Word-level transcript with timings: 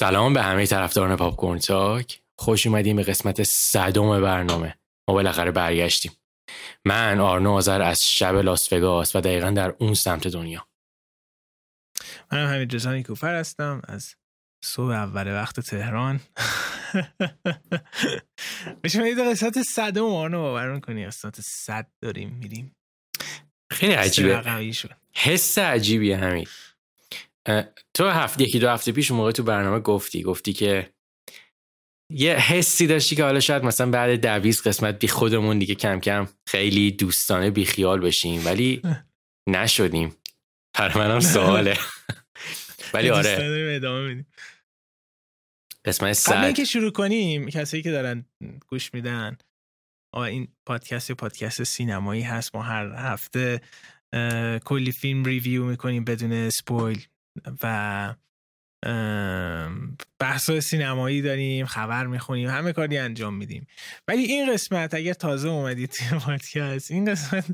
سلام 0.00 0.34
به 0.34 0.42
همه 0.42 0.66
طرفداران 0.66 1.16
پاپ 1.16 1.36
کورن 1.36 1.58
تاک. 1.58 2.22
خوش 2.38 2.66
اومدیم 2.66 2.96
به 2.96 3.02
قسمت 3.02 3.42
صدم 3.42 4.20
برنامه. 4.20 4.78
ما 5.08 5.14
بالاخره 5.14 5.50
برگشتیم. 5.50 6.12
من 6.84 7.20
آرنو 7.20 7.52
آذر 7.52 7.82
از 7.82 8.04
شب 8.04 8.34
لاس 8.34 8.72
وگاس 8.72 9.16
و 9.16 9.20
دقیقا 9.20 9.50
در 9.50 9.74
اون 9.78 9.94
سمت 9.94 10.28
دنیا. 10.28 10.66
من 12.32 12.54
همین 12.54 12.68
جزانی 12.68 13.02
کوفر 13.02 13.34
هستم. 13.34 13.82
از 13.84 14.14
صبح 14.64 14.90
اول 14.90 15.28
وقت 15.28 15.60
تهران. 15.60 16.20
بشه 18.84 19.08
یه 19.08 19.14
قسمت 19.30 19.62
صدم 19.62 20.04
آرنو 20.04 20.38
باور 20.38 20.72
می‌کنی؟ 20.72 21.06
قسمت 21.06 21.40
صد 21.40 21.86
داریم 22.02 22.30
میریم. 22.30 22.76
خیلی 23.72 23.92
عجیبه. 23.92 24.42
حس 25.14 25.58
عجیبیه 25.58 26.16
همین. 26.16 26.46
تو 27.94 28.08
هفته 28.08 28.44
یکی 28.44 28.58
دو 28.58 28.68
هفته 28.68 28.92
پیش 28.92 29.10
موقع 29.10 29.32
تو 29.32 29.42
برنامه 29.42 29.80
گفتی 29.80 30.22
گفتی 30.22 30.52
که 30.52 30.94
یه 32.12 32.34
حسی 32.34 32.86
داشتی 32.86 33.16
که 33.16 33.24
حالا 33.24 33.40
شاید 33.40 33.64
مثلا 33.64 33.90
بعد 33.90 34.26
دویز 34.26 34.62
قسمت 34.62 34.98
بی 34.98 35.08
خودمون 35.08 35.58
دیگه 35.58 35.74
کم 35.74 36.00
کم 36.00 36.28
خیلی 36.48 36.90
دوستانه 36.90 37.50
بی 37.50 37.64
خیال 37.64 38.00
بشیم 38.00 38.46
ولی 38.46 38.82
نشدیم. 39.48 40.16
پر 40.74 40.98
منم 40.98 41.20
سواله. 41.20 41.78
ولی 42.94 43.10
آره. 43.10 44.24
قسمت 45.84 46.12
سر 46.12 46.52
که 46.52 46.64
شروع 46.64 46.90
کنیم 46.90 47.48
کسی 47.48 47.82
که 47.82 47.90
دارن 47.90 48.24
گوش 48.68 48.94
میدن 48.94 49.38
آه 50.14 50.22
این 50.22 50.48
پادکست 50.66 51.12
پادکست 51.12 51.62
سینمایی 51.62 52.22
هست 52.22 52.54
ما 52.54 52.62
هر 52.62 52.92
هفته 52.96 53.60
کلی 54.64 54.92
فیلم 54.92 55.24
review 55.24 55.64
می‌کنیم 55.64 56.04
بدون 56.04 56.50
spoil. 56.50 57.06
و 57.62 58.14
بحث 60.18 60.50
سینمایی 60.50 61.22
داریم 61.22 61.66
خبر 61.66 62.06
می‌خونیم 62.06 62.48
همه 62.48 62.72
کاری 62.72 62.98
انجام 62.98 63.34
میدیم. 63.34 63.66
ولی 64.08 64.22
این 64.22 64.52
قسمت 64.52 64.94
اگر 64.94 65.12
تازه 65.12 65.48
اومدید 65.48 65.90
توی 65.90 66.18
پادکست 66.26 66.90
این 66.90 67.04
قسمت 67.12 67.44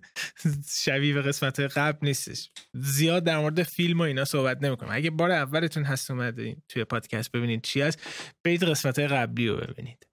شبیه 0.69 1.15
به 1.15 1.23
قسمت 1.23 1.61
قبل 1.61 1.99
نیستش. 2.07 2.51
زیاد 2.75 3.25
در 3.25 3.39
مورد 3.39 3.63
فیلم 3.63 3.99
و 3.99 4.03
اینا 4.03 4.25
صحبت 4.25 4.63
نمی‌کنم 4.63 4.89
اگه 4.93 5.11
بار 5.11 5.31
اولتون 5.31 5.85
هست 5.85 6.11
اومدین 6.11 6.63
توی 6.69 6.85
پادکست 6.85 7.33
ببینید 7.33 7.63
چی 7.63 7.81
هست 7.81 8.01
برید 8.45 8.65
قسمت 8.65 8.99
قبلی 8.99 9.49
رو 9.49 9.57
ببینید. 9.57 10.07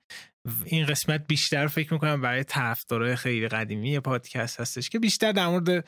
این 0.66 0.86
قسمت 0.86 1.28
بیشتر 1.28 1.68
فکر 1.68 1.94
می‌کنم 1.94 2.22
برای 2.22 2.44
طرفدارای 2.44 3.16
خیلی 3.16 3.48
قدیمی 3.48 4.00
پادکست 4.00 4.60
هستش 4.60 4.90
که 4.90 5.00
بیشتر 5.00 5.32
در 5.32 5.48
مورد 5.48 5.86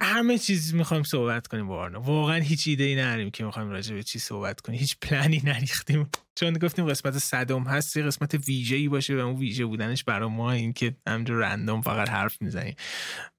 همه 0.00 0.38
چیز 0.38 0.74
می‌خوایم 0.74 1.02
صحبت 1.02 1.46
کنیم 1.46 1.66
با 1.66 1.90
واقعا 1.94 2.36
هیچ 2.36 2.68
ایده 2.68 2.84
ای 2.84 2.96
نداریم 2.96 3.30
که 3.30 3.44
می‌خوایم 3.44 3.70
راجع 3.70 3.94
به 3.94 4.02
چی 4.02 4.18
صحبت 4.18 4.60
کنیم. 4.60 4.78
هیچ 4.78 4.96
پلنی 5.02 5.42
نریختیم. 5.44 6.10
چون 6.34 6.52
گفتیم 6.52 6.86
قسمت 6.86 7.18
صدم 7.18 7.64
هست 7.64 7.98
قسمت 7.98 8.34
ویژه 8.48 8.76
ای 8.76 8.88
باشه 8.88 9.16
و 9.16 9.18
اون 9.18 9.36
ویژه 9.36 9.64
بودنش 9.64 10.04
برای 10.04 10.28
ما 10.28 10.52
این 10.52 10.72
که 10.72 10.96
همجور 11.08 11.36
رندوم 11.36 11.80
فقط 11.80 12.08
حرف 12.08 12.42
می‌زنیم. 12.42 12.74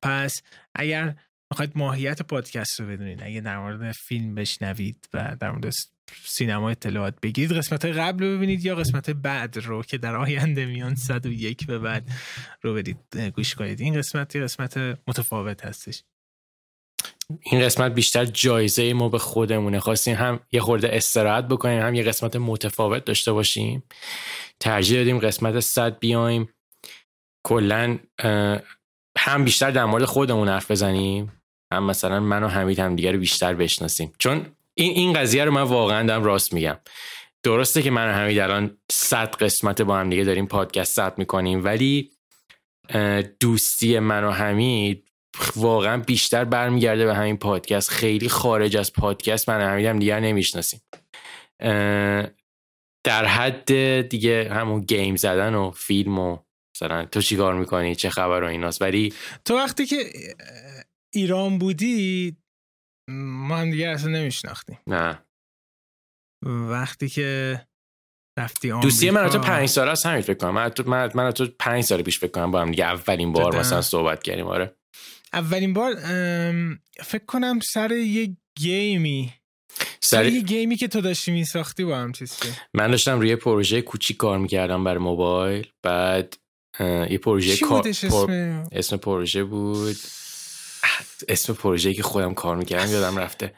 پس 0.02 0.42
اگر 0.76 1.16
می‌خواید 1.52 1.72
ماهیت 1.76 2.22
پادکست 2.22 2.80
رو 2.80 2.88
بدونید. 2.88 3.24
اگه 3.24 3.42
در 3.42 3.60
مورد 3.60 3.92
فیلم 3.92 4.36
بشنوید 4.36 5.10
و 5.14 5.38
در 5.40 5.52
مورد 5.52 5.74
سینما 6.24 6.70
اطلاعات 6.70 7.16
بگیرید 7.22 7.52
قسمت 7.52 7.86
قبل 7.86 8.26
رو 8.26 8.38
ببینید 8.38 8.66
یا 8.66 8.76
قسمت 8.76 9.10
بعد 9.10 9.58
رو 9.58 9.84
که 9.84 9.98
در 9.98 10.16
آینده 10.16 10.66
میان 10.66 10.96
101 10.96 11.66
به 11.68 11.80
بعد 11.80 12.10
رو 12.62 12.74
بدید 12.74 12.98
گوش 13.36 13.56
کنید. 13.56 13.82
این 13.82 13.98
قسمت 13.98 14.36
یه 14.36 14.42
قسمت 14.42 14.78
متفاوت 15.08 15.66
هستش. 15.66 16.04
این 17.42 17.62
قسمت 17.62 17.94
بیشتر 17.94 18.26
جایزه 18.26 18.94
ما 18.94 19.10
به 19.10 19.18
خودمونه. 19.18 19.80
خواستیم 19.80 20.16
هم 20.16 20.40
یه 20.52 20.62
خورده 20.62 20.90
استراحت 20.92 21.48
بکنیم 21.48 21.82
هم 21.82 21.96
یه 21.96 22.04
قسمت 22.04 22.36
متفاوت 22.36 23.06
داشته 23.06 23.32
باشیم. 23.32 23.84
ترجیح 24.60 24.98
دادیم 24.98 25.20
قسمت 25.20 25.60
100 25.60 26.00
بیایم. 26.00 26.50
کلا 27.44 28.00
هم 29.18 29.44
بیشتر 29.44 29.72
در 29.72 29.86
مورد 29.86 30.06
خودمون 30.06 30.50
حرف 30.50 30.72
بزنیم 30.72 31.42
هم 31.74 31.84
مثلا 31.84 32.20
من 32.20 32.44
و 32.44 32.48
حمید 32.48 32.80
هم 32.80 32.96
دیگر 32.96 33.12
رو 33.12 33.20
بیشتر 33.20 33.54
بشناسیم. 33.54 34.14
چون 34.18 34.46
این 34.74 34.92
این 34.92 35.14
قضیه 35.14 35.46
رو 35.46 35.52
من 35.52 35.62
واقعا 35.62 36.08
دارم 36.08 36.24
راست 36.24 36.54
میگم. 36.54 36.78
درسته 37.44 37.82
که 37.82 37.92
من 37.92 38.10
و 38.10 38.12
حمید 38.12 38.40
الان 38.40 38.78
100 38.92 39.36
قسمت 39.36 39.82
با 39.82 39.98
هم 39.98 40.10
دیگه 40.10 40.24
داریم 40.24 40.48
پادکست 40.48 40.94
ثبت 40.94 41.20
می‌کنیم 41.20 41.64
ولی 41.64 42.12
دوستی 43.40 44.00
من 44.00 44.24
و 44.24 44.32
حمید 44.32 45.10
واقعا 45.56 45.98
بیشتر 45.98 46.46
برمیگرده 46.46 47.06
به 47.06 47.16
همین 47.16 47.38
پادکست. 47.38 47.90
خیلی 47.90 48.30
خارج 48.30 48.78
از 48.78 48.94
پادکست 48.94 49.50
من 49.50 49.62
و 49.62 49.70
حمید 49.70 49.86
هم 49.86 50.00
دیگر 50.00 50.20
نمی‌شناسیم. 50.20 50.82
در 53.04 53.26
حد 53.26 54.02
دیگه 54.02 54.50
همون 54.54 54.82
گیم 54.82 55.16
زدن 55.16 55.56
و 55.56 55.72
فیلم 55.72 56.20
و 56.20 56.38
مثلا 56.78 57.06
تو 57.06 57.22
چیکار 57.22 57.54
می‌کنی؟ 57.54 57.96
چه 57.96 58.10
خبر 58.10 58.44
و 58.44 58.48
ایناست؟ 58.48 58.82
ولی 58.82 59.14
تو 59.46 59.56
وقتی 59.56 59.86
که 59.86 60.12
ایران 61.14 61.58
بودی 61.58 62.38
ما 63.10 63.58
هم 63.58 63.72
دیگه 63.72 63.90
اصلا 63.90 64.12
نمیشناختیم 64.12 64.80
نه. 64.88 65.24
وقتی 66.46 67.10
که 67.10 67.62
رفتی 68.40 68.72
آمریکا 68.72 68.90
دوستی 68.90 69.10
من 69.10 69.30
تو 69.30 69.40
پنج 69.40 69.70
سال 69.70 69.90
است 69.90 70.06
همین 70.06 70.22
فکر 70.22 70.38
کنم. 70.38 70.54
من 70.54 70.70
تو 70.70 70.90
من, 70.90 71.12
من 71.16 71.32
تو 71.32 71.48
پنج 71.60 71.84
سال 71.84 72.02
پیش 72.02 72.20
فکر 72.20 72.32
کنم 72.32 72.52
با 72.52 72.62
هم 72.62 72.72
دیگه 72.72 72.86
اولین 72.86 73.34
بار 73.34 73.60
مثلا 73.60 73.82
صحبت 73.82 74.24
کردیم 74.24 74.48
آره. 74.48 74.76
اولین 75.34 75.74
بار 75.74 75.96
فکر 77.04 77.26
کنم 77.26 77.60
سر 77.60 77.92
یه 77.92 78.38
گیمی. 78.58 79.34
سر, 80.02 80.26
یه 80.26 80.42
گیمی 80.42 80.76
که 80.76 80.88
تو 80.88 81.02
داشتی 81.02 81.32
میساختی 81.32 81.86
با 81.86 81.98
هم 81.98 82.12
چیز 82.12 82.40
من 82.74 82.92
داشتم 82.92 83.20
روی 83.20 83.36
پروژه 83.36 83.82
کوچیک 83.82 84.18
کار 84.18 84.38
می‌کردم 84.38 84.84
برای 84.84 84.98
موبایل. 84.98 85.68
بعد 85.84 86.38
یه 86.80 87.18
پروژه 87.18 87.58
کار 87.58 87.88
اسم؟ 87.88 88.64
اسم 88.72 88.98
پروژه 88.98 89.44
بود. 89.44 89.96
اسم 91.28 91.54
پروژه 91.54 91.94
که 91.94 92.04
خودم 92.04 92.34
کار 92.34 92.56
می‌کردم 92.56 92.92
یادم 92.92 93.18
رفته. 93.18 93.54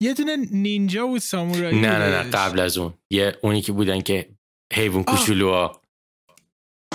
یه 0.00 0.14
دونه 0.14 0.36
نینجا 0.50 1.06
بود 1.06 1.20
سامورایی 1.20 1.80
نه 1.80 1.98
نه 1.98 2.22
نه 2.22 2.30
قبل 2.30 2.60
از 2.60 2.78
اون. 2.78 2.94
یه 3.10 3.38
اونی 3.42 3.62
که 3.62 3.72
بودن 3.72 4.00
که 4.00 4.28
حیوان 4.72 5.04
ها 5.40 5.82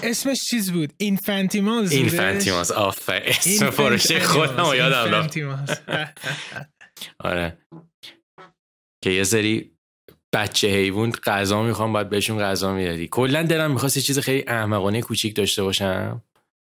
اسمش 0.03 0.37
چیز 0.49 0.71
بود؟ 0.71 0.93
اینفانتیماز 0.97 1.91
اینفانتیماز 1.91 2.71
آفر 2.71 3.23
اسم 3.25 3.69
پروژه 3.69 4.19
خودم 4.19 4.73
یادم 4.75 5.13
رفت. 5.13 5.37
آره. 7.19 7.57
که 9.03 9.09
یه 9.09 9.23
سری 9.23 9.76
بچه 10.33 10.67
حیوان 10.67 11.11
غذا 11.11 11.63
می‌خوام 11.63 11.93
باید 11.93 12.09
بهشون 12.09 12.39
غذا 12.39 12.73
می‌دادی. 12.73 13.07
کلا 13.07 13.43
دلم 13.43 13.71
می‌خواست 13.71 13.97
یه 13.97 14.03
چیز 14.03 14.19
خیلی 14.19 14.43
احمقانه 14.47 15.01
کوچیک 15.01 15.35
داشته 15.35 15.63
باشم. 15.63 16.21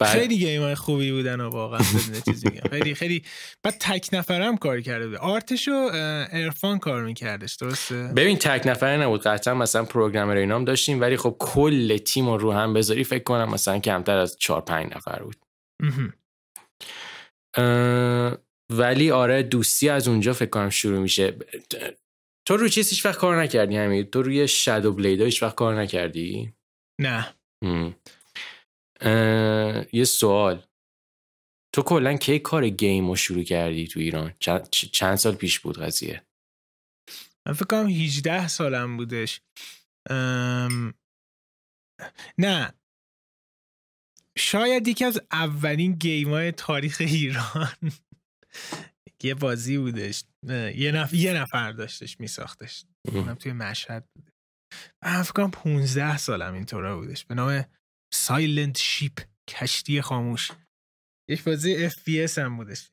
بعد... 0.01 0.19
خیلی 0.19 0.37
گیم 0.37 0.75
خوبی 0.75 1.11
بودن 1.11 1.41
و 1.41 1.49
واقعا 1.49 1.81
چیزی 2.25 2.47
خیلی 2.69 2.95
خیلی. 2.95 3.23
بعد 3.63 3.77
تک 3.79 4.09
نفرم 4.13 4.57
کار 4.57 4.81
کرده 4.81 5.07
بود. 5.07 5.17
آرتش 5.17 5.67
و 5.67 5.89
ارفان 6.31 6.79
کار 6.79 7.03
میکردش 7.03 7.55
درسته؟ 7.55 8.13
ببین 8.15 8.37
تک 8.37 8.67
نفره 8.67 8.97
نبود. 8.97 9.21
قطعا 9.21 9.53
مثلا 9.53 9.83
پروگرامر 9.83 10.35
اینام 10.35 10.65
داشتیم 10.65 11.01
ولی 11.01 11.17
خب 11.17 11.35
کل 11.39 11.97
تیم 11.97 12.29
رو 12.29 12.37
رو 12.37 12.51
هم 12.51 12.73
بذاری 12.73 13.03
فکر 13.03 13.23
کنم 13.23 13.49
مثلا 13.49 13.79
کمتر 13.79 14.17
از 14.17 14.37
4 14.39 14.61
5 14.61 14.91
نفر 14.95 15.23
بود. 15.23 15.35
ولی 18.71 19.11
آره 19.11 19.43
دوستی 19.43 19.89
از 19.89 20.07
اونجا 20.07 20.33
فکر 20.33 20.49
کنم 20.49 20.69
شروع 20.69 20.99
میشه. 20.99 21.33
تو 22.47 22.57
روی 22.57 22.69
چیز 22.69 22.89
هیچ 22.89 23.05
وقت 23.05 23.17
کار 23.17 23.43
نکردی 23.43 23.77
همین 23.77 24.03
تو 24.03 24.21
روی 24.21 24.47
شادو 24.47 24.93
بلید 24.93 25.21
هیچ 25.21 25.43
وقت 25.43 25.55
کار 25.55 25.81
نکردی؟ 25.81 26.53
نه. 27.01 27.35
یه 29.93 30.03
سوال. 30.03 30.63
تو 31.75 31.81
کلا 31.81 32.17
کی 32.17 32.39
کار 32.39 32.69
گیم 32.69 33.07
رو 33.07 33.15
شروع 33.15 33.43
کردی 33.43 33.87
تو 33.87 33.99
ایران؟ 33.99 34.33
چند, 34.91 35.15
سال 35.15 35.35
پیش 35.35 35.59
بود 35.59 35.79
قضیه؟ 35.79 36.25
من 37.47 37.53
فکر 37.53 37.65
کنم 37.65 37.87
18 37.87 38.47
سالم 38.47 38.97
بودش. 38.97 39.41
نه. 42.37 42.73
شاید 44.37 44.87
یکی 44.87 45.05
از 45.05 45.21
اولین 45.31 45.91
game 45.93 46.29
های 46.29 46.51
تاریخ 46.51 46.97
ایران. 46.99 47.91
یه 49.23 49.33
بازی 49.33 49.77
بودش. 49.77 50.23
یه, 50.75 50.91
نف... 50.91 51.13
یه 51.13 51.33
نفر 51.33 51.71
داشتش 51.71 52.19
میساختش. 52.19 52.85
توی 53.39 53.53
مشهد 53.53 54.05
بود 54.15 54.29
من 55.03 55.23
کنم 55.23 55.51
15 55.51 56.17
سالم 56.17 56.53
اینطورا 56.53 56.95
بودش. 56.95 57.25
به 57.25 57.35
نام 57.35 57.65
Silent 58.13 58.77
Ship 58.77 59.19
کشتی 59.49 60.01
خاموش. 60.01 60.51
یک 61.29 61.43
بازی 61.43 61.85
FPS 61.85 62.37
هم 62.37 62.57
بودش. 62.57 62.89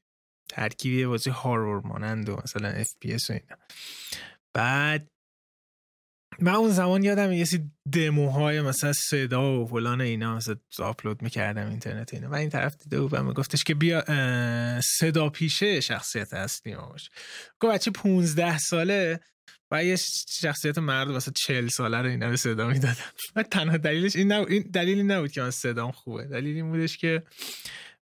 ترکیبی 0.50 1.06
بازی 1.06 1.30
horror 1.30 1.86
مانند 1.86 2.28
و 2.28 2.36
مثلا 2.44 2.68
FPS 2.68 3.30
و 3.30 3.32
اینا. 3.32 3.56
بعد 4.56 5.08
من 6.40 6.54
اون 6.54 6.70
زمان 6.70 7.04
یادم 7.04 7.32
یه 7.32 7.44
سری 7.44 7.70
دموهای 7.92 8.60
مثلا 8.60 8.92
صدا 8.92 9.62
و 9.62 9.66
فلان 9.66 10.00
اینا 10.00 10.36
مثلا 10.36 10.56
آپلود 10.78 11.22
می‌کردم 11.22 11.68
اینترنت 11.68 12.14
اینا. 12.14 12.28
من 12.28 12.38
این 12.38 12.48
طرف 12.48 12.76
دیده 12.76 13.00
بودم 13.00 13.26
میگفتش 13.26 13.64
که 13.64 13.74
بیا 13.74 14.04
صدا 14.80 15.28
پیشه 15.28 15.80
شخصیت 15.80 16.34
اصلی 16.34 16.74
ما 16.74 16.86
باشه. 16.86 17.10
گفت 17.60 17.74
بچه 17.74 17.90
15 17.90 18.58
ساله 18.58 19.20
و 19.70 19.84
یه 19.84 19.96
شخصیت 20.28 20.78
مرد 20.78 21.08
مثلا 21.08 21.34
40 21.36 21.68
ساله 21.68 21.98
رو 21.98 22.08
اینا 22.08 22.28
به 22.28 22.36
صدا 22.36 22.68
می‌دادم. 22.68 22.96
و 23.36 23.42
تنها 23.42 23.76
دلیلش 23.76 24.16
این, 24.16 24.32
نب... 24.32 24.46
این 24.48 24.62
دلیلی 24.62 25.02
نبود 25.02 25.32
که 25.32 25.40
من 25.40 25.50
صدام 25.50 25.92
خوبه. 25.92 26.24
دلیل 26.24 26.56
این 26.56 26.70
بودش 26.70 26.96
که 26.98 27.22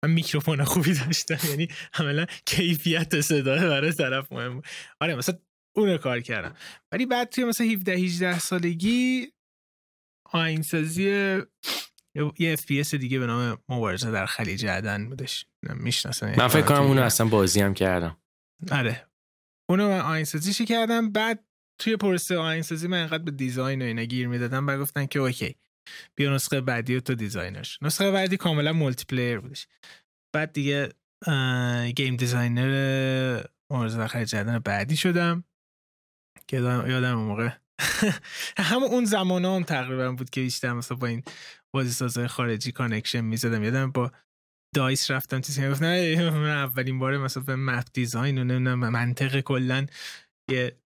من 0.03 0.11
میکروفون 0.11 0.63
خوبی 0.63 0.93
داشتم. 0.93 1.49
یعنی 1.49 1.67
عملا 1.93 2.25
کیفیت 2.45 3.21
صدا 3.21 3.55
برای 3.55 3.93
طرف 3.93 4.31
مهم 4.31 4.53
بود. 4.53 4.65
آره 4.99 5.15
مثلا 5.15 5.35
اون 5.75 5.97
کار 5.97 6.19
کردم. 6.19 6.55
ولی 6.91 7.05
بعد 7.05 7.29
توی 7.29 7.43
مثلا 7.43 7.67
17 7.67 7.91
18 7.91 8.39
سالگی 8.39 9.27
آینسازی 10.31 11.03
یه 12.39 12.53
FPS 12.53 12.83
دیگه 12.83 13.19
به 13.19 13.25
نام 13.25 13.57
مبارزه 13.69 14.11
در 14.11 14.25
خلیج 14.25 14.65
عدن 14.65 15.09
بودش. 15.09 15.45
می‌شناسن 15.63 16.35
من 16.37 16.47
فکر 16.47 16.61
کنم 16.61 16.81
اونو 16.81 17.01
اصلا 17.01 17.27
بازی 17.27 17.61
هم 17.61 17.73
کردم. 17.73 18.17
آره. 18.71 19.09
اونو 19.69 19.87
من 19.89 19.99
آهنگسازیشو 19.99 20.65
کردم. 20.65 21.11
بعد 21.11 21.45
توی 21.81 21.97
پروسه 21.97 22.37
آهنگسازی 22.37 22.87
من 22.87 23.01
انقدر 23.01 23.23
به 23.23 23.31
design 23.31 23.81
و 23.81 23.85
اینا 23.85 24.03
گیر 24.03 24.27
می‌دادم 24.27 24.65
بعد 24.65 24.79
گفتن 24.79 25.05
که 25.05 25.19
okay 25.19 25.55
بیا 26.15 26.35
نسخه 26.35 26.61
بعدی 26.61 26.95
و 26.95 26.99
تو 26.99 27.15
design 27.15 27.63
ش 27.63 27.79
نسخه 27.81 28.11
بعدی 28.11 28.37
کاملا 28.37 28.73
multiplayer 28.73 29.39
بودش. 29.39 29.67
بعد 30.35 30.53
دیگه 30.53 30.89
game 31.95 32.15
designer 32.15 33.43
مبارزه 33.71 33.97
در 33.97 34.07
خلیج 34.07 34.35
عدن 34.35 34.59
بعدی 34.59 34.95
شدم. 34.95 35.43
که 36.49 36.57
یادم 36.57 37.17
اون 37.17 37.27
موقع. 37.27 37.49
همون 38.69 38.89
اون 38.89 39.05
زمان 39.05 39.45
هم 39.45 39.63
تقریبا 39.63 40.11
بود 40.11 40.29
که 40.29 40.41
بیشتر 40.41 40.73
مثلا 40.73 40.97
با 40.97 41.07
این 41.07 41.23
بازی 41.75 41.91
سازهای 41.91 42.27
خارجی 42.27 42.71
connection 42.71 43.21
می‌زدم. 43.21 43.63
یادم 43.63 43.91
با 43.91 44.11
DICE 44.75 45.11
رفتم 45.11 45.41
چیزی 45.41 45.69
گفت 45.69 45.81
نه 45.81 46.29
من 46.31 46.49
اولین 46.49 46.99
باره 46.99 47.17
مثلا 47.17 47.43
به 47.43 47.55
map 47.55 47.87
design 47.93 48.37
و 48.37 48.43
نمی‌دونم 48.43 48.79
منطق 48.79 49.39
کلا 49.39 49.85
یه 50.51 50.79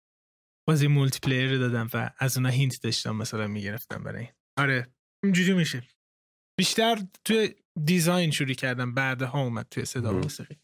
بازی 0.69 0.87
multiplayer 0.87 1.59
دادم 1.59 1.89
و 1.95 2.11
از 2.19 2.37
اونها 2.37 2.53
hint 2.53 2.83
داشتم 2.83 3.17
مثلا 3.17 3.47
می‌گرفتم 3.47 4.05
برای 4.05 4.29
آره 4.59 4.87
اینجوری 5.25 5.53
میشه. 5.53 5.83
بیشتر 6.61 6.99
توی 7.25 7.55
design 7.85 8.31
شروع 8.31 8.53
کردم 8.55 8.95
بعدها 8.95 9.43
اومد 9.43 9.67
توی 9.71 9.85
صدا 9.85 10.13
موسیقی. 10.13 10.57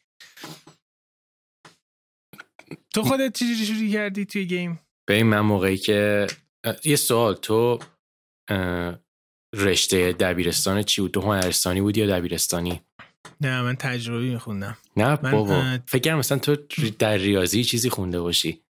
تو 2.95 3.03
خودت 3.03 3.33
چجوری 3.33 3.67
شروع 3.67 3.93
کردی 3.93 4.25
توی 4.25 4.47
گیم 4.47 4.86
به 5.09 5.23
من 5.23 5.41
موقعی 5.41 5.77
که 5.77 6.27
یه 6.85 6.97
سوال 6.97 7.35
تو 7.35 7.79
رشته 9.55 10.13
دبیرستان 10.13 10.83
چی 10.83 11.01
بود؟ 11.01 11.11
تو 11.11 11.21
هنرستانی 11.21 11.81
بودی 11.81 12.01
یا 12.01 12.19
دبیرستانی؟ 12.19 12.83
نه 13.41 13.63
من 13.63 13.77
تجربی 13.77 14.31
میخوندم. 14.31 14.79
نه 14.97 15.17
بابا. 15.17 15.79
فکر 15.87 16.03
کنم 16.03 16.19
مثلا 16.19 16.39
تو 16.39 16.57
در 16.99 17.17
ریاضی 17.17 17.65
چیزی 17.65 17.91
خونده 17.91 18.21
باشی. 18.21 18.63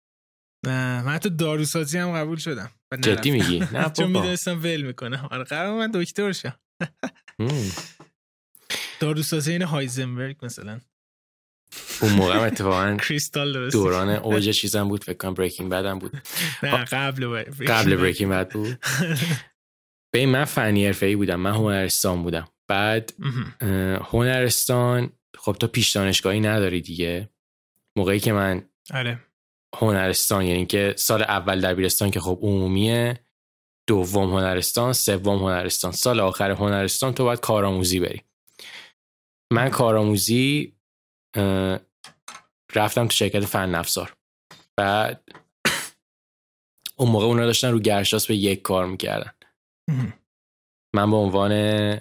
نه 0.66 1.02
من 1.02 1.12
حتی 1.12 1.30
داروسازی 1.30 1.98
هم 1.98 2.12
قبول 2.12 2.36
شدم 2.36 2.70
جدی 3.00 3.30
میگی؟ 3.30 3.58
نه 3.58 3.66
بابا. 3.72 3.88
چون 3.88 4.06
می‌دونستم 4.06 4.58
ول 4.62 4.82
می‌کنم. 4.82 5.28
آره 5.30 5.44
قرار 5.44 5.78
من 5.78 5.90
دکتر 5.94 6.32
شم. 6.32 6.56
داروسازی 9.00 9.52
این 9.52 9.62
هایزنبرگ 9.62 10.36
مثلا. 10.42 10.80
اون 12.00 12.12
موقع 12.12 12.38
اتفاقا 12.38 12.96
کریستال 13.08 13.70
دوران 13.70 14.08
اوج 14.08 14.50
چیزم 14.50 14.88
بود 14.88 15.04
فکر 15.04 15.16
کنم 15.16 15.34
بریکینگ 15.34 15.70
بدم 15.70 15.98
بود. 15.98 16.12
نه 16.62 16.84
قبل 16.84 17.44
قبل 17.68 17.96
بریکینگ 17.96 18.30
بد 18.30 18.52
بود. 18.52 18.78
به 20.14 20.26
من 20.26 20.44
فنی 20.44 20.86
حرفه‌ای 20.86 21.16
بودم 21.16 21.40
من 21.40 21.50
هنرستان 21.50 22.22
بودم. 22.22 22.48
بعد 22.68 23.12
هنرستان 24.12 25.12
خب 25.38 25.52
تو 25.52 25.66
پیش 25.66 25.90
دانشگاهی 25.90 26.40
نداری 26.40 26.80
دیگه. 26.80 27.28
موقعی 27.96 28.20
که 28.20 28.32
من 28.32 28.68
آره. 28.94 29.18
هنرستان 29.76 30.44
یعنی 30.44 30.66
که 30.66 30.94
سال 30.96 31.22
اول 31.22 31.60
دبیرستان 31.60 32.10
که 32.10 32.20
خب 32.20 32.38
عمومیه 32.42 33.20
دوم 33.88 34.30
هنرستان 34.30 34.92
سوم 34.92 35.38
هنرستان. 35.38 35.92
سال 35.92 36.20
آخر 36.20 36.50
هنرستان 36.50 37.14
تو 37.14 37.24
باید 37.24 37.40
کارآموزی 37.40 38.00
بری. 38.00 38.22
من 39.52 39.68
کارآموزی 39.68 40.75
رفتم 42.74 43.06
تو 43.06 43.10
شرکت 43.10 43.44
فن 43.44 43.74
افزار. 43.74 44.16
بعد 44.76 45.28
اون 46.96 47.10
موقع 47.10 47.24
اونا 47.24 47.46
داشتن 47.46 47.70
رو 47.70 47.78
گرشاس 47.78 48.26
به 48.26 48.36
یک 48.36 48.62
کار 48.62 48.86
می‌کردن. 48.86 49.32
من 50.94 51.10
به 51.10 51.16
عنوان 51.16 52.00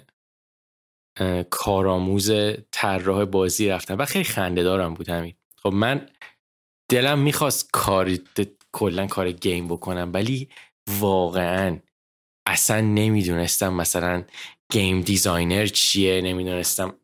کارآموز 1.50 2.30
طراح 2.72 3.24
بازی 3.24 3.68
رفتم 3.68 3.98
و 3.98 4.04
خیلی 4.04 4.24
خنده 4.24 4.62
دارم 4.62 4.94
بود 4.94 5.08
همین. 5.08 5.34
خب 5.56 5.72
من 5.72 6.08
دلم 6.90 7.18
می‌خواست 7.18 7.70
کار 7.72 8.10
کلا 8.72 9.06
کار 9.06 9.32
گیم 9.32 9.68
بکنم 9.68 10.10
ولی 10.14 10.48
واقعا 10.88 11.78
اصلا 12.46 12.80
نمی‌دونستم 12.80 13.72
مثلا 13.72 14.24
game 14.72 15.00
designer 15.00 15.66
چیه 15.66 16.20
نمی‌دونستم. 16.20 17.00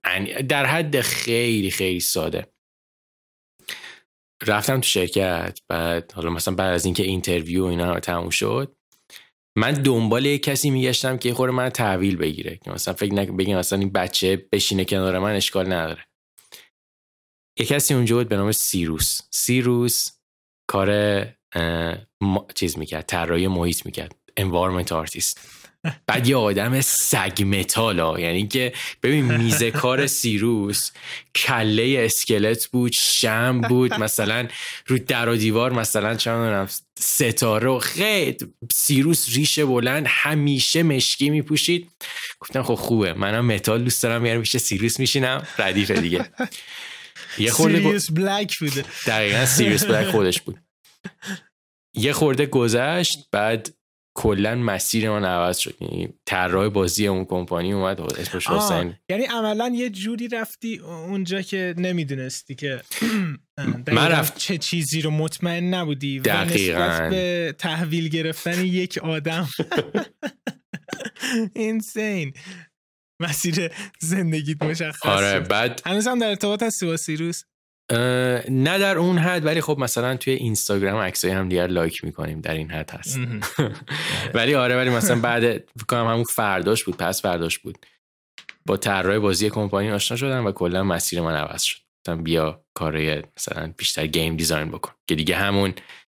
در 0.49 0.67
حد 0.67 1.01
خیلی 1.01 1.71
خیلی 1.71 2.01
ساده. 2.01 2.53
رفتم 4.47 4.81
تو 4.81 4.89
شرکت 4.89 5.59
بعد 5.69 6.13
حالا 6.13 6.31
مثلا 6.31 6.55
بعد 6.55 6.75
از 6.75 6.85
اینکه 6.85 7.03
interview 7.03 7.65
اینا 7.65 8.01
تموم 8.01 8.31
شد 8.31 8.77
من 9.59 9.73
دنبال 9.73 10.27
یه 10.27 10.39
کسی 10.39 10.71
میگشتم 10.71 11.19
که 11.19 11.35
خور 11.35 11.51
من 11.51 11.69
تحویل 11.69 12.17
بگیره 12.17 12.57
که 12.57 12.71
مثلا 12.71 12.95
فکر 12.95 13.15
نکنم 13.15 13.37
بگم 13.37 13.59
مثلا 13.59 13.79
این 13.79 13.93
بچه 13.93 14.49
بشینه 14.53 14.85
کنار 14.85 15.19
من 15.19 15.35
اشکال 15.35 15.73
نداره. 15.73 16.07
یه 17.59 17.67
کسی 17.67 17.95
اونجا 17.95 18.17
بود 18.17 18.29
به 18.29 18.37
نام 18.37 18.53
سیروس. 18.53 19.21
سیروس 19.31 20.11
کار 20.71 21.25
چیز 22.55 22.79
می‌کرد 22.79 23.07
طراحی 23.07 23.47
محیط 23.47 23.87
می‌کرد 23.87 24.17
environment 24.41 24.93
artist 24.93 25.62
بعد 26.07 26.29
یه 26.29 26.37
آدم 26.37 26.81
سگ 26.81 27.43
متالا 27.43 28.21
یعنی 28.21 28.49
که 28.49 28.73
ببین 29.03 29.37
میز 29.37 29.71
کار 29.71 30.07
سیروس 30.07 30.91
کله 31.35 31.97
اسکلت 31.99 32.67
بود 32.67 32.93
شم 32.93 33.61
بود 33.61 33.95
مثلا 33.95 34.49
رو 34.87 34.99
در 34.99 35.29
و 35.29 35.37
دیوار 35.37 35.73
مثلا 35.73 36.15
چند 36.15 36.71
ستاره 36.99 37.69
و 37.69 37.79
خیلی 37.79 38.37
سیروس 38.73 39.29
ریش 39.37 39.65
بلند 39.65 40.07
همیشه 40.09 40.83
مشکی 40.83 41.31
میپوشید. 41.31 41.91
گفتم 42.41 42.63
خب 42.63 42.75
خوبه 42.75 43.13
منم 43.13 43.47
متال 43.47 43.85
دوست 43.85 44.03
دارم 44.03 44.27
یعنی 44.27 44.39
میشه 44.39 44.59
سیروس 44.59 45.01
میشینم 45.01 45.47
ردیف 45.59 45.91
دیگه. 45.91 46.31
یه 47.39 47.51
خورده 47.51 47.79
سیریوس 47.79 48.11
بلک 48.11 48.59
بوده. 48.59 48.85
دقیقا 49.07 49.47
سیریوس 49.47 49.85
بلک 49.85 50.07
خودش 50.07 50.41
بود. 50.41 50.59
یه 51.95 52.13
خورده 52.13 52.47
گذشت 52.47 53.19
بعد 53.33 53.75
کلا 54.15 54.55
مسیر 54.55 55.11
من 55.11 55.25
عوض 55.25 55.59
شد. 55.59 55.75
یعنی 55.81 56.09
طراح 56.27 56.69
بازی 56.69 57.07
اون 57.07 57.25
کمپانی 57.25 57.73
اومد 57.73 58.01
اسمش 58.01 58.47
حسین 58.47 58.95
یعنی 59.11 59.25
عملا 59.25 59.73
یه 59.75 59.91
جوری 59.91 60.29
رفتی 60.29 60.79
اونجا 60.79 61.43
که 61.43 61.75
نمی‌دونستی 61.79 62.55
که 62.55 62.83
من 63.93 64.09
رفت 64.09 64.39
چه 64.39 64.59
چیزی 64.59 65.01
رو 65.01 65.11
مطمئن 65.11 65.75
نبودی 65.75 66.21
دقیقا. 66.21 67.09
به 67.11 67.55
تحویل 67.59 68.09
گرفتن 68.09 68.65
یک 68.65 68.99
آدم. 68.99 69.49
اینسین 71.55 72.33
مسیر 73.21 73.71
زندگیت 74.01 74.63
مشخص 74.63 75.07
آره 75.07 75.41
بعد 75.41 75.83
هنوز 75.87 76.07
هم 76.07 76.19
در 76.19 76.29
ارتباط 76.29 76.63
هستی 76.63 76.87
با 76.87 76.97
سیروس؟ 76.97 77.43
نه 78.49 78.79
در 78.79 78.99
اون 78.99 79.19
حد 79.19 79.47
ولی 79.47 79.61
خب 79.61 79.79
مثلا 79.79 80.17
توی 80.17 80.33
اینستاگرام 80.33 81.01
عکسای 81.01 81.31
هم 81.31 81.49
دیگر 81.49 81.67
لایک 81.67 82.05
می‌کنیم 82.05 82.41
در 82.41 82.55
این 82.55 82.71
حد 82.71 82.91
هست. 82.91 83.19
ولی 84.35 84.55
آره 84.55 84.77
ولی 84.77 84.91
مثلا 84.91 85.21
بعد 85.21 85.65
کنم 85.89 86.07
همون 86.07 86.25
فرداش 86.25 86.85
بود 86.85 86.97
پس 86.97 87.23
فرداش 87.23 87.59
بود. 87.59 87.87
با 88.67 88.77
طراح 88.77 89.19
بازی 89.19 89.51
کمپانی 89.51 89.91
آشنا 89.91 90.17
شدم 90.17 90.47
و 90.47 90.53
کلا 90.53 90.83
مسیر 90.83 91.21
من 91.21 91.35
عوض 91.35 91.63
شد. 91.63 91.79
گفتم 91.99 92.23
بیا 92.23 92.65
کارهای 92.75 93.23
مثلا 93.37 93.75
بیشتر 93.77 94.07
game 94.07 94.37
design 94.37 94.71
بکن. 94.71 94.93
که 95.07 95.15
دیگه 95.15 95.37
همون 95.37 95.75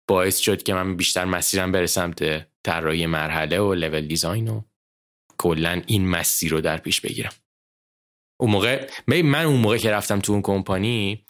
باعث 0.08 0.38
شد 0.38 0.62
که 0.62 0.74
من 0.74 0.96
بیشتر 0.96 1.24
مسیرم 1.24 1.72
بره 1.72 1.86
سمت 1.86 2.46
طراحی 2.62 3.06
مرحله 3.06 3.58
و 3.58 3.74
level 3.74 4.06
design 4.06 4.48
و 4.48 4.62
کلا 5.38 5.82
این 5.86 6.08
مسیر 6.08 6.50
رو 6.50 6.60
در 6.60 6.76
پیش 6.76 7.00
بگیرم. 7.00 7.32
اون 8.40 8.50
موقع 8.50 8.88
من 9.06 9.44
اون 9.44 9.60
موقع 9.60 9.76
که 9.76 9.90
رفتم 9.90 10.20
تو 10.20 10.32
اون 10.32 10.42
کمپانی 10.42 11.24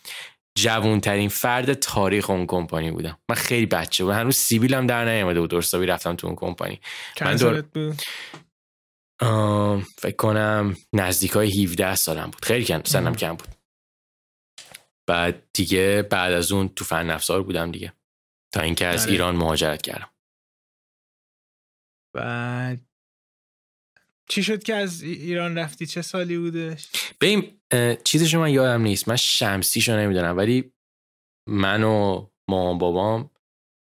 جوانترین 0.58 1.28
فرد 1.28 1.73
تاریخ 1.73 2.30
اون 2.30 2.46
کمپانی 2.46 2.90
بودم. 2.90 3.18
من 3.28 3.37
خیلی 3.37 3.66
بچه 3.66 4.04
بودم 4.04 4.18
هنوز 4.18 4.37
سیبیلم 4.37 4.87
در 4.87 5.04
نیامده 5.04 5.40
بود. 5.40 5.50
درستابی 5.50 5.87
رفتم 5.87 6.16
تو 6.16 6.26
اون 6.26 6.37
کمپانی. 6.37 6.80
من 7.20 7.37
دور... 7.37 7.62
بود؟ 7.62 8.02
فکر 9.99 10.16
کنم 10.16 10.76
نزدیک 10.92 11.30
های 11.30 11.64
17 11.64 11.94
سالم 11.94 12.30
بود. 12.30 12.44
خیلی 12.44 12.64
کم 12.64 12.82
سنم 12.84 13.14
کم 13.14 13.34
بود. 13.34 13.49
بعد 15.08 15.42
دیگه 15.52 16.02
بعد 16.11 16.32
از 16.32 16.52
اون 16.52 16.68
تو 16.68 16.84
فن 16.84 17.11
افزار 17.11 17.42
بودم 17.42 17.70
دیگه. 17.70 17.92
تا 18.54 18.61
اینکه 18.61 18.87
از 18.87 19.02
آره. 19.02 19.12
ایران 19.12 19.37
مهاجرت 19.37 19.82
کردم. 19.82 20.11
بعد 22.14 22.80
چی 24.28 24.43
شد 24.43 24.62
که 24.62 24.75
از 24.75 25.02
ایران 25.02 25.59
رفتی؟ 25.59 25.87
چه 25.87 26.02
سالی 26.02 26.38
بودش؟ 26.38 26.90
ببین 27.21 27.61
چیزشو 28.04 28.40
من 28.40 28.50
یادم 28.50 28.83
نیست. 28.83 29.09
من 29.09 29.16
شمسیشو 29.16 29.97
نمی‌دونم. 29.97 30.37
ولی 30.37 30.73
من 31.49 31.83
و 31.83 32.26
مامان 32.50 32.78
بابام 32.78 33.31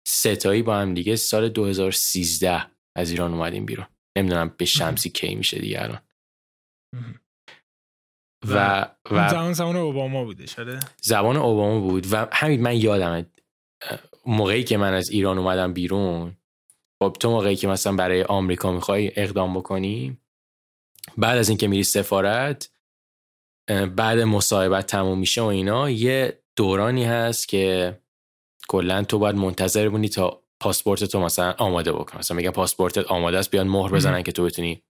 ستایی 0.07 0.61
با 0.61 0.77
هم 0.77 0.93
دیگه 0.93 1.15
سال 1.15 1.49
2013 1.49 2.65
از 2.97 3.11
ایران 3.11 3.33
اومدیم 3.33 3.65
بیرون. 3.65 3.87
نمی‌دونم 4.17 4.55
به 4.57 4.65
شمسی 4.65 5.09
کی 5.09 5.35
میشه 5.35 5.59
دیگه 5.59 5.81
الان. 5.81 6.01
و 8.47 8.81
و 9.11 9.29
زمان 9.29 9.53
زمان 9.53 9.75
اوباما 9.75 10.23
بوده 10.23 10.47
شده 10.47 10.79
زبان 11.01 11.37
اوباما 11.37 11.79
بود. 11.79 12.13
و 12.13 12.27
همین 12.31 12.61
من 12.61 12.75
یادم 12.75 13.25
موقعی 14.25 14.63
که 14.63 14.77
من 14.77 14.93
از 14.93 15.09
ایران 15.09 15.37
اومدم 15.37 15.73
بیرون 15.73 16.37
خب 17.03 17.17
تو 17.19 17.29
موقعی 17.29 17.55
که 17.55 17.67
مثلا 17.67 17.95
برای 17.95 18.23
آمریکا 18.23 18.71
می‌خوای 18.71 19.11
اقدام 19.15 19.59
بکنی؟ 19.59 20.17
بعد 21.17 21.37
از 21.37 21.49
اینکه 21.49 21.67
میری 21.67 21.83
سفارت 21.83 22.71
بعد 23.95 24.19
مصاحبت 24.19 24.87
تموم 24.87 25.19
میشه 25.19 25.41
و 25.41 25.45
اینا 25.45 25.89
یه 25.89 26.43
دورانی 26.55 27.05
هست 27.05 27.47
که 27.47 27.97
کلا 28.67 29.03
تو 29.03 29.19
باید 29.19 29.35
منتظر 29.35 29.89
بونی 29.89 30.09
تا 30.09 30.43
پاسپورت 30.59 31.03
تو 31.03 31.19
مثلا 31.19 31.51
آماده 31.51 31.93
بکن 31.93 32.17
مثلا 32.17 32.37
میگن 32.37 32.51
پاسپورتت 32.51 33.05
آماده 33.05 33.37
است 33.37 33.51
بیان 33.51 33.67
مهر 33.67 33.91
بزنن 33.91 34.23
که 34.23 34.31
تو 34.31 34.43
بتونی 34.43 34.83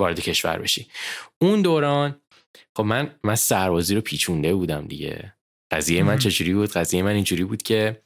وارد 0.00 0.20
کشور 0.20 0.58
بشی. 0.58 0.90
اون 1.40 1.62
دوران 1.62 2.20
خب 2.76 2.82
من 2.82 3.14
من 3.24 3.34
سربازی 3.34 3.94
رو 3.94 4.00
پیچونده 4.00 4.54
بودم 4.54 4.86
دیگه. 4.86 5.34
قضیه 5.70 6.02
من 6.02 6.18
چجوری 6.18 6.54
بود؟ 6.54 6.70
قضیه 6.70 7.02
من 7.02 7.14
اینجوری 7.14 7.44
بود 7.44 7.62
که 7.62 8.02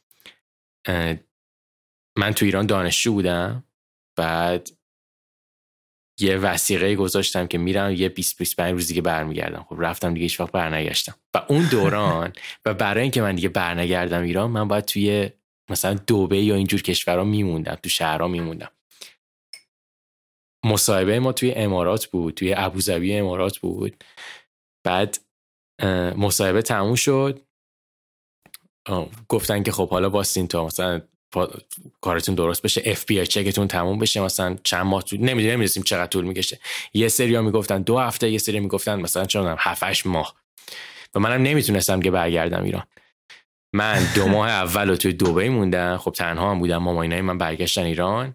من 2.19 2.33
تو 2.37 2.45
ایران 2.45 2.67
دانشجو 2.67 3.13
بودم. 3.13 3.65
بعد 4.17 4.71
یه 6.19 6.37
وسیقه 6.37 6.95
گذاشتم 6.95 7.47
که 7.47 7.59
میرم 7.59 7.93
یه 7.93 8.09
20 8.09 8.39
25 8.39 8.73
روز 8.73 8.89
دیگه 8.89 9.03
برمیگردم. 9.03 9.67
خب 9.69 9.77
رفتم 9.79 10.15
دیگه 10.15 10.23
هیچ 10.23 10.41
وقت 10.41 10.53
برنگشتم. 10.53 11.15
و 11.35 11.43
اون 11.49 11.69
دوران 11.71 12.33
و 12.65 12.75
برای 12.75 13.03
اینکه 13.03 13.23
من 13.23 13.35
دیگه 13.35 13.49
برنگردم 13.49 14.23
ایران 14.23 14.51
من 14.51 14.69
باید 14.69 14.85
توی 14.85 15.31
مثلا 15.71 15.95
دوبه 15.95 16.43
یا 16.43 16.55
اینجور 16.55 16.83
کشورها 16.83 17.25
میموندم 17.25 17.75
تو 17.75 17.89
شهرها 17.89 18.29
میموندم. 18.29 18.71
مصاحبه 20.65 21.21
ما 21.21 21.33
توی 21.33 21.53
امارات 21.53 22.07
بود 22.07 22.35
توی 22.35 22.55
ابوظبی 22.57 23.15
امارات 23.15 23.59
بود. 23.59 24.05
بعد 24.85 25.19
مصاحبه 26.17 26.63
تموم 26.63 26.95
شد. 26.95 27.41
گفتن 29.29 29.63
که 29.63 29.73
خب 29.73 29.91
حالا 29.91 30.09
باستین 30.09 30.47
تا 30.47 30.67
مثلا 30.67 31.03
کارتون 32.01 32.35
درست 32.35 32.63
بشه. 32.63 32.83
اف 32.85 33.05
بی 33.05 33.21
آی 33.21 33.27
چکتون 33.27 33.69
تموم 33.69 33.99
بشه. 33.99 34.21
مثلا 34.21 34.57
چند 34.65 34.87
ماه 34.87 35.03
طول 35.03 35.21
نمی‌دونم 35.21 35.55
نمی‌دونیم 35.55 35.85
چقدر 35.85 36.07
طول 36.07 36.25
می‌کشه. 36.25 36.59
یه 36.95 37.09
سری 37.09 37.35
ها 37.35 37.43
می‌گفتن 37.43 37.83
دو 37.83 37.99
هفته 37.99 38.31
یه 38.31 38.39
سری 38.39 38.61
می‌گفتن 38.61 39.01
مثلا 39.01 39.25
چون 39.25 39.57
7 39.59 40.07
ماه. 40.07 40.35
و 41.15 41.21
منم 41.21 41.43
نمی‌تونستم 41.43 42.01
که 42.01 42.11
برگردم 42.11 42.65
ایران. 42.65 42.85
من 43.75 44.13
دو 44.15 44.27
ماه 44.27 44.49
اول 44.49 44.89
رو 44.89 44.97
توی 44.97 45.13
دبی 45.13 45.49
موندم. 45.49 45.97
خب 45.97 46.11
تنها 46.11 46.51
هم 46.51 46.59
بودم 46.59 46.79
ماماینای 46.79 47.21
من 47.21 47.39
برگشتن 47.39 47.83
ایران. 47.83 48.35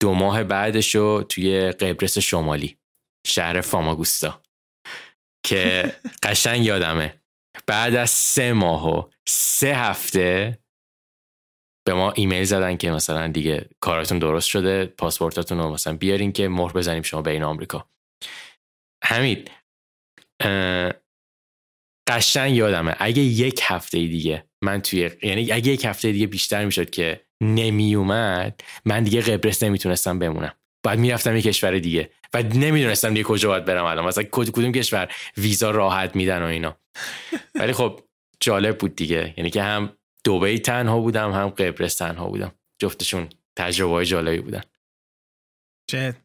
دو 0.00 0.12
ماه 0.12 0.44
بعدش 0.44 0.94
رو 0.94 1.22
توی 1.22 1.70
قبرس 1.70 2.18
شمالی 2.18 2.76
شهر 3.26 3.60
فاماگوستا. 3.60 4.42
که 5.46 5.92
قشنگ 6.22 6.64
یادمه. 6.64 7.14
بعد 7.66 7.94
از 7.94 8.10
سه 8.10 8.52
ماه 8.52 8.98
و 8.98 9.02
سه 9.28 9.74
هفته 9.74 10.58
به 11.86 11.94
ما 11.94 12.12
ایمیل 12.12 12.44
زدن 12.44 12.76
که 12.76 12.90
مثلا 12.90 13.28
دیگه 13.28 13.68
کاراتون 13.80 14.18
درست 14.18 14.48
شده 14.48 14.86
پاسپورتاتون 14.86 15.58
رو 15.58 15.70
مثلا 15.70 15.96
بیارین 15.96 16.32
که 16.32 16.48
مهر 16.48 16.72
بزنیم 16.72 17.02
شما 17.02 17.22
بین 17.22 17.42
آمریکا. 17.42 17.88
همین 19.04 19.44
قشنگ 22.08 22.56
یادمه. 22.56 22.96
اگه 22.98 23.22
یک 23.22 23.60
هفته 23.64 23.98
دیگه 23.98 24.44
من 24.62 24.82
توی 24.82 25.10
یعنی 25.22 25.52
اگه 25.52 25.72
یک 25.72 25.84
هفته 25.84 26.12
دیگه 26.12 26.26
بیشتر 26.26 26.64
می‌شد 26.64 26.90
که 26.90 27.20
نمی 27.40 27.94
اومد 27.94 28.60
من 28.84 29.02
دیگه 29.02 29.20
قبرس 29.20 29.62
نمی‌تونستم 29.62 30.18
بمونم. 30.18 30.52
بعد 30.82 30.98
می‌رفتم 30.98 31.36
یه 31.36 31.42
کشور 31.42 31.78
دیگه 31.78 32.10
و 32.34 32.42
نمی‌دونستم 32.42 33.08
دیگه 33.08 33.22
کجا 33.22 33.48
باید 33.48 33.64
برم 33.64 33.84
الان. 33.84 34.04
مثلا 34.04 34.24
کدوم 34.32 34.72
کشور 34.72 35.14
ویزا 35.36 35.70
راحت 35.70 36.16
میدن 36.16 36.42
و 36.42 36.46
اینا. 36.46 36.76
ولی 37.60 37.72
خب 37.72 38.00
جالب 38.40 38.78
بود 38.78 38.96
دیگه. 38.96 39.34
یعنی 39.36 39.50
که 39.50 39.62
هم 39.62 39.95
دوبی 40.26 40.58
تنها 40.58 41.00
بودم 41.00 41.32
هم 41.32 41.48
قبرس 41.48 41.94
تنها 41.94 42.28
بودم. 42.28 42.52
جفتشون 42.78 43.28
تجربه 43.56 43.92
های 43.92 44.06
جالبی 44.06 44.40
بودن. 44.40 44.62
چه؟ 45.90 46.16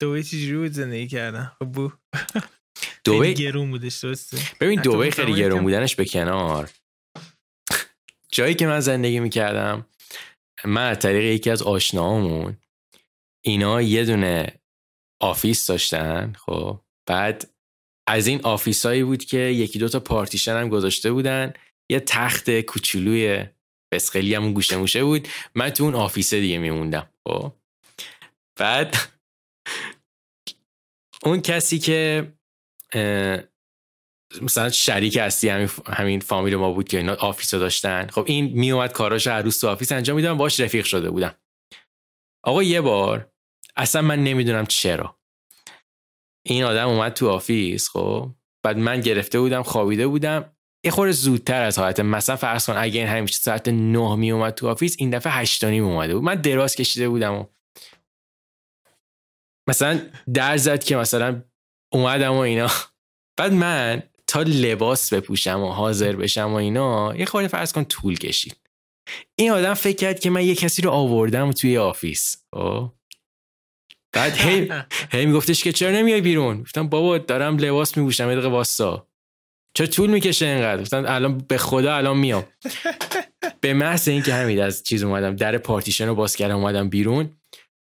دوبی 0.00 0.22
چجوری 0.22 0.56
بود 0.56 0.72
زندگی 0.72 1.06
کردن؟ 1.06 1.52
خب 1.58 1.66
بو. 1.66 1.92
دوبی 3.04 3.34
گرون 3.34 3.70
بودش 3.70 3.98
درسته. 3.98 4.38
ببین 4.60 4.82
دوبی 4.82 5.10
خیلی 5.10 5.34
گرون 5.34 5.62
بودنش 5.62 5.96
به 5.96 6.04
کنار. 6.04 6.70
جایی 8.32 8.54
که 8.54 8.66
من 8.66 8.80
زندگی 8.80 9.20
می‌کردم 9.20 9.86
من 10.64 10.90
از 10.90 10.98
طریق 10.98 11.24
یکی 11.24 11.50
از 11.50 11.62
آشناهامون 11.62 12.56
اینا 13.40 13.82
یه 13.82 14.04
دونه 14.04 14.60
office 15.20 15.66
داشتن 15.66 16.32
خب. 16.38 16.80
بعد 17.06 17.50
از 18.06 18.26
این 18.26 18.40
office 18.42 18.88
ایی 18.88 19.04
بود 19.04 19.24
که 19.24 19.38
یکی 19.38 19.78
دوتا 19.78 20.00
پارتیشن 20.00 20.56
هم 20.56 20.68
گذاشته 20.68 21.12
بودن. 21.12 21.52
یه 21.92 22.00
تخت 22.00 22.60
کوچولوی 22.60 23.46
فسقلی 23.92 24.34
همون 24.34 24.52
گوشه 24.52 24.76
موشه 24.76 25.04
بود. 25.04 25.28
من 25.54 25.70
تو 25.70 25.84
اون 25.84 25.94
office 25.94 26.33
ه 26.33 26.40
دیگه 26.40 26.58
میموندم 26.58 27.10
خب. 27.28 27.52
بعد 28.56 28.96
اون 31.22 31.40
کسی 31.40 31.78
که 31.78 32.32
مثلا 34.42 34.70
شریک 34.70 35.16
اصلی 35.16 35.50
همین, 35.50 35.68
همین 35.86 36.20
فامیل 36.20 36.56
ما 36.56 36.72
بود 36.72 36.88
که 36.88 36.96
اینا 36.96 37.14
office 37.14 37.54
داشتن. 37.54 38.06
خب 38.06 38.24
این 38.28 38.44
میومد 38.44 38.92
کاراش 38.92 39.26
عروس 39.26 39.60
تو 39.60 39.68
office 39.68 39.92
انجام 39.92 40.16
میدم 40.16 40.36
باش 40.36 40.60
رفیق 40.60 40.84
شده 40.84 41.10
بودم. 41.10 41.34
آقا 42.44 42.62
یه 42.62 42.80
بار 42.80 43.32
اصلا 43.76 44.02
من 44.02 44.24
نمی‌دونم 44.24 44.66
چرا. 44.66 45.18
این 46.46 46.64
آدم 46.64 46.88
اومد 46.88 47.12
تو 47.14 47.28
office 47.28 47.88
خب. 47.88 48.30
بعد 48.64 48.76
من 48.78 49.00
گرفته 49.00 49.40
بودم 49.40 49.62
خوابیده 49.62 50.06
بودم. 50.06 50.51
یه 50.84 50.90
خورده 50.90 51.12
زودتر 51.12 51.62
از 51.62 51.78
حالت. 51.78 52.00
مثلا 52.00 52.36
فرض 52.36 52.66
کن 52.66 52.76
اگه 52.76 53.00
این 53.00 53.08
همیشه 53.08 53.38
ساعت 53.38 53.68
نه 53.68 54.16
می 54.16 54.30
اومد 54.30 54.54
تو 54.54 54.68
office 54.68 54.96
این 54.98 55.10
دفعه 55.10 55.32
هشت 55.32 55.64
نیم 55.64 55.84
اومده 55.84 56.14
بود. 56.14 56.24
من 56.24 56.34
دراز 56.34 56.74
کشیده 56.74 57.08
بودم 57.08 57.34
و 57.34 57.44
مثلا 59.68 60.00
در 60.34 60.56
زد 60.56 60.84
که 60.84 60.96
مثلا 60.96 61.42
اومدم 61.92 62.32
و 62.32 62.38
اینا. 62.38 62.70
بعد 63.38 63.52
من 63.52 64.02
تا 64.26 64.42
لباس 64.42 65.12
بپوشم 65.14 65.60
و 65.60 65.68
حاضر 65.68 66.16
بشم 66.16 66.52
و 66.52 66.54
اینا 66.54 67.14
یه 67.16 67.24
خورده 67.24 67.48
فرض 67.48 67.72
کن 67.72 67.84
طول 67.84 68.18
کشید. 68.18 68.56
این 69.38 69.50
آدم 69.50 69.74
فکر 69.74 69.96
کرد 69.96 70.20
که 70.20 70.30
من 70.30 70.44
یه 70.44 70.54
کسی 70.54 70.82
رو 70.82 70.90
آوردم 70.90 71.52
توی 71.52 71.78
office. 71.78 72.36
خب؟ 72.54 72.92
بعد 74.12 74.32
هی, 74.32 74.72
هی 75.12 75.26
میگفتش 75.26 75.64
که 75.64 75.72
چرا 75.72 75.90
نمیای 75.90 76.20
بیرون؟ 76.20 76.60
گفتم 76.60 76.88
بابا 76.88 77.18
دارم 77.18 77.56
لباس 77.56 77.96
میپوشم 77.96 78.28
یه 78.28 78.32
دقیقه 78.32 78.48
واسا 78.48 79.08
چرا 79.74 79.86
طول 79.86 80.10
می‌کشه 80.10 80.46
اینقدر؟ 80.46 80.82
گفتم 80.82 81.04
الان 81.06 81.38
به 81.38 81.58
خدا 81.58 81.96
الان 81.96 82.16
میام. 82.16 82.44
به 83.60 83.74
محض 83.74 84.08
اینکه 84.08 84.34
همین 84.34 84.60
از 84.60 84.82
چیز 84.82 85.02
اومدم 85.02 85.36
در 85.36 85.58
پارتیشن 85.58 86.06
رو 86.06 86.14
باز 86.14 86.36
کردم 86.36 86.56
اومدم 86.56 86.88
بیرون 86.88 87.30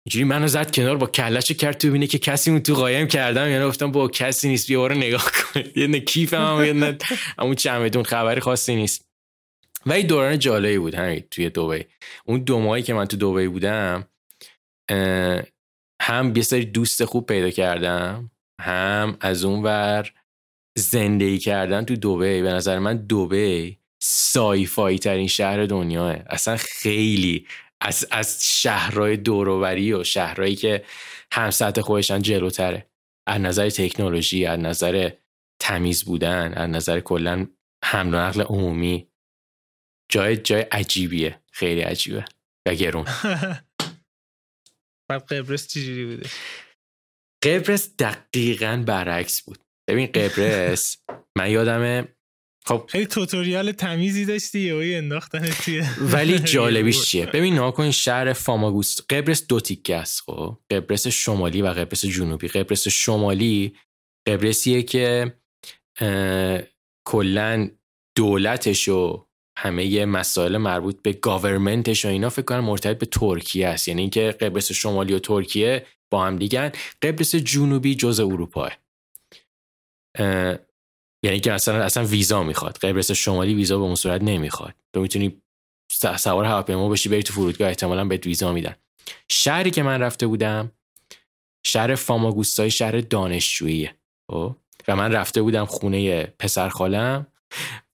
اینجوری 0.06 0.24
منو 0.24 0.48
زد 0.48 0.72
کنار 0.72 0.98
با 0.98 1.08
کله 1.08 1.37
ش 1.37 1.52
کرد 1.52 1.78
تو 1.78 1.92
ببینه 1.92 2.08
که 2.08 2.20
کسی 2.20 2.52
اون 2.52 2.60
تو 2.60 2.76
قایم 2.76 3.08
کردم. 3.08 3.50
یعنی 3.50 3.66
گفتم 3.66 3.92
بابا 3.92 4.08
کسی 4.08 4.48
نیست 4.48 4.68
بیا 4.68 4.88
رو 4.88 4.96
نگاه 4.96 5.32
کن. 5.32 5.62
یه 5.76 5.88
نه 5.88 6.00
کیف 6.00 6.34
هم 6.34 6.66
یه 6.66 6.98
همون 7.40 7.56
چمدون 7.56 8.04
خبری 8.04 8.42
خاصی 8.42 8.76
نیست. 8.76 9.06
و 9.86 9.94
این 9.94 10.08
دوران 10.08 10.40
جالبی 10.40 10.78
بود 10.78 10.96
همین 10.96 11.24
توی 11.32 11.50
دوبی 11.50 11.86
اون 12.26 12.40
دو 12.40 12.60
ماهی 12.60 12.84
که 12.84 12.94
من 12.94 13.06
تو 13.06 13.18
دوبی 13.18 13.48
بودم 13.48 14.08
هم 16.02 16.34
یه 16.36 16.44
سری 16.44 16.66
دوست 16.66 17.06
خوب 17.06 17.26
پیدا 17.26 17.50
کردم 17.50 18.32
هم 18.62 19.18
از 19.22 19.44
اون 19.46 19.64
ور 19.64 20.12
زندگی 20.78 21.38
کردن 21.38 21.86
تو 21.86 21.96
دوبه 21.96 22.42
به 22.42 22.50
نظر 22.50 22.80
من 22.80 22.98
دوبه 22.98 23.78
سایفایی 24.02 25.00
ترین 25.00 25.28
شهر 25.28 25.66
دنیاه. 25.66 26.16
اصلا 26.28 26.58
خیلی 26.58 27.48
از, 27.82 28.08
از 28.12 28.48
شهرهای 28.62 29.18
دوروبری 29.18 29.94
و 29.94 30.04
شهرهایی 30.04 30.56
که 30.56 30.86
هم 31.34 31.52
سطح 31.52 31.82
خودشان 31.82 32.22
جلوتره. 32.22 32.90
از 33.28 33.42
نظر 33.42 33.70
تکنولوژی 33.70 34.46
از 34.46 34.60
نظر 34.60 35.10
تمیز 35.62 36.04
بودن 36.04 36.54
از 36.54 36.70
نظر 36.70 37.00
کلا 37.00 37.48
حمل 37.86 38.14
و 38.14 38.18
نقل 38.18 38.42
عمومی. 38.42 39.08
جای 40.12 40.38
جای 40.38 40.62
عجیبیه. 40.62 41.42
خیلی 41.52 41.82
عجیبه. 41.82 42.26
و 42.68 42.76
گرون. 42.76 43.06
بعد 45.10 45.24
قبرس 45.34 45.68
چجوری 45.68 46.06
بوده؟ 46.06 46.30
قبرس 47.44 47.96
دقیقا 47.96 48.84
برعکس 48.88 49.42
بود. 49.42 49.60
ببین 49.88 50.08
قبرس 50.08 50.98
من 51.38 51.52
یادمه 51.52 52.08
خب. 52.66 52.86
خیلی 52.90 53.06
توتوریال 53.06 53.72
تمیزی 53.72 54.26
داشتی 54.26 54.60
یه 54.60 54.98
انداختن 54.98 55.50
توی 55.50 55.84
ولی 56.02 56.40
جالبیش 56.54 57.06
چیه؟ 57.06 57.26
ببین 57.26 57.56
ناکن 57.56 57.92
شهر 57.92 58.34
فاماگوست. 58.34 59.14
قبرس 59.14 59.48
دو 59.48 59.60
تیکه 59.60 59.96
است 59.96 60.22
خب. 60.22 60.58
قبرس 60.72 61.08
شمالی 61.08 61.62
و 61.62 61.68
قبرس 61.68 62.06
جنوبی. 62.06 62.48
قبرس 62.48 62.88
شمالی 62.88 63.76
قبرسیه 64.28 64.84
که 64.84 65.36
کلا 67.08 67.70
دولتش 68.18 68.88
و 68.88 69.26
همه 69.58 70.06
مسائل 70.06 70.58
مربوط 70.58 71.02
به 71.02 71.14
گاورمنتش 71.14 72.06
و 72.06 72.08
اینا 72.08 72.30
فکر 72.30 72.42
کنم 72.42 72.64
مرتبط 72.64 72.98
به 72.98 73.06
ترکیه 73.06 73.68
است. 73.68 73.88
یعنی 73.88 74.02
اینکه 74.02 74.32
قبرس 74.32 74.72
شمالی 74.72 75.14
و 75.14 75.20
ترکیه 75.20 75.86
با 76.12 76.26
هم 76.26 76.36
دیگن. 76.36 76.72
قبرس 77.02 77.36
جنوبی 77.36 77.96
جزء 77.96 78.26
اروپاه. 78.26 78.81
یعنی 81.24 81.40
که 81.40 81.54
اصلا 81.54 81.84
اصلا 81.84 82.04
ویزا 82.04 82.44
می‌خواد. 82.44 82.78
قبرس 82.78 83.12
شمالی 83.12 83.54
ویزا 83.54 83.78
به 83.78 83.84
اون 83.84 83.96
صورت 83.96 84.22
نمی‌خواد. 84.24 84.74
تو 84.94 85.02
می‌تونی 85.02 85.42
سوار 86.18 86.46
هواپیما 86.46 86.90
بشی 86.90 87.10
بری 87.10 87.24
تو 87.24 87.34
فرودگاه 87.34 87.68
احتمالا 87.68 88.06
بهت 88.06 88.26
ویزا 88.26 88.52
میدن. 88.52 88.76
شهری 89.30 89.72
که 89.72 89.84
من 89.84 90.02
رفته 90.02 90.28
بودم 90.28 90.72
شهر 91.66 91.96
فاماگوستای 91.96 92.72
شهر 92.72 93.02
دانشجوییه. 93.02 93.96
خب؟ 94.32 94.56
و 94.88 94.96
من 94.96 95.12
رفته 95.12 95.42
بودم 95.42 95.66
خونه 95.66 96.24
پسر 96.24 96.70
خالم 96.70 97.28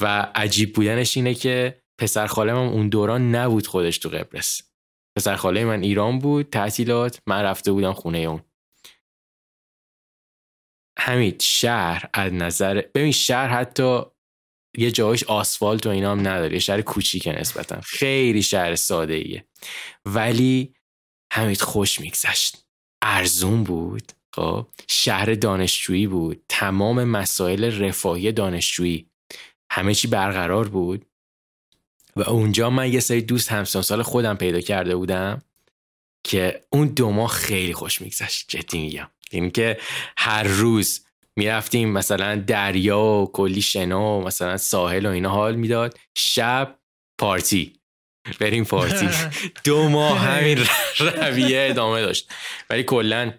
و 0.02 0.32
عجیب 0.36 0.74
بودنش 0.74 1.18
اینه 1.18 1.34
که 1.34 1.82
پسر 1.98 2.28
خالم 2.28 2.58
اون 2.58 2.90
دوران 2.90 3.36
نبود 3.36 3.68
خودش 3.68 3.98
تو 3.98 4.10
قبرس. 4.10 4.62
پسر 5.18 5.36
خاله 5.36 5.66
من 5.66 5.82
ایران 5.82 6.20
بود 6.20 6.50
تعطیلات 6.50 7.22
من 7.28 7.42
رفته 7.42 7.72
بودم 7.72 7.94
خونه 7.94 8.18
اون. 8.18 8.42
همین 10.98 11.36
شهر 11.42 12.10
از 12.14 12.34
نظر 12.34 12.82
ببین 12.96 13.12
شهر 13.12 13.48
حتی 13.48 14.02
یه 14.78 14.92
جایش 14.92 15.24
آسفالت 15.24 15.86
و 15.86 15.90
اینا 15.90 16.12
هم 16.12 16.20
نداره 16.20 16.54
یه 16.54 16.60
شهر 16.60 16.82
کوچیکه 16.82 17.32
نسبتا. 17.32 17.82
خیلی 17.82 18.44
شهر 18.44 18.76
ساده 18.76 19.14
ایه 19.14 19.46
ولی 20.06 20.74
همین 21.34 21.56
خوش 21.56 22.02
میگذشت. 22.02 22.66
ارزون 23.02 23.64
بود 23.64 24.12
خب؟ 24.36 24.68
شهر 24.88 25.34
دانشجویی 25.34 26.08
بود. 26.08 26.44
تمام 26.50 27.04
مسائل 27.04 27.82
رفاهی 27.84 28.32
دانشجویی. 28.32 29.10
همه 29.72 29.94
چی 29.94 30.08
برقرار 30.08 30.68
بود. 30.68 31.06
و 32.16 32.22
اونجا 32.22 32.70
من 32.70 32.94
یه 32.94 33.00
سری 33.00 33.22
دوست 33.22 33.52
همسان 33.52 33.82
سال 33.82 34.02
خودم 34.02 34.36
پیدا 34.36 34.62
کرده 34.62 34.96
بودم 34.96 35.42
که 36.24 36.62
اون 36.70 36.88
دو 36.88 37.12
ماه 37.12 37.30
خیلی 37.30 37.74
خوش 37.74 38.02
میگذشت 38.02 38.46
جدی 38.50 38.80
میگم. 38.80 39.10
یعنی 39.32 39.52
که 39.52 39.78
هر 40.18 40.44
روز 40.44 41.06
می‌رفتیم 41.36 41.90
مثلا 41.90 42.36
دریا 42.36 43.00
و 43.00 43.32
کلی 43.32 43.62
شنا 43.62 44.20
و 44.20 44.24
مثلا 44.24 44.58
ساحل 44.58 45.06
و 45.06 45.10
اینا 45.10 45.30
حال 45.30 45.56
می‌داد. 45.56 46.00
شب 46.18 46.80
پارتی. 47.20 47.74
بریم 48.40 48.64
پارتی. 48.64 49.10
دو 49.66 49.90
ماه 49.90 50.20
همین 50.20 50.58
رویه 51.22 51.68
ادامه 51.70 52.02
داشت. 52.02 52.32
ولی 52.70 52.84
کلا 52.84 53.34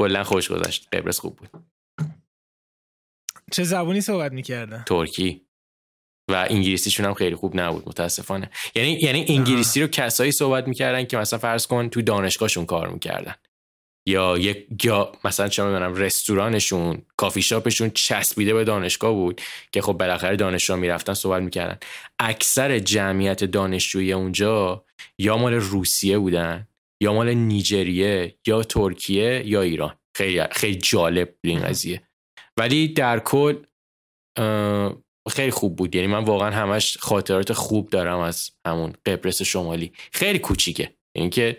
کلا 0.00 0.24
خوش 0.24 0.50
گذشت. 0.50 0.88
قبرس 0.92 1.20
خوب 1.20 1.36
بود. 1.36 1.50
چه 3.52 3.64
زبونی 3.64 4.00
صحبت 4.00 4.32
می‌کردن؟ 4.32 4.84
ترکی. 4.86 5.46
و 6.30 6.46
انگلیسیشون 6.50 7.06
هم 7.06 7.14
خیلی 7.14 7.36
خوب 7.36 7.60
نبود 7.60 7.88
متاسفانه. 7.88 8.50
یعنی 8.74 8.92
یعنی 8.92 9.26
انگلیسی 9.28 9.80
رو 9.80 9.86
کسایی 9.86 10.32
صحبت 10.32 10.68
می‌کردن 10.68 11.04
که 11.04 11.16
مثلا 11.16 11.38
فرض 11.38 11.66
کن 11.66 11.88
تو 11.88 12.02
دانشگاهشون 12.02 12.66
کار 12.66 12.88
می‌کردن. 12.88 13.34
یا 14.08 14.38
یک 14.38 14.84
یا 14.84 15.12
مثلا 15.24 15.48
چه 15.48 15.62
می‌دونم 15.62 15.94
رستورانشون 15.94 17.02
کافی 17.16 17.42
شاپشون 17.42 17.90
چسبیده 17.90 18.54
به 18.54 18.64
دانشگاه 18.64 19.12
بود 19.12 19.40
که 19.72 19.82
خب 19.82 19.92
بالاخره 19.92 20.36
دانشجو 20.36 20.76
می‌رفتن 20.76 21.14
صحبت 21.14 21.42
می‌کردن. 21.42 21.78
اکثر 22.18 22.78
جمعیت 22.78 23.44
دانشجوی 23.44 24.12
اونجا 24.12 24.84
یا 25.18 25.36
مال 25.36 25.54
روسیه 25.54 26.18
بودن 26.18 26.68
یا 27.02 27.12
مال 27.12 27.34
نیجریه 27.34 28.34
یا 28.46 28.62
ترکیه 28.62 29.42
یا 29.46 29.62
ایران. 29.62 29.96
خیلی 30.16 30.42
خیلی 30.52 30.76
جالب 30.76 31.28
بود 31.28 31.50
این 31.50 31.60
قضیه. 31.60 32.02
ولی 32.58 32.88
در 32.88 33.18
کل 33.18 33.56
خیلی 35.30 35.50
خوب 35.50 35.76
بود. 35.76 35.94
یعنی 35.94 36.06
من 36.06 36.24
واقعا 36.24 36.50
همش 36.50 36.96
خاطرات 36.98 37.52
خوب 37.52 37.90
دارم 37.90 38.18
از 38.18 38.50
همون 38.66 38.92
قبرس 39.06 39.42
شمالی. 39.42 39.92
خیلی 40.12 40.38
کوچیکه. 40.38 40.92
یعنی 41.16 41.30
که 41.30 41.58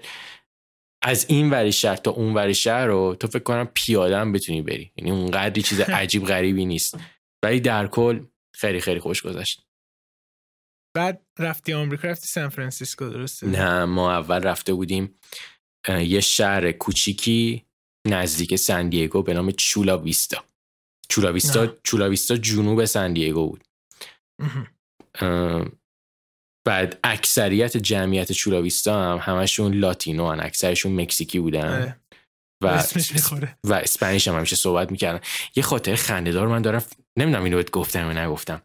از 1.08 1.26
این 1.30 1.50
وری 1.50 1.72
شهر 1.72 1.96
تا 1.96 2.12
اون 2.12 2.34
وری 2.34 2.56
شهر 2.56 2.86
رو 2.86 3.16
تو 3.20 3.28
فکر 3.28 3.44
کنم 3.44 3.70
پیاده 3.74 4.18
هم 4.18 4.32
بتونی 4.32 4.62
بری. 4.62 4.92
یعنی 4.96 5.12
اونقدری 5.12 5.62
چیز 5.62 5.80
عجیب 6.02 6.26
غریبی 6.26 6.66
نیست. 6.66 6.98
ولی 7.44 7.60
در 7.60 7.88
کل 7.88 8.26
خیلی 8.54 8.80
خیلی 8.80 9.00
خوش 9.00 9.22
گذشت. 9.22 9.62
بعد 10.96 11.26
رفتی 11.40 11.74
آمریکا 11.74 12.08
رفتی 12.08 12.28
سان 12.28 12.50
فرانسیسکو 12.50 13.10
درسته؟ 13.10 13.48
نه 13.48 13.86
ما 13.86 14.12
اول 14.12 14.44
رفته 14.44 14.74
بودیم 14.74 15.20
یه 15.88 16.20
شهر 16.20 16.72
کوچیکی 16.72 17.66
نزدیک 18.08 18.56
سندیگو 18.56 19.22
به 19.22 19.34
نام 19.34 19.52
چولا 19.52 19.98
ویستا. 19.98 20.44
چولا 21.10 21.34
ویستا 21.34 21.68
چولا 21.84 22.10
ویستا 22.10 22.38
جنوب 22.38 22.86
سندیگو 22.86 23.50
بود. 23.50 23.64
بعد 26.68 27.00
اکثریت 27.04 27.78
جمعیت 27.78 28.32
چولاویستا 28.32 29.02
هم 29.02 29.36
همشون 29.36 29.74
لاتینو 29.74 30.32
هن 30.32 30.40
اکثرشون 30.40 31.02
مکزیکی 31.02 31.40
بودن. 31.40 31.96
و 32.64 32.84
و 33.64 33.74
اسپانیش 33.74 34.28
هم 34.28 34.36
همیشه 34.36 34.56
صحبت 34.56 34.92
می‌کردن. 34.92 35.20
یه 35.56 35.64
خاطر 35.64 35.96
خندهدار 35.96 36.48
من 36.48 36.62
دارم 36.62 36.84
نمی‌دونم 37.18 37.44
اینو 37.44 37.58
بهت 37.58 37.72
گفتم 37.72 38.12
یا 38.12 38.26
نگفتم. 38.26 38.62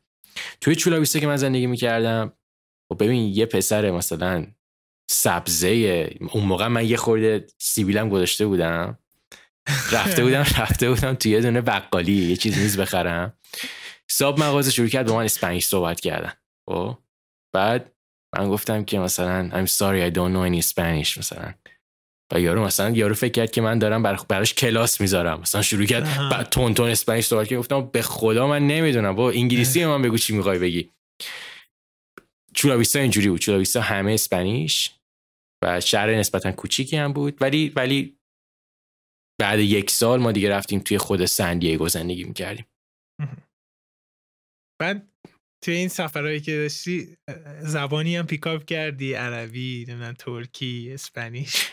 توی 0.61 0.77
چولاویستا 0.77 1.19
که 1.19 1.27
من 1.27 1.37
زندگی 1.37 1.67
می‌کردم 1.67 2.33
و 2.91 2.95
خب 2.95 3.05
ببین 3.05 3.35
یه 3.35 3.47
پسر 3.47 3.91
مثلا 3.91 4.47
سبزه 5.11 6.11
اون 6.33 6.45
موقع 6.45 6.69
من 6.69 6.87
یه 6.87 6.97
خورده 6.97 7.47
سیبیلم 7.59 8.09
گذاشته 8.09 8.47
بودم. 8.47 8.99
رفته 9.93 10.25
بودم 10.25 10.45
رفته 10.59 10.91
بودم 10.91 11.15
توی 11.15 11.33
یه 11.33 11.41
دونه 11.41 11.61
بقالی 11.61 12.13
یه 12.13 12.37
چیز 12.37 12.59
میز 12.59 12.81
بخرم. 12.81 13.39
صاحب 14.11 14.39
مغازه 14.39 14.71
شروع 14.71 14.89
کرد 14.89 15.07
با 15.07 15.17
من 15.17 15.25
اسپانیش 15.25 15.65
صحبت 15.65 16.01
کردن. 16.01 16.33
خب؟ 16.71 16.99
بعد 17.55 17.92
من 18.39 18.49
گفتم 18.49 18.85
که 18.85 18.99
مثلا 18.99 19.51
I'm 19.51 19.69
sorry 19.69 20.11
I 20.11 20.15
don't 20.15 20.33
know 20.35 20.45
any 20.53 20.69
Spanish 20.71 21.19
مثلا. 21.19 21.55
و 22.33 22.41
یارو 22.41 22.65
مثلا 22.65 22.91
یارو 22.91 23.15
فکر 23.15 23.33
کرد 23.33 23.51
که 23.51 23.61
من 23.61 23.79
دارم 23.79 24.03
بر 24.03 24.17
براش 24.29 24.55
کلاس 24.55 25.01
می‌ذارم. 25.01 25.41
مثلا 25.41 25.63
شروع 25.63 25.87
کرد 25.87 26.31
بعد 26.31 26.49
تون 26.49 26.75
تون 26.75 26.91
اسپانیش 26.91 27.27
صحبت 27.27 27.49
کرد. 27.49 27.59
گفتم 27.59 27.87
به 27.87 28.03
خدا 28.03 28.47
من 28.47 28.67
نمی‌دونم. 28.67 29.15
با 29.15 29.31
انگلیسی 29.31 29.87
من 29.87 30.03
بگو 30.03 30.19
چی 30.19 30.37
می‌خوای 30.37 30.59
بگی. 30.59 30.91
چولاویستا 32.55 32.99
اینجوری 32.99 33.29
بود. 33.29 33.41
چولاویستا 33.41 33.81
همه 33.81 34.13
اسپانیش 34.13 34.95
و 35.65 35.81
شهر 35.81 36.15
نسبتا 36.15 36.53
کوچیکی 36.53 36.97
هم 36.97 37.13
بود. 37.13 37.43
ولی 37.43 37.73
ولی 37.77 38.19
بعد 39.41 39.59
یک 39.59 39.91
سال 39.91 40.21
ما 40.21 40.33
دیگه 40.33 40.51
رفتیم 40.51 40.81
توی 40.81 40.99
خود 40.99 41.25
سندیگو 41.25 41.89
زندگی 41.89 42.25
می‌کردیم. 42.25 42.67
بعد 44.81 45.12
توی 45.65 45.75
این 45.75 45.89
سفرهایی 45.89 46.41
که 46.41 46.57
داشتی 46.57 47.17
زبانی 47.61 48.17
هم 48.17 48.27
پیکاپ 48.27 48.65
کردی؟ 48.65 49.15
عربی 49.15 49.85
نمی‌دونم 49.89 50.13
ترکی 50.13 50.91
اسپانیش؟ 50.95 51.71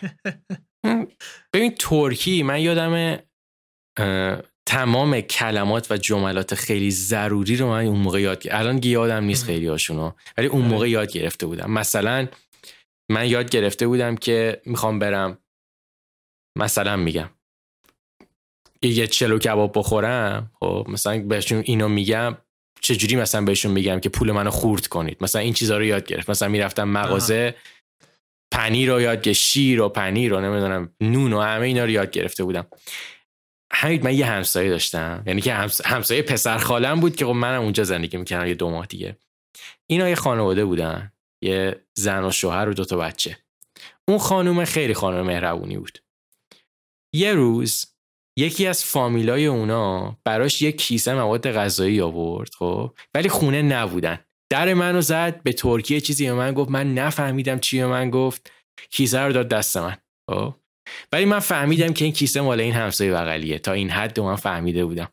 ببین 1.54 1.76
ترکی 1.80 2.44
من 2.44 2.62
یادم 2.62 3.20
تمام 4.66 5.22
کلمات 5.22 5.92
و 5.92 5.98
جملات 5.98 6.56
خیلی 6.56 6.92
ضروری 6.92 7.56
رو 7.56 7.68
من 7.68 7.86
اون 7.86 8.00
موقع 8.00 8.22
یاد 8.22 8.40
گرفتم 8.44 8.60
الان 8.60 8.80
یادم 8.84 9.24
نیست 9.24 9.46
خیلی 9.46 9.68
هاشونو 9.68 10.12
ولی 10.38 10.48
اون 10.48 10.62
موقع 10.62 10.76
آره. 10.76 10.90
یاد 10.90 11.12
گرفته 11.12 11.46
بودم. 11.46 11.72
مثلا 11.72 12.28
من 13.12 13.30
یاد 13.30 13.50
گرفته 13.50 13.88
بودم 13.88 14.16
که 14.16 14.62
می‌خوام 14.66 15.00
برم 15.00 15.38
مثلا 16.58 16.98
میگم. 16.98 17.30
یه 18.82 19.08
چلو 19.08 19.40
کباب 19.40 19.72
بخورم 19.76 20.52
خب 20.60 20.88
مثلا 20.90 21.28
بهشون 21.28 21.64
اینو 21.66 21.88
میگم. 21.88 22.38
چجوری 22.82 23.16
مثلا 23.16 23.42
بهشون 23.42 23.72
میگم 23.72 24.00
که 24.00 24.10
پول 24.10 24.32
منو 24.32 24.52
خورد 24.52 24.88
کنید؟ 24.88 25.18
مثلا 25.22 25.42
این 25.42 25.54
چیزها 25.54 25.78
رو 25.78 25.84
یاد 25.84 26.06
گرفت. 26.06 26.30
مثلا 26.30 26.48
می‌رفتم 26.48 26.84
مغازه 26.84 27.56
پنیر 28.52 28.92
رو 28.92 29.02
یاد 29.02 29.32
شیر 29.32 29.82
و 29.82 29.90
پنیر 29.90 30.32
رو 30.32 30.42
نمی‌دونم 30.42 30.94
نون 31.02 31.34
و 31.34 31.42
همه 31.42 31.66
اینا 31.66 31.84
رو 31.84 31.90
یاد 31.90 32.12
گرفته 32.12 32.44
بودم. 32.44 32.68
همین 33.74 34.04
من 34.04 34.14
یه 34.14 34.26
همسایه 34.26 34.70
داشتم. 34.70 35.24
یعنی 35.26 35.42
که 35.42 35.54
همسایه 35.86 36.22
پسر 36.22 36.58
خالم 36.58 37.00
بود 37.00 37.16
که 37.16 37.26
خب 37.26 37.32
منم 37.32 37.62
اونجا 37.62 37.84
زندگی 37.84 38.18
می‌کردم 38.18 38.48
یه 38.48 38.54
دو 38.54 38.70
ماه 38.70 38.86
دیگه. 38.86 39.18
اینا 39.88 40.10
یه 40.10 40.16
خانواده 40.16 40.66
بودن. 40.66 41.12
یه 41.42 41.82
زن 41.94 42.26
و 42.26 42.32
شوهر 42.32 42.70
و 42.70 42.74
دو 42.74 42.86
تا 42.86 42.98
بچه. 42.98 43.38
اون 44.08 44.18
خانوم 44.18 44.66
خیلی 44.66 44.94
خانم 44.94 45.26
مهربونی 45.26 45.78
بود. 45.78 46.00
یه 47.14 47.34
روز 47.34 47.86
یکی 48.40 48.68
از 48.68 48.86
فامیلای 48.86 49.46
اونا 49.46 50.18
براش 50.24 50.62
یک 50.62 50.78
کیسه 50.78 51.14
مواد 51.14 51.52
غذایی 51.52 52.02
آورد 52.02 52.54
خب؟ 52.56 52.94
ولی 53.14 53.30
خونه 53.30 53.62
نبودن. 53.62 54.20
در 54.52 54.74
منو 54.74 55.02
زد 55.02 55.44
به 55.44 55.54
ترکیه 55.54 56.02
چیزی 56.02 56.26
به 56.26 56.34
من 56.34 56.54
گفت. 56.54 56.72
من 56.72 56.94
نفهمیدم 56.94 57.60
چی 57.60 57.84
من 57.84 58.10
گفت. 58.10 58.52
کیسه 58.92 59.20
رو 59.20 59.34
داد 59.34 59.48
دست 59.48 59.78
من 59.78 59.98
خب؟ 60.30 60.56
ولی 61.12 61.26
من 61.26 61.40
فهمیدم 61.40 61.94
که 61.94 62.06
این 62.06 62.14
کیسه 62.14 62.42
مال 62.42 62.60
این 62.60 62.74
همسایه 62.74 63.14
بغلیه. 63.14 63.60
تا 63.60 63.74
این 63.74 63.90
حد 63.90 64.20
من 64.20 64.36
فهمیده 64.36 64.86
بودم. 64.86 65.10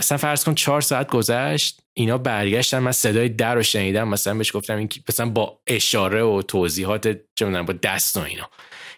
مثلا 0.00 0.18
فرض 0.18 0.44
کن 0.44 0.54
چهار 0.54 0.80
ساعت 0.80 1.10
گذشت. 1.10 1.82
اینا 1.98 2.18
برگشتن 2.18 2.78
من 2.78 2.92
صدای 2.92 3.28
در 3.28 3.54
رو 3.54 3.62
شنیدم 3.62 4.08
مثلا 4.08 4.34
بهش 4.34 4.56
گفتم 4.56 4.76
این 4.76 4.88
مثلا 5.08 5.28
با 5.28 5.60
اشاره 5.66 6.22
و 6.22 6.42
توضیحات 6.42 7.18
چه 7.34 7.62
با 7.62 7.72
دست 7.72 8.16
و 8.16 8.20
اینا. 8.20 8.50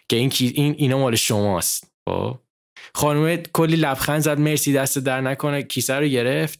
که 0.09 0.17
این 0.17 0.31
این 0.39 0.75
اینا 0.77 0.97
مال 0.97 1.15
شماست. 1.15 1.91
خب؟ 2.09 2.37
خانم 2.95 3.35
کلی 3.35 3.75
لبخند 3.75 4.21
زد 4.21 4.39
مرسی 4.39 4.73
دست 4.73 4.97
در 4.97 5.21
نکنه. 5.21 5.63
کیسه 5.63 5.93
رو 5.93 6.05
گرفت. 6.05 6.59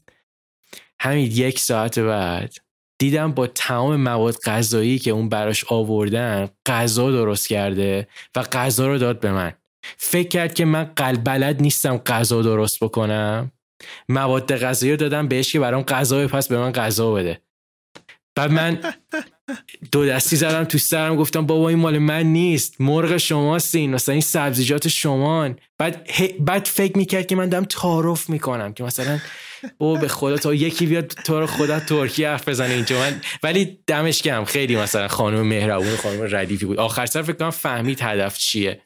همین 1.01 1.31
یک 1.31 1.59
ساعت 1.59 1.99
بعد 1.99 2.53
دیدم 2.99 3.31
با 3.31 3.47
تمام 3.47 3.95
مواد 3.95 4.35
غذایی 4.45 4.99
که 4.99 5.11
اون 5.11 5.29
براش 5.29 5.65
آوردن 5.67 6.49
غذا 6.65 7.11
درست 7.11 7.47
کرده 7.47 8.07
و 8.35 8.41
غذا 8.41 8.87
رو 8.87 8.97
داد 8.97 9.19
به 9.19 9.31
من. 9.31 9.53
فکر 9.97 10.27
کرد 10.27 10.53
که 10.53 10.65
من 10.65 10.83
قلب 10.83 11.23
بلد 11.23 11.61
نیستم 11.61 11.97
غذا 11.97 12.41
درست 12.41 12.83
بکنم. 12.83 13.51
مواد 14.09 14.55
غذایی 14.55 14.91
رو 14.91 14.97
دادم 14.97 15.27
بهش 15.27 15.51
که 15.51 15.59
برام 15.59 15.81
غذا 15.81 16.27
پس 16.27 16.47
به 16.47 16.57
من 16.57 16.71
غذا 16.71 17.11
بده. 17.11 17.41
بعد 18.35 18.51
من 18.51 18.79
دو 19.91 20.05
دستی 20.05 20.35
زدم 20.35 20.63
تو 20.63 20.77
سرم 20.77 21.15
گفتم 21.15 21.45
بابا 21.45 21.69
این 21.69 21.77
مال 21.77 21.97
من 21.97 22.23
نیست 22.23 22.81
مرغ 22.81 23.17
شماست 23.17 23.75
این 23.75 23.93
مثلا 23.93 24.13
این 24.13 24.21
سبزیجات 24.21 24.87
شمان 24.87 25.59
بعد 25.77 26.09
بعد 26.39 26.65
فکر 26.65 26.97
می‌کرد 26.97 27.27
که 27.27 27.35
من 27.35 27.49
دارم 27.49 27.65
تعارف 27.65 28.29
می‌کنم 28.29 28.73
که 28.73 28.83
مثلا 28.83 29.19
او 29.77 29.97
به 29.97 30.07
خدا 30.07 30.37
تا 30.37 30.53
یکی 30.53 30.85
بیاد 30.85 31.07
تو 31.07 31.39
رو 31.39 31.47
خدا 31.47 31.79
ترکی 31.79 32.23
حرف 32.23 32.49
بزنه 32.49 32.73
اینجا. 32.73 32.99
من 32.99 33.21
ولی 33.43 33.79
دمش 33.87 34.21
گرم. 34.21 34.45
خیلی 34.45 34.75
مثلا 34.75 35.07
خانم 35.07 35.41
مهربون 35.41 35.95
خانم 35.95 36.27
ردیفی 36.31 36.65
بود. 36.65 36.79
آخر 36.79 37.05
سر 37.05 37.21
فکر 37.21 37.33
کنم 37.33 37.49
فهمید 37.49 38.01
هدف 38.01 38.37
چیه. 38.37 38.81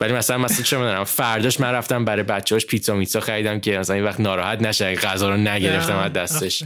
ولی 0.00 0.12
مثلا 0.12 0.38
مثلا 0.38 0.64
چه 0.64 0.78
می‌دونم 0.78 1.04
فرداش 1.04 1.60
من 1.60 1.72
رفتم 1.72 2.04
برای 2.04 2.22
بچه‌هاش 2.22 2.66
پیتزا 2.66 2.94
میتزا 2.94 3.20
خریدم 3.20 3.60
که 3.60 3.78
مثلا 3.78 3.96
این 3.96 4.04
وقت 4.04 4.20
ناراحت 4.20 4.62
نشه 4.62 4.94
غذا 4.94 5.30
رو 5.30 5.36
نگرفتم 5.36 5.96
از 5.96 6.12
دستش. 6.12 6.64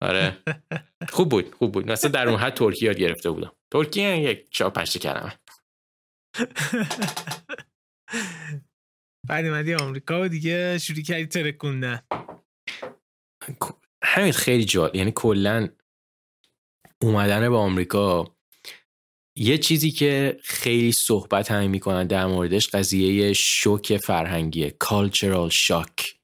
آره. 0.00 0.36
خوب 1.08 1.28
بود 1.28 1.54
خوب 1.54 1.72
بود. 1.72 1.90
مثلا 1.90 2.10
در 2.10 2.28
اون 2.28 2.38
حد 2.38 2.54
ترکی 2.54 2.86
یاد 2.86 2.96
گرفته 2.96 3.30
بودم. 3.30 3.52
ترکی 3.72 4.02
یک 4.02 4.50
چهار 4.50 4.70
پنج 4.70 4.98
کلمه. 4.98 5.32
بعد 9.28 9.46
اومدی 9.46 9.74
آمریکا 9.74 10.22
و 10.22 10.28
دیگه 10.28 10.78
شروع 10.78 11.02
کردی 11.02 11.26
ترکوندن 11.26 12.02
همین 14.04 14.32
خیلی 14.32 14.64
جالب 14.64 14.96
یعنی 14.96 15.12
کلا 15.14 15.68
اومدن 17.02 17.50
به 17.50 17.56
آمریکا 17.56 18.35
یه 19.36 19.58
چیزی 19.58 19.90
که 19.90 20.36
خیلی 20.42 20.92
صحبت 20.92 21.50
همین 21.50 21.70
می‌کنن 21.70 22.06
در 22.06 22.26
موردش 22.26 22.68
قضیه 22.68 23.32
شوک 23.32 23.96
فرهنگیه 23.96 24.74
cultural 24.84 25.52
shock. 25.52 26.16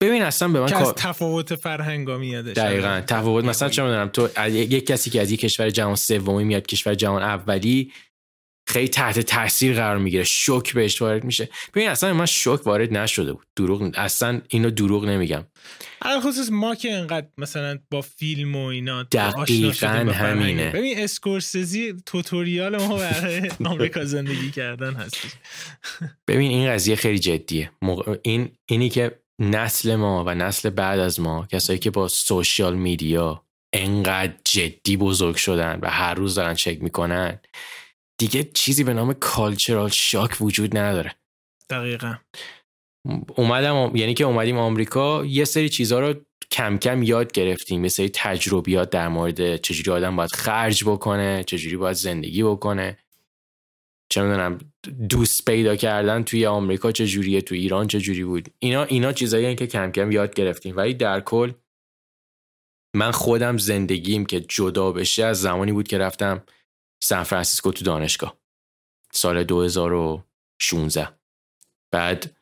ببین 0.00 0.22
اصلا 0.22 0.48
به 0.48 0.60
من 0.60 0.66
که 0.66 0.76
از 0.76 0.94
تفاوت 0.96 1.54
فرهنگا 1.54 2.18
میادش. 2.18 2.56
دقیقا. 2.56 3.02
تفاوت 3.06 3.44
مثلا 3.44 3.68
چه 3.68 3.82
می‌دونم 3.82 4.08
تو 4.08 4.28
یک 4.48 4.86
کسی 4.86 5.10
که 5.10 5.20
از 5.20 5.30
یک 5.30 5.40
کشور 5.40 5.70
جهان 5.70 5.96
سومی 5.96 6.44
میاد 6.44 6.66
کشور 6.66 6.94
جهان 6.94 7.22
اولی 7.22 7.92
خیلی 8.70 8.88
تحت 8.88 9.20
تاثیر 9.20 9.74
قرار 9.74 9.98
می‌گیره. 9.98 10.24
شوک 10.24 10.74
بهش 10.74 11.02
وارد 11.02 11.24
میشه. 11.24 11.48
ببین 11.74 11.88
اصلا 11.88 12.14
من 12.14 12.26
شوک 12.26 12.66
وارد 12.66 12.92
نشده 12.96 13.32
بود. 13.32 13.46
دروغ 13.56 13.90
اصلا 13.94 14.40
اینو 14.48 14.70
دروغ 14.70 15.04
نمیگم. 15.04 15.44
خصوص 16.22 16.48
ما 16.50 16.74
که 16.74 16.92
انقدر 16.92 17.26
مثلا 17.38 17.78
با 17.90 18.00
فیلم 18.00 18.56
و 18.56 18.66
اینا 18.66 19.02
دقیقا 19.02 20.12
همینه. 20.12 20.70
ببین 20.70 20.98
اسکورسزی 20.98 21.94
توتوریال 22.06 22.76
ما 22.76 22.96
برای 22.96 23.50
آمریکا 23.64 24.04
زندگی 24.04 24.50
کردن 24.50 24.94
هست. 24.94 25.38
ببین 26.28 26.50
این 26.50 26.70
قضیه 26.70 26.96
خیلی 26.96 27.18
جدیه. 27.18 27.70
این 28.22 28.48
اینی 28.66 28.88
که 28.88 29.20
نسل 29.38 29.96
ما 29.96 30.24
و 30.26 30.34
نسل 30.34 30.70
بعد 30.70 30.98
از 30.98 31.20
ما 31.20 31.46
کسایی 31.52 31.78
که 31.78 31.90
با 31.90 32.08
سوشیال 32.08 32.76
میدیا 32.76 33.44
انقدر 33.72 34.32
جدی 34.44 34.96
بزرگ 34.96 35.36
شدن 35.36 35.78
و 35.82 35.90
هر 35.90 36.14
روز 36.14 36.34
دارن 36.34 36.54
چک 36.54 36.82
می‌کنن 36.82 37.38
دیگه 38.20 38.42
چیزی 38.54 38.84
به 38.84 38.94
نام 38.94 39.12
کالچرال 39.12 39.88
شاک 39.88 40.36
وجود 40.40 40.76
نداره. 40.76 41.14
دقیقا. 41.70 42.14
اومدم 43.36 43.96
یعنی 43.96 44.14
که 44.14 44.24
اومدیم 44.24 44.58
آمریکا 44.58 45.24
یه 45.24 45.44
سری 45.44 45.68
چیزها 45.68 46.00
رو 46.00 46.14
کم 46.50 46.78
کم 46.78 47.02
یاد 47.02 47.32
گرفتیم. 47.32 47.82
یه 47.82 47.88
سری 47.88 48.10
تجربیات 48.14 48.90
در 48.90 49.08
مورد 49.08 49.56
چجوری 49.56 49.90
آدم 49.90 50.16
باید 50.16 50.32
خرج 50.32 50.84
بکنه 50.84 51.44
چجوری 51.44 51.76
باید 51.76 51.96
زندگی 51.96 52.42
بکنه. 52.42 52.98
چه 54.12 54.22
می‌دونم 54.22 54.58
دوست 55.08 55.44
پیدا 55.44 55.76
کردن 55.76 56.22
توی 56.22 56.46
آمریکا 56.46 56.92
چجوریه 56.92 57.40
توی 57.40 57.58
ایران 57.58 57.86
چجوری 57.86 58.24
بود. 58.24 58.48
اینا 58.58 58.84
اینا 58.84 59.12
چیزایی 59.12 59.54
که 59.54 59.66
کم 59.66 59.92
کم 59.92 60.12
یاد 60.12 60.34
گرفتیم. 60.34 60.76
ولی 60.76 60.94
در 60.94 61.20
کل 61.20 61.52
من 62.96 63.10
خودم 63.10 63.58
زندگیم 63.58 64.26
که 64.26 64.40
جدا 64.40 64.92
بشه 64.92 65.24
از 65.24 65.40
زمانی 65.40 65.72
بود 65.72 65.88
که 65.88 65.98
رفتم 65.98 66.42
سان 67.02 67.24
فرانسیسکو 67.24 67.72
تو 67.72 67.84
دانشگاه 67.84 68.40
سال 69.12 69.44
2016 69.44 71.18
بعد 71.92 72.36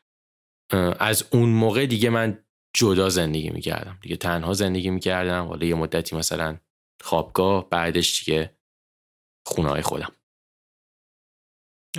از 0.99 1.27
اون 1.31 1.49
موقع 1.49 1.85
دیگه 1.85 2.09
من 2.09 2.45
جدا 2.73 3.09
زندگی 3.09 3.49
می‌کردم. 3.49 3.99
دیگه 4.01 4.15
تنها 4.15 4.53
زندگی 4.53 4.89
می‌کردم. 4.89 5.47
حالا 5.47 5.65
یه 5.65 5.75
مدتی 5.75 6.15
مثلا 6.15 6.59
خوابگاه 7.01 7.69
بعدش 7.69 8.23
دیگه 8.25 8.57
خونه 9.45 9.81
خودم. 9.81 10.15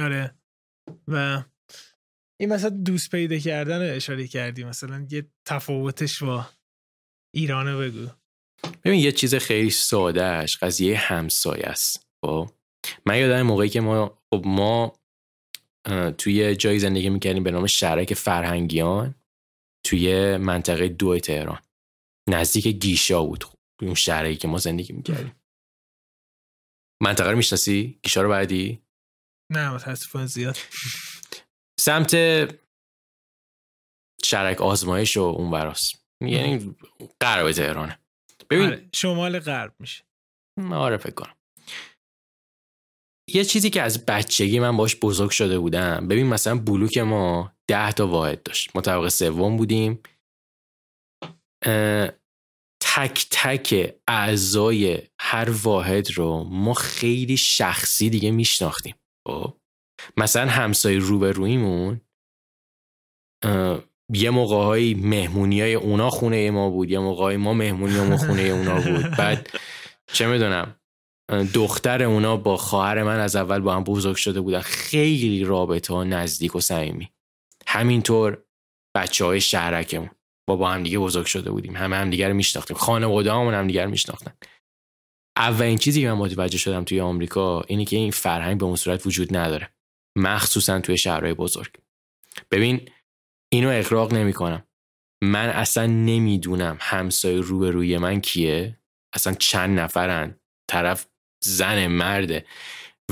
آره. 0.00 0.34
و 1.08 1.42
این 2.40 2.52
مثلا 2.52 2.70
دوست 2.70 3.10
پیدا 3.10 3.38
کردن 3.38 3.88
رو 3.88 3.96
اشاره 3.96 4.26
کردی. 4.26 4.64
مثلا 4.64 5.06
یه 5.10 5.30
تفاوتش 5.44 6.22
با 6.22 6.46
ایرانه 7.34 7.76
بگو. 7.76 8.06
ببین 8.84 9.00
یه 9.00 9.12
چیز 9.12 9.34
خیلی 9.34 9.70
سادهش 9.70 10.56
قضیه 10.56 10.98
همسایه 10.98 11.66
است. 11.66 12.09
خب. 12.24 12.50
من 13.06 13.18
یادم 13.18 13.42
موقعی 13.42 13.68
که 13.68 13.80
ما 13.80 14.22
خب 14.30 14.42
ما 14.46 14.92
توی 16.18 16.56
جایی 16.56 16.78
زندگی 16.78 17.08
می‌کردیم 17.08 17.42
به 17.42 17.50
نام 17.50 17.66
شهرک 17.66 18.14
فرهنگیان 18.14 19.14
توی 19.86 20.36
منطقه 20.36 20.88
دو 20.88 21.18
تهران. 21.18 21.62
نزدیک 22.28 22.66
گیشا 22.66 23.24
بود 23.24 23.44
اون 23.82 23.94
شهرکی 23.94 24.36
که 24.36 24.48
ما 24.48 24.58
زندگی 24.58 24.92
می‌کردیم. 24.92 25.36
منطقه 27.02 27.30
رو 27.30 27.36
می‌شناسی؟ 27.36 27.98
گیشا 28.02 28.22
رو 28.22 28.28
بعدی؟ 28.28 28.82
نه 29.52 29.74
متاسفانه 29.74 30.26
زیاد. 30.26 30.56
سمت 31.80 32.14
شرک 34.24 34.60
آزمایش 34.60 35.16
و 35.16 35.20
اون 35.20 35.50
براست 35.50 36.04
یعنی 36.20 36.76
غرب 37.20 37.52
تهرانه. 37.52 37.98
ببین 38.50 38.66
آره، 38.66 38.88
شمال 38.94 39.38
غرب 39.38 39.74
میشه. 39.78 40.04
آره 40.72 40.96
فکر 40.96 41.14
کنم. 41.14 41.34
یه 43.34 43.44
چیزی 43.44 43.70
که 43.70 43.82
از 43.82 44.06
بچگی 44.06 44.60
من 44.60 44.76
باش 44.76 44.96
بزرگ 44.96 45.30
شده 45.30 45.58
بودم. 45.58 46.08
ببین 46.08 46.26
مثلا 46.26 46.58
بلوک 46.58 46.98
ما 46.98 47.52
ده 47.68 47.92
تا 47.92 48.06
واحد 48.06 48.42
داشت. 48.42 48.70
ما 48.74 48.80
طبقه 48.82 49.08
سوم 49.08 49.56
بودیم. 49.56 50.02
تک 52.82 53.26
تک 53.30 53.94
اعضای 54.08 55.02
هر 55.20 55.50
واحد 55.62 56.10
رو 56.10 56.44
ما 56.44 56.74
خیلی 56.74 57.36
شخصی 57.36 58.10
دیگه 58.10 58.30
میشناختیم. 58.30 58.94
خب؟ 59.28 59.56
مثلا 60.16 60.50
همسایه 60.50 60.98
روبرویمون 60.98 62.00
یه 64.14 64.30
موقع 64.30 64.94
مهمونی 64.96 65.60
های 65.60 65.74
اونا 65.74 66.10
خونه 66.10 66.50
ما 66.50 66.70
بود. 66.70 66.90
یه 66.90 66.98
موقع 66.98 67.36
ما 67.36 67.54
مهمونی 67.54 68.00
ما 68.00 68.16
خونه 68.16 68.42
اونا 68.42 68.80
بود. 68.80 69.10
بعد 69.18 69.50
چه 70.12 70.26
می‌دونم 70.26 70.79
دختر 71.54 72.02
اونا 72.02 72.36
با 72.36 72.56
خواهر 72.56 73.02
من 73.02 73.20
از 73.20 73.36
اول 73.36 73.60
با 73.60 73.74
هم 73.74 73.84
بزرگ 73.84 74.16
شده 74.16 74.40
بودن. 74.40 74.60
خیلی 74.60 75.44
رابطه 75.44 75.94
ها 75.94 76.04
نزدیک 76.04 76.56
و 76.56 76.60
صمیمی. 76.60 77.10
همینطور 77.66 78.42
بچه 78.96 79.24
های 79.24 79.40
شهرکمون. 79.40 80.10
با 80.48 80.56
با 80.56 80.70
هم 80.70 80.82
دیگه 80.82 80.98
بزرگ 80.98 81.26
شده 81.26 81.50
بودیم. 81.50 81.76
همه 81.76 81.96
هم 81.96 82.10
دیگه 82.10 82.28
رو 82.28 82.34
میشناختیم. 82.34 82.76
خانواده 82.76 83.32
همون 83.32 83.54
هم 83.54 83.66
دیگه 83.66 83.86
میشناختن. 83.86 84.32
اولین 85.36 85.78
چیزی 85.78 86.00
که 86.00 86.08
من 86.08 86.18
متوجه 86.18 86.58
شدم 86.58 86.84
توی 86.84 87.00
آمریکا 87.00 87.60
اینه 87.60 87.84
که 87.84 87.96
این 87.96 88.10
فرهنگ 88.10 88.58
به 88.58 88.64
اون 88.64 88.76
صورت 88.76 89.06
وجود 89.06 89.36
نداره. 89.36 89.74
مخصوصا 90.16 90.80
توی 90.80 90.98
شهرهای 90.98 91.34
بزرگ. 91.34 91.72
ببین 92.50 92.88
اینو 93.52 93.68
اقراق 93.68 94.14
نمی‌کنم. 94.14 94.64
من 95.22 95.48
اصلا 95.48 95.86
نمی‌دونم 95.86 96.76
همسایه 96.80 97.40
روبروی 97.40 97.98
من 97.98 98.20
کیه. 98.20 98.78
اصلا 99.14 99.34
چند 99.34 99.80
نفرن. 99.80 100.40
طرف 100.70 101.06
زن 101.42 101.86
مرده. 101.86 102.46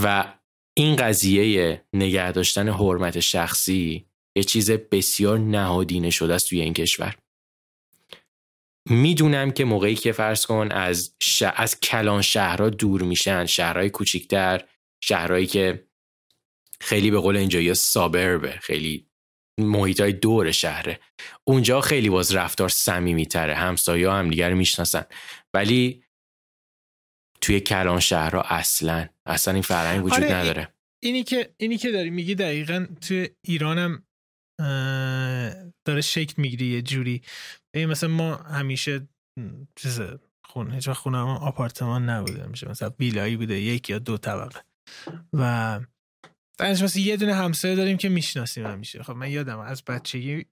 و 0.03 0.35
این 0.77 0.97
قضیه 0.97 1.85
نگه 1.93 2.33
داشتن 2.33 2.69
حرمت 2.69 3.21
شخصی 3.21 4.07
یه 4.37 4.45
چیز 4.45 4.71
بسیار 4.71 5.39
نهادینه 5.39 6.11
شده 6.11 6.35
است 6.35 6.49
توی 6.49 6.61
این 6.61 6.75
کشور. 6.75 7.17
می‌دونم 8.91 9.51
که 9.51 9.65
موقعی 9.65 9.95
که 9.95 10.13
فرض 10.13 10.47
کن 10.47 10.69
از, 10.73 11.17
از 11.57 11.81
کلان 11.81 12.23
شهرها 12.23 12.71
دور 12.71 13.03
میشن 13.03 13.47
شهرهای 13.47 13.91
کوچیکتر 13.91 14.65
شهرهایی 15.05 15.47
که 15.47 15.89
خیلی 16.81 17.11
به 17.11 17.19
قول 17.19 17.37
اینجا 17.37 17.75
سابربه 17.75 18.51
خیلی 18.51 19.07
محیط 19.61 20.01
های 20.01 20.13
دور 20.13 20.51
شهره. 20.51 21.01
اونجا 21.45 21.81
خیلی 21.81 22.11
باز 22.11 22.35
رفتار 22.35 22.69
سمیمی 22.69 23.27
تره 23.27 23.55
همسایه 23.55 24.11
هم 24.11 24.31
دیگر 24.31 24.55
می‌شناسن. 24.55 25.05
ولی 25.55 26.05
توی 27.41 27.61
کلان 27.61 28.01
شهرها 28.01 28.43
اصلا. 28.43 29.09
اصلا 29.27 29.55
این 29.55 29.63
فرهنگ 29.63 30.05
وجود 30.05 30.25
آره 30.25 30.35
نداره. 30.35 30.75
اینی 31.03 31.25
که 31.25 31.55
اینی 31.57 31.79
که 31.79 31.91
داری 31.91 32.11
میگی 32.11 32.35
دقیقا 32.35 32.87
توی 33.01 33.29
ایرانم 33.45 34.03
داره 35.85 36.01
شکل 36.01 36.35
می‌گیری 36.37 36.67
یه 36.67 36.83
جوری. 36.83 37.23
این 37.75 37.87
مثلا 37.87 38.11
ما 38.11 38.37
همیشه 38.37 39.09
چیز 39.77 40.01
خونه 40.45 40.75
هیچ 40.75 40.89
خونه 40.89 41.19
آپارتمان 41.19 42.11
نبوده 42.11 42.47
میشه 42.47 42.69
مثلا 42.69 42.91
ویلایی 42.99 43.37
بوده 43.37 43.61
یک 43.61 43.91
یا 43.91 43.99
دو 43.99 44.19
طبقه. 44.19 44.61
و 45.33 45.81
درش 46.59 46.83
مثلا 46.83 47.03
یه 47.03 47.17
دونه 47.17 47.35
همسایه 47.35 47.77
داریم 47.77 47.97
که 47.97 48.09
می‌شناسیم 48.09 48.67
همیشه. 48.67 49.03
خب 49.03 49.13
من 49.13 49.31
یادم 49.31 49.59
از 49.59 49.85
بچگی 49.85 50.47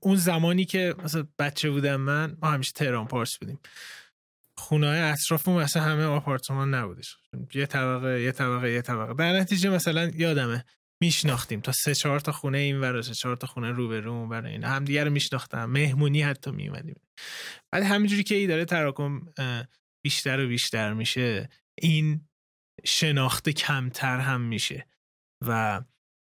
اون 0.00 0.16
زمانی 0.16 0.64
که 0.64 0.94
مثلا 1.04 1.26
بچه 1.38 1.70
بودم 1.70 1.96
من 1.96 2.36
ما 2.42 2.50
همیشه 2.50 2.72
تهران 2.72 3.06
پارس 3.06 3.38
بودیم. 3.38 3.58
خونه 4.58 4.86
های 4.86 5.00
مثلا 5.46 5.82
همه 5.82 6.04
آپارتمان 6.04 6.74
نبودش. 6.74 7.16
یه 7.54 7.66
طبقه 7.66 8.20
یه 8.20 8.32
طبقه 8.32 8.70
یه 8.70 8.82
طبقه. 8.82 9.14
در 9.14 9.40
نتیجه 9.40 9.70
مثلا 9.70 10.10
یادمه 10.14 10.64
میشناختیم 11.02 11.60
تا 11.60 11.72
سه 11.72 11.94
چهار 11.94 12.20
تا 12.20 12.32
خونه 12.32 12.58
این 12.58 12.80
ور 12.80 13.02
سه 13.02 13.14
چهار 13.14 13.36
تا 13.36 13.46
خونه 13.46 13.70
رو 13.70 13.88
به 13.88 14.00
رو 14.00 14.28
برای 14.28 14.52
این 14.52 14.64
همدیگه 14.64 15.04
رو 15.04 15.10
میشناختم. 15.10 15.64
مهمونی 15.64 16.22
حتی 16.22 16.50
میومدیم 16.50 17.00
بعد 17.72 17.82
همینجوری 17.82 18.22
که 18.22 18.34
ای 18.34 18.46
داره 18.46 18.64
تراکم 18.64 19.20
بیشتر 20.04 20.40
و 20.44 20.48
بیشتر 20.48 20.92
میشه 20.92 21.48
این 21.78 22.28
شناخته 22.84 23.52
کمتر 23.52 24.18
هم 24.18 24.40
میشه. 24.40 24.86
و 25.46 25.82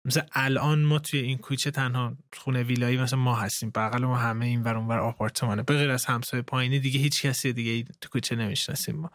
مثلا 0.08 0.26
الان 0.32 0.82
ما 0.84 1.00
توی 1.00 1.20
این 1.20 1.38
کوچه 1.38 1.72
تنها 1.72 2.18
خونه 2.34 2.64
ویلایی 2.64 2.98
مثلا 2.98 3.20
ما 3.20 3.36
هستیم. 3.36 3.70
بغل 3.70 4.06
ما 4.06 4.18
همه 4.18 4.46
این 4.46 4.64
ور 4.64 4.76
اونور 4.76 5.00
آپارتمانه. 5.00 5.64
به 5.64 5.74
غیر 5.74 5.90
از 5.90 6.06
همسایه 6.06 6.44
پایینی 6.44 6.80
دیگه 6.80 7.00
هیچ 7.00 7.26
کسی 7.26 7.54
دیگه 7.54 7.94
تو 8.02 8.10
کوچه 8.10 8.36
نمی‌شناسیم 8.36 8.96
ما. 8.96 9.12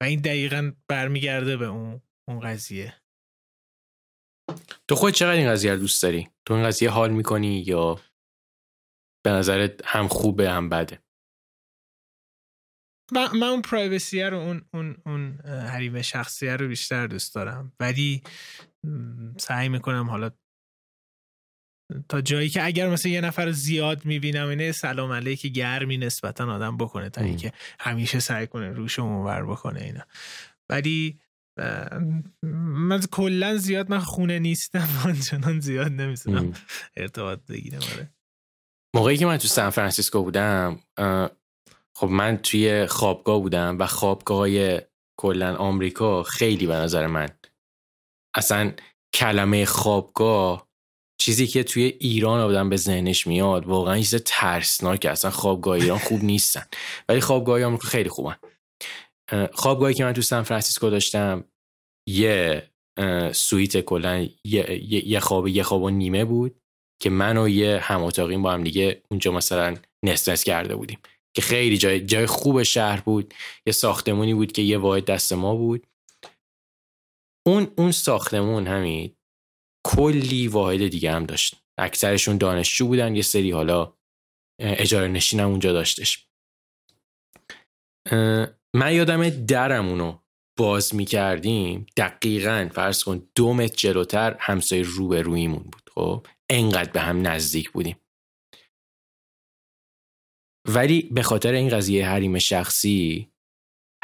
و 0.00 0.04
این 0.04 0.20
دقیقا 0.20 0.72
برمیگرده 0.88 1.56
به 1.56 1.66
اون 1.66 2.00
اون 2.28 2.40
قضیه. 2.40 2.94
تو 4.88 4.94
خود 4.94 5.14
چقدر 5.14 5.38
این 5.38 5.48
قضیه 5.48 5.72
رو 5.72 5.78
دوست 5.78 6.02
داری؟ 6.02 6.28
تو 6.46 6.54
این 6.54 6.66
قضیه 6.66 6.90
حال 6.90 7.10
می‌کنی 7.10 7.60
یا 7.66 8.00
به 9.24 9.30
نظرت 9.30 9.80
هم 9.84 10.08
خوبه 10.08 10.50
هم 10.50 10.68
بده؟ 10.68 11.02
من, 13.12 13.28
من 13.36 13.46
اون 13.46 13.62
پرایوسیه 13.62 14.28
رو 14.28 14.38
اون 14.38 14.68
اون 14.74 14.96
اون 15.06 15.40
حریم 15.46 16.02
شخصیه 16.02 16.56
رو 16.56 16.68
بیشتر 16.68 17.06
دوست 17.06 17.34
دارم. 17.34 17.72
ولی 17.80 18.22
سعی 19.36 19.68
می‌کنم 19.68 20.10
حالا 20.10 20.30
تا 22.08 22.20
جایی 22.20 22.48
که 22.48 22.64
اگر 22.64 22.88
مثلا 22.88 23.12
یه 23.12 23.20
نفر 23.20 23.50
زیاد 23.50 24.04
می‌بینم 24.04 24.48
اینه 24.48 24.72
سلام 24.72 25.12
علیک 25.12 25.46
گرمی 25.46 25.96
نسبتا 25.98 26.52
آدم 26.52 26.76
بکنه 26.76 27.10
تا 27.10 27.20
اینکه 27.20 27.52
همیشه 27.80 28.20
سعی 28.20 28.46
کنه 28.46 28.68
روش 28.68 28.98
اونور 28.98 29.46
بکنه 29.46 29.80
اینا. 29.80 30.02
ولی 30.70 31.20
من 32.42 33.00
کلا 33.12 33.56
زیاد 33.56 33.90
من 33.90 33.98
خونه 33.98 34.38
نیستم 34.38 34.88
آنچنان 35.06 35.60
زیاد 35.60 35.92
نمی‌تونم 35.92 36.52
ارتباط 36.96 37.40
بگیرم 37.48 37.82
آره. 37.94 38.10
موقعی 38.94 39.16
که 39.16 39.26
من 39.26 39.36
تو 39.36 39.48
سان 39.48 39.70
فرانسیسکو 39.70 40.22
بودم 40.22 40.80
خب 41.94 42.08
من 42.08 42.36
توی 42.36 42.86
خوابگاه 42.86 43.40
بودم 43.40 43.76
و 43.78 43.86
خوابگاه 43.86 44.38
های 44.38 44.80
کلا 45.20 45.56
آمریکا 45.56 46.22
خیلی 46.22 46.66
به 46.66 46.74
نظر 46.74 47.06
من 47.06 47.28
اصلا 48.34 48.72
کلمه 49.14 49.64
خوابگاه 49.64 50.70
چیزی 51.20 51.46
که 51.46 51.62
توی 51.62 51.82
ایران 51.82 52.40
آدم 52.40 52.68
به 52.68 52.76
ذهنش 52.76 53.26
میاد 53.26 53.66
واقعا 53.66 53.96
چیز 53.96 54.14
ترسناک 54.14 55.06
اصلا 55.06 55.30
خوابگاه 55.30 55.74
ایران 55.74 55.98
خوب 55.98 56.24
نیستن. 56.24 56.62
ولی 57.08 57.20
خوابگاه 57.20 57.64
آمریکا 57.64 57.88
خیلی 57.88 58.08
خوبن. 58.08 58.36
خوابگاهی 59.52 59.94
که 59.94 60.04
من 60.04 60.12
تو 60.12 60.22
سان 60.22 60.42
فرانسیسکو 60.42 60.90
داشتم 60.90 61.44
یه 62.08 62.62
سوئیت 63.32 63.80
کلا 63.80 64.28
یه،, 64.44 65.08
یه 65.08 65.20
خواب 65.20 65.48
یه 65.48 65.62
خواب 65.62 65.82
و 65.82 65.90
نیمه 65.90 66.24
بود 66.24 66.60
که 67.02 67.10
من 67.10 67.36
و 67.36 67.48
یه 67.48 67.78
هم 67.82 68.08
با 68.42 68.52
هم 68.52 68.64
دیگه 68.64 69.02
اونجا 69.10 69.32
مثلا 69.32 69.76
نستنس 70.04 70.44
کرده 70.44 70.76
بودیم. 70.76 70.98
که 71.36 71.42
خیلی 71.42 71.78
جای 71.78 72.00
جای 72.00 72.26
خوب 72.26 72.62
شهر 72.62 73.00
بود. 73.00 73.34
یه 73.66 73.72
ساختمونی 73.72 74.34
بود 74.34 74.52
که 74.52 74.62
یه 74.62 74.78
واحد 74.78 75.04
دست 75.04 75.32
ما 75.32 75.54
بود. 75.54 75.86
اون 77.50 77.72
اون 77.78 77.92
ساختمون 77.92 78.66
همین 78.66 79.16
کلی 79.86 80.48
واحد 80.48 80.88
دیگه 80.88 81.12
هم 81.12 81.26
داشت. 81.26 81.56
اکثرشون 81.78 82.38
دانشجو 82.38 82.86
بودن 82.86 83.16
یه 83.16 83.22
سری 83.22 83.50
حالا 83.50 83.94
اجاره 84.60 85.08
نشین 85.08 85.40
هم 85.40 85.48
اونجا 85.48 85.72
داشتش. 85.72 86.26
من 88.74 88.94
یادم 88.94 89.28
درمونو 89.28 90.18
باز 90.58 90.94
می 90.94 91.04
کردیم 91.04 91.86
دقیقا 91.96 92.68
فرض 92.74 93.04
کن 93.04 93.28
دو 93.34 93.52
متر 93.52 93.74
جلوتر 93.76 94.36
همسایه 94.40 94.82
رو 94.82 95.08
به 95.08 95.22
رویمون 95.22 95.62
بود 95.62 95.90
خب؟ 95.94 96.26
انقدر 96.50 96.90
به 96.90 97.00
هم 97.00 97.26
نزدیک 97.26 97.70
بودیم. 97.70 97.96
ولی 100.68 101.02
به 101.02 101.22
خاطر 101.22 101.52
این 101.52 101.68
قضیه 101.68 102.08
حریم 102.08 102.38
شخصی 102.38 103.32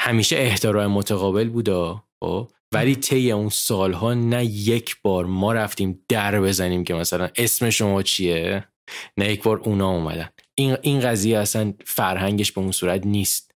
همیشه 0.00 0.36
احترام 0.36 0.92
متقابل 0.92 1.48
بودا 1.48 2.04
خب؟ 2.20 2.52
ولی 2.74 2.96
طی 2.96 3.32
اون 3.32 3.48
سالها 3.48 4.14
نه 4.14 4.44
یک 4.44 4.96
بار 5.02 5.24
ما 5.24 5.52
رفتیم 5.52 6.04
در 6.08 6.40
بزنیم 6.40 6.84
که 6.84 6.94
مثلا 6.94 7.28
اسم 7.36 7.70
شما 7.70 8.02
چیه؟ 8.02 8.68
نه 9.16 9.32
یک 9.32 9.42
بار 9.42 9.58
اونا 9.58 9.90
اومدن. 9.90 10.28
این 10.54 10.76
این 10.82 11.00
قضیه 11.00 11.38
اصلا 11.38 11.74
فرهنگش 11.84 12.52
به 12.52 12.60
اون 12.60 12.72
صورت 12.72 13.06
نیست. 13.06 13.50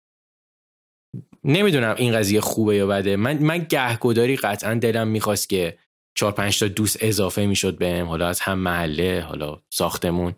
نمی‌دونم 1.43 1.95
این 1.97 2.13
قضیه 2.13 2.41
خوبه 2.41 2.75
یا 2.75 2.87
بده. 2.87 3.15
من 3.15 3.37
من 3.37 3.57
گهگداری 3.69 4.35
قطعا 4.35 4.73
دلم 4.73 5.07
می‌خواست 5.07 5.49
که 5.49 5.77
چهار 6.17 6.31
پنج 6.31 6.59
تا 6.59 6.67
دوست 6.67 6.97
اضافه 7.01 7.45
می‌شد 7.45 7.77
بهم. 7.77 8.07
حالا 8.07 8.27
از 8.27 8.39
هم 8.39 8.59
محله 8.59 9.21
حالا 9.21 9.61
ساختمون. 9.73 10.33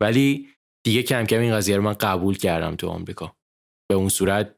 ولی 0.00 0.48
دیگه 0.86 1.02
کم 1.02 1.24
کم 1.24 1.40
این 1.40 1.54
قضیه 1.54 1.76
رو 1.76 1.82
من 1.82 1.92
قبول 1.92 2.36
کردم 2.36 2.76
تو 2.76 2.88
آمریکا. 2.88 3.36
به 3.90 3.94
اون 3.94 4.08
صورت 4.08 4.57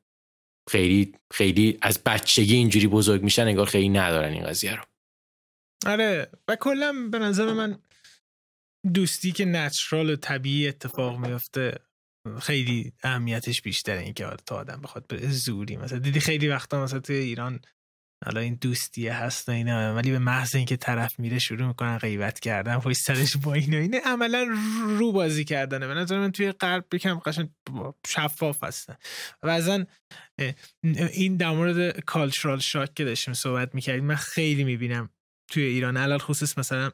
خیلی 0.70 1.14
خیلی 1.32 1.78
از 1.82 2.04
بچگی 2.04 2.54
اینجوری 2.54 2.86
بزرگ 2.86 3.22
میشن 3.22 3.42
انگار 3.42 3.66
خیلی 3.66 3.88
ندارن 3.88 4.32
این 4.32 4.44
قضیه 4.44 4.76
رو. 4.76 4.82
آره 5.86 6.30
و 6.48 6.56
کلا 6.56 7.08
به 7.12 7.18
نظر 7.18 7.52
من 7.52 7.78
دوستی 8.94 9.32
که 9.32 9.44
نچرال 9.44 10.10
و 10.10 10.16
طبیعی 10.16 10.68
اتفاق 10.68 11.18
میفته 11.18 11.78
خیلی 12.40 12.92
اهمیتش 13.02 13.62
بیشتره 13.62 13.98
این 13.98 14.12
که 14.12 14.26
تا 14.46 14.56
آدم 14.56 14.80
بخواد 14.80 15.06
به 15.06 15.28
زوری 15.28 15.76
مثلا. 15.76 15.98
دیدی 15.98 16.20
خیلی 16.20 16.48
وقتا 16.48 16.84
مثلا 16.84 17.00
توی 17.00 17.16
ایران 17.16 17.60
حالا 18.24 18.40
این 18.40 18.54
دوستیه 18.54 19.14
هست 19.14 19.48
و 19.48 19.52
اینا. 19.52 19.94
ولی 19.94 20.10
به 20.10 20.18
محض 20.18 20.54
اینکه 20.54 20.76
طرف 20.76 21.20
میره 21.20 21.38
شروع 21.38 21.68
می‌کنن 21.68 21.98
غیبت 21.98 22.40
کردن 22.40 22.78
پشت 22.78 22.98
سرش 22.98 23.36
با 23.36 23.54
اینا. 23.54 23.76
اینه 23.76 24.00
عملا 24.00 24.46
رو 24.98 25.12
بازی 25.12 25.44
کردنه. 25.44 25.86
به 25.86 25.94
نظر 25.94 26.18
من 26.18 26.32
توی 26.32 26.52
قلب 26.52 26.84
بکم 26.90 27.18
قشن 27.18 27.48
شفاف 28.06 28.64
هستن. 28.64 28.96
و 29.42 29.60
این 31.12 31.36
در 31.36 31.50
مورد 31.50 32.00
کالچرال 32.00 32.58
شاک 32.58 32.94
که 32.94 33.04
داشتیم 33.04 33.34
صحبت 33.34 33.74
می‌کردیم 33.74 34.04
من 34.04 34.14
خیلی 34.14 34.64
می‌بینم 34.64 35.10
توی 35.50 35.62
ایران. 35.62 35.96
علال 35.96 36.18
خصوص 36.18 36.58
مثلا 36.58 36.90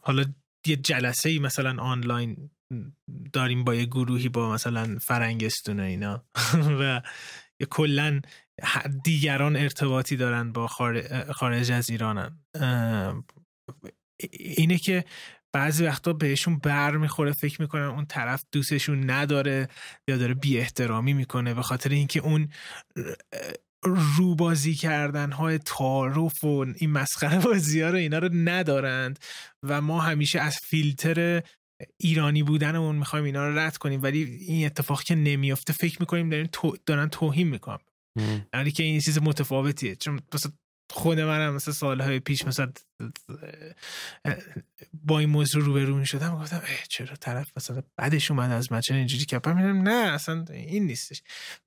حالا 0.00 0.24
یه 0.66 0.76
جلسه 0.76 1.28
ای 1.28 1.38
مثلا 1.38 1.82
آنلاین 1.82 2.50
داریم 3.32 3.64
با 3.64 3.74
یه 3.74 3.84
گروهی 3.84 4.28
با 4.28 4.52
مثلا 4.52 4.98
فرنگستون 5.00 5.80
و 5.80 5.82
اینا. 5.82 6.24
و 6.80 7.00
کلا 7.70 8.20
دیگران 9.04 9.56
ارتباطی 9.56 10.16
دارن 10.16 10.52
با 10.52 10.66
خارج 11.32 11.72
از 11.72 11.90
ایرانن. 11.90 12.38
اینه 14.32 14.78
که 14.78 15.04
بعضی 15.52 15.84
وقتا 15.84 16.12
بهشون 16.12 16.58
بر 16.58 16.96
می‌خوره 16.96 17.32
فکر 17.32 17.62
می‌کنن 17.62 17.82
اون 17.82 18.06
طرف 18.06 18.44
دوستشون 18.52 19.10
نداره 19.10 19.68
یا 20.08 20.16
داره 20.16 20.34
بی 20.34 20.58
احترامی 20.58 21.12
می‌کنه 21.12 21.54
به 21.54 21.62
خاطر 21.62 21.90
اینکه 21.90 22.20
اون 22.20 22.48
روبازی 24.16 24.74
کردن 24.74 25.32
های 25.32 25.58
تعارف 25.58 26.44
و 26.44 26.66
این 26.76 26.90
مسخره 26.90 27.38
بازی 27.38 27.80
ها 27.80 27.90
رو 27.90 27.96
اینا 27.96 28.18
رو 28.18 28.28
ندارند 28.34 29.18
و 29.62 29.80
ما 29.80 30.00
همیشه 30.00 30.40
از 30.40 30.58
فیلتر 30.62 31.42
ایرانی 32.00 32.42
بودنمون 32.42 32.96
می‌خوایم 32.96 33.24
اینا 33.24 33.48
رو 33.48 33.58
رد 33.58 33.76
کنیم 33.76 34.02
ولی 34.02 34.24
این 34.24 34.66
اتفاق 34.66 35.02
که 35.02 35.14
نمیافته 35.14 35.72
فکر 35.72 35.96
می‌کنیم 36.00 36.30
دارن, 36.30 36.46
تو... 36.46 36.76
توهین 37.10 37.48
می‌کنم 37.48 37.80
یعنی 38.54 38.70
که 38.70 38.82
این 38.82 39.00
چیز 39.00 39.18
متفاوتیه. 39.18 39.96
چون 39.96 40.20
خود 40.90 41.20
منم 41.20 41.54
مثلا 41.54 41.74
سالهای 41.74 42.20
پیش 42.20 42.44
مثلا 42.44 42.72
با 44.92 45.18
این 45.18 45.28
موضوع 45.28 45.64
روبرو 45.64 45.96
می 45.96 46.06
شدم 46.06 46.38
گفتم 46.38 46.62
چرا 46.88 47.16
طرف 47.16 47.50
مثلا 47.56 47.82
بعدش 47.96 48.30
اومد 48.30 48.50
از 48.50 48.72
من 48.72 48.80
چرا 48.80 48.96
اینجوری 48.96 49.24
کرد 49.24 49.48
میگم 49.48 49.82
نه 49.82 50.12
اصلا 50.12 50.44
این 50.50 50.86
نیستش. 50.86 51.22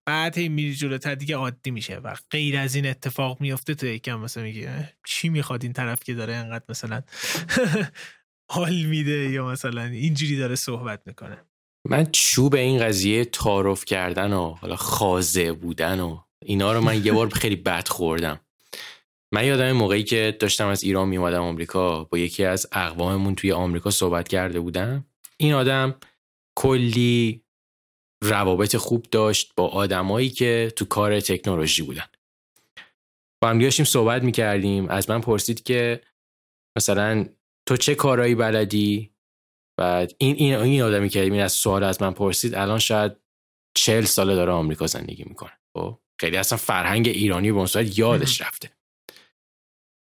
بعد 0.06 0.38
هی 0.38 0.50
میری 0.50 0.76
جلوتر 0.76 1.16
دیگه 1.16 1.36
عادی 1.36 1.72
میشه 1.72 1.96
و 1.96 2.16
غیر 2.32 2.58
از 2.58 2.76
این 2.76 2.86
اتفاق 2.86 3.42
میفته 3.42 3.76
تو 3.76 3.86
یکم 3.86 4.20
مثلا 4.20 4.44
میگه 4.44 4.94
چی 5.06 5.30
می‌خواد 5.30 5.64
این 5.64 5.74
طرف 5.74 6.04
که 6.04 6.14
داره 6.14 6.34
انقدر 6.34 6.66
مثلا 6.70 7.02
حال 8.52 8.84
میده 8.86 9.30
یا 9.30 9.48
مثلا 9.48 9.84
اینجوری 9.84 10.38
داره 10.38 10.56
صحبت 10.56 11.02
می‌کنه؟ 11.06 11.38
من 11.90 12.06
چوب 12.12 12.56
این 12.56 12.80
قضیه 12.80 13.26
تعارف 13.26 13.86
کردن 13.86 14.34
و 14.34 14.54
حالا 14.54 14.76
خازه 14.76 15.54
بودن 15.54 16.00
و 16.00 16.20
اینا 16.46 16.74
رو 16.74 16.82
من 16.82 17.06
یه 17.06 17.12
بار 17.12 17.30
خیلی 17.30 17.56
بد 17.56 17.88
خوردم. 17.88 18.40
من 19.34 19.46
یادم 19.46 19.72
موقعی 19.72 20.04
که 20.04 20.38
داشتم 20.40 20.68
از 20.68 20.84
ایران 20.84 21.08
میومدم 21.08 21.42
آمریکا 21.42 22.04
با 22.04 22.18
یکی 22.18 22.46
از 22.46 22.68
اقواممون 22.72 23.36
توی 23.36 23.52
آمریکا 23.52 23.90
صحبت 23.90 24.28
کرده 24.28 24.60
بودم. 24.60 25.06
این 25.38 25.54
آدم 25.54 25.96
کلی 26.58 27.44
روابط 28.24 28.76
خوب 28.76 29.06
داشت 29.12 29.54
با 29.56 29.68
آدمایی 29.68 30.30
که 30.30 30.74
تو 30.76 30.86
کار 30.86 31.20
تکنولوژی 31.20 31.82
بودن. 31.82 32.06
با 33.42 33.50
هم 33.50 33.60
داشتیم 33.60 33.86
صحبت 33.86 34.24
می‌کردیم. 34.24 34.90
از 34.90 35.10
من 35.10 35.22
پرسید 35.22 35.64
که 35.64 36.02
مثلا 36.78 37.26
تو 37.66 37.78
چه 37.78 37.96
کارایی 37.96 38.36
بلدی؟ 38.36 39.14
بعد 39.80 40.16
این 40.18 40.36
این 40.36 40.56
این 40.56 40.82
آدمی 40.82 41.10
که 41.10 41.22
این 41.22 41.42
از 41.42 41.52
سوال 41.52 41.84
از 41.84 42.02
من 42.02 42.12
پرسید 42.12 42.56
الان 42.56 42.80
شاید 42.80 43.12
چهل 43.74 44.04
ساله 44.04 44.36
داره 44.36 44.52
آمریکا 44.52 44.88
زندگی 44.88 45.24
می‌کنه. 45.24 45.52
خب؟ 45.78 46.00
خیلی 46.24 46.38
اصلا 46.38 46.58
فرهنگ 46.58 47.08
ایرانی 47.08 47.52
به 47.52 47.66
صورت 47.66 47.98
یادش 47.98 48.42
رفته. 48.42 48.70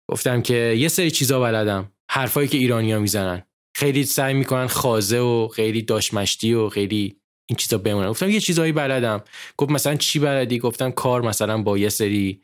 گفتم 0.10 0.42
که 0.42 0.54
یه 0.54 0.88
سری 0.88 1.12
چیزا 1.12 1.40
بلدم. 1.40 1.92
حرفایی 2.12 2.48
که 2.48 2.58
ایرانیا 2.58 3.00
می‌زنن. 3.00 3.44
خیلی 3.76 4.04
سعی 4.04 4.34
می‌کنن 4.34 4.68
خازه 4.68 5.20
و 5.20 5.48
خیلی 5.48 5.82
داشمشتی 5.82 6.54
و 6.54 6.70
خیلی 6.70 7.22
این 7.50 7.58
چیزا 7.58 7.78
بمونن. 7.78 8.10
گفتم 8.10 8.30
یه 8.30 8.40
چیزایی 8.40 8.72
بلدم. 8.72 9.24
گفت 9.58 9.72
مثلا 9.72 9.96
چی 9.96 10.20
بلدی؟ 10.20 10.60
گفتم 10.60 10.92
کار 10.92 11.22
مثلا 11.22 11.62
با 11.62 11.78
یه 11.78 11.90
سری 11.90 12.44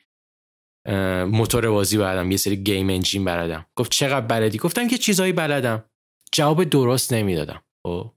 موتور 1.25 1.69
بازی 1.69 1.97
بلدم. 1.97 2.31
یه 2.31 2.37
سری 2.37 2.55
گیم 2.55 2.89
انجین 2.89 3.25
بلدم. 3.25 3.65
گفت 3.75 3.91
چقدر 3.91 4.25
بلدی؟ 4.25 4.57
گفتم 4.57 4.87
که 4.87 4.97
چیزایی 4.97 5.33
بلدم. 5.33 5.83
جواب 6.31 6.63
درست 6.63 7.13
نمی‌دادم. 7.13 7.63
خب. 7.83 8.13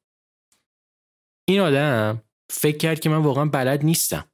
این 1.49 1.61
آدم 1.61 2.23
فکر 2.51 2.77
کرد 2.77 3.01
که 3.01 3.09
من 3.09 3.23
واقعا 3.23 3.45
بلد 3.45 3.85
نیستم. 3.85 4.25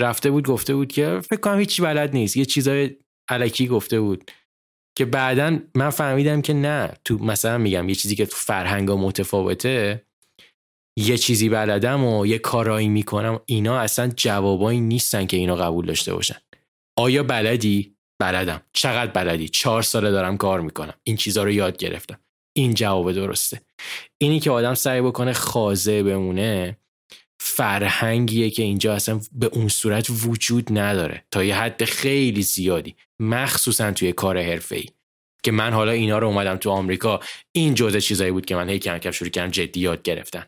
رفته 0.00 0.30
بود 0.30 0.46
گفته 0.46 0.74
بود 0.74 0.92
که 0.92 1.20
فکر 1.20 1.40
کنم 1.40 1.58
هیچی 1.58 1.82
بلد 1.82 2.12
نیست. 2.12 2.36
یه 2.36 2.44
چیزای 2.44 2.96
علکی 3.28 3.66
گفته 3.66 4.00
بود. 4.00 4.30
که 4.98 5.04
بعدا 5.04 5.58
من 5.74 5.90
فهمیدم 5.90 6.42
که 6.42 6.52
نه. 6.52 6.92
تو 7.04 7.18
مثلا 7.18 7.58
میگم 7.58 7.88
یه 7.88 7.94
چیزی 7.94 8.16
که 8.16 8.26
تو 8.26 8.36
فرهنگ 8.36 8.90
متفاوته 8.90 10.04
یه 10.98 11.18
چیزی 11.18 11.48
بلدم 11.48 12.04
و 12.04 12.26
یه 12.26 12.38
کارایی 12.38 12.88
می‌کنم 12.88 13.40
اینا 13.46 13.78
اصلا 13.78 14.12
جوابایی 14.16 14.80
نیستن 14.80 15.26
که 15.26 15.36
اینا 15.36 15.56
قبول 15.56 15.86
داشته 15.86 16.14
باشن. 16.14 16.36
آیا 16.98 17.22
بلدی؟ 17.22 17.94
بلدم. 18.20 18.62
چقدر 18.72 19.10
بلدی؟ 19.10 19.48
چهار 19.48 19.82
ساله 19.82 20.10
دارم 20.10 20.36
کار 20.36 20.60
می‌کنم. 20.60 20.94
این 21.02 21.16
چیزها 21.16 21.44
رو 21.44 21.50
یاد 21.50 21.76
گرفتم. 21.76 22.18
این 22.56 22.74
جواب 22.74 23.12
درسته. 23.12 23.60
اینی 24.18 24.40
که 24.40 24.50
آدم 24.50 24.74
سعی 24.74 25.00
بکنه 25.00 25.32
خازه 25.32 26.02
بمونه 26.02 26.76
فرهنگیه 27.40 28.50
که 28.50 28.62
اینجا 28.62 28.94
اصلا 28.94 29.20
به 29.32 29.46
اون 29.46 29.68
صورت 29.68 30.06
وجود 30.10 30.78
نداره. 30.78 31.24
تا 31.30 31.44
یه 31.44 31.56
حد 31.56 31.84
خیلی 31.84 32.42
زیادی. 32.42 32.96
مخصوصا 33.20 33.92
توی 33.92 34.12
کار 34.12 34.36
ای 34.36 34.86
که 35.42 35.52
من 35.52 35.72
حالا 35.72 35.92
اینا 35.92 36.18
رو 36.18 36.26
اومدم 36.26 36.56
تو 36.56 36.70
آمریکا 36.70 37.20
این 37.52 37.74
جزء 37.74 38.00
چیزایی 38.00 38.30
بود 38.30 38.46
که 38.46 38.56
من 38.56 38.68
هی 38.68 38.78
کم 38.78 38.98
کم 38.98 39.10
شروع 39.10 39.30
کردم 39.30 39.50
جدی 39.50 39.80
یاد 39.80 40.02
گرفتن. 40.02 40.44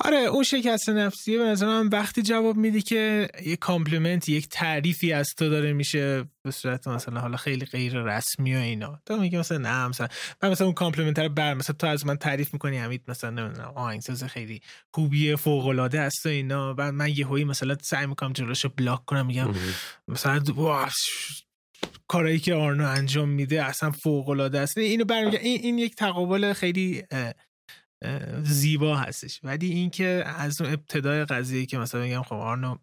آره 0.00 0.18
اون 0.18 0.42
شکسته 0.42 0.88
نفسیه 0.88 1.38
به 1.38 1.44
نظر 1.44 1.66
من 1.66 1.88
وقتی 1.88 2.22
جواب 2.22 2.56
میدی 2.56 2.82
که 2.82 3.28
یک 3.42 3.58
compliment 3.58 4.28
یک 4.28 4.48
تعریفی 4.48 5.12
از 5.12 5.28
تو 5.36 5.48
داره 5.48 5.72
میشه 5.72 6.24
به 6.42 6.50
صورت 6.50 6.88
مثلا 6.88 7.20
حالا 7.20 7.36
خیلی 7.36 7.64
غیر 7.64 8.02
رسمی 8.02 8.54
و 8.54 8.58
اینا. 8.58 9.00
تو 9.06 9.16
میگی 9.16 9.36
مثلا 9.36 9.58
نه 9.58 9.88
مثلا 9.88 10.08
من 10.42 10.50
مثلا 10.50 10.66
اون 10.66 10.74
compliment 10.74 11.18
رو 11.18 11.28
بر 11.28 11.54
مثلا 11.54 11.76
تو 11.78 11.86
از 11.86 12.06
من 12.06 12.16
تعریف 12.16 12.52
می‌کنی 12.52 12.78
حمید 12.78 13.02
مثلا 13.08 13.30
نمی‌دونم 13.30 13.72
آهنگساز 13.74 14.24
خیلی 14.24 14.60
خوبیه 14.94 15.36
فوق 15.36 15.66
العاده 15.66 16.00
است 16.00 16.26
و 16.26 16.28
اینا. 16.28 16.74
بعد 16.74 16.94
من 16.94 17.08
یه 17.16 17.26
هایی 17.26 17.44
مثلا 17.44 17.76
سعی 17.82 18.06
می‌کنم 18.06 18.32
جلوشو 18.32 18.68
block 18.68 19.04
کنم 19.04 19.26
میگم 19.26 19.54
مثلا 20.08 20.42
کارایی 22.08 22.38
که 22.38 22.54
آرنو 22.54 22.88
انجام 22.88 23.28
میده 23.28 23.64
اصلا 23.64 23.90
فوق 23.90 24.28
العاده 24.28 24.60
است. 24.60 24.78
اینو 24.78 25.04
برمیگه 25.04 25.38
این, 25.38 25.60
این 25.62 25.78
یک 25.78 25.94
تقابل 25.94 26.52
خیلی 26.52 27.02
زیبا 28.42 28.96
هستش. 28.96 29.40
ولی 29.42 29.70
اینکه 29.70 30.24
از 30.26 30.60
اون 30.60 30.72
ابتدای 30.72 31.24
قضیه 31.24 31.66
که 31.66 31.78
مثلا 31.78 32.00
بگم 32.00 32.22
خب 32.22 32.34
آرنو 32.34 32.78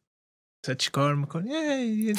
چی 0.65 0.75
چیکار 0.75 1.15
می‌کنی؟ 1.15 2.13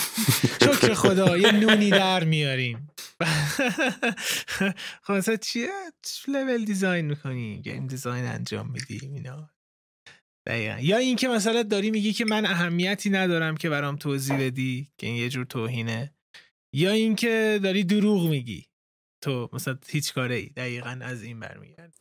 شکر 0.60 0.94
خدا 1.02 1.36
یه 1.36 1.52
نونی 1.52 1.90
در 1.90 2.24
میاریم. 2.24 2.90
خب 5.04 5.12
مثلا 5.12 5.36
چیه؟ 5.36 5.68
لول 6.28 6.64
دیزاین 6.64 7.04
می‌کنی 7.04 7.62
گیم 7.62 7.86
دیزاین 7.86 8.24
انجام 8.24 8.70
میدیم 8.70 9.14
اینا. 9.14 9.50
دقیقا. 10.46 10.78
یا 10.80 10.96
اینکه 10.96 11.28
مثلا 11.28 11.62
داری 11.62 11.90
میگی 11.90 12.12
که 12.12 12.24
من 12.24 12.46
اهمیتی 12.46 13.10
ندارم 13.10 13.56
که 13.56 13.70
برام 13.70 13.96
توضیح 13.96 14.46
بدی 14.46 14.92
که 14.98 15.06
این 15.06 15.16
یه 15.16 15.28
جور 15.28 15.44
توهینه. 15.44 16.14
یا 16.74 16.90
اینکه 16.90 17.60
داری 17.62 17.84
دروغ 17.84 18.28
میگی. 18.28 18.66
تو 19.24 19.50
مثلا 19.52 19.78
هیچ 19.88 20.12
کاره 20.14 20.34
ای 20.34 20.46
دقیقا 20.46 20.98
از 21.02 21.22
این 21.22 21.40
برمیگرد 21.40 21.94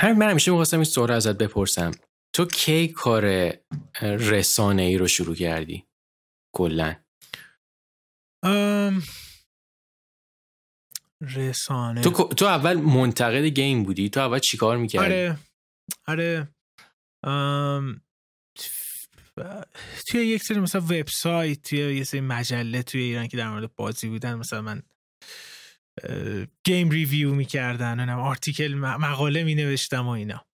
همین 0.00 0.18
من 0.18 0.30
همیشه 0.30 0.50
می‌خواستم 0.50 0.76
این 0.76 0.84
سوال 0.84 1.10
ازت 1.10 1.38
بپرسم. 1.38 1.90
تو 2.32 2.44
کی 2.44 2.88
کار 2.88 3.52
رسانه 4.02 4.82
ای 4.82 4.98
رو 4.98 5.08
شروع 5.08 5.34
کردی؟ 5.34 5.86
کلا. 6.54 6.96
رسانه. 11.20 12.00
تو, 12.00 12.10
تو 12.10 12.44
اول 12.44 12.74
منتقد 12.74 13.44
game 13.44 13.82
بودی؟ 13.82 14.08
تو 14.08 14.20
اول 14.20 14.38
چیکار 14.38 14.76
می‌کردی؟ 14.76 15.04
آره. 15.04 15.38
آره. 16.06 16.48
توی 20.08 20.26
یک 20.26 20.42
سری 20.42 20.60
مثلا 20.60 20.80
وبسایت 20.80 21.62
توی 21.62 21.78
یه 21.78 22.04
سری 22.04 22.20
مجله 22.20 22.82
توی 22.82 23.00
ایران 23.00 23.28
که 23.28 23.36
در 23.36 23.50
مورد 23.50 23.74
بازی 23.74 24.08
بودن 24.08 24.34
مثلا 24.34 24.62
من 24.62 24.82
game 26.64 26.90
review 26.90 27.34
می‌کردن 27.34 28.00
اونم 28.00 28.18
article 28.18 28.74
مقاله 28.74 29.44
می 29.44 29.54
نوشتم 29.54 30.06
و 30.06 30.10
اینا. 30.10 30.46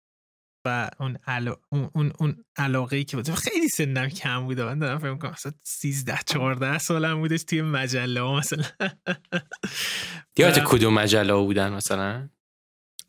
و 0.66 0.90
اون, 1.00 1.18
علا... 1.26 1.56
اون, 1.72 2.12
اون, 2.18 2.44
علاقه 2.56 2.96
ای 2.96 3.04
که 3.04 3.16
بود. 3.16 3.30
خیلی 3.30 3.68
سنم 3.68 4.08
کم 4.08 4.44
بوده 4.44 4.64
من 4.64 4.78
دارم 4.78 4.98
فکر 4.98 5.14
کنم 5.14 5.30
مثلا 5.30 5.52
13 5.62 6.18
14 6.26 6.78
سالم 6.78 7.20
بودش 7.20 7.44
توی 7.44 7.62
مجله 7.62 8.20
ها 8.20 8.36
مثلا. 8.36 8.64
یادت 10.38 10.64
کدوم 10.64 10.94
مجله 10.94 11.34
بودن 11.34 11.72
مثلا؟ 11.72 12.28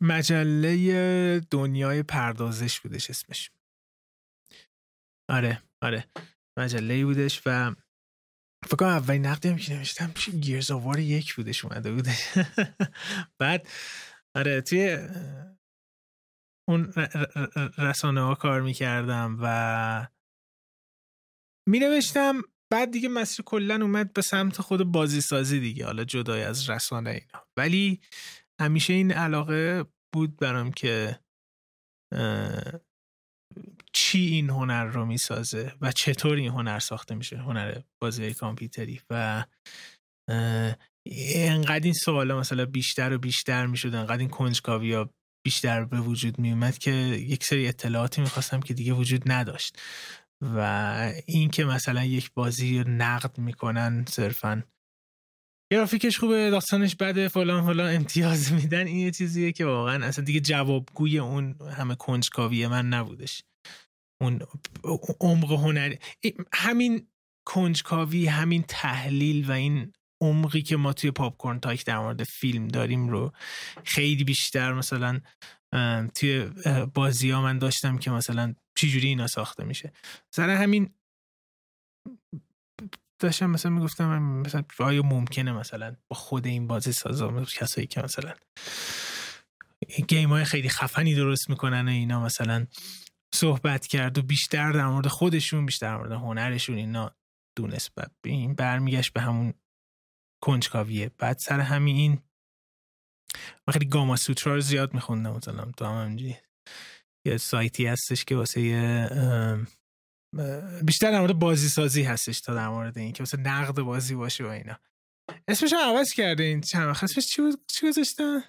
مجله 0.00 1.40
دنیای 1.50 2.02
پردازش 2.02 2.80
بودش 2.80 3.10
اسمش. 3.10 3.50
آره 5.28 5.62
آره. 5.82 6.04
مجله 6.58 7.04
بودش 7.04 7.42
و 7.46 7.74
فکر 8.64 8.76
کنم 8.76 8.88
اولین 8.88 9.26
نقدی 9.26 9.48
هم 9.48 9.56
که 9.56 9.74
نوشتم 9.74 10.12
گیرز 10.40 10.70
آوار 10.70 10.98
یک 10.98 11.34
بودش 11.34 11.64
اومده 11.64 11.92
بوده 11.92 12.14
بعد 13.40 13.68
آره 14.36 14.60
توی 14.60 14.98
اون 16.68 16.92
رسانه 17.78 18.20
ها 18.20 18.34
کار 18.34 18.60
می‌کردم 18.60 19.38
و 19.42 20.06
می 21.68 21.78
نوشتم 21.78 22.42
بعد 22.72 22.90
دیگه 22.90 23.08
مسیر 23.08 23.44
کلا 23.44 23.74
اومد 23.74 24.12
به 24.12 24.22
سمت 24.22 24.60
خود 24.60 24.82
بازی 24.82 25.20
سازی 25.20 25.60
دیگه 25.60 25.84
حالا 25.84 26.04
جدای 26.04 26.42
از 26.42 26.70
رسانه 26.70 27.10
اینا. 27.10 27.46
ولی 27.56 28.00
همیشه 28.60 28.92
این 28.92 29.12
علاقه 29.12 29.84
بود 30.14 30.36
برام 30.36 30.72
که 30.72 31.20
چی 33.96 34.18
این 34.18 34.50
هنر 34.50 34.84
رو 34.84 35.06
می‌سازه 35.06 35.72
و 35.80 35.92
چطور 35.92 36.36
این 36.36 36.50
هنر 36.50 36.78
ساخته 36.78 37.14
میشه 37.14 37.36
هنر 37.36 37.80
بازی 38.02 38.34
کامپیوتری 38.34 39.00
و 39.10 39.44
انقدر 41.36 41.84
این 41.84 41.92
سوالا 41.92 42.40
مثلا 42.40 42.66
بیشتر 42.66 43.12
و 43.12 43.18
بیشتر 43.18 43.66
می‌شد 43.66 43.94
انقدر 43.94 44.18
این 44.18 44.28
کنجکاوی 44.28 44.92
ها 44.92 45.10
بیشتر 45.46 45.84
به 45.84 46.00
وجود 46.00 46.38
میومد 46.38 46.78
که 46.78 46.90
یک 46.90 47.44
سری 47.44 47.68
اطلاعاتی 47.68 48.20
می‌خواستم 48.20 48.60
که 48.60 48.74
دیگه 48.74 48.92
وجود 48.92 49.32
نداشت 49.32 49.78
و 50.42 50.60
این 51.26 51.50
که 51.50 51.64
مثلا 51.64 52.04
یک 52.04 52.30
بازی 52.34 52.78
رو 52.78 52.90
نقد 52.90 53.38
می‌کنن 53.38 54.04
صرفا 54.08 54.62
گرافیکش 55.72 56.18
خوبه 56.18 56.50
داستانش 56.50 56.96
بده 56.96 57.28
فلان 57.28 57.66
فلان 57.66 57.94
امتیاز 57.94 58.52
میدن 58.52 58.86
این 58.86 58.96
یه 58.96 59.10
چیزیه 59.10 59.52
که 59.52 59.64
واقعا 59.64 60.06
اصلا 60.06 60.24
دیگه 60.24 60.40
جوابگوی 60.40 61.18
اون 61.18 61.54
همه 61.76 61.94
کنجکاوی 61.94 62.66
من 62.66 62.88
نبودش. 62.88 63.42
اون 64.20 64.40
عمق 65.20 65.52
هنری 65.52 65.98
همین 66.52 67.08
کنجکاوی 67.44 68.26
همین 68.26 68.62
تحلیل 68.62 69.50
و 69.50 69.52
این 69.52 69.92
عمقی 70.20 70.62
که 70.62 70.76
ما 70.76 70.92
توی 70.92 71.10
پاپکورن 71.10 71.60
تاک 71.60 71.84
در 71.84 71.98
مورد 71.98 72.24
فیلم 72.24 72.68
داریم 72.68 73.08
رو 73.08 73.32
خیلی 73.84 74.24
بیشتر 74.24 74.72
مثلا 74.72 75.20
توی 76.14 76.50
بازی 76.94 77.30
ها 77.30 77.42
من 77.42 77.58
داشتم 77.58 77.98
که 77.98 78.10
مثلا 78.10 78.54
چجوری 78.74 79.08
اینا 79.08 79.26
ساخته 79.26 79.64
میشه. 79.64 79.92
سر 80.30 80.50
همین 80.50 80.90
داشتم 83.18 83.50
مثلا 83.50 83.72
می‌گفتم 83.72 84.18
مثلا 84.18 84.64
آیا 84.78 85.02
ممکنه 85.02 85.52
مثلا 85.52 85.96
با 86.08 86.16
خود 86.16 86.46
این 86.46 86.66
بازی 86.66 86.92
سازا 86.92 87.44
کسایی 87.44 87.86
که 87.86 88.02
مثلا 88.02 88.34
گیم 90.08 90.28
های 90.28 90.44
خیلی 90.44 90.68
خفنی 90.68 91.14
درست 91.14 91.50
می‌کنن 91.50 91.88
و 91.88 91.90
اینا 91.90 92.20
مثلا 92.20 92.66
صحبت 93.34 93.86
کرد 93.86 94.18
و 94.18 94.22
بیشتر 94.22 94.72
در 94.72 94.86
مورد 94.86 95.06
خودشون 95.06 95.66
بیشتر 95.66 95.86
در 95.86 95.96
مورد 95.96 96.12
هنرشون 96.12 96.76
اینا 96.76 97.16
دونست. 97.56 97.90
این 98.24 98.54
برمیگشت 98.54 99.12
به 99.12 99.20
همون 99.20 99.54
کنجکاویه. 100.42 101.10
بعد 101.18 101.38
سر 101.38 101.60
همین 101.60 101.96
این 101.96 102.22
خیلی 103.72 103.88
گاما 103.88 104.16
سوترا 104.16 104.54
رو 104.54 104.60
زیاد 104.60 104.94
میخوندم. 104.94 105.36
مثلا 105.36 105.70
تو 105.76 105.84
هم 105.84 106.16
یه 107.26 107.36
سایتی 107.36 107.86
هستش 107.86 108.24
که 108.24 108.36
واسه 108.36 108.60
بیشتر 110.84 111.10
در 111.10 111.20
مورد 111.20 111.38
بازی 111.38 111.68
سازی 111.68 112.02
هستش 112.02 112.40
تا 112.40 112.54
در 112.54 112.68
مورد 112.68 112.98
این 112.98 113.12
که 113.12 113.22
مثلا 113.22 113.40
نقد 113.40 113.80
بازی 113.80 114.14
باشه 114.14 114.44
و 114.44 114.48
اینا. 114.48 114.78
اسمش 115.48 115.72
هم 115.72 115.96
عوض 115.96 116.12
کرده 116.12 116.42
این 116.42 116.60
چند 116.60 116.88
وقت. 116.88 117.04
اسمش 117.04 117.26
چی 117.66 117.86
گذاشتن؟ 117.88 118.44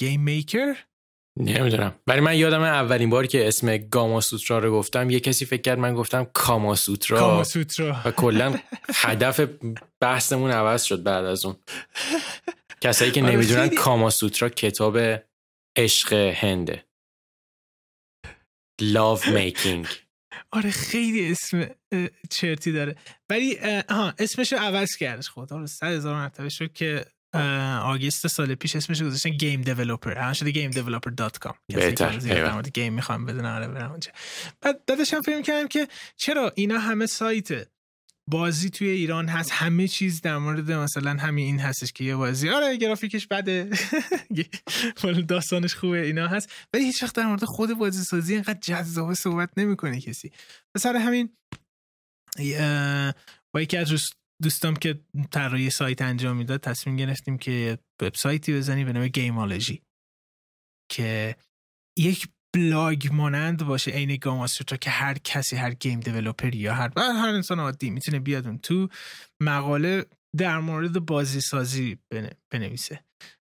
گیم 0.00 0.20
میکر؟ 0.20 0.76
نمی‌دونم. 1.38 1.94
ولی 2.06 2.20
من 2.20 2.36
یادم 2.36 2.62
اولین 2.62 3.10
بار 3.10 3.26
که 3.26 3.48
اسم 3.48 3.76
گاما 3.76 4.20
سوترا 4.20 4.58
رو 4.58 4.72
گفتم 4.72 5.10
یه 5.10 5.20
کسی 5.20 5.46
فکر 5.46 5.62
کرد 5.62 5.78
من 5.78 5.94
گفتم 5.94 6.24
کاما 6.24 6.74
سوترا 6.74 7.18
کاما 7.18 7.44
سوترا 7.44 7.96
و 8.04 8.10
کلا 8.10 8.60
هدف 8.94 9.40
بحثمون 10.00 10.50
عوض 10.50 10.82
شد 10.82 11.02
بعد 11.02 11.24
از 11.24 11.44
اون. 11.44 11.56
کسایی 12.80 13.10
که 13.10 13.22
آره، 13.22 13.32
نمی‌دونن 13.32 13.68
کاما 13.68 14.10
سوترا 14.10 14.48
کتاب 14.48 14.98
عشق 15.76 16.12
هنده 16.12 16.84
Love 18.82 19.22
Making. 19.22 19.88
آره 20.50 20.70
خیلی 20.70 21.30
اسم 21.30 21.70
چرتی 22.30 22.72
داره. 22.72 22.96
ولی 23.30 23.56
ها 23.88 24.14
اسمش 24.18 24.52
رو 24.52 24.58
عوض 24.58 24.96
کردش 24.96 25.30
خدا. 25.30 25.56
رو 25.58 25.66
صد 25.66 25.86
هزار 25.86 26.14
مرتبه 26.14 26.48
شد 26.48 26.72
که 26.72 27.04
آگست 27.82 28.26
سال 28.26 28.54
پیش 28.54 28.76
اسمش 28.76 29.02
گذاشتن 29.02 29.30
گیم 29.30 29.60
دیولپر 29.60 30.18
الان 30.18 30.32
شده 30.32 30.50
گیم 30.50 30.70
دیولپر 30.70 31.10
دات 31.10 31.38
کام 31.38 31.54
بهتر. 31.68 32.62
گیم 32.62 32.92
می‌خوام 32.92 33.26
بدون 33.26 33.46
آره 33.46 33.68
برم 33.68 33.90
اونجا. 33.90 34.10
بعد 34.60 34.84
داداشم 34.84 35.20
فکر 35.20 35.42
کردم 35.42 35.68
که 35.68 35.88
چرا 36.16 36.52
اینا 36.56 36.78
همه 36.78 37.06
سایت 37.06 37.68
بازی 38.30 38.70
توی 38.70 38.88
ایران 38.88 39.28
هست 39.28 39.50
همه 39.52 39.88
چیز 39.88 40.20
در 40.20 40.38
مورد 40.38 40.72
مثلا 40.72 41.10
همین 41.10 41.46
این 41.46 41.58
هستش 41.60 41.92
که 41.92 42.04
یه 42.04 42.16
بازی. 42.16 42.48
آره 42.48 42.76
گرافیکش 42.76 43.26
بده. 43.26 43.70
داستانش 45.28 45.74
خوبه 45.74 46.02
اینا 46.02 46.28
هست. 46.28 46.52
ولی 46.74 46.84
هیچ 46.84 47.02
وقت 47.02 47.14
در 47.16 47.26
مورد 47.26 47.44
خود 47.44 47.78
بازی 47.78 48.04
سازی 48.04 48.34
اینقدر 48.34 48.58
جذاب 48.60 49.14
صحبت 49.14 49.50
نمی‌کنه 49.56 50.00
کسی. 50.00 50.32
سر 50.78 50.96
همین 50.96 51.28
با 53.54 53.60
یکی 53.60 53.76
از 53.76 53.92
دوستام 54.42 54.76
که 54.76 55.00
طراحی 55.30 55.70
سایت 55.70 56.02
انجام 56.02 56.36
می‌داد 56.36 56.60
تصمیم 56.60 56.96
گرفتیم 56.96 57.38
که 57.38 57.78
وبسایتی 58.02 58.56
بزنیم 58.56 58.86
به 58.86 58.92
نام 58.92 59.08
گیمالوژی 59.08 59.82
که 60.90 61.36
یک 61.98 62.28
بلاگ 62.54 63.08
مانند 63.12 63.64
باشه 63.64 63.90
عین 63.90 64.16
Gamasutra 64.16 64.78
که 64.78 64.90
هر 64.90 65.18
کسی 65.18 65.56
هر 65.56 65.74
game 65.74 66.00
developer 66.00 66.52
ی 66.52 66.58
یا 66.58 66.74
هر 66.74 66.92
هر 66.96 67.28
انسان 67.28 67.60
عادی 67.60 67.90
می‌تونه 67.90 68.18
بیاد 68.18 68.46
اون 68.46 68.58
تو 68.58 68.88
مقاله 69.42 70.06
در 70.36 70.58
مورد 70.58 71.06
بازی 71.06 71.40
سازی 71.40 71.98
بنویسه. 72.52 73.04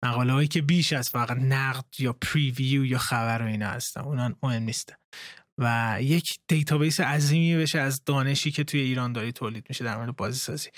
مقاله 0.06 0.34
هایی 0.34 0.48
که 0.48 0.62
بیش 0.62 0.94
از 0.94 1.10
فقط 1.10 1.38
نقد 1.38 2.00
یا 2.00 2.14
preview 2.14 2.86
یا 2.86 2.98
خبر 2.98 3.42
و 3.42 3.46
اینا 3.46 3.68
هستن. 3.68 4.02
اونا 4.02 4.36
مهم 4.44 4.64
نیستن. 4.64 4.96
و 5.58 5.98
یک 6.02 6.40
database 6.48 7.00
عظیمی 7.00 7.56
بشه 7.56 7.80
از 7.80 8.04
دانشی 8.04 8.52
که 8.52 8.64
توی 8.64 8.80
ایران 8.80 9.14
داره 9.14 9.32
تولید 9.32 9.66
میشه 9.70 9.84
در 9.84 9.98
مورد 9.98 10.16
بازی 10.16 10.40
سازی 10.40 10.70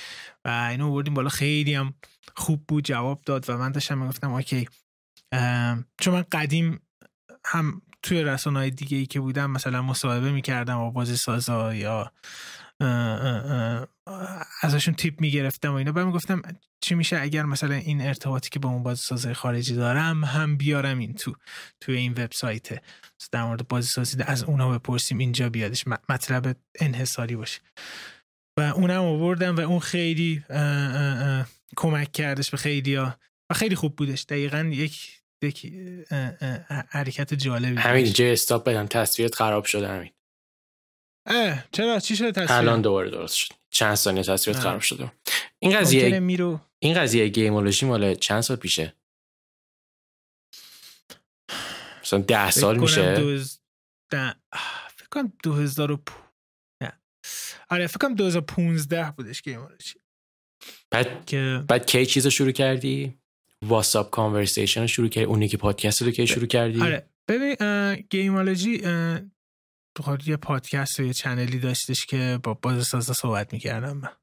و 0.45 0.67
اینو 0.71 0.91
بردیم 0.91 1.13
بالا. 1.13 1.29
خیلی 1.29 1.73
هم 1.73 1.93
خوب 2.35 2.63
بود 2.67 2.85
جواب 2.85 3.21
داد 3.25 3.49
و 3.49 3.57
من 3.57 3.71
داشتم 3.71 3.97
می‌گفتم 3.97 4.33
okay. 4.33 4.67
چون 6.01 6.13
من 6.13 6.25
قدیم 6.31 6.81
هم 7.45 7.81
توی 8.03 8.23
رسانه 8.23 8.59
های 8.59 8.69
دیگه 8.69 8.97
ای 8.97 9.05
که 9.05 9.19
بودم 9.19 9.51
مثلا 9.51 9.81
مصاحبه 9.81 10.31
می‌کردم 10.31 10.77
با 10.77 10.89
بازی 10.89 11.15
سازا 11.15 11.75
یا 11.75 12.11
ازشون 14.61 14.93
تیپ 14.93 15.21
می‌گرفتم 15.21 15.71
و 15.71 15.75
اینا. 15.75 15.91
بعد 15.91 16.05
می‌گفتم 16.05 16.41
چی 16.81 16.95
میشه 16.95 17.21
اگر 17.21 17.43
مثلا 17.43 17.75
این 17.75 18.01
ارتباطی 18.01 18.49
که 18.49 18.59
با 18.59 18.69
اون 18.69 18.83
بازی 18.83 19.01
سازای 19.01 19.33
خارجی 19.33 19.75
دارم 19.75 20.23
هم 20.23 20.57
بیارم 20.57 20.99
این 20.99 21.13
تو 21.13 21.35
توی 21.81 21.97
این 21.97 22.11
وبسایت. 22.11 22.83
در 23.31 23.43
مورد 23.43 23.67
بازی 23.67 23.87
سازی 23.87 24.17
از 24.23 24.43
اونا 24.43 24.77
بپرسیم 24.77 25.17
اینجا 25.17 25.49
بیادش 25.49 25.85
مطلب 25.87 26.55
انحصاری 26.79 27.35
باشه. 27.35 27.59
و 28.59 28.61
اونم 28.61 29.01
آوردم 29.01 29.55
و 29.55 29.59
اون 29.59 29.79
خیلی 29.79 30.43
کمک 31.77 32.11
کردش 32.11 32.49
به 32.49 32.57
خیلی 32.57 32.95
ها. 32.95 33.17
و 33.51 33.53
خیلی 33.53 33.75
خوب 33.75 33.95
بودش. 33.95 34.23
دقیقا 34.23 34.69
یک 34.73 35.21
حرکت 36.89 37.33
جالبی 37.33 37.75
همین 37.75 38.05
اینجا 38.05 38.25
استاپ 38.25 38.63
بدم 38.63 38.85
تصویرت 38.85 39.35
خراب 39.35 39.65
شده 39.65 39.87
همین. 39.87 40.11
اه 41.27 41.63
چرا؟ 41.71 41.99
چی 41.99 42.15
شده 42.15 42.31
تصویر؟ 42.31 42.51
الان 42.51 42.81
دوباره 42.81 43.09
درست 43.09 43.35
شد. 43.35 43.53
چند 43.69 43.95
ثانیه 43.95 44.23
تصویرت 44.23 44.59
خراب 44.59 44.81
شده. 44.81 45.11
این 45.59 45.79
قضیه 45.79 46.19
میرو... 46.19 46.59
این 46.79 46.93
قضیه 46.93 47.27
گیمولوژی 47.27 47.85
مال 47.85 48.15
چند 48.15 48.41
سال 48.41 48.57
پیشه؟ 48.57 48.93
مثلا 52.01 52.19
ده 52.19 52.51
سال 52.51 52.77
میشه؟ 52.77 53.15
دوز... 53.15 53.59
ده... 54.11 54.35
فکر 54.95 55.07
کنم 55.11 55.33
2000 55.43 55.99
نه. 56.81 56.99
آره 57.69 57.87
فکر 57.87 57.97
کنم 57.97 58.15
2015 58.15 59.11
بودش 59.11 59.41
Gameology. 59.41 59.99
بعد 60.91 61.25
که 61.25 61.63
بعد 61.67 61.85
کی 61.85 62.05
چیزو 62.05 62.29
شروع 62.29 62.51
کردی؟ 62.51 63.17
What's 63.65 63.98
Up 63.98 64.09
Conversation 64.09 64.81
رو 64.81 64.87
شروع 64.87 65.07
کردی؟ 65.07 65.25
اونی 65.25 65.47
که 65.47 65.57
پادکست 65.57 66.01
رو 66.01 66.11
که 66.11 66.25
شروع 66.25 66.47
کردی؟ 66.47 66.81
آره. 66.81 67.09
ببین 67.27 67.95
Gameology 68.09 68.77
تو 68.77 69.19
یه 70.25 70.37
پادکست 70.37 70.99
و 70.99 71.03
یه 71.03 71.13
channel 71.13 71.53
ی 71.53 71.59
داشتش 71.59 72.05
که 72.05 72.39
با 72.43 72.53
بازی‌سازا 72.53 73.13
صحبت 73.13 73.53
می‌کردم 73.53 73.97
من. 73.97 74.15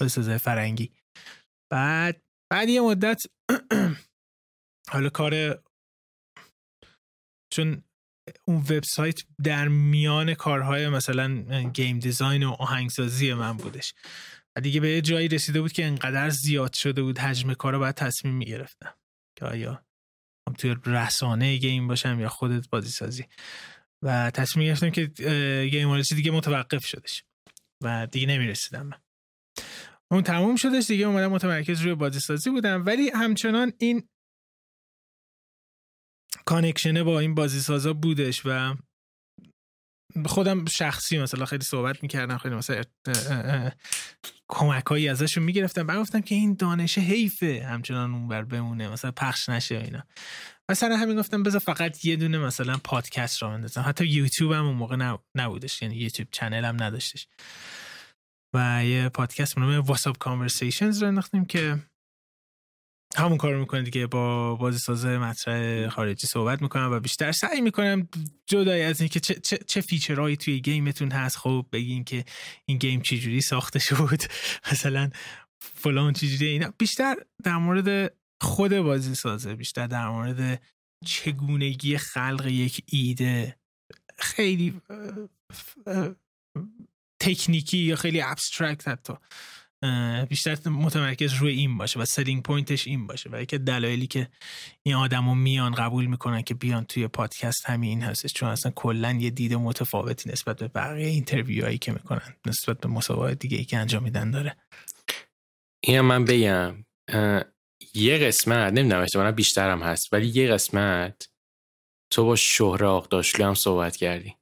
بازی‌سازه 0.00 0.38
فرنگی. 0.38 0.92
بعد 1.72 2.22
بعد 2.52 2.68
یه 2.68 2.80
مدت 2.80 3.22
حالا 4.92 5.08
کار 5.08 5.62
چون 7.52 7.84
اون 8.44 8.56
وبسایت 8.56 9.22
در 9.44 9.68
میان 9.68 10.34
کارهای 10.34 10.88
مثلا 10.88 11.28
game 11.74 11.98
design 11.98 12.42
و 12.42 12.50
آهنگسازی 12.50 13.34
من 13.34 13.56
بودش. 13.56 13.94
و 14.56 14.60
دیگه 14.60 14.80
به 14.80 14.88
یه 14.88 15.00
جایی 15.00 15.28
رسیده 15.28 15.60
بود 15.60 15.72
که 15.72 15.84
انقدر 15.84 16.30
زیاد 16.30 16.72
شده 16.72 17.02
بود 17.02 17.18
حجم 17.18 17.54
کار 17.54 17.72
رو 17.72 17.78
باید 17.78 17.94
تصمیم 17.94 18.34
می‌گرفتم. 18.34 18.94
که 19.38 19.44
آیا 19.44 19.84
هم 20.48 20.54
توی 20.54 20.76
رسانه 20.86 21.56
game 21.56 21.88
باشم 21.88 22.20
یا 22.20 22.28
خود 22.28 22.68
بازی 22.68 22.90
سازی 22.90 23.26
و 24.02 24.30
تصمیم 24.30 24.66
گرفتم 24.66 24.90
که 24.90 25.06
game 25.70 26.00
دیگه 26.00 26.30
متوقف 26.30 26.86
شدش 26.86 27.24
و 27.82 28.06
دیگه 28.06 28.26
نمی‌رسیدم 28.26 28.86
من. 28.86 29.00
اون 30.10 30.22
تموم 30.22 30.56
شدش 30.56 30.86
دیگه 30.86 31.06
اومدم 31.06 31.32
متمرکز 31.32 31.80
روی 31.80 31.94
بازی 31.94 32.20
سازی 32.20 32.50
بودم. 32.50 32.86
ولی 32.86 33.10
همچنان 33.14 33.72
این 33.78 34.08
connection 36.44 36.97
ه 36.97 37.02
با 37.02 37.20
این 37.20 37.34
بازی 37.34 37.60
سازا 37.60 37.92
بودش 37.92 38.42
و 38.44 38.74
خودم 40.26 40.64
شخصی 40.64 41.18
مثلا 41.18 41.44
خیلی 41.44 41.64
صحبت 41.64 42.02
می‌کردم 42.02 42.38
خیلی 42.38 42.54
مثلا 42.54 42.82
کمک 44.48 44.86
هایی 44.86 45.08
ازشون 45.08 45.44
می‌گرفتم. 45.44 45.86
بعد 45.86 45.98
گفتم 45.98 46.20
که 46.20 46.34
این 46.34 46.54
دانش 46.54 46.98
حیفه 46.98 47.66
همچنان 47.68 48.14
اون 48.14 48.28
بر 48.28 48.42
بمونه 48.42 48.88
مثلا 48.88 49.10
پخش 49.10 49.48
نشه 49.48 49.78
اینا. 49.78 50.06
مثلا 50.72 50.96
همین 50.96 51.16
گفتم 51.16 51.42
بذار 51.42 51.60
فقط 51.60 52.04
یه 52.04 52.16
دونه 52.16 52.38
مثلا 52.38 52.76
پادکست 52.84 53.42
رو 53.42 53.48
بندازم. 53.48 53.84
حتی 53.86 54.06
یوتیوب 54.06 54.52
هم 54.52 54.64
اون 54.64 54.76
موقع 54.76 55.16
نبودش 55.34 55.82
یعنی 55.82 55.94
YouTube 55.94 56.28
channel 56.32 56.64
هم 56.64 56.82
نداشتش. 56.82 57.26
و 58.54 58.84
یه 58.84 59.08
پادکست 59.08 59.54
به 59.54 59.60
نام 59.60 59.80
What's 59.80 60.09
Up 60.09 60.18
Conversations 60.18 61.02
رو 61.02 61.08
انداختیم 61.08 61.44
که 61.44 61.78
همون 63.16 63.38
کار 63.38 63.56
می‌کنه 63.56 63.82
دیگه 63.82 64.06
با 64.06 64.54
بازی 64.54 64.78
سازه 64.78 65.18
مطرح 65.18 65.88
خارجی 65.88 66.26
صحبت 66.26 66.62
می‌کنم 66.62 66.92
و 66.92 67.00
بیشتر 67.00 67.32
سعی 67.32 67.60
می‌کنم 67.60 68.08
جدای 68.46 68.82
از 68.82 69.00
اینکه 69.00 69.20
چه, 69.20 69.34
چه, 69.34 69.58
چه 69.66 69.80
feature 69.80 70.19
هایی 70.19 70.36
توی 70.36 70.60
game 70.60 70.89
تون 70.89 71.10
هست. 71.10 71.36
خب 71.36 71.66
بگین 71.72 72.04
که 72.04 72.24
این 72.66 72.78
game 72.78 73.00
چجوری 73.00 73.40
ساخته 73.40 73.78
شد. 73.78 74.22
مثلا 74.72 75.10
فلان 75.60 76.12
چجوری 76.12 76.46
اینا. 76.46 76.72
بیشتر 76.78 77.16
در 77.44 77.56
مورد 77.56 78.12
خود 78.42 78.78
بازی 78.78 79.14
سازه 79.14 79.54
بیشتر 79.54 79.86
در 79.86 80.08
مورد 80.08 80.62
چگونگی 81.04 81.98
خلق 81.98 82.46
یک 82.46 82.84
ایده. 82.86 83.56
خیلی 84.18 84.80
تکنیکی 87.20 87.78
یا 87.78 87.96
خیلی 87.96 88.20
abstract 88.22 88.88
حتی. 88.88 89.12
بیشتر 90.28 90.68
متمرکز 90.68 91.32
روی 91.34 91.52
این 91.52 91.78
باشه 91.78 92.00
و 92.00 92.04
selling 92.04 92.42
point 92.42 92.73
ش 92.73 92.86
این 92.86 93.06
باشه 93.06 93.30
و 93.30 93.44
که 93.44 93.58
دلایلی 93.58 94.06
که 94.06 94.28
این 94.82 94.94
آدمو 94.94 95.34
میان 95.34 95.74
قبول 95.74 96.06
می‌کنن 96.06 96.42
که 96.42 96.54
بیان 96.54 96.84
توی 96.84 97.08
پادکست 97.08 97.70
همین 97.70 98.02
هستش. 98.02 98.32
چون 98.32 98.48
اصلا 98.48 98.72
کلا 98.74 99.12
یه 99.12 99.30
دید 99.30 99.54
متفاوتی 99.54 100.30
نسبت 100.30 100.58
به 100.58 100.68
بقیه 100.68 101.06
interview 101.06 101.60
هایی 101.60 101.78
که 101.78 101.92
می‌کنن 101.92 102.36
نسبت 102.46 102.80
به 102.80 102.88
مصاحبات 102.88 103.38
دیگه 103.38 103.58
ای 103.58 103.64
که 103.64 103.78
انجام 103.78 104.02
میدن 104.02 104.30
داره. 104.30 104.56
این 105.84 106.00
من 106.00 106.24
بگم. 106.24 106.84
یه 107.94 108.18
قسمت 108.18 108.72
نمی‌دونم 108.72 109.02
احتمالا 109.02 109.32
بیشترم 109.32 109.82
هست 109.82 110.12
ولی 110.12 110.26
یه 110.26 110.48
قسمت 110.48 111.28
تو 112.12 112.24
با 112.24 112.36
شهره 112.36 113.02
آغداشلو 113.10 113.46
هم 113.46 113.54
صحبت 113.54 113.96
کردی. 113.96 114.34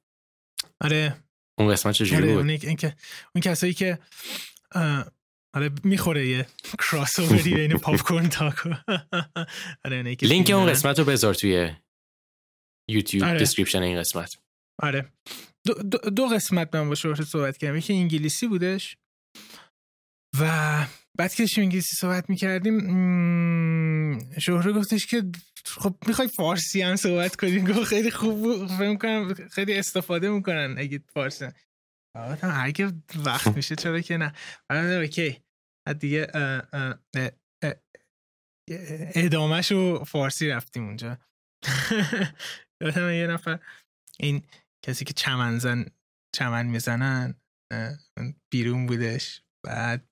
آره. 0.81 1.23
اون 1.59 1.71
قسمت 1.71 1.95
چجوری 1.95 2.23
آره 2.23 2.33
بود؟ 2.33 2.37
اون, 2.37 2.49
این 2.49 2.75
که 2.75 2.95
اون 3.35 3.41
کسایی 3.41 3.73
که 3.73 3.99
آره 5.53 5.71
می‌خوره 5.83 6.27
یه 6.27 6.47
کراس 6.79 7.19
اووری 7.19 7.53
بین 7.53 7.77
پاپ 7.83 8.01
کورن 8.01 8.29
تاکو. 8.29 8.73
آره 9.85 10.03
لینک 10.21 10.49
اون 10.49 10.65
قسمت 10.65 10.99
رو 10.99 11.05
بذار 11.05 11.33
توی 11.33 11.75
یوتیوب 12.89 13.23
آره. 13.23 13.39
description 13.39 13.81
این 13.81 13.99
قسمت. 13.99 14.37
آره. 14.81 15.11
دو, 15.67 15.73
دو, 15.73 15.97
دو 15.97 16.25
قسمت 16.27 16.75
من 16.75 16.89
با 16.89 16.95
شهره 16.95 17.25
صحبت 17.25 17.57
کردم. 17.57 17.77
یکی 17.77 17.93
انگلیسی 17.93 18.47
بودش. 18.47 18.97
و 20.39 20.45
بعد 21.17 21.33
که 21.33 21.43
داشتیم 21.43 21.63
انگلیسی 21.63 21.95
صحبت 21.95 22.29
می‌کردیم 22.29 22.79
شهره 24.39 24.73
گفتش 24.73 25.05
که 25.07 25.23
خب 25.65 25.95
می‌خوای 26.07 26.27
فارسی 26.27 26.81
هم 26.81 26.95
صحبت 26.95 27.35
کنیم 27.35 27.65
گفت 27.65 27.83
خیلی 27.83 28.11
خوب 28.11 28.67
فکر 28.67 28.95
کنم 28.95 29.33
خیلی 29.33 29.77
استفاده 29.77 30.29
می‌کنن 30.29 30.75
اگه 30.77 31.03
فارسی. 31.13 31.47
اگه 32.41 32.91
وقت 33.25 33.47
میشه 33.47 33.75
چرا 33.75 34.01
که 34.01 34.17
نه. 34.17 34.33
اوکی. 34.71 35.41
دیگه 35.99 36.27
ادامهش 39.15 39.73
فارسی 40.07 40.47
رفتیم 40.49 40.85
اونجا. 40.85 41.17
یادم 42.81 43.09
یه 43.09 43.27
نفر 43.27 43.59
این 44.19 44.43
کسی 44.85 45.05
که 45.05 45.13
چمن 45.13 45.59
زن 45.59 45.85
چمن 46.35 46.65
می‌زنن 46.65 47.35
بیرون 48.51 48.85
بودش. 48.85 49.41
بعد 49.65 50.10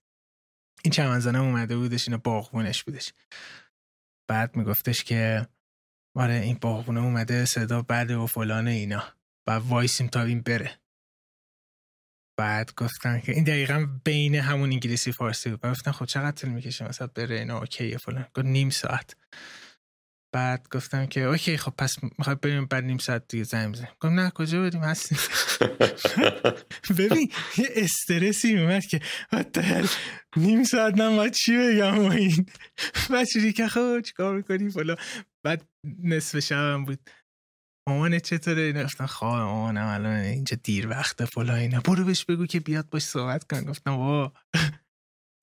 این 0.83 0.91
چمن 0.91 1.19
زنم 1.19 1.43
اومده 1.43 1.77
بودش 1.77 2.07
اینا 2.07 2.17
باغبونش 2.17 2.83
بودش. 2.83 3.13
بعد 4.29 4.55
میگفتش 4.55 5.03
که 5.03 5.47
آره 6.15 6.33
این 6.33 6.57
باغبونه 6.61 7.01
اومده 7.01 7.45
صدا 7.45 7.81
بده 7.81 8.17
و 8.17 8.25
فلان 8.25 8.67
اینا. 8.67 9.03
و 9.47 9.51
وایسیم 9.51 10.07
تا 10.07 10.21
این 10.21 10.41
بره. 10.41 10.79
بعد 12.39 12.73
گفتن 12.77 13.19
که 13.19 13.31
این 13.31 13.43
دقیقا 13.43 13.87
بین 14.03 14.35
همون 14.35 14.71
انگلیسی 14.71 15.11
فارسی 15.11 15.49
بود. 15.49 15.61
گفتن 15.61 15.91
خب 15.91 16.05
چقدر 16.05 16.31
طول 16.31 16.49
می‌کشه 16.49 16.87
مثلا 16.87 17.07
بره 17.07 17.39
اینا 17.39 17.59
okay 17.59 17.90
ه 17.90 17.97
فلان. 17.97 18.23
گفت 18.23 18.45
نیم 18.45 18.69
ساعت. 18.69 19.15
بعد 20.31 20.67
گفتم 20.71 21.05
که 21.05 21.21
okay 21.21 21.57
خب 21.57 21.73
پس 21.77 21.95
می‌خوای 22.17 22.35
بریم 22.35 22.65
بعد 22.65 22.83
نیم 22.83 22.97
ساعت 22.97 23.27
دیگه 23.27 23.43
زنگ 23.43 23.73
بزنیم. 23.73 23.89
گفتم 24.01 24.19
نه 24.19 24.29
کجا 24.29 24.61
بریم؟ 24.61 24.83
هستیم 24.83 25.17
ببین 26.97 27.31
یه 27.57 27.69
استرسی 27.75 28.57
اومد 28.57 28.85
که 28.85 28.99
نیم 30.37 30.63
ساعت 30.63 30.93
نه 30.93 31.15
باید 31.15 31.33
چی 31.33 31.57
بگم؟ 31.57 31.99
و 31.99 32.11
این. 32.11 32.45
چجوری 33.33 33.53
که 33.53 33.67
خب 33.67 34.01
چیکار 34.01 34.35
می‌کنی؟ 34.35 34.69
فلا 34.69 34.95
بعد 35.43 35.65
نصف 36.03 36.39
شبم 36.39 36.85
بود. 36.85 37.09
مامان 37.89 38.19
چطوره؟ 38.19 38.61
اینا 38.61 38.83
گفتن 38.83 39.05
خواه 39.05 39.43
مامانم 39.43 39.87
الان 39.87 40.15
اینجا 40.19 40.57
دیر 40.63 40.87
وقته 40.87 41.25
فلا 41.25 41.55
اینا. 41.55 41.79
برو 41.79 42.03
بهش 42.03 42.25
بگو 42.25 42.45
که 42.45 42.59
بیاد 42.59 42.89
باش 42.89 43.03
صحبت 43.03 43.43
کن 43.43 43.63
گفتم 43.63 43.91
وا 43.93 44.33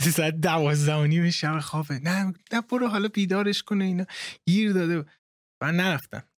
ساعت 0.02 0.34
دوازده 0.34 0.94
و 0.94 1.06
نیم 1.06 1.30
شب 1.30 1.60
خوابه. 1.60 1.98
نه 1.98 2.32
نه 2.52 2.60
برو 2.60 2.88
حالا 2.88 3.08
بیدارش 3.08 3.62
کنه 3.62 3.84
اینا. 3.84 4.06
گیر 4.48 4.72
داده. 4.72 5.04
من 5.62 5.76
نرفتم. 5.76 6.28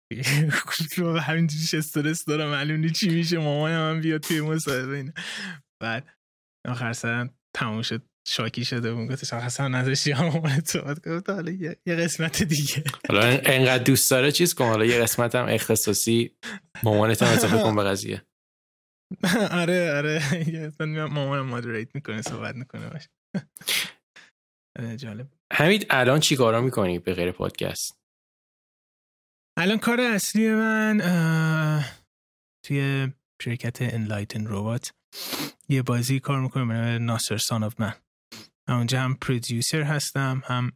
رو 0.97 1.19
همین 1.19 1.47
جوش 1.47 1.75
استرس 1.75 2.25
دارم 2.25 2.51
معلوم 2.51 2.89
چی 2.89 3.09
میشه. 3.09 3.39
مامانم 3.39 3.91
هم 3.91 4.01
بیاد 4.01 4.21
توی 4.21 4.41
مصاحبه 4.41 4.97
اینا. 4.97 5.13
بعد 5.83 6.09
آخر 6.69 6.93
سرم 6.93 7.35
تموم 7.57 7.83
شد. 7.83 8.03
شاکی 8.29 8.65
شده 8.65 8.95
بود. 8.95 9.11
گفتش 9.11 9.33
حسن 9.33 9.71
نذاشتی 9.71 10.13
هم 10.13 10.25
مامانت 10.25 10.69
صحبت 10.69 11.09
گفت 11.09 11.31
حالا 11.31 11.51
یه 11.87 11.95
قسمت 11.95 12.43
دیگه. 12.43 12.85
حالا 13.09 13.23
انقدر 13.27 13.85
دوست 13.85 14.11
داره 14.11 14.33
چیز 14.33 14.55
کن. 14.55 14.65
حالا 14.65 14.85
یه 14.85 15.03
قسمت 15.03 15.35
هم 15.35 15.47
اختصاصی 15.49 16.37
مامانت 16.83 17.23
هم 17.23 17.33
اضافه 17.33 17.63
کن 17.63 17.77
به 17.77 17.83
قضیه. 17.83 18.23
آره 19.51 19.93
آره. 19.97 20.23
مامانم 20.87 21.47
مادریت 21.47 21.95
می‌کنه 21.95 22.23
صحبت 22.23 22.55
می‌کنه 22.55 22.91
باشه 22.91 23.09
جالب. 24.97 25.29
حمید 25.53 25.87
الان 25.91 26.21
چی 26.21 26.37
کارا 26.37 26.61
می‌کنی 26.61 26.99
به 26.99 27.15
غیر 27.15 27.33
پادکست؟ 27.33 27.99
الان 29.59 29.79
کار 29.79 30.01
اصلی 30.01 30.51
من 30.51 30.99
توی 32.67 33.09
شرکت 33.43 33.83
انلایتن 33.83 34.47
روبات 34.47 34.93
یه 35.69 35.83
بازی 35.83 36.21
کار 36.21 36.41
می‌کنم 36.41 36.69
به 36.69 36.99
ناصر 36.99 37.37
سان 37.37 37.63
آف 37.65 37.81
من 37.81 37.95
اونجا 38.69 39.01
هم 39.01 39.15
پرودیوسر 39.15 39.83
هستم 39.83 40.43
هم 40.45 40.73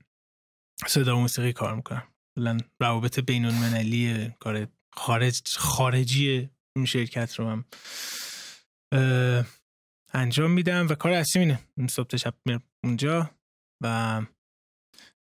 صدا 0.86 1.18
موسیقی 1.18 1.52
کار 1.52 1.74
می‌کنم. 1.74 2.08
کلا 2.38 2.58
روابط 2.80 3.20
بین 3.20 3.44
المللی 3.44 4.34
کار 4.40 4.68
خارج 4.92 5.56
خارجی 5.56 6.50
اون 6.76 6.84
شرکت 6.84 7.34
رو 7.34 7.48
هم 7.48 7.64
انجام 10.14 10.50
میدم 10.50 10.86
و 10.90 10.94
کار 10.94 11.12
اصلی 11.12 11.42
اینه. 11.42 11.58
صبح 11.90 12.06
تا 12.06 12.16
شب 12.16 12.34
میرم 12.44 12.62
اونجا 12.84 13.30
و 13.82 14.20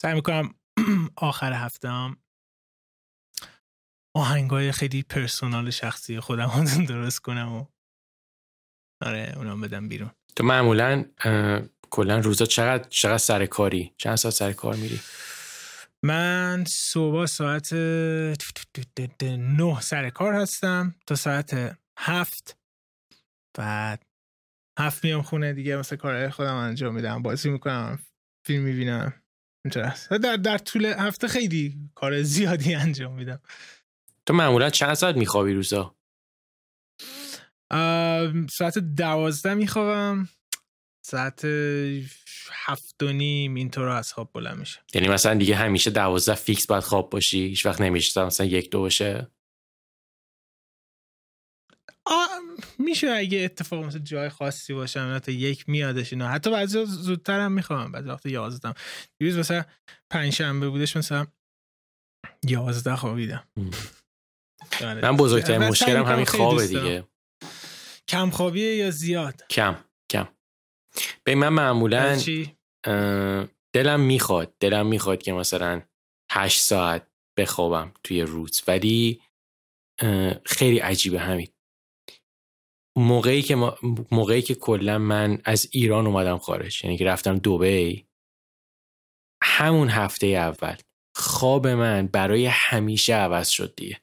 سعی 0.03 0.15
می‌کنم 0.15 0.55
آخر 1.17 1.53
هفته 1.53 1.89
هم 1.89 2.17
آهنگای 4.17 4.73
خیلی 4.73 5.03
پرسونال 5.03 5.71
شخصی 5.71 6.21
خودم 6.21 6.65
درست 6.89 7.19
کنم 7.19 7.53
و 7.53 7.67
آره 9.03 9.33
اونم 9.37 9.61
بدم 9.61 9.89
بیرون. 9.89 10.11
تو 10.37 10.45
معمولا 10.45 11.05
کلا 11.91 12.19
روزا 12.19 12.45
چقدر 12.47 12.89
چقدر 12.89 13.19
سر 13.19 13.47
کاری؟ 13.47 13.95
چند 13.99 14.17
ساعت 14.17 14.35
سر 14.35 14.53
کار 14.53 14.77
میری؟ 14.77 15.01
من 16.05 16.65
صبح 16.69 17.27
ساعت 17.27 17.73
نه 19.23 19.81
سر 19.81 20.11
کار 20.11 20.35
هستم 20.35 20.95
تا 21.07 21.15
ساعت 21.15 21.79
هفت. 21.99 22.59
بعد 23.59 24.08
هفت 24.79 25.05
میام 25.05 25.23
خونه 25.23 25.53
دیگه 25.53 25.77
مثل 25.77 25.97
کارهای 25.97 26.31
خودم 26.31 26.55
انجام 26.55 26.95
میدم 26.95 27.23
بازی 27.23 27.51
می‌کنم 27.51 27.99
فیلم 28.47 28.63
می‌بینم 28.63 29.15
در, 30.23 30.37
در 30.37 30.59
طول 30.59 30.87
هفته 30.87 31.29
خیلی 31.29 31.77
کار 31.95 32.23
زیادی 32.23 32.75
انجام 32.75 33.13
میدم. 33.15 33.41
تو 34.27 34.35
معمولا 34.35 34.71
چند 34.71 34.95
ساعت 34.95 35.17
میخوابی 35.17 35.53
روزا؟ 35.53 35.95
ساعت 38.51 38.79
دوازده 38.79 39.55
میخوابم. 39.55 40.29
ساعت 41.03 41.45
هفت 42.51 43.03
و 43.03 43.13
نیم 43.13 43.55
اینطور 43.55 43.89
از 43.89 44.13
خواب 44.13 44.31
بلند 44.33 44.59
میشه 44.59 44.81
یعنی 44.95 45.09
مثلا 45.09 45.35
دیگه 45.35 45.57
همیشه 45.57 45.91
دوازده 45.91 46.35
فیکس 46.35 46.67
باید 46.67 46.85
خواب 46.85 47.11
باشی؟ 47.11 47.39
هیچ 47.39 47.67
وقت 47.67 47.81
نمیشه 47.81 48.25
مثلا 48.25 48.47
یک 48.47 48.71
دو 48.71 48.81
باشه؟ 48.81 49.31
میشه 52.79 53.11
اگه 53.11 53.39
اتفاق 53.39 53.85
مثل 53.85 53.99
جای 53.99 54.29
خاصی 54.29 54.75
باشه 54.75 55.21
تا 55.21 55.33
یک 55.33 55.69
میادش 55.69 56.13
اینا. 56.13 56.29
حتی 56.29 56.51
بعضی 56.51 56.85
زودتر 56.87 57.41
هم 57.41 57.53
می‌خوام 57.53 57.93
بعضی 57.93 58.09
وقت 58.09 58.27
یازدم 58.27 58.75
دیروز 59.19 59.39
مثلا 59.39 59.65
پنج 60.11 60.33
شنبه 60.33 60.69
بودش 60.69 60.97
مثلا 60.97 61.27
یازده 62.45 62.97
خوابیدم. 62.97 63.49
من 64.83 65.17
بزرگترین 65.17 65.69
مشکلم 65.69 66.05
همین 66.05 66.25
خوابه 66.25 66.67
دیگه. 66.67 67.05
کم 68.09 68.31
خوابیه 68.31 68.77
یا 68.77 68.91
زیاد؟ 68.91 69.47
کم 69.51 69.77
کم. 70.11 70.29
به 71.25 71.35
من 71.35 71.49
معمولا 71.49 72.19
دلم 73.73 74.01
می‌خواد 74.01 74.55
دلم 74.61 74.87
می‌خواد 74.87 75.23
که 75.23 75.33
مثلا 75.33 75.83
هشت 76.31 76.61
ساعت 76.61 77.07
بخوابم 77.39 77.93
توی 78.05 78.23
روز. 78.23 78.63
ولی 78.69 79.21
خیلی 80.47 80.79
عجیبه 80.79 81.21
همین. 81.21 81.49
موقعی 82.99 83.43
که 83.43 83.55
موقعی 84.11 84.43
که 84.43 84.55
کلا 84.55 84.99
من 84.99 85.39
از 85.45 85.69
ایران 85.73 86.07
اومدم 86.07 86.39
خارج 86.39 86.85
یعنی 86.85 86.97
که 86.97 87.05
رفتم 87.05 87.39
دبی 87.39 88.05
همون 89.43 89.89
هفته 89.89 90.27
اول 90.27 90.77
خواب 91.17 91.67
من 91.67 92.07
برای 92.07 92.47
همیشه 92.47 93.15
عوض 93.15 93.49
شد 93.49 93.75
دیگه. 93.77 94.01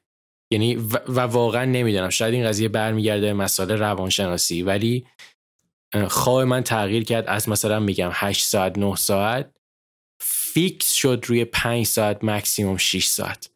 یعنی 0.51 0.75
و, 0.75 0.97
و 1.07 1.19
واقعا 1.19 1.65
نمی‌دونم. 1.65 2.09
شاید 2.09 2.33
این 2.33 2.47
قضیه 2.47 2.69
برمیگرده 2.69 3.33
مسئله 3.33 3.75
روانشناسی 3.75 4.61
ولی 4.61 5.07
خواب 6.07 6.41
من 6.41 6.63
تغییر 6.63 7.03
کرد 7.03 7.27
از 7.27 7.49
مثلا 7.49 7.79
میگم 7.79 8.09
8 8.13 8.45
ساعت 8.45 8.77
9 8.77 8.95
ساعت 8.95 9.55
فیکس 10.21 10.91
شد 10.91 11.23
روی 11.27 11.45
5 11.45 11.85
ساعت 11.85 12.23
مکسیموم 12.23 12.77
6 12.77 13.05
ساعت. 13.05 13.54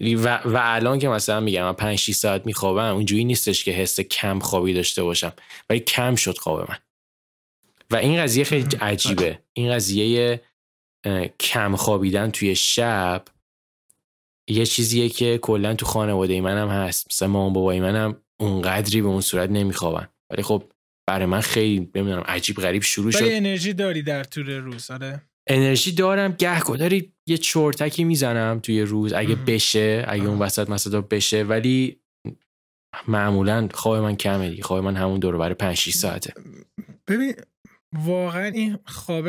و, 0.00 0.36
و 0.44 0.58
الان 0.60 0.98
که 0.98 1.08
مثلا 1.08 1.40
میگم 1.40 1.64
من 1.64 1.72
5 1.72 1.98
6 1.98 2.14
ساعت 2.14 2.46
میخوابم 2.46 2.94
اونجوری 2.94 3.24
نیستش 3.24 3.64
که 3.64 3.70
حس 3.70 4.00
کم 4.00 4.38
خوابی 4.38 4.74
داشته 4.74 5.02
باشم 5.02 5.32
ولی 5.70 5.80
کم 5.80 6.14
شد 6.14 6.38
خواب 6.38 6.70
من. 6.70 6.78
و 7.90 7.96
این 7.96 8.22
قضیه 8.22 8.44
خیلی 8.44 8.76
عجیبه. 8.76 9.38
این 9.52 9.72
قضیه 9.72 10.40
کم 11.40 11.76
خوابیدن 11.76 12.30
توی 12.30 12.54
شب 12.54 13.24
یه 14.48 14.66
چیزیه 14.66 15.08
که 15.08 15.38
کلا 15.38 15.74
تو 15.74 15.86
خانواده 15.86 16.40
منم 16.40 16.68
هست. 16.68 17.06
مثلا 17.10 17.28
مامان 17.28 17.52
بابای 17.52 17.80
منم 17.80 18.16
اونقدری 18.40 19.02
به 19.02 19.08
اون 19.08 19.20
صورت 19.20 19.50
نمیخوابن. 19.50 20.08
ولی 20.30 20.42
خب 20.42 20.64
برای 21.06 21.26
من 21.26 21.40
خیلی 21.40 21.90
نمی‌دونم 21.94 22.22
عجیب 22.26 22.56
غریب 22.56 22.82
شروع 22.82 23.10
شد. 23.10 23.24
انرژی 23.24 23.72
داری 23.72 24.02
در 24.02 24.24
طول 24.24 24.50
روز 24.50 24.90
آره. 24.90 25.22
انرژی 25.48 25.92
دارم. 25.92 26.32
گهگداری 26.32 27.14
یه 27.26 27.38
چرتکی 27.38 28.04
می‌زنم 28.04 28.60
توی 28.60 28.82
روز. 28.82 29.12
اگه 29.12 29.34
بشه 29.34 30.04
اگه 30.08 30.24
اون 30.24 30.38
وسط 30.38 30.70
مثلا 30.70 31.00
بشه. 31.00 31.42
ولی 31.42 32.00
معمولا 33.08 33.68
خواب 33.74 34.02
من 34.02 34.16
کمه 34.16 34.50
دیگه. 34.50 34.62
خواب 34.62 34.84
من 34.84 34.96
همون 34.96 35.20
دور 35.20 35.36
برای 35.36 35.54
5 35.54 35.76
6 35.76 35.94
ساعته. 35.94 36.34
ببین 37.06 37.34
واقعا 37.92 38.46
این 38.46 38.78
خواب 38.86 39.28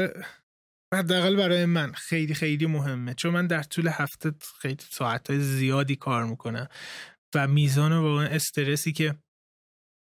حداقل 0.94 1.36
برای 1.36 1.66
من 1.66 1.92
خیلی 1.92 2.34
خیلی 2.34 2.66
مهمه. 2.66 3.14
چون 3.14 3.34
من 3.34 3.48
در 3.48 3.64
طول 3.64 3.88
هفته 3.88 4.32
خیلی 4.62 4.78
ساعت 4.90 5.38
زیادی 5.38 5.96
کار 5.96 6.26
می‌کنم 6.26 6.68
و 7.36 7.48
میزان 7.48 7.94
واقعا 7.94 8.28
استرسی 8.28 8.92
که 8.92 9.16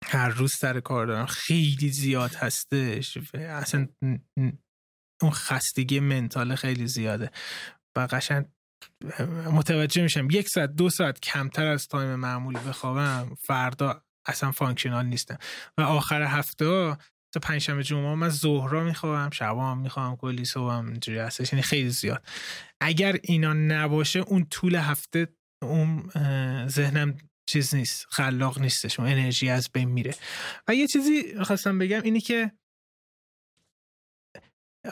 هر 0.04 0.28
روز 0.28 0.52
سر 0.54 0.80
کار 0.80 1.06
دارم 1.06 1.26
خیلی 1.26 1.88
زیاد 1.88 2.34
هستش. 2.34 3.18
اصلا 3.34 3.88
اون 5.22 5.30
خستگی 5.30 6.00
منتال 6.00 6.54
خیلی 6.54 6.86
زیاده 6.86 7.30
و 7.96 8.08
قشنگ 8.10 8.46
متوجه 9.52 10.02
میشم 10.02 10.30
یک 10.30 10.48
ساعت 10.48 10.74
دو 10.74 10.90
ساعت 10.90 11.20
کمتر 11.20 11.66
از 11.66 11.88
time 11.88 12.14
معمولی 12.14 12.58
بخوابم 12.58 13.36
فردا 13.40 14.02
اصلا 14.26 14.52
functional 14.52 15.06
نیستم. 15.06 15.38
و 15.78 15.82
آخر 15.82 16.22
هفته 16.22 16.96
تا 17.34 17.40
پنجشنبه 17.42 17.82
جمعه 17.82 18.14
من 18.14 18.28
ظهرا 18.28 18.84
می‌خوام 18.84 19.30
شبا 19.30 19.74
می‌خوام 19.74 20.16
کلی 20.16 20.44
صبحم 20.44 20.86
اینجوری 20.86 21.18
هستش 21.18 21.52
یعنی 21.52 21.62
خیلی 21.62 21.90
زیاد. 21.90 22.26
اگر 22.80 23.16
اینا 23.22 23.52
نباشه 23.52 24.20
اون 24.20 24.44
طول 24.44 24.74
هفته 24.74 25.28
اون 25.62 26.10
ذهنم 26.68 27.16
چیز 27.46 27.74
نیست 27.74 28.06
خلاق 28.10 28.58
نیستش 28.58 29.00
اون 29.00 29.08
انرژی 29.08 29.50
از 29.50 29.70
بین 29.72 29.88
میره. 29.88 30.14
و 30.68 30.74
یه 30.74 30.86
چیزی 30.86 31.44
خواستم 31.44 31.78
بگم 31.78 32.02
اینی 32.02 32.20
که 32.20 32.52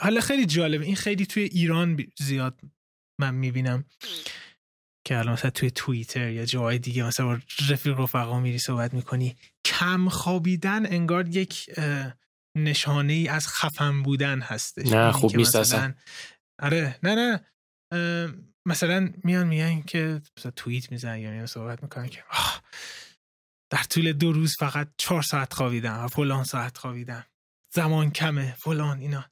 حالا 0.00 0.20
خیلی 0.20 0.46
جالبه. 0.46 0.84
این 0.84 0.96
خیلی 0.96 1.26
توی 1.26 1.42
ایران 1.42 2.06
زیاد 2.18 2.60
من 3.20 3.34
می‌بینم 3.34 3.84
که 5.06 5.18
الان 5.18 5.32
مثلا 5.32 5.50
توی 5.50 5.70
توییتر 5.70 6.30
یا 6.30 6.44
جای 6.44 6.78
دیگه 6.78 7.02
مثلا 7.02 7.26
با 7.26 7.38
رفیق 7.68 8.00
رفقا 8.00 8.40
میری 8.40 8.58
صحبت 8.58 8.94
می‌کنی 8.94 9.36
کم 9.64 10.08
خوابیدن 10.08 10.86
انگار 10.86 11.28
یک 11.28 11.70
نشانه 12.56 13.12
ای 13.12 13.28
از 13.28 13.48
خفن 13.48 14.02
بودن 14.02 14.40
هستش. 14.40 14.86
نه 14.86 15.12
خوب 15.12 15.36
نیست 15.36 15.56
اصلا. 15.56 15.94
آره 16.62 16.98
نه 17.02 17.14
نه. 17.14 17.40
مثلا 18.66 19.12
میان 19.24 19.46
میگن 19.46 19.82
که 19.82 20.22
مثلا 20.38 20.50
توییت 20.50 20.92
میزن 20.92 21.18
یا 21.18 21.30
میان 21.30 21.46
صحبت 21.46 21.82
می‌کنن 21.82 22.08
که 22.08 22.24
در 23.70 23.82
طول 23.82 24.12
دو 24.12 24.32
روز 24.32 24.56
فقط 24.58 24.88
چهار 24.96 25.22
ساعت 25.22 25.54
خوابیدم 25.54 26.04
و 26.04 26.08
فلان 26.08 26.44
ساعت 26.44 26.78
خوابیدم. 26.78 27.26
زمان 27.70 28.10
کمه 28.10 28.54
فلان 28.58 28.98
اینا. 28.98 29.31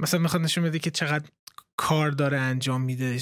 مثلا 0.00 0.20
می‌خواد 0.20 0.42
نشون 0.42 0.64
بده 0.64 0.78
که 0.78 0.90
چقدر 0.90 1.28
کار 1.76 2.10
داره 2.10 2.38
انجام 2.38 2.80
میده 2.80 3.18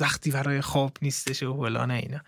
وقتی 0.00 0.30
برای 0.30 0.60
خواب 0.60 0.96
نیستش 1.02 1.42
و 1.42 1.56
فلان 1.56 1.90
اینا. 1.90 2.20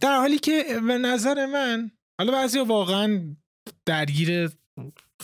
در 0.00 0.16
حالی 0.16 0.38
که 0.38 0.64
به 0.86 0.98
نظر 0.98 1.46
من 1.46 1.90
حالا 2.18 2.32
بعضی 2.32 2.58
واقعا 2.58 3.36
درگیر 3.86 4.50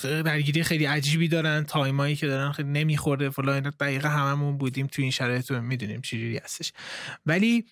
درگیری 0.02 0.62
خیلی 0.62 0.84
عجیبی 0.84 1.28
دارن 1.28 1.64
تایمایی 1.64 2.16
که 2.16 2.26
دارن 2.26 2.52
خیلی 2.52 2.68
نمی‌خوره 2.68 3.30
فلان 3.30 3.60
دقیقه 3.60 4.08
هممون 4.08 4.58
بودیم 4.58 4.86
تو 4.86 5.02
این 5.02 5.10
شرایط 5.10 5.50
رو 5.50 5.60
می‌دونیم 5.60 6.00
چجوری 6.00 6.38
هستش. 6.38 6.72
ولی 7.26 7.66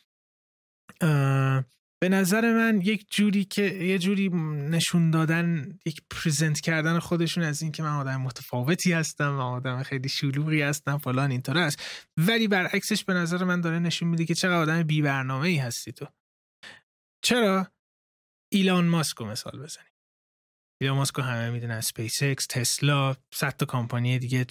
به 2.02 2.08
نظر 2.08 2.52
من 2.52 2.80
یک 2.80 3.06
جوری 3.10 3.44
که 3.44 3.62
یه 3.62 3.98
جوری 3.98 4.28
نشون 4.28 5.10
دادن 5.10 5.78
یک 5.86 6.02
present 6.10 6.60
کردن 6.60 6.98
خودشون 6.98 7.44
از 7.44 7.62
این 7.62 7.72
که 7.72 7.82
من 7.82 7.96
آدم 7.96 8.20
متفاوتی 8.20 8.92
هستم 8.92 9.36
و 9.36 9.40
آدم 9.40 9.82
خیلی 9.82 10.08
شلوغی 10.08 10.62
هستم 10.62 10.98
فلان 10.98 11.30
اینطور 11.30 11.58
است. 11.58 11.82
ولی 12.16 12.48
برعکسش 12.48 13.04
به 13.04 13.14
نظر 13.14 13.44
من 13.44 13.60
داره 13.60 13.78
نشون 13.78 14.08
میده 14.08 14.24
که 14.24 14.34
چقدر 14.34 14.54
آدم 14.54 14.82
بی 14.82 15.02
برنامه 15.02 15.46
ای 15.46 15.56
هستی 15.56 15.92
تو. 15.92 16.06
چرا؟ 17.24 17.72
ایلان 18.52 18.86
ماسک 18.86 19.16
رو 19.16 19.26
مثال 19.26 19.62
بزنیم. 19.62 19.92
ایلان 20.80 20.96
ماسک 20.96 21.14
رو 21.14 21.22
همه 21.22 21.50
می‌دونن 21.50 21.74
SpaceX 21.74 22.22
Tesla 22.22 23.16
صد 23.34 23.56
تا 23.56 23.66
کمپانی 23.66 24.18
دیگه 24.18 24.46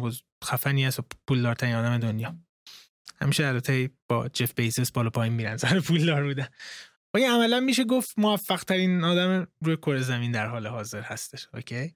بود 0.00 0.14
خفنی 0.44 0.84
هست 0.84 0.98
و 0.98 1.02
پولدارترین 1.28 1.74
آدم 1.74 1.98
دنیا. 1.98 2.45
همیشه 3.20 3.46
البته 3.46 3.90
با 4.08 4.28
جف 4.28 4.54
بیزس 4.54 4.92
بالا 4.92 5.10
پایین 5.10 5.34
میرن 5.34 5.56
سر 5.56 5.80
پولدار 5.80 6.24
بودن. 6.24 6.48
و 7.14 7.18
عملا 7.18 7.60
میشه 7.60 7.84
گفت 7.84 8.18
موفق 8.18 8.64
ترین 8.64 9.04
آدم 9.04 9.46
روی 9.60 9.76
کره 9.76 10.00
زمین 10.00 10.32
در 10.32 10.46
حال 10.46 10.66
حاضر 10.66 11.00
هستش. 11.00 11.48
اوکی؟ 11.54 11.94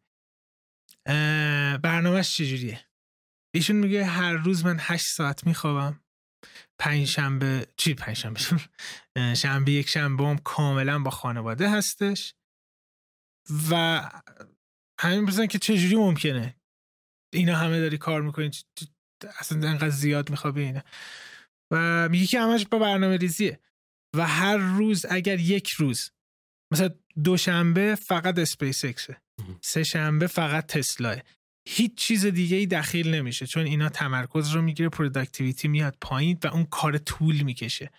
برنامهش 1.82 2.36
چجوریه؟ 2.36 2.86
ایشون 3.54 3.76
میگه 3.76 4.04
هر 4.04 4.32
روز 4.32 4.64
من 4.64 4.76
هشت 4.80 5.06
ساعت 5.06 5.46
میخوابم. 5.46 6.00
پنج 6.78 7.06
شنبه 7.06 7.66
چی 7.76 7.94
پنج 7.94 8.16
شنبه؟ 8.16 8.40
شنبه 9.42 9.72
یک 9.72 9.88
شنبه 9.88 10.24
هم 10.24 10.38
کاملا 10.38 10.98
با 10.98 11.10
خانواده 11.10 11.70
هستش. 11.70 12.34
و 13.70 14.02
همین 15.00 15.26
بزن 15.26 15.46
که 15.46 15.58
چجوری 15.58 15.96
ممکنه؟ 15.96 16.56
اینا 17.32 17.56
همه 17.56 17.80
داری 17.80 17.98
کار 17.98 18.22
می‌کنی 18.22 18.50
اصلا 19.38 19.68
انقدر 19.68 19.90
زیاد 19.90 20.30
میخوابی 20.30 20.62
اینه 20.62 20.84
و 21.72 22.08
میگه 22.08 22.26
که 22.26 22.40
همش 22.40 22.66
با 22.66 22.78
برنامه 22.78 23.16
ریزیه. 23.16 23.60
و 24.16 24.26
هر 24.26 24.56
روز 24.56 25.06
اگر 25.10 25.40
یک 25.40 25.70
روز 25.70 26.10
مثلا 26.72 26.90
دوشنبه 27.24 27.94
فقط 27.94 28.38
اسپیس 28.38 28.84
اکسه 28.84 29.16
سه 29.62 29.84
شنبه 29.84 30.26
فقط 30.26 30.66
تسلاه. 30.66 31.16
هیچ 31.68 31.94
چیز 31.94 32.26
دیگه 32.26 32.56
ای 32.56 32.66
دخیل 32.66 33.14
نمیشه 33.14 33.46
چون 33.46 33.66
اینا 33.66 33.88
تمرکز 33.88 34.48
رو 34.50 34.62
می‌گیره 34.62 34.88
productivity 34.88 35.68
میاد 35.68 35.96
پایین 36.00 36.38
و 36.44 36.46
اون 36.46 36.64
کار 36.64 36.98
طول 36.98 37.40
می‌کشه. 37.40 37.90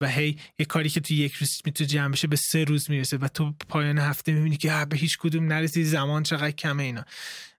و 0.00 0.08
هی 0.08 0.38
یه 0.58 0.66
کاری 0.66 0.88
که 0.88 1.00
تو 1.00 1.14
یک 1.14 1.32
روز 1.32 1.50
می‌تونه 1.64 1.88
جمع 1.88 2.12
بشه 2.12 2.28
به 2.28 2.36
سه 2.36 2.64
روز 2.64 2.90
می‌رسه. 2.90 3.16
و 3.16 3.28
تو 3.28 3.54
پایان 3.68 3.98
هفته 3.98 4.32
می‌بینی 4.32 4.56
که 4.56 4.86
به 4.90 4.96
هیچ 4.96 5.18
کدوم 5.18 5.52
نرسی 5.52 5.84
زمان 5.84 6.22
چقدر 6.22 6.50
کمه 6.50 6.82
اینا. 6.82 7.04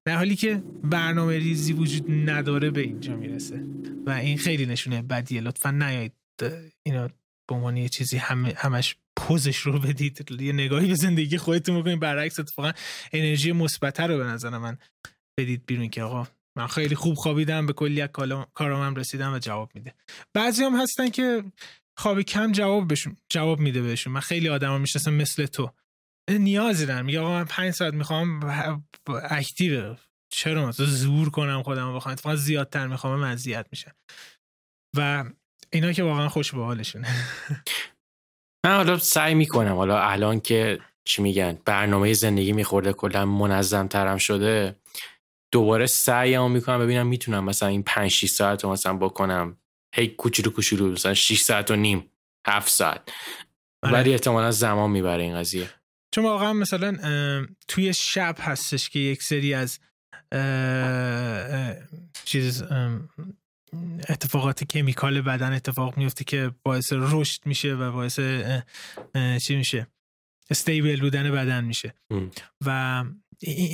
در 0.05 0.15
حالی 0.15 0.35
که 0.35 0.63
برنامه 0.83 1.37
ریزی 1.37 1.73
وجود 1.73 2.29
نداره 2.29 2.71
به 2.71 2.81
اینجا 2.81 3.15
می‌رسه. 3.15 3.65
و 4.05 4.09
این 4.09 4.37
خیلی 4.37 4.65
نشونه 4.65 5.01
بدیه 5.01 5.41
لطفا 5.41 5.71
نیایید. 5.71 6.13
اینا 6.85 7.07
به 7.49 7.55
عنوان 7.55 7.77
یه 7.77 7.89
چیزی 7.89 8.17
همش 8.17 8.95
پوزش 9.15 9.57
رو 9.57 9.79
بدید. 9.79 10.41
یه 10.41 10.53
نگاهی 10.53 10.87
به 10.87 10.95
زندگی 10.95 11.37
خودتون 11.37 11.79
بکنید. 11.79 11.99
برعکس 11.99 12.39
اتفاقا 12.39 12.71
انرژی 13.13 13.51
مثبت 13.51 13.99
رو 13.99 14.17
به 14.17 14.23
نظر 14.23 14.57
من 14.57 14.77
بدید 15.39 15.65
بیرون 15.65 15.89
که 15.89 16.03
آقا 16.03 16.27
من 16.57 16.67
خیلی 16.67 16.95
خوب 16.95 17.13
خوابیدم 17.13 17.65
به 17.65 17.73
کلی 17.73 18.07
کارام 18.53 18.95
رسیدم 18.95 19.33
و 19.33 19.39
جواب 19.39 19.71
میده. 19.75 19.93
بعضی 20.33 20.63
هم 20.63 20.81
هستن 20.81 21.09
که 21.09 21.43
خواب 21.97 22.21
کم 22.21 22.51
جواب 22.51 22.87
بهشون 22.87 23.17
جواب 23.29 23.59
میده 23.59 23.81
بهشون. 23.81 24.13
من 24.13 24.19
خیلی 24.19 24.49
آدما 24.49 24.77
می‌شناسم 24.77 25.13
مثل 25.13 25.45
تو. 25.45 25.71
نیازی 26.29 26.85
دارم. 26.85 27.05
میگه 27.05 27.19
آقا 27.19 27.29
من 27.29 27.45
پنج 27.45 27.73
ساعت 27.73 27.93
می‌خوام 27.93 28.39
اکتیو. 29.29 29.95
چرا 30.33 30.65
مثلا 30.65 30.85
زور 30.85 31.29
کنم 31.29 31.63
خودم 31.63 31.95
بخوام؟ 31.95 32.13
اتفاقا 32.13 32.35
زیادتر 32.35 32.87
می‌خوام 32.87 33.19
مزیت 33.19 33.65
میشه. 33.71 33.95
و 34.97 35.25
اینا 35.73 35.91
که 35.91 36.03
واقعا 36.03 36.29
خوش 36.29 36.51
به 36.51 36.63
حالشونه 36.63 37.07
من 38.65 38.75
حالا 38.75 38.97
سعی 38.97 39.33
می‌کنم. 39.33 39.75
حالا 39.75 39.99
الان 39.99 40.39
که 40.39 40.79
چی 41.05 41.21
میگن 41.21 41.57
برنامه 41.65 42.13
زندگی 42.13 42.53
میخورده 42.53 42.93
کلا 42.93 43.25
منظم 43.25 43.87
ترم 43.87 44.17
شده 44.17 44.75
دوباره 45.53 45.85
سعی 45.85 46.47
می‌کنم 46.47 46.79
ببینم 46.79 47.07
می‌تونم 47.07 47.43
مثلا 47.43 47.69
این 47.69 47.83
5 47.83 48.11
6 48.11 48.29
ساعت 48.29 48.63
رو 48.63 48.71
مثلا 48.71 48.93
بکنم. 48.93 49.57
هی 49.95 50.07
کوچولو 50.07 50.49
کوچولو 50.51 50.91
مثلا 50.91 51.13
6 51.13 51.41
ساعت 51.41 51.71
و 51.71 51.75
نیم 51.75 52.11
7 52.47 52.69
ساعت. 52.69 53.09
آره. 53.83 53.93
ولی 53.93 54.11
احتمالا 54.11 54.51
زمان 54.51 54.91
می‌بره 54.91 55.23
این 55.23 55.35
قضیه. 55.35 55.69
چون 56.13 56.23
واقعا 56.23 56.53
مثلا 56.53 56.97
توی 57.67 57.93
شب 57.93 58.35
هستش 58.39 58.89
که 58.89 58.99
یک 58.99 59.23
سری 59.23 59.53
از 59.53 59.79
چیز 62.25 62.63
اتفاقات 64.09 64.63
کمیکال 64.63 65.21
بدن 65.21 65.53
اتفاق 65.53 65.97
میفته 65.97 66.23
که 66.23 66.51
باعث 66.63 66.93
رشد 66.95 67.45
میشه 67.45 67.73
و 67.73 67.91
باعث 67.91 68.19
چی 69.45 69.55
میشه؟ 69.55 69.87
استیبل 70.49 70.99
بودن 70.99 71.31
بدن 71.31 71.63
میشه. 71.63 71.93
و 72.65 73.03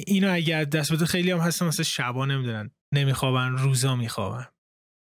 اینو 0.08 0.34
اگر 0.34 0.64
دست 0.64 0.94
بده 0.94 1.06
خیلی 1.06 1.32
هم 1.32 1.40
هستن 1.40 1.66
مثلا 1.66 1.84
شبا 1.84 2.26
نمی‌دونن 2.26 2.72
نمیخوابن 2.94 3.52
روزا 3.52 3.96
میخوابن. 3.96 4.48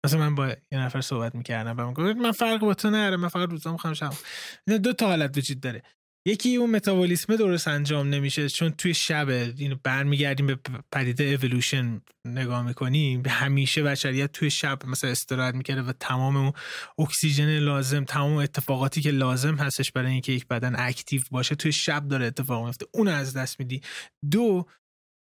مثلا 0.04 0.20
من 0.20 0.34
با 0.34 0.48
یه 0.48 0.78
نفر 0.78 1.00
صحبت 1.00 1.34
می‌کردم 1.34 1.76
و 1.78 2.12
من 2.14 2.32
فرق 2.32 2.60
با 2.60 2.74
تو 2.74 2.90
نره 2.90 3.16
من 3.16 3.28
فقط 3.28 3.48
روزا 3.48 3.72
می‌خوام 3.72 3.94
شب 3.94 4.12
دو 4.82 4.92
تا 4.92 5.06
حالت 5.06 5.38
وجود 5.38 5.60
داره. 5.60 5.82
یکی 6.26 6.56
اون 6.56 6.70
متابولیسم 6.70 7.36
درست 7.36 7.68
انجام 7.68 8.08
نمیشه 8.08 8.48
چون 8.48 8.70
توی 8.70 8.94
شب 8.94 9.28
اینو 9.28 9.76
برمیگردیم 9.84 10.46
به 10.46 10.58
پدیده 10.92 11.24
اولوشن 11.24 12.00
نگاه 12.24 12.62
می‌کنیم 12.66 13.22
همیشه 13.26 13.82
بشریت 13.82 14.32
توی 14.32 14.50
شب 14.50 14.86
مثلا 14.86 15.10
استراحت 15.10 15.54
می‌کرده 15.54 15.82
و 15.82 15.92
تمام 16.00 16.36
اون 16.36 16.52
اکسیژن 16.98 17.58
لازم 17.58 18.04
تمام 18.04 18.32
اتفاقاتی 18.32 19.00
که 19.00 19.10
لازم 19.10 19.54
هستش 19.54 19.92
برای 19.92 20.12
اینکه 20.12 20.32
یک 20.32 20.48
بدن 20.48 20.74
اکتیو 20.78 21.22
باشه 21.30 21.54
توی 21.54 21.72
شب 21.72 22.08
داره 22.08 22.26
اتفاق 22.26 22.64
میفته 22.64 22.86
اون 22.94 23.08
از 23.08 23.36
دست 23.36 23.60
میدی. 23.60 23.80
دو 24.30 24.66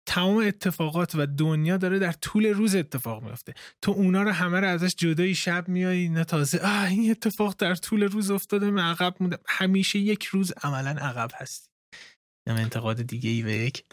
تمام 0.08 0.36
اتفاقات 0.36 1.14
و 1.14 1.26
دنیا 1.26 1.76
داره 1.76 1.98
در 1.98 2.12
طول 2.12 2.46
روز 2.46 2.74
اتفاق 2.74 3.22
میفته 3.22 3.54
تو 3.82 3.92
اونا 3.92 4.22
رو 4.22 4.30
همه 4.30 4.60
رو 4.60 4.68
ازش 4.68 4.94
جدایی 4.94 5.34
شب 5.34 5.68
میای 5.68 6.08
نه 6.08 6.24
تازه 6.24 6.58
آه 6.58 6.84
این 6.84 7.10
اتفاق 7.10 7.54
در 7.58 7.74
طول 7.74 8.02
روز 8.02 8.30
افتاده 8.30 8.70
من 8.70 8.82
عقب 8.82 9.16
مونده 9.20 9.38
همیشه 9.48 9.98
یک 9.98 10.24
روز 10.24 10.52
عملا 10.62 10.90
عقب 10.90 11.30
هستی. 11.34 11.68
نم 12.48 12.56
انتقاد 12.56 13.02
دیگه 13.02 13.30
ای 13.30 13.42
به 13.42 13.52
یک. 13.52 13.84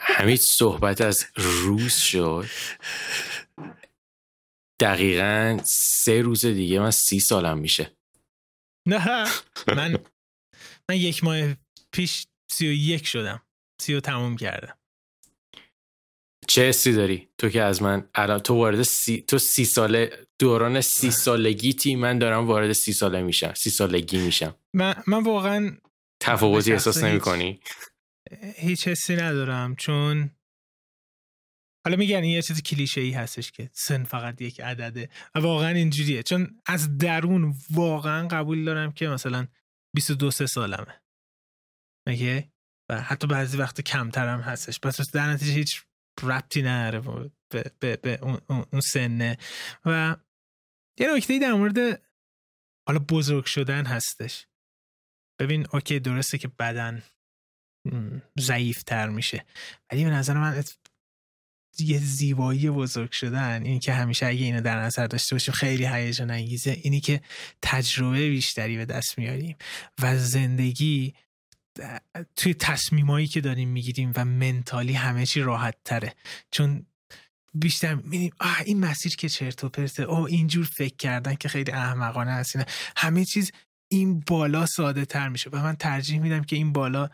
همین 0.00 0.36
صحبت 0.36 1.00
از 1.00 1.26
روز 1.36 1.94
شد. 1.94 2.46
دقیقا 4.80 5.58
سه 5.64 6.22
روز 6.22 6.46
دیگه 6.46 6.80
من 6.80 6.90
سی 6.90 7.20
سالم 7.20 7.58
میشه. 7.58 7.96
نه 8.88 9.26
من 9.76 9.98
من 10.90 10.96
یک 10.96 11.24
ماه 11.24 11.56
پیش 11.92 12.26
سی 12.50 12.68
و 12.68 12.72
یک 12.72 13.06
شدم. 13.06 13.42
سی 13.80 13.94
و 13.94 14.00
تموم 14.00 14.36
کردم. 14.36 14.78
چه 16.46 16.68
حسی 16.68 16.92
داری؟ 16.92 17.28
تو 17.38 17.48
که 17.48 17.62
از 17.62 17.82
من 17.82 18.08
الان 18.14 18.38
تو 18.38 18.54
وارد 18.54 18.82
سی 18.82 19.24
تو 19.28 19.38
سی 19.38 19.64
ساله 19.64 20.26
دوران 20.38 20.80
سی 20.80 21.10
سالگیتی 21.10 21.96
من 21.96 22.18
دارم 22.18 22.46
وارد 22.46 22.72
سی 22.72 22.92
ساله 22.92 23.22
میشم. 23.22 23.54
سی 23.54 23.70
سالگی 23.70 24.18
میشم. 24.18 24.54
من, 24.74 24.94
من 25.06 25.22
واقعا 25.22 25.76
تفاوتی 26.20 26.72
احساس 26.72 27.04
نمی 27.04 27.20
کنی 27.20 27.60
هیچ 28.56 28.88
حسی 28.88 29.16
ندارم 29.16 29.76
چون 29.76 30.30
حالا 31.86 31.96
میگن 31.96 32.16
این 32.16 32.34
یه 32.34 32.42
چیز 32.42 32.62
کلیشه 32.62 33.00
ای 33.00 33.10
هستش 33.10 33.52
که 33.52 33.70
سن 33.72 34.04
فقط 34.04 34.40
یک 34.40 34.60
عدده 34.60 35.08
و 35.34 35.38
واقعا 35.38 35.68
اینجوریه. 35.68 36.22
چون 36.22 36.60
از 36.66 36.98
درون 36.98 37.54
واقعا 37.70 38.28
قبول 38.28 38.64
دارم 38.64 38.92
که 38.92 39.08
مثلا 39.08 39.46
22 39.94 40.30
سه 40.30 40.46
سالمه. 40.46 41.02
اوکی؟ 42.06 42.50
و 42.88 43.00
حتی 43.00 43.26
بعضی 43.26 43.56
وقت 43.56 43.80
کمترم 43.80 44.40
هستش. 44.40 44.80
پس 44.80 45.10
در 45.10 45.30
نتیجه 45.30 45.52
هیچ 45.52 45.82
ربطی 46.22 46.62
نداره 46.62 47.30
به, 47.48 47.70
به, 47.80 47.96
به 47.96 48.18
اون, 48.22 48.80
سنه. 48.80 49.38
و 49.84 50.16
یه 50.98 51.16
نکته 51.16 51.38
در 51.38 51.52
مورد 51.52 52.02
حالا 52.88 52.98
بزرگ 52.98 53.44
شدن 53.44 53.86
هستش. 53.86 54.46
ببین 55.40 55.66
اوکی 55.72 56.00
درسته 56.00 56.38
که 56.38 56.48
بدن 56.48 57.02
ضعیف 58.40 58.82
تر 58.82 59.08
میشه. 59.08 59.44
ولی 59.92 60.04
به 60.04 60.10
نظر 60.10 60.34
من 60.34 60.64
یه 61.78 61.98
زیبایی 61.98 62.70
بزرگ 62.70 63.10
شدن 63.10 63.62
اینی 63.62 63.78
که 63.78 63.92
همیشه 63.92 64.26
اگه 64.26 64.44
اینو 64.44 64.60
در 64.60 64.80
نظر 64.80 65.06
داشته 65.06 65.34
باشیم 65.34 65.54
خیلی 65.54 65.86
هیجان 65.86 66.30
انگیزه 66.30 66.70
اینی 66.70 67.00
که 67.00 67.20
تجربه 67.62 68.28
بیشتری 68.28 68.76
به 68.76 68.84
دست 68.84 69.18
میاریم. 69.18 69.56
و 70.02 70.18
زندگی 70.18 71.14
توی 72.36 72.54
تصمیمایی 72.54 73.26
که 73.26 73.40
داریم 73.40 73.68
می‌گیریم 73.68 74.12
و 74.16 74.24
منتالی 74.24 74.92
همه 74.92 75.26
چی 75.26 75.40
راحت 75.40 75.74
تره. 75.84 76.14
چون 76.50 76.86
بیشتر 77.54 77.94
می‌بینیم 77.94 78.32
آه 78.40 78.60
این 78.64 78.80
مسیر 78.80 79.16
که 79.16 79.28
چرت 79.28 79.64
و 79.64 79.68
پرته 79.68 80.02
او 80.02 80.26
اینجور 80.26 80.64
فکر 80.64 80.96
کردن 80.96 81.34
که 81.34 81.48
خیلی 81.48 81.72
احمقانه 81.72 82.30
هست 82.30 82.56
همه 82.96 83.24
چیز 83.24 83.52
این 83.88 84.20
بالا 84.20 84.66
ساده 84.66 85.04
تر 85.04 85.28
میشه 85.28 85.50
و 85.50 85.62
من 85.62 85.76
ترجیح 85.76 86.20
میدم 86.20 86.44
که 86.44 86.56
این 86.56 86.72
بالا 86.72 87.08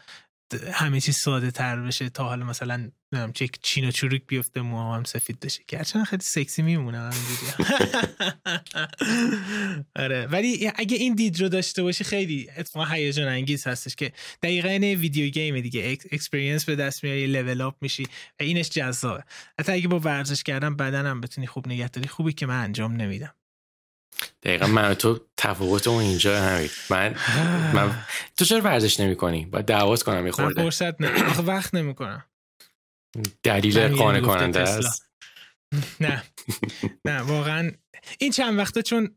همه 0.73 1.01
چیز 1.01 1.17
ساده 1.17 1.51
تر 1.51 1.81
بشه 1.81 2.09
تا 2.09 2.25
حالا 2.25 2.45
مثلا 2.47 2.77
نمی‌دونم 2.77 3.33
چه 3.33 3.49
چین 3.63 3.89
و 3.89 3.91
چروک 3.91 4.23
بیفته 4.27 4.61
موها 4.61 4.97
هم 4.97 5.05
سفید 5.05 5.41
بشه. 5.41 5.63
گرچه 5.69 6.05
خیلی 6.05 6.23
سکسی 6.23 6.63
میمونه 6.63 7.11
آره. 9.97 10.27
ولی 10.27 10.71
اگه 10.75 10.97
این 10.97 11.15
دید 11.15 11.41
رو 11.41 11.49
داشته 11.49 11.83
باشی 11.83 12.05
خیلی 12.05 12.49
اتفاقا 12.57 12.87
هیجان 12.87 13.29
انگیز 13.29 13.67
هستش 13.67 13.97
که 13.97 14.13
دقیقا 14.43 14.69
عین 14.69 14.85
video 14.85 15.31
game 15.31 15.61
دیگه. 15.61 15.99
experience 16.13 16.65
به 16.65 16.77
دست 16.77 17.05
میاری 17.05 17.27
level 17.27 17.61
up 17.61 17.75
میشی. 17.81 18.03
و 18.41 18.43
اینش 18.43 18.71
جذابه. 18.71 19.25
حتی 19.59 19.73
اگه 19.73 19.89
با 19.89 19.99
ورزش 19.99 20.43
کردن 20.43 20.77
بدنم 20.77 21.21
بتونی 21.21 21.47
خوب 21.47 21.69
نگه 21.69 21.89
داری. 21.89 22.09
خوبی 22.09 22.33
که 22.33 22.47
من 22.47 22.65
انجام 22.65 22.93
نمیدم. 22.93 23.35
دقیقا 24.43 24.67
من 24.67 24.95
تو 24.95 25.21
تفاوت 25.37 25.87
اون 25.87 26.03
اینجا 26.03 26.41
همین. 26.41 26.71
من 26.91 27.15
من 27.75 28.05
تو 28.37 28.45
چرا 28.45 28.61
ورزش 28.61 29.01
نمی 29.01 29.17
کنی 29.17 29.47
باید 29.47 29.67
دعوت 29.67 30.03
کنم 30.03 30.27
یه 30.27 30.33
خورده. 30.33 30.63
فرصت 30.63 31.01
نه 31.01 31.41
وقت 31.41 31.75
نمی 31.75 31.95
کنم 31.95 32.25
دلیل 33.43 33.89
قانع 33.89 34.21
کننده 34.21 34.61
است. 34.61 35.11
نه. 36.01 36.23
نه 37.05 37.21
واقعا 37.21 37.71
این 38.19 38.33
چند 38.33 38.59
وقته 38.59 38.83
چون 38.83 39.17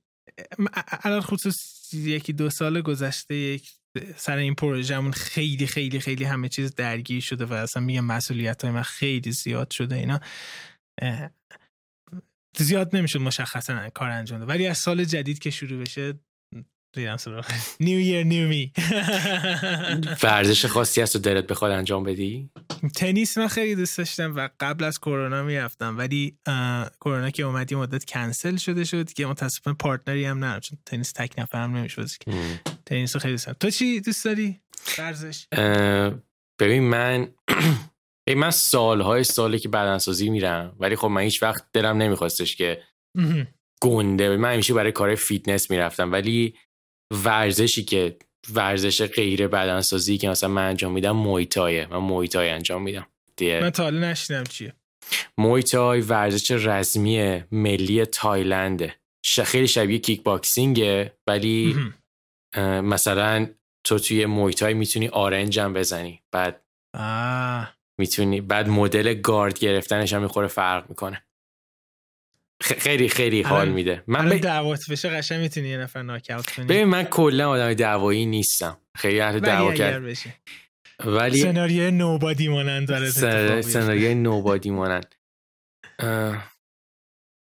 الان 1.04 1.22
خصوص 1.22 1.94
یکی 1.94 2.34
دو 2.34 2.50
سال 2.50 2.82
گذشته 2.82 3.36
یک 3.36 3.70
سر 4.18 4.38
این 4.38 4.56
پروژهمون 4.56 5.12
خیلی 5.12 5.68
خیلی 5.68 6.00
خیلی 6.00 6.24
همه 6.24 6.50
چیز 6.50 6.76
درگیر 6.76 7.22
شده 7.22 7.46
و 7.46 7.54
اصلا 7.54 7.84
میگم 7.84 8.06
مسئولیت 8.06 8.62
های 8.62 8.72
من 8.72 8.82
خیلی 8.82 9.32
زیاد 9.32 9.72
شده 9.72 9.96
اینا. 9.96 10.20
زیاد 12.58 12.96
نمی‌شد 12.96 13.22
مشخصا 13.22 13.90
کار 13.90 14.10
انجام 14.10 14.40
داد. 14.40 14.50
ولی 14.50 14.68
از 14.68 14.78
سال 14.78 15.04
جدید 15.04 15.40
که 15.40 15.50
شروع 15.50 15.82
بشه 15.82 16.14
نیو 17.80 18.00
یر 18.00 18.24
نیو 18.24 18.48
می 18.48 18.74
ورزش 20.24 20.66
خاصی 20.66 21.02
هست 21.02 21.16
و 21.16 21.20
دلت 21.20 21.48
بخواد 21.48 21.72
انجام 21.72 22.04
بدی؟ 22.04 22.50
تنیس 22.96 23.38
من 23.38 23.48
خیلی 23.48 23.76
دوست 23.76 23.98
داشتم 23.98 24.36
و 24.36 24.50
قبل 24.60 24.84
از 24.84 25.00
کرونا 25.00 25.44
می‌رفتم. 25.44 25.98
ولی 25.98 26.38
کرونا 27.02 27.30
که 27.30 27.44
اومد 27.44 27.72
یه 27.72 27.78
مدت 27.78 28.06
کنسل 28.06 28.56
شده 28.56 28.84
شد 28.84 29.14
که 29.14 29.26
متاسفانه 29.26 29.78
partner 29.80 30.20
ی 30.20 30.26
هم 30.26 30.38
ندارم 30.38 30.60
چون 30.60 30.78
تنیس 30.86 31.12
تک 31.12 31.34
نفر 31.38 31.64
هم 31.64 31.78
نمیشه 31.78 32.06
تنیس 32.86 33.16
رو 33.16 33.20
خیلی 33.20 33.34
دوست 33.34 33.50
تو 33.50 33.70
چی 33.70 34.00
دوست 34.00 34.26
داری؟ 34.26 34.62
ورزش. 34.98 35.48
ببین 36.60 36.84
من 36.84 37.28
ای 38.28 38.36
من 38.36 38.52
سالهای 38.52 39.24
سالی 39.24 39.60
که 39.60 39.70
بدنسازی 39.70 40.30
میرم 40.30 40.76
ولی 40.80 40.96
خب 40.96 41.08
من 41.08 41.22
هیچ 41.22 41.44
وقت 41.44 41.66
دلم 41.74 41.98
نمیخواستش 41.98 42.56
که 42.56 42.84
گنده 43.82 44.38
شم 44.38 44.54
همیشه 44.54 44.74
برای 44.74 44.92
کار 44.92 45.16
فیتنس 45.16 45.72
می‌رفتم 45.72 46.12
ولی 46.12 46.56
ورزشی 47.24 47.84
که 47.84 48.18
ورزش 48.54 49.02
غیر 49.06 49.48
بدنسازی 49.48 50.18
که 50.18 50.30
مثلا 50.30 50.50
من 50.50 50.68
انجام 50.70 50.92
میدم 50.92 51.12
مویتایه 51.12 51.88
من 51.92 51.98
مویتای 51.98 52.50
انجام 52.50 52.82
میدم. 52.82 53.08
دیه. 53.36 53.60
من 53.60 53.70
تا 53.70 53.84
حالا 53.84 54.00
نشیدم 54.00 54.44
چیه. 54.44 54.74
مویتای 55.38 56.02
ورزش 56.02 56.52
رزمی 56.52 57.44
ملی 57.52 58.06
تایلنده. 58.06 58.96
خیلی 59.46 59.68
شبیه 59.68 60.00
کیک 60.00 60.24
باکسینگه 60.24 61.18
ولی 61.28 61.76
مثلا 62.84 63.48
تو 63.84 64.00
توی 64.00 64.26
مویتای 64.26 64.74
می‌تونی 64.74 65.08
آرنج 65.08 65.60
هم 65.60 65.74
بزنی. 65.74 66.22
بعد 66.32 66.62
می‌تونی 67.98 68.42
بعد 68.42 68.70
مدل 68.70 69.14
گارد 69.14 69.60
گرفتنش 69.60 70.14
هم 70.14 70.22
می‌خوره 70.22 70.48
فرق 70.48 70.90
می‌کنه. 70.90 71.24
خیلی 72.62 73.10
خیلی 73.10 73.42
حال 73.42 73.70
میده. 73.70 74.04
من 74.08 74.30
ب... 74.30 74.38
دعوت 74.38 74.90
بشه 74.90 75.10
قشنگ 75.10 75.42
می‌تونی 75.42 75.68
یه 75.68 75.78
نفر 75.78 76.02
ناک 76.02 76.32
کنی. 76.56 76.66
ببین 76.66 76.84
من 76.84 77.04
کلا 77.04 77.50
آدم 77.50 77.74
دعوایی 77.74 78.26
نیستم. 78.26 78.78
خیلی 78.96 79.20
اهل 79.20 79.40
دعوا 79.40 79.74
کرد. 79.74 80.04
ولی 81.06 81.38
سناریو 81.38 81.92
نوبادی 81.92 82.48
مانند 82.48 82.88
داره 82.88 83.10
سن... 83.10 83.62
سناریو 83.62 84.18
نوبادی 84.18 84.70
مانند. 84.70 85.16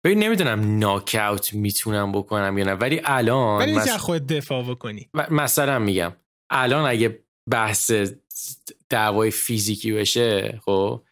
ببین 0.06 0.20
نمی‌دونم 0.20 0.80
ناک 0.80 1.16
می‌تونم 1.54 2.12
بکنم 2.12 2.58
یا 2.58 2.66
نه 2.66 2.74
ولی 2.74 3.02
الان 3.06 3.62
ولی 3.62 3.74
مس... 3.74 3.90
خود 3.90 4.28
دفاع 4.28 4.64
بکنی. 4.64 5.10
مثلا 5.32 5.80
میگم 5.80 6.14
الان 6.50 6.90
اگه 6.90 7.24
بحث 7.50 7.92
دعوای 8.90 9.32
فیزیکی 9.32 9.92
بشه 9.92 10.60
خب؟ 10.66 11.04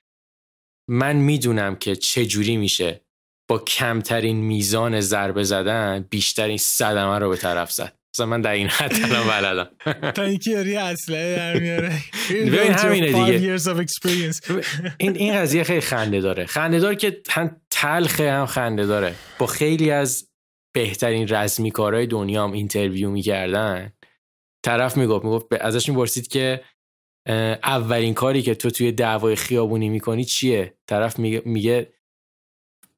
من 0.89 1.15
می‌دونم 1.15 1.75
که 1.75 1.95
چه 1.95 2.25
جوری 2.25 2.57
میشه 2.57 3.01
با 3.49 3.59
کمترین 3.59 4.37
میزان 4.37 5.01
ضربه 5.01 5.43
زدن 5.43 6.07
بیشترین 6.09 6.57
صدمه 6.57 7.19
رو 7.19 7.29
به 7.29 7.37
طرف 7.37 7.71
زد. 7.71 7.97
مثلا 8.15 8.25
من 8.25 8.41
در 8.41 8.51
این 8.51 8.67
حد 8.67 8.93
الان 9.03 9.27
بلدم. 9.27 9.69
تا 10.15 10.23
اینکه 10.23 10.51
یاری 10.51 10.75
اصله 10.75 11.35
در 11.35 11.59
میاره. 11.59 12.01
ببین 12.29 12.71
همینه 12.71 13.07
دیگه. 13.07 13.57
این 14.97 15.15
این 15.15 15.33
قضیه 15.33 15.63
خیلی 15.63 15.81
خنده 15.81 16.21
داره. 16.21 16.45
خنده 16.45 16.79
داره 16.79 16.95
که 16.95 17.21
هم 17.29 17.61
تلخه 17.69 18.31
هم 18.31 18.45
خنده 18.45 18.85
داره. 18.85 19.15
با 19.39 19.45
خیلی 19.45 19.91
از 19.91 20.27
بهترین 20.73 21.27
رزمی 21.29 21.71
کارهای 21.71 22.07
دنیا 22.07 22.43
هم 22.43 22.51
اینترویو 22.51 23.09
می‌کردن 23.09 23.93
طرف 24.65 24.97
می‌گفت 24.97 25.25
می‌گفت 25.25 25.53
ازش 25.53 25.89
می‌پرسید 25.89 26.27
که 26.27 26.61
اولین 27.63 28.13
کاری 28.13 28.41
که 28.41 28.55
تو 28.55 28.69
توی 28.69 28.91
دعوای 28.91 29.35
خیابونی 29.35 29.89
می‌کنی 29.89 30.25
چیه؟ 30.25 30.73
طرف 30.87 31.19
میگه, 31.19 31.41
میگه 31.45 31.93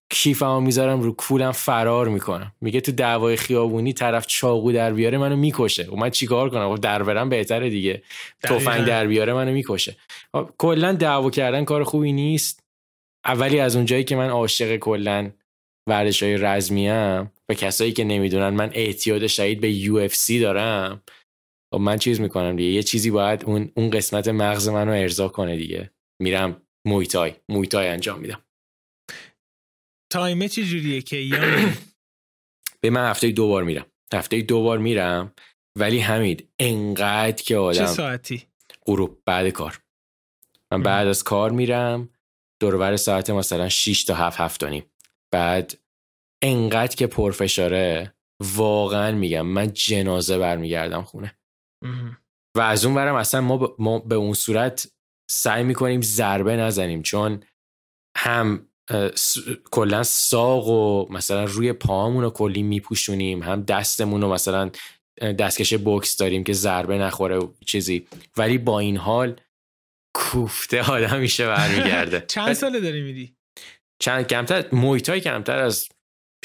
کیفمو 0.10 0.60
می‌ذارم 0.60 1.02
رو 1.02 1.12
کولم 1.12 1.52
فرار 1.52 2.08
می‌کنم. 2.08 2.52
میگه 2.62 2.82
تو 2.82 2.92
دعوای 2.92 3.36
خیابونی 3.36 3.94
طرف 3.94 4.26
چاقو 4.28 4.72
در 4.72 4.94
بیاره 4.94 5.18
منو 5.18 5.36
می‌کشه. 5.36 5.84
و 5.84 5.96
من 5.96 6.10
چیکار 6.10 6.50
کنم؟ 6.50 6.76
خب 6.76 6.82
در 6.82 7.04
برم 7.04 7.30
بهتره 7.30 7.70
دیگه. 7.70 8.04
تفنگ 8.44 8.86
در 8.86 9.08
بیاره 9.08 9.34
منو 9.34 9.52
می‌کشه. 9.52 9.96
خب، 10.32 10.50
کلا 10.58 10.94
دعوا 10.94 11.30
کردن 11.30 11.66
کار 11.66 11.84
خوبی 11.84 12.12
نیست. 12.12 12.64
اولی 13.26 13.60
از 13.60 13.76
اونجایی 13.76 14.04
که 14.04 14.16
من 14.16 14.30
عاشق 14.30 14.78
کلا 14.78 15.32
ورزش 15.88 16.24
های 16.24 16.38
رزمی 16.38 16.88
هم 16.88 17.32
و 17.50 17.54
کسایی 17.54 17.92
که 17.92 18.04
نمی‌دونن 18.04 18.50
من 18.50 18.70
اعتیاد 18.74 19.28
شدید 19.28 19.62
به 19.62 19.72
یو 19.72 20.08
دارم. 20.42 21.02
خب 21.74 21.80
من 21.80 21.98
چیز 21.98 22.22
می‌کنم 22.22 22.56
دیگه. 22.56 22.70
یه 22.70 22.84
چیزی 22.84 23.12
باید 23.12 23.44
اون 23.44 23.72
اون 23.76 23.90
قسمت 23.90 24.28
مغز 24.28 24.68
منو 24.68 24.92
ارضا 24.92 25.28
کنه 25.28 25.58
دیگه. 25.58 25.92
میرم 26.22 26.62
مویتای 26.88 27.34
مویتای 27.50 27.88
انجام 27.88 28.20
میدم. 28.20 28.42
تایمه 30.12 30.48
چه 30.48 30.64
جوریه 30.64 31.02
که 31.02 31.24
به 32.82 32.90
من 32.90 33.10
هفته 33.10 33.32
دو 33.32 33.48
بار 33.48 33.64
میرم. 33.64 33.86
هفته 34.14 34.42
دو 34.42 34.62
بار 34.62 34.78
میرم. 34.78 35.34
ولی 35.80 36.00
حمید 36.00 36.50
انقدر 36.60 37.44
که 37.44 37.58
آدم 37.58 37.86
چه 37.86 37.86
ساعتی 37.86 38.48
غروب 38.86 39.22
بعد 39.26 39.50
کار. 39.50 39.82
من 40.72 40.84
بعد 40.84 41.08
از 41.08 41.24
کار 41.24 41.52
میرم. 41.52 42.10
دوربر 42.60 42.96
ساعت 42.96 43.30
مثلا 43.30 43.70
6 43.70 44.04
تا 44.04 44.16
7 44.16 44.40
هفت 44.40 44.64
نیم. 44.64 44.84
بعد 45.32 45.78
انقدر 46.42 46.96
که 46.96 47.08
پرفشاره 47.08 48.16
واقعا 48.44 49.12
میگم 49.12 49.46
من 49.46 49.74
جنازه 49.74 50.38
برمیگردم 50.38 51.02
خونه. 51.02 51.38
و 52.58 52.62
از 52.62 52.86
اون 52.86 52.96
برم 52.96 53.16
اصلا 53.16 53.42
ما, 53.42 53.76
ما 53.80 54.00
به 54.00 54.16
اون 54.16 54.34
صورت 54.34 54.88
سعی 55.32 55.64
می‌کنیم 55.64 56.02
ضربه 56.02 56.56
نزنیم 56.56 57.02
چون 57.02 57.44
هم 58.18 58.68
کلا 59.72 60.04
ساق 60.04 60.68
و 60.68 61.14
مثلا 61.14 61.44
روی 61.44 61.74
پاهامون 61.74 62.24
رو 62.24 62.30
کلی 62.30 62.64
میپوشونیم 62.64 63.44
هم 63.44 63.62
دستمون 63.62 64.22
رو 64.22 64.34
مثلا 64.34 64.72
دستکش 65.22 65.74
بوکس 65.74 66.18
داریم 66.18 66.44
که 66.44 66.54
ضربه 66.54 66.98
نخوره 66.98 67.38
و 67.38 67.54
چیزی. 67.66 68.08
ولی 68.38 68.58
با 68.58 68.80
این 68.80 68.98
حال 68.98 69.40
کوفته 70.16 70.92
آدم 70.92 71.20
میشه 71.20 71.48
برمیگرده. 71.48 72.26
چند 72.36 72.54
ساله 72.54 72.80
داری 72.80 73.02
میدی؟ 73.02 73.36
چند 74.00 74.28
کمتر 74.28 74.66
مویتای 74.72 75.22
کمتر 75.22 75.60
از 75.60 75.90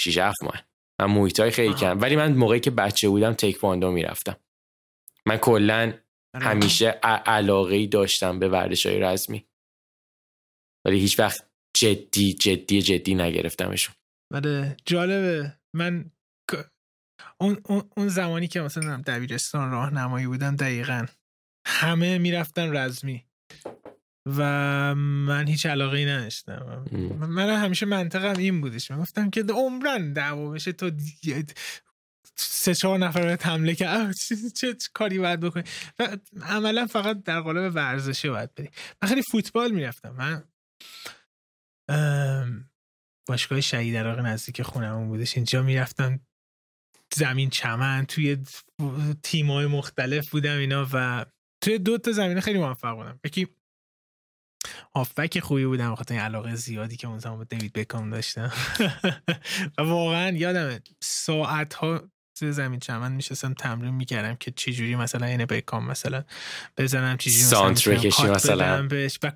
6 0.01 0.19
7 0.19 0.43
ماه. 0.43 0.65
من 1.01 1.07
مویتای 1.07 1.51
خیلی 1.51 1.75
کم. 1.75 2.01
ولی 2.01 2.17
من 2.17 2.33
موقعی 2.33 2.61
که 2.61 2.71
بچه 2.71 3.09
بودم 3.09 3.33
تکواندو 3.33 3.91
می‌رفتم. 3.91 4.37
من 5.29 5.37
کلا 5.37 5.93
آره. 6.35 6.47
همیشه 6.47 6.87
علاقه 7.27 7.75
ای 7.75 7.87
داشتم 7.87 8.39
به 8.39 8.49
ورزش 8.49 8.87
های 8.87 9.01
رزمی 9.01 9.49
ولی 10.87 11.01
هیچ 11.01 11.19
وقت 11.19 11.51
جدی 11.77 12.33
جدی 12.33 12.83
جدی 12.83 13.15
نگرفتمشون. 13.15 13.95
بله 14.33 14.77
جالبه. 14.87 15.53
من 15.75 16.11
اون, 17.41 17.61
اون, 17.97 18.09
زمانی 18.09 18.49
که 18.49 18.61
مثلا 18.61 19.03
دبیرستان 19.07 19.71
راهنمایی 19.71 20.27
بودم 20.27 20.57
دقیقا 20.57 21.07
همه 21.67 22.19
می‌رفتن 22.19 22.77
رزمی. 22.77 23.25
و 24.27 24.43
من 24.95 25.49
هیچ 25.49 25.67
علاقه 25.67 25.97
ای 25.97 26.05
نداشتم 26.05 26.85
من 27.19 27.51
همیشه 27.51 27.87
منطقم 27.87 28.39
این 28.39 28.61
بودش. 28.61 28.91
من 28.91 29.01
گفتم 29.01 29.31
که 29.31 29.45
عمرن 29.55 30.13
دعوا 30.13 30.51
بشه 30.51 30.73
تو 30.73 30.91
سه 32.39 32.97
نفر 32.97 33.21
رو 33.21 33.37
حمله 33.43 33.75
که 33.75 34.11
چه, 34.55 34.77
کاری 34.95 35.19
باید 35.19 35.41
بکنی؟ 35.41 35.65
و 35.99 36.17
عملا 36.43 36.87
فقط 36.87 37.23
در 37.23 37.41
قالب 37.41 37.75
ورزشه 37.75 38.31
باید 38.31 38.55
بری 38.55 38.71
من 39.03 39.09
خیلی 39.09 39.23
فوتبال 39.23 39.71
می‌رفتم. 39.71 40.11
من 40.11 40.45
باشگاه 43.29 43.61
شهید 43.61 43.97
عراق 43.97 44.19
نزدیک 44.19 44.63
خونمون 44.63 45.09
بودش. 45.09 45.37
اینجا 45.37 45.63
می‌رفتم. 45.63 46.21
زمین 47.15 47.51
چمن 47.51 48.07
توی 48.07 48.39
تیمای 49.23 49.67
مختلف 49.67 50.31
بودم 50.31 50.59
اینا 50.59 50.87
و 50.93 51.27
توی 51.61 51.79
دو 51.79 51.99
تا 51.99 52.13
زمینه 52.13 52.41
خیلی 52.41 52.59
موفق 52.59 52.95
بودم. 52.95 53.21
یکی 53.25 53.49
هافبک 54.95 55.41
خوبی 55.41 55.67
بودم 55.67 55.93
بخاطر 55.93 56.15
این 56.15 56.23
علاقه 56.23 56.55
زیادی 56.55 56.97
که 56.97 57.07
اون 57.07 57.19
زمان 57.19 57.39
با 57.39 57.45
دیوید 57.45 57.73
بکام 57.73 58.11
داشتم. 58.11 58.53
و 59.79 59.83
واقعا 59.83 60.31
یادمه 60.31 60.81
ساعت 61.03 61.75
ها 61.75 62.11
توی 62.39 62.53
زمین 62.53 62.81
چمن 62.81 63.13
میشستم 63.13 63.55
تمرین 63.55 63.95
می‌کردم 63.95 64.35
که 64.35 64.51
چجوری 64.51 64.97
مثلا 64.97 65.27
این 65.27 65.45
بکام 65.45 65.87
مثلا 65.87 66.25
بزنم 66.77 67.17
چجوری 67.17 67.45
مثلا 67.45 68.31
مثلا. 68.31 68.83
بهش 68.87 69.19
و 69.23 69.31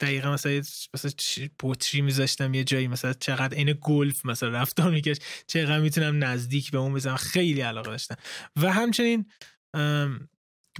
دقیقا 0.00 0.32
مثلا 0.32 0.62
مثلا 0.94 1.10
پوتری 1.58 2.00
میذاشتم 2.00 2.54
یه 2.54 2.64
جایی 2.64 2.88
مثلا 2.88 3.12
چقدر 3.12 3.56
این 3.56 3.78
گلف 3.80 4.26
مثلا 4.26 4.48
رفتار 4.48 4.90
میکش 4.90 5.16
چقدر 5.46 5.80
می‌تونم 5.80 6.24
نزدیک 6.24 6.70
به 6.70 6.78
اون 6.78 6.94
بزنم. 6.94 7.16
خیلی 7.16 7.60
علاقه 7.60 7.90
داشتم. 7.90 8.16
و 8.56 8.72
همچنین 8.72 9.26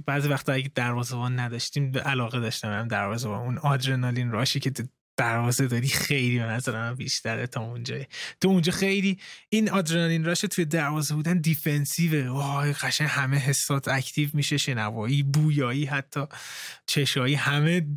بعضی 0.05 0.27
وقتا 0.29 0.53
اگه 0.53 0.71
دروازه‌بان 0.75 1.39
نداشتیم 1.39 1.97
علاقه 1.97 2.39
داشتم 2.39 2.71
هم 2.71 2.87
دروازه‌بان. 2.87 3.39
اون 3.39 3.57
آدرنالین 3.57 4.31
راشی 4.31 4.59
که 4.59 4.71
دروازه 5.19 5.67
داری 5.67 5.87
خیلی 5.87 6.39
به 6.39 6.45
نظر 6.45 6.71
من 6.71 6.95
بیشتره 6.95 7.47
تا 7.47 7.61
اونجا. 7.61 7.95
تو 8.41 8.47
اونجا 8.47 8.71
خیلی 8.71 9.19
این 9.49 9.69
آدرنالین 9.69 10.23
راش 10.23 10.41
توی 10.41 10.65
دروازه 10.65 11.15
بودن 11.15 11.37
دیفنسیوه. 11.37 12.29
وای 12.29 12.73
قشنگ 12.73 13.07
همه 13.11 13.37
حسات 13.37 13.87
اکتیو 13.87 14.29
میشه 14.33 14.57
شنوایی 14.57 15.23
بویایی 15.23 15.85
حتی 15.85 16.25
چشایی 16.85 17.35
همه 17.35 17.87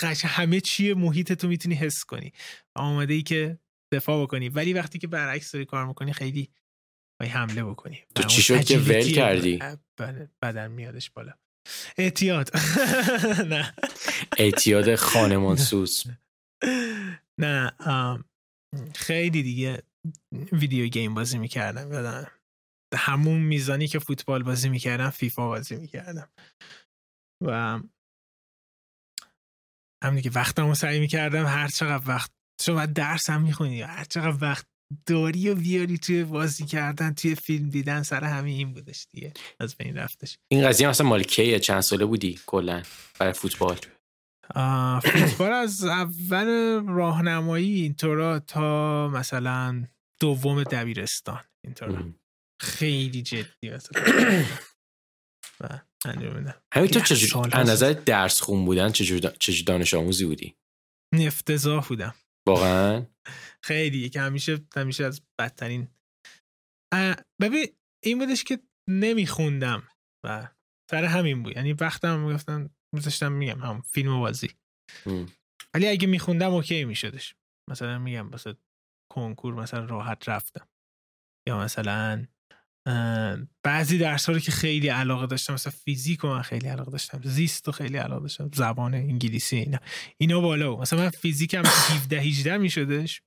قشنگ 0.00 0.30
همه 0.34 0.60
چیه 0.60 0.94
محیط 0.94 1.32
تو 1.32 1.48
می‌تونی 1.48 1.74
حس 1.74 2.04
کنی. 2.04 2.32
آماده 2.74 3.14
ای 3.14 3.22
که 3.22 3.58
دفاع 3.92 4.22
بکنی. 4.22 4.48
ولی 4.48 4.72
وقتی 4.72 4.98
که 4.98 5.06
برعکس 5.06 5.52
داری 5.52 5.64
کار 5.64 5.86
می‌کنی 5.86 6.12
خیلی 6.12 6.50
حمله 7.22 7.64
بکنی. 7.64 7.98
تو 8.14 8.22
چی 8.22 8.42
شد 8.42 8.64
که 8.64 8.78
ول 8.78 9.12
کردی؟ 9.12 9.58
بله 9.96 10.30
بدن 10.42 10.70
میادش 10.70 11.10
بالا. 11.10 11.32
اعتیاد. 11.98 12.50
نه. 13.52 13.74
اعتیاد 14.38 14.94
خانمان 14.94 15.56
سوز. 15.70 16.04
نه 17.38 17.72
خیلی 18.94 19.42
دیگه 19.42 19.82
ویدیو 20.52 20.86
گیم 20.86 21.14
بازی 21.14 21.38
می‌کردم. 21.38 21.92
یادم 21.92 22.30
همون 22.94 23.40
میزانی 23.40 23.88
که 23.88 23.98
فوتبال 23.98 24.42
بازی 24.42 24.68
می‌کردم 24.68 25.10
فیفا 25.10 25.48
بازی 25.48 25.76
می‌کردم. 25.76 26.30
و 27.44 27.80
هم 30.04 30.16
دیگه 30.16 30.30
وقتمو 30.34 30.74
سعی 30.74 31.00
می‌کردم 31.00 31.46
هر 31.46 31.68
چقدر 31.68 32.08
وقت 32.08 32.30
شما 32.60 32.86
درس 32.86 33.30
هم 33.30 33.42
می‌خونی 33.42 33.82
هر 33.82 34.04
چقدر 34.04 34.38
وقت 34.40 34.66
داری 35.06 35.50
و 35.50 35.54
بیاری 35.54 35.98
توی 35.98 36.24
بازی 36.24 36.64
کردن 36.64 37.14
توی 37.14 37.34
فیلم 37.34 37.68
دیدن 37.68 38.02
سر 38.02 38.24
همین 38.24 38.56
این 38.56 38.72
بودش 38.72 39.06
دیگه 39.10 39.32
از 39.60 39.76
بین 39.76 39.96
رفتش. 39.96 40.38
این 40.48 40.68
قضیه 40.68 40.88
مثلا 40.88 41.06
مال 41.06 41.22
کیه؟ 41.22 41.58
چند 41.58 41.80
ساله 41.80 42.04
بودی 42.04 42.40
کلا 42.46 42.82
برای 43.18 43.32
فوتبال؟ 43.32 43.76
فوتبال 45.02 45.52
از 45.52 45.84
اول 45.84 46.46
راهنمایی 46.86 47.80
اینطورا 47.80 48.38
تا 48.38 49.08
مثلا 49.08 49.84
دوم 50.20 50.62
دبیرستان 50.62 51.40
اینطورا. 51.64 52.04
خیلی 52.60 53.22
جدی 53.22 53.70
مثلا 53.70 53.94
همین 56.74 56.88
تو 56.90 57.00
چجور 57.00 57.48
از 57.52 57.68
نظر 57.68 57.92
درس 57.92 58.40
خون 58.40 58.64
بودن 58.64 58.92
چجور, 58.92 59.32
دانش 59.66 59.94
آموزی 59.94 60.24
بودی؟ 60.24 60.56
نفتزاه 61.14 61.88
بودم. 61.88 62.14
واقعا. 62.48 63.06
خیلی 63.64 64.08
که 64.08 64.20
همیشه 64.20 64.66
همیشه 64.76 65.04
از 65.04 65.22
بدترین. 65.40 65.88
ببین 67.40 67.66
این 68.04 68.18
بودش 68.18 68.44
که 68.44 68.58
نمیخوندم 68.90 69.88
و 70.26 70.48
سر 70.90 71.04
همین 71.04 71.42
بود. 71.42 71.56
یعنی 71.56 71.72
وقتم 71.72 72.20
می‌گفتن 72.20 72.70
میذاشتم 72.94 73.32
میگم 73.32 73.60
هم 73.60 73.80
فیلم 73.80 74.16
و 74.16 74.20
بازی. 74.20 74.50
ولی 75.74 75.88
اگه 75.88 76.06
میخوندم 76.06 76.54
اوکی 76.54 76.84
میشدش. 76.84 77.34
مثلا 77.70 77.98
میگم 77.98 78.30
واسه 78.30 78.56
کنکور 79.12 79.54
مثلا 79.54 79.84
راحت 79.84 80.28
رفتم. 80.28 80.68
یا 81.48 81.58
مثلا 81.58 82.26
بعضی 83.62 83.98
درس 83.98 84.28
رو 84.28 84.38
که 84.38 84.52
خیلی 84.52 84.88
علاقه 84.88 85.26
داشتم 85.26 85.54
مثلا 85.54 85.72
فیزیک 85.84 86.24
و 86.24 86.28
من 86.28 86.42
خیلی 86.42 86.68
علاقه 86.68 86.90
داشتم 86.90 87.20
زیست 87.24 87.68
و 87.68 87.72
خیلی 87.72 87.96
علاقه 87.96 88.22
داشتم 88.22 88.50
زبان 88.54 88.94
انگلیسی 88.94 89.56
اینا. 89.56 89.78
اینا 90.18 90.40
بالا 90.40 90.76
مثلا 90.76 90.98
من 90.98 91.10
فیزیکم 91.10 91.62
17 91.66 92.20
18 92.20 92.56
میشدش. 92.58 93.22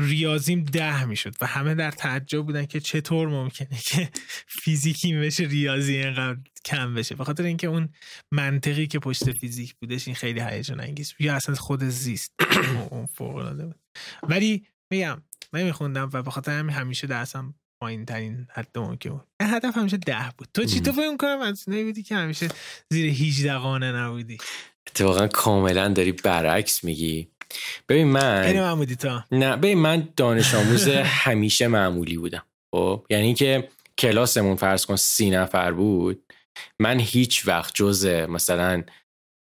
ریاضیم 0.00 0.64
ده 0.64 1.04
می‌شد 1.04 1.34
و 1.40 1.46
همه 1.46 1.74
در 1.74 1.90
تعجب 1.90 2.42
بودن 2.42 2.66
که 2.66 2.80
چطور 2.80 3.28
ممکنه 3.28 3.78
که 3.84 4.10
فیزیکی 4.46 5.14
بشه 5.14 5.44
ریاضی 5.44 5.96
اینقدر 5.96 6.40
کم 6.64 6.94
بشه. 6.94 7.14
به 7.14 7.24
خاطر 7.24 7.42
اینکه 7.42 7.66
اون 7.66 7.88
منطقی 8.32 8.86
که 8.86 8.98
پشت 8.98 9.32
فیزیک 9.32 9.74
بودش 9.74 10.08
این 10.08 10.14
خیلی 10.14 10.40
هیجان 10.40 10.80
انگیز 10.80 11.14
یا 11.18 11.34
اصلا 11.34 11.54
خود 11.54 11.84
زیست 11.84 12.32
اون 12.90 13.06
فوق 13.06 13.36
العاده 13.36 13.66
بود. 13.66 13.80
ولی 14.22 14.66
میگم 14.90 15.22
نمیخوندم 15.52 16.10
و 16.12 16.22
به 16.22 16.30
خاطر 16.30 16.58
همین 16.58 16.76
همیشه 16.76 17.06
درسم 17.06 17.54
پایین 17.82 18.04
ترین 18.04 18.46
حد 18.54 18.78
ممکن 18.78 19.10
بود. 19.10 19.26
هدف 19.42 19.76
همیشه 19.76 19.96
ده 19.96 20.32
بود. 20.38 20.48
تو 20.54 20.64
چی؟ 20.64 20.80
تو 20.80 20.92
فکر 20.92 21.16
کنم 21.16 21.40
از 21.40 21.64
نمیدی 21.68 22.02
که 22.02 22.14
همیشه 22.14 22.48
زیر 22.90 23.12
18 23.12 23.54
قانه 23.54 23.92
نبودی. 23.92 24.38
اتفاقا 24.86 25.26
کاملا 25.26 25.88
داری 25.88 26.12
برعکس 26.12 26.84
میگی. 26.84 27.28
ببین 27.88 28.06
من 28.06 28.42
خیلی 28.42 28.60
معمولی 28.60 28.96
تا. 28.96 29.24
نه 29.32 29.56
ببین 29.56 29.78
من 29.78 30.08
دانش 30.16 30.54
آموز 30.54 30.88
همیشه 30.88 31.66
معمولی 31.66 32.16
بودم. 32.16 32.42
خب؟ 32.70 33.06
یعنی 33.10 33.34
که 33.34 33.68
کلاسمون 33.98 34.56
فرض 34.56 34.86
کن 34.86 34.96
سی 34.96 35.30
نفر 35.30 35.72
بود 35.72 36.32
من 36.78 37.00
هیچ 37.00 37.48
وقت 37.48 37.74
جز 37.74 38.06
مثلا 38.06 38.82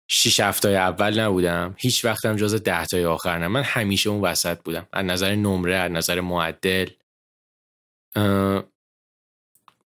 شیش 0.08 0.40
هفتای 0.40 0.76
اول 0.76 1.20
نبودم 1.20 1.76
هیچ 1.78 2.06
وقتم 2.06 2.36
جز 2.36 2.64
ده 2.64 2.86
تای 2.86 3.06
آخر 3.06 3.40
نه. 3.40 3.48
من 3.48 3.64
همیشه 3.64 4.10
اون 4.10 4.22
وسط 4.22 4.58
بودم. 4.64 4.88
از 4.94 5.06
نظر 5.06 5.36
نمره 5.36 5.76
از 5.76 5.92
نظر 5.92 6.22
معدل. 6.22 6.90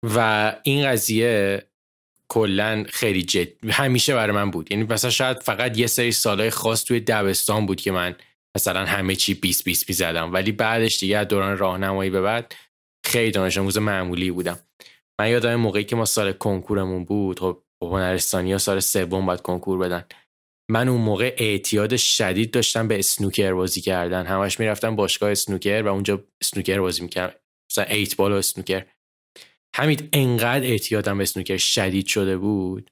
و 0.03 0.55
این 0.63 0.85
قضیه 0.85 1.63
کلا 2.29 2.85
خیلی 2.89 3.23
جد 3.23 3.69
همیشه 3.69 4.15
برای 4.15 4.35
من 4.35 4.51
بود. 4.51 4.71
یعنی 4.71 4.83
مثلا 4.83 5.11
شاید 5.11 5.39
فقط 5.39 5.77
یه 5.77 5.87
سری 5.87 6.11
سالهای 6.11 6.49
خاص 6.49 6.83
توی 6.83 6.99
دبستان 6.99 7.65
بود 7.65 7.81
که 7.81 7.91
من 7.91 8.15
مثلا 8.57 8.85
همه 8.85 9.15
چی 9.15 9.33
20 9.33 9.63
20 9.65 9.91
زدم. 9.91 10.33
ولی 10.33 10.51
بعدش 10.51 10.99
دیگه 10.99 11.17
از 11.17 11.27
دوران 11.27 11.57
راهنمایی 11.57 12.09
به 12.09 12.21
بعد 12.21 12.55
خیلی 13.05 13.31
دانش 13.31 13.57
آموز 13.57 13.77
معمولی 13.77 14.31
بودم. 14.31 14.59
من 15.19 15.29
یادم 15.29 15.55
موقعی 15.55 15.83
که 15.83 15.95
ما 15.95 16.05
سال 16.05 16.31
کنکورمون 16.31 17.05
بود 17.05 17.39
خب 17.39 17.63
هنرستانی 17.81 18.51
ها 18.51 18.57
سال 18.57 18.79
سوم 18.79 19.25
باید 19.25 19.41
کنکور 19.41 19.79
بدن. 19.79 20.05
من 20.69 20.87
اون 20.87 21.01
موقع 21.01 21.35
اعتیاد 21.37 21.95
شدید 21.95 22.51
داشتم 22.51 22.87
به 22.87 22.99
اسنوکر 22.99 23.53
بازی 23.53 23.81
کردن. 23.81 24.25
همش 24.25 24.59
می‌رفتم 24.59 24.95
باشگاه 24.95 25.31
اسنوکر 25.31 25.81
و 25.81 25.87
اونجا 25.87 26.23
اسنوکر 26.41 26.79
بازی 26.79 27.03
می‌کردم. 27.03 27.39
مثلا 27.79 27.95
ایت 27.95 28.15
بال 28.15 28.31
و 28.31 28.35
اسنوکر. 28.35 28.85
همین 29.75 30.09
انقدر 30.13 30.65
اعتیادم 30.65 31.17
به 31.17 31.23
اسنوکر 31.23 31.57
شدید 31.57 32.07
شده 32.07 32.37
بود 32.37 32.91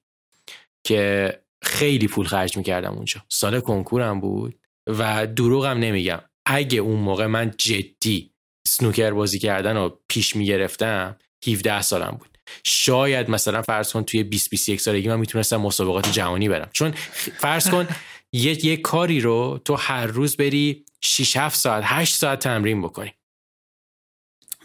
که 0.88 1.34
خیلی 1.64 2.08
پول 2.08 2.26
خرج 2.26 2.58
می‌کردم 2.58 2.94
اونجا. 2.94 3.22
سال 3.30 3.60
کنکورم 3.60 4.20
بود 4.20 4.60
و 4.88 5.28
دروغم 5.28 5.78
نمیگم. 5.78 6.22
اگه 6.46 6.80
اون 6.80 7.00
موقع 7.00 7.26
من 7.26 7.54
جدی 7.58 8.32
سنوکر 8.68 9.12
بازی 9.12 9.40
کردن 9.40 9.78
رو 9.78 10.00
پیش 10.10 10.36
می‌گرفتم 10.36 11.18
17 11.48 11.82
سالم 11.82 12.18
بود. 12.20 12.38
شاید 12.64 13.30
مثلا 13.30 13.62
فرض 13.62 13.94
کن 13.94 14.04
توی 14.04 14.24
20 14.24 14.50
21 14.50 14.82
سالگی 14.82 15.08
من 15.08 15.20
می‌تونستم 15.20 15.58
مسابقات 15.58 16.12
جهانی 16.12 16.50
برم. 16.50 16.70
چون 16.74 16.92
فرض 17.38 17.70
کن 17.70 17.88
یه, 18.34 18.66
یه 18.66 18.78
کاری 18.78 19.20
رو 19.20 19.62
تو 19.66 19.76
هر 19.76 20.06
روز 20.06 20.38
بری 20.38 20.86
6 21.02 21.38
7 21.38 21.56
ساعت 21.56 21.84
8 21.86 22.16
ساعت 22.16 22.40
تمرین 22.40 22.82
بکنی. 22.82 23.14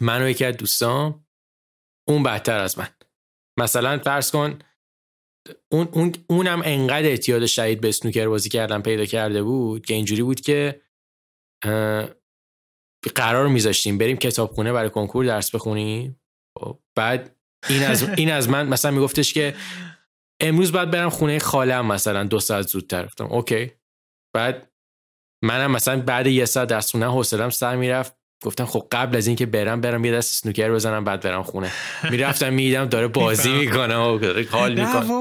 من 0.01 0.21
و 0.21 0.29
یکی 0.29 0.45
از 0.45 0.57
دوستان 0.57 1.25
اون 2.07 2.23
بدتر 2.23 2.59
از 2.59 2.77
من. 2.79 2.87
مثلا 3.59 3.99
فرض 3.99 4.31
کن 4.31 4.59
اون, 5.71 5.89
اون 5.91 6.13
اونم 6.29 6.61
انقدر 6.65 7.07
اعتیاد 7.07 7.45
شدید 7.45 7.81
به 7.81 7.91
سنوکر 7.91 8.27
بازی 8.27 8.49
کردن 8.49 8.81
پیدا 8.81 9.05
کرده 9.05 9.43
بود 9.43 9.85
که 9.85 9.93
اینجوری 9.93 10.23
بود 10.23 10.41
که 10.41 10.81
قرار 13.15 13.47
میذاشتیم 13.47 13.97
بریم 13.97 14.17
کتابخونه 14.17 14.73
برای 14.73 14.89
کنکور 14.89 15.25
درس 15.25 15.55
بخونیم. 15.55 16.21
خب، 16.59 16.79
بعد 16.95 17.35
این 17.69 17.83
از 17.83 18.09
این 18.09 18.31
از 18.31 18.49
من 18.49 18.67
مثلا 18.67 18.91
میگفتش 18.91 19.33
که 19.33 19.55
امروز 20.41 20.71
باید 20.71 20.91
برم 20.91 21.09
خونه 21.09 21.39
خالم 21.39 21.85
مثلا 21.85 22.23
دو 22.23 22.39
ساعت 22.39 22.67
زودتر. 22.67 23.05
گفتم 23.05 23.25
اوکی. 23.25 23.71
بعد 24.35 24.73
منم 25.43 25.71
مثلا 25.71 26.01
بعد 26.01 26.27
یه 26.27 26.45
ساعت 26.45 26.67
درس 26.67 26.91
خونه 26.91 27.05
حوصلم 27.05 27.49
سر 27.49 27.75
می‌رفت. 27.75 28.20
گفتم 28.41 28.65
خب 28.65 28.87
قبل 28.91 29.17
از 29.17 29.27
اینکه 29.27 29.45
برم 29.45 29.81
برم 29.81 30.05
یه 30.05 30.11
دست 30.11 30.43
سنوکر 30.43 30.71
بزنم 30.71 31.03
بعد 31.03 31.21
برم 31.21 31.43
خونه. 31.43 31.71
می‌رفتم 32.11 32.53
می‌دیدم 32.53 32.85
داره 32.85 33.07
بازی 33.07 33.51
می‌کنه 33.51 33.95
و 33.95 34.19
حال 34.51 34.73
می‌کنه. 34.73 35.11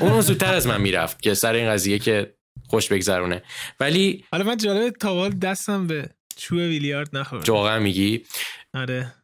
اون 0.00 0.20
زودتر 0.20 0.54
از 0.54 0.66
من 0.66 0.80
می‌رفت 0.80 1.22
که 1.22 1.34
سر 1.34 1.54
این 1.54 1.70
قضیه 1.70 1.98
که 1.98 2.34
خوش 2.68 2.88
بگذرونه. 2.88 3.42
ولی 3.80 4.24
حالا 4.32 4.44
من 4.44 4.56
جالب 4.56 4.90
تاوال 4.90 5.30
دستم 5.30 5.86
به 5.86 6.08
چوب 6.36 6.58
ویلیارد 6.58 7.16
نخورد. 7.16 7.48
واقعا 7.48 7.78
میگی؟ 7.78 8.24
آره. 8.74 9.14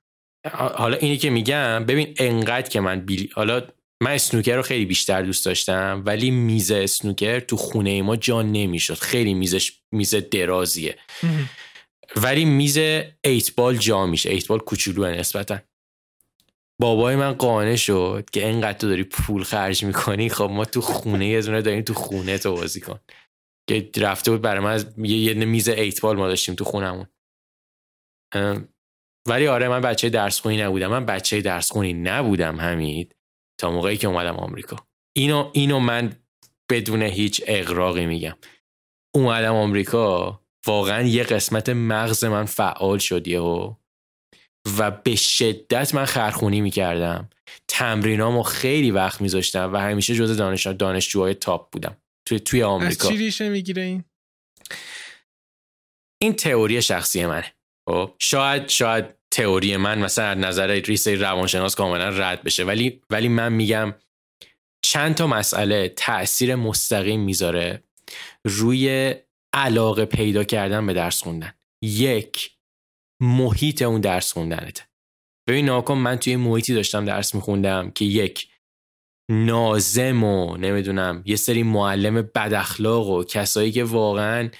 حالا 0.53 0.97
اینی 0.97 1.17
که 1.17 1.31
میگم 1.31 1.85
ببین 1.85 2.15
انقدر 2.17 2.69
که 2.69 2.81
من 2.81 3.01
بیلی 3.01 3.31
حالا 3.35 3.63
من 4.03 4.11
اسنوکر 4.11 4.57
رو 4.57 4.63
خیلی 4.63 4.85
بیشتر 4.85 5.23
دوست 5.23 5.47
داشتم 5.47 6.03
ولی 6.07 6.31
میز 6.31 6.71
اسنوکر 6.71 7.41
تو 7.41 7.57
خونه 7.57 8.03
ما 8.03 8.17
جا 8.17 8.43
نمی‌شد. 8.43 8.95
خیلی 8.95 9.35
میزش 9.35 9.73
میز 9.93 10.15
درازیه. 10.15 10.97
ولی 12.17 12.45
میز 12.45 12.77
ایت 13.25 13.55
بال 13.55 13.77
جا 13.77 14.07
میشه. 14.07 14.31
ایت 14.31 14.47
بال 14.47 14.59
کوچولو 14.59 15.07
نسبتا. 15.07 15.59
بابای 16.81 17.17
من 17.17 17.33
قانع 17.33 17.77
شد 17.77 18.31
که 18.33 18.47
اینقدر 18.47 18.79
تو 18.79 18.89
داری 18.89 19.05
پول 19.05 19.43
خرج 19.43 19.85
می‌کنی 19.85 20.29
خب 20.29 20.51
ما 20.53 20.65
تو 20.65 20.81
خونه 20.81 21.29
یه 21.29 21.43
دونه 21.43 21.63
داریم 21.63 21.83
تو 21.83 21.95
خونه 21.95 22.39
تو 22.39 22.55
بازی 22.55 22.81
کن. 22.81 23.01
که 23.69 23.91
رفته 23.97 24.31
بود 24.31 24.41
برای 24.41 24.65
من 24.65 24.73
از 24.73 24.99
یه 24.99 25.35
میز 25.35 25.69
ایت 25.69 26.01
بال 26.01 26.17
ما 26.17 26.29
داشتیم 26.29 26.55
تو 26.55 26.65
خونمون. 26.65 27.07
ولی 29.29 29.47
آره 29.47 29.69
من 29.69 29.81
بچه 29.81 30.09
درس 30.09 30.41
خونی 30.41 30.57
نبودم. 30.63 30.91
من 30.91 31.07
بچه 31.07 31.41
درس 31.41 31.73
خونی 31.73 31.93
نبودم 31.93 32.61
همید 32.61 33.17
تا 33.61 33.71
موقعی 33.71 33.97
که 33.97 34.07
اومدم 34.07 34.37
آمریکا. 34.37 34.77
اینو 35.17 35.51
اینو 35.55 35.79
من 35.79 36.17
بدون 36.71 37.03
هیچ 37.03 37.43
اقراقی 37.47 38.07
میگم. 38.07 38.37
اومدم 39.15 39.55
آمریکا 39.55 40.41
واقعا 40.69 41.03
یه 41.03 41.23
قسمت 41.23 41.69
مغز 41.69 42.25
من 42.25 42.45
فعال 42.45 42.99
شد 42.99 43.29
و 43.29 43.77
و 44.79 44.91
به 44.91 45.17
شدت 45.17 45.95
من 45.95 46.05
خرخونی 46.05 46.61
می‌کردم. 46.61 47.31
تمرینامو 47.69 48.43
خیلی 48.43 48.91
وقت 48.91 49.21
میذاشتم 49.21 49.73
و 49.73 49.77
همیشه 49.77 50.15
جز 50.15 50.37
دانش 50.37 50.67
دانشجوهای 50.67 51.35
تاپ 51.35 51.71
بودم. 51.73 51.97
توی 52.29 52.41
توی 52.41 52.63
آمریکا. 52.63 53.09
از 53.09 53.15
چی 53.15 53.19
ریشه 53.19 53.49
می‌گیره 53.49 53.83
این؟ 53.83 54.05
این 56.23 56.33
تئوری 56.33 56.83
شخصی 56.83 57.27
منه. 57.27 57.55
خب 57.89 58.15
شاید 58.19 58.69
شاید 58.69 59.05
تئوری 59.31 59.77
من 59.77 59.99
مثلا 59.99 60.25
از 60.25 60.39
نظر 60.39 60.67
ریسه 60.67 61.15
روانشناس 61.15 61.75
کاملا 61.75 62.09
رد 62.09 62.43
بشه 62.43 62.65
ولی 62.65 63.01
ولی 63.11 63.29
من 63.29 63.53
میگم 63.53 63.95
چند 64.85 65.15
تا 65.15 65.27
مسئله 65.27 65.89
تاثیر 65.89 66.55
مستقیم 66.55 67.21
می‌ذاره 67.21 67.83
روی 68.45 69.15
علاقه 69.53 70.05
پیدا 70.05 70.45
کردن 70.45 70.87
به 70.87 70.93
درس 70.93 71.23
خوندن. 71.23 71.53
یک 71.83 72.51
محیط 73.23 73.83
اون 73.83 74.01
درس 74.01 74.33
خوندنته. 74.33 74.83
ببین 75.49 75.65
ناکن 75.65 75.95
من 75.95 76.17
توی 76.17 76.37
محیطی 76.37 76.75
داشتم 76.75 77.05
درس 77.05 77.35
میخوندم 77.35 77.91
که 77.91 78.05
یک 78.05 78.49
نازم 79.31 80.25
و 80.25 80.57
نمی‌دونم 80.57 81.23
یه 81.27 81.37
سری 81.37 81.63
معلم 81.63 82.23
بد 82.23 82.55
اخلاق 82.55 83.09
و 83.09 83.25
کسایی 83.25 83.73
که 83.73 83.85
واقعا 83.85 84.51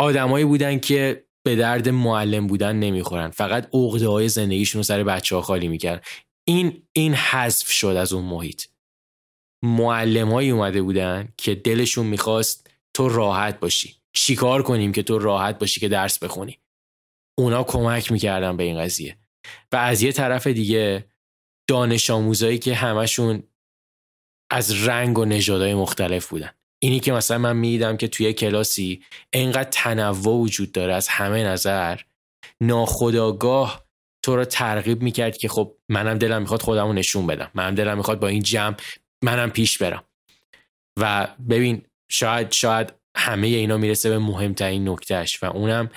آدمایی 0.00 0.44
بودن 0.44 0.78
که 0.78 1.26
به 1.46 1.56
درد 1.56 1.88
معلم 1.88 2.46
بودن 2.46 2.76
نمی‌خورن. 2.76 3.30
فقط 3.30 3.68
عقده 3.74 4.08
های 4.08 4.28
زندگیشون 4.28 4.78
رو 4.78 4.82
سر 4.82 5.04
بچه 5.04 5.36
ها 5.36 5.42
خالی 5.42 5.68
می‌کردن. 5.68 6.02
این 6.48 6.82
این 6.92 7.14
حذف 7.14 7.70
شد 7.70 7.86
از 7.86 8.12
اون 8.12 8.24
محیط. 8.24 8.64
معلمایی 9.64 10.50
اومده 10.50 10.82
بودن 10.82 11.28
که 11.36 11.54
دلشون 11.54 12.06
می‌خواست 12.06 12.70
تو 12.94 13.08
راحت 13.08 13.60
باشی. 13.60 13.96
چیکار 14.12 14.62
کنیم 14.62 14.92
که 14.92 15.02
تو 15.02 15.18
راحت 15.18 15.58
باشی 15.58 15.80
که 15.80 15.88
درس 15.88 16.18
بخونی؟ 16.18 16.58
اونا 17.38 17.64
کمک 17.64 18.12
می‌کردن 18.12 18.56
به 18.56 18.64
این 18.64 18.78
قضیه. 18.78 19.16
و 19.72 19.76
از 19.76 20.02
یه 20.02 20.12
طرف 20.12 20.46
دیگه 20.46 21.04
دانش 21.68 22.10
آموزایی 22.10 22.58
که 22.58 22.74
همشون 22.74 23.42
از 24.50 24.88
رنگ 24.88 25.18
و 25.18 25.24
نژادهای 25.24 25.74
مختلف 25.74 26.28
بودن. 26.28 26.50
اینی 26.82 27.00
که 27.00 27.12
مثلا 27.12 27.38
من 27.38 27.56
می‌دیدم 27.56 27.96
که 27.96 28.08
توی 28.08 28.32
کلاسی 28.32 29.02
انقدر 29.32 29.68
تنوع 29.70 30.36
وجود 30.36 30.72
داره 30.72 30.94
از 30.94 31.08
همه 31.08 31.44
نظر 31.44 32.00
ناخداگاه 32.60 33.84
تو 34.24 34.36
رو 34.36 34.44
ترغیب 34.44 35.02
می‌کرد 35.02 35.36
که 35.36 35.48
خب 35.48 35.76
منم 35.88 36.18
دلم 36.18 36.40
می‌خواد 36.40 36.62
خودمو 36.62 36.92
نشون 36.92 37.26
بدم. 37.26 37.50
منم 37.54 37.74
دلم 37.74 37.96
می‌خواد 37.96 38.20
با 38.20 38.28
این 38.28 38.42
جمع 38.42 38.76
منم 39.24 39.50
پیش 39.50 39.78
برم. 39.78 40.04
و 40.98 41.34
ببین 41.50 41.82
شاید 42.10 42.52
شاید 42.52 42.92
همه 43.16 43.46
اینا 43.46 43.76
می‌رسه 43.76 44.10
به 44.10 44.18
مهمترین 44.18 44.88
نکتهش 44.88 45.42
و 45.42 45.46
اونم 45.46 45.90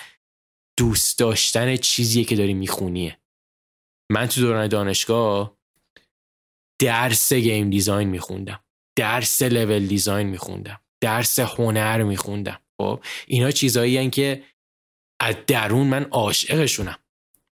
دوست 0.79 1.19
داشتن 1.19 1.75
چیزیه 1.75 2.23
که 2.23 2.35
داری 2.35 2.53
میخونیه. 2.53 3.19
من 4.11 4.27
تو 4.27 4.41
دوران 4.41 4.67
دانشگاه 4.67 5.57
درس 6.81 7.33
گیم 7.33 7.69
دیزاین 7.69 8.09
میخوندم 8.09 8.63
درس 8.97 9.41
لول 9.41 9.87
دیزاین 9.87 10.27
میخوندم 10.27 10.81
درس 11.01 11.39
هنر 11.39 12.03
میخوندم. 12.03 12.61
خب 12.81 13.03
اینا 13.27 13.51
چیزایی 13.51 14.09
که 14.09 14.43
از 15.21 15.35
درون 15.47 15.87
من 15.87 16.03
عاشقشونم. 16.03 16.99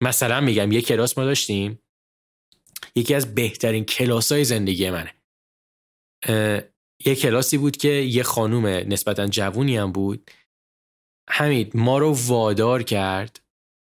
مثلا 0.02 0.42
میگم 0.42 0.72
یه 0.72 0.82
کلاس 0.82 1.18
ما 1.18 1.26
داشتیم 1.26 1.80
یکی 2.96 3.16
از 3.16 3.36
بهترین 3.36 3.86
کلاس 3.86 4.32
های 4.32 4.44
زندگی 4.44 4.90
منه. 4.90 5.14
یه 7.06 7.16
کلاسی 7.16 7.58
بود 7.58 7.78
که 7.78 7.88
یه 7.88 8.24
خانوم 8.24 8.66
نسبتا 8.66 9.28
جوونی 9.28 9.78
هم 9.78 9.92
بود. 9.92 10.32
همین 11.30 11.72
ما 11.74 11.98
رو 11.98 12.18
وادار 12.28 12.84
کرد 12.84 13.42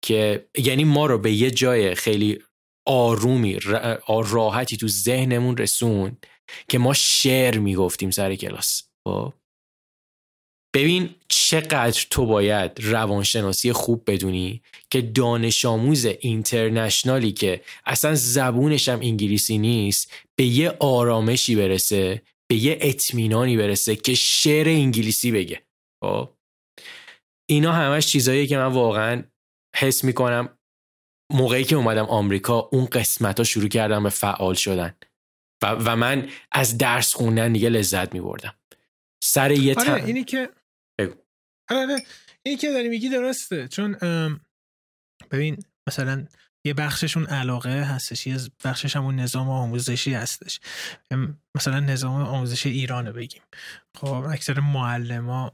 که 0.04 0.48
یعنی 0.58 0.84
ما 0.84 1.06
رو 1.06 1.18
به 1.18 1.32
یه 1.32 1.50
جای 1.50 1.94
خیلی 1.94 2.42
آرومی 2.86 3.58
راحتی 4.08 4.76
تو 4.76 4.88
ذهنمون 4.88 5.56
رسوند 5.56 6.26
که 6.68 6.78
ما 6.78 6.92
شعر 6.92 7.58
می‌گفتیم 7.58 8.10
سر 8.10 8.34
کلاس. 8.34 8.82
خب؟ 9.08 9.32
ببین 10.74 11.14
چقدر 11.28 12.06
تو 12.10 12.26
باید 12.26 12.80
روانشناسی 12.82 13.72
خوب 13.72 14.10
بدونی 14.10 14.62
که 14.90 15.00
دانش 15.00 15.64
آموز 15.64 16.04
اینترنشنالی 16.04 17.32
که 17.32 17.60
اصلا 17.86 18.14
زبونش 18.14 18.88
هم 18.88 19.00
انگلیسی 19.00 19.58
نیست 19.58 20.12
به 20.36 20.44
یه 20.44 20.76
آرامشی 20.80 21.56
برسه 21.56 22.22
به 22.50 22.56
یه 22.56 22.78
اطمینانی 22.80 23.56
برسه 23.56 23.96
که 23.96 24.14
شعر 24.14 24.68
انگلیسی 24.68 25.32
بگه. 25.32 25.62
خب؟ 26.04 26.30
اینا 27.50 27.72
همش 27.72 28.06
چیزاییه 28.06 28.46
که 28.46 28.56
من 28.56 28.72
واقعا 28.72 29.24
حس 29.76 30.04
می‌کنم 30.04 30.58
موقعی 31.32 31.64
که 31.64 31.76
اومدم 31.76 32.04
آمریکا 32.04 32.68
اون 32.72 32.86
قسمت 32.86 33.38
ها 33.38 33.44
شروع 33.44 33.68
کردم 33.68 34.02
به 34.02 34.08
فعال 34.08 34.54
شدن. 34.54 34.94
و, 35.62 35.66
و 35.66 35.96
من 35.96 36.28
از 36.52 36.78
درس 36.78 37.14
خوندن 37.14 37.52
دیگه 37.52 37.68
لذت 37.68 38.14
میبردم. 38.14 38.54
سر 39.24 39.50
یه 39.50 39.74
آره 39.78 40.04
اینی 40.04 40.24
که. 40.24 40.48
آره, 41.70 41.80
آره. 41.80 42.02
اینی 42.42 42.58
که 42.58 42.72
داری 42.72 42.88
میگی 42.88 43.08
درسته. 43.08 43.68
چون 43.68 43.92
ببین 45.30 45.64
مثلا 45.88 46.26
یه 46.66 46.74
بخششون 46.74 47.26
علاقه 47.26 47.82
هستش 47.82 48.26
یه 48.26 48.38
بخشش 48.64 48.96
همون 48.96 49.16
نظام 49.16 49.48
آموزشی 49.48 50.14
هستش. 50.14 50.60
مثلا 51.54 51.80
نظام 51.80 52.22
آموزش 52.22 52.66
ایرانه 52.66 53.12
بگیم. 53.12 53.42
خب 53.96 54.12
اکثر 54.12 54.60
معلم 54.60 55.50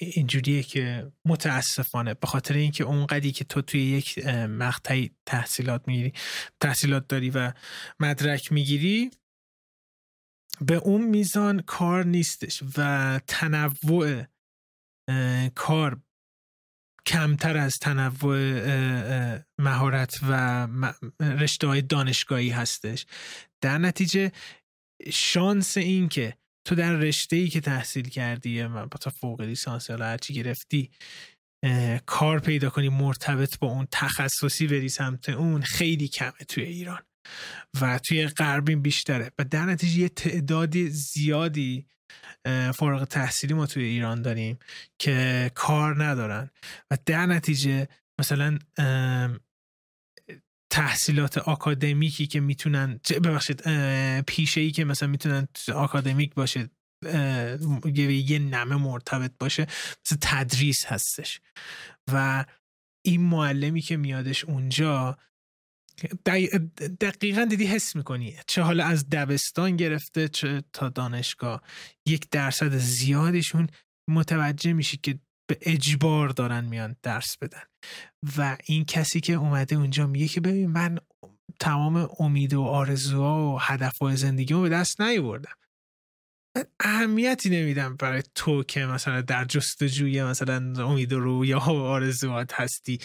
اینجوریه 0.00 0.62
که 0.62 1.12
متاسفانه 1.24 2.14
به 2.14 2.26
خاطر 2.26 2.54
اینکه 2.54 2.84
اونقدی 2.84 3.32
که 3.32 3.44
تو 3.44 3.62
توی 3.62 3.80
یک 3.80 4.26
مقطعی 4.28 5.10
تحصیلات 5.26 5.88
می‌گیری 5.88 6.12
تحصیلات 6.60 7.08
داری 7.08 7.30
و 7.30 7.52
مدرک 8.00 8.52
می‌گیری 8.52 9.10
به 10.60 10.74
اون 10.74 11.04
میزان 11.04 11.60
کار 11.60 12.04
نیستش 12.04 12.62
و 12.76 13.20
تنوع 13.26 14.24
کار 15.54 16.00
کمتر 17.06 17.56
از 17.56 17.78
تنوع 17.78 18.38
مهارت 19.58 20.20
و 20.28 20.68
رشته 21.20 21.66
های 21.66 21.82
دانشگاهی 21.82 22.50
هستش. 22.50 23.06
در 23.60 23.78
نتیجه 23.78 24.32
شانس 25.12 25.76
این 25.76 26.08
که 26.08 26.36
تو 26.66 26.74
در 26.74 26.92
رشته 26.92 27.36
ای 27.36 27.48
که 27.48 27.60
تحصیل 27.60 28.08
کردی 28.08 28.68
تا 29.00 29.10
فوق 29.10 29.40
لیسانس 29.40 29.90
یا 29.90 29.96
هرچی 29.96 30.34
گرفتی 30.34 30.90
کار 32.06 32.38
پیدا 32.38 32.70
کنی 32.70 32.88
مرتبط 32.88 33.58
با 33.58 33.68
اون 33.68 33.86
تخصصی 33.90 34.66
بری 34.66 34.88
سمت 34.88 35.28
اون 35.28 35.62
خیلی 35.62 36.08
کمه 36.08 36.44
توی 36.48 36.64
ایران. 36.64 37.07
و 37.80 37.98
توی 37.98 38.26
غربین 38.26 38.82
بیشتره. 38.82 39.32
و 39.38 39.44
در 39.44 39.64
نتیجه 39.64 39.98
یه 39.98 40.08
تعدادی 40.08 40.90
زیادی 40.90 41.86
فارغ 42.74 43.04
تحصیلی 43.04 43.54
ما 43.54 43.66
توی 43.66 43.84
ایران 43.84 44.22
داریم 44.22 44.58
که 44.98 45.50
کار 45.54 46.04
ندارن. 46.04 46.50
و 46.90 46.98
در 47.06 47.26
نتیجه 47.26 47.88
مثلا 48.20 48.58
تحصیلات 50.70 51.38
آکادمیکی 51.38 52.26
که 52.26 52.40
می‌تونن 52.40 53.00
ببخشید 53.24 53.62
پیشه 54.20 54.60
ای 54.60 54.70
که 54.70 54.84
مثلا 54.84 55.08
می‌تونن 55.08 55.48
آکادمیک 55.74 56.34
باشه 56.34 56.70
یه 57.94 58.38
نمه 58.38 58.76
مرتبط 58.76 59.32
باشه 59.38 59.66
مثل 60.06 60.16
تدریس 60.20 60.86
هستش. 60.86 61.40
و 62.12 62.44
این 63.04 63.20
معلمی 63.20 63.80
که 63.80 63.96
میادش 63.96 64.44
اونجا 64.44 65.18
دقیقا 67.00 67.44
دیدی 67.44 67.66
حس 67.66 67.96
می‌کنی 67.96 68.36
چه 68.46 68.62
حالا 68.62 68.84
از 68.84 69.08
دبستان 69.08 69.76
گرفته 69.76 70.28
چه 70.28 70.64
تا 70.72 70.88
دانشگاه. 70.88 71.62
یک 72.06 72.30
درصد 72.30 72.76
زیادشون 72.76 73.66
متوجه 74.10 74.72
میشی 74.72 74.96
که 74.96 75.18
به 75.48 75.58
اجبار 75.60 76.28
دارن 76.28 76.64
میان 76.64 76.96
درس 77.02 77.36
بدن. 77.36 77.62
و 78.38 78.56
این 78.64 78.84
کسی 78.84 79.20
که 79.20 79.32
اومده 79.32 79.76
اونجا 79.76 80.06
میگه 80.06 80.28
که 80.28 80.40
ببین 80.40 80.70
من 80.70 80.98
تمام 81.60 82.08
امید 82.18 82.54
و 82.54 82.62
آرزوها 82.62 83.54
و 83.54 83.60
هدفهای 83.60 84.16
زندگیمو 84.16 84.62
به 84.62 84.68
دست 84.68 85.00
نیاوردم. 85.00 85.52
اهمیتی 86.80 87.50
نمیدم 87.50 87.96
برای 87.96 88.22
تو 88.34 88.62
که 88.62 88.86
مثلا 88.86 89.20
در 89.20 89.44
جستجوی 89.44 90.24
مثلا 90.24 90.86
امید 90.88 91.12
و 91.12 91.20
رویا 91.20 91.58
آرزوات 91.58 92.52
هستی. 92.54 92.98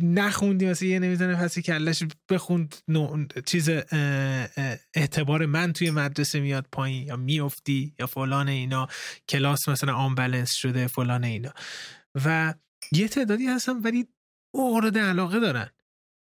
نخوندی 0.00 0.66
مثلا 0.66 0.88
یه 0.88 0.98
نمی‌زنه 0.98 1.36
پسی 1.36 1.62
کلش 1.62 2.02
بخوند 2.28 2.74
چیز 3.46 3.68
اعتبار 4.94 5.46
من 5.46 5.72
توی 5.72 5.90
مدرسه 5.90 6.40
میاد 6.40 6.66
پایین 6.72 7.06
یا 7.06 7.16
میافتی 7.16 7.94
یا 7.98 8.06
فلان 8.06 8.48
اینا. 8.48 8.88
کلاس 9.28 9.68
مثلا 9.68 9.94
آنبلنس 9.94 10.52
شده 10.52 10.86
فلان 10.86 11.24
اینا. 11.24 11.52
و 12.24 12.54
یه 12.92 13.08
تعدادی 13.08 13.46
هستن 13.46 13.72
ولی 13.72 14.08
مورد 14.54 14.98
علاقه 14.98 15.40
دارن. 15.40 15.70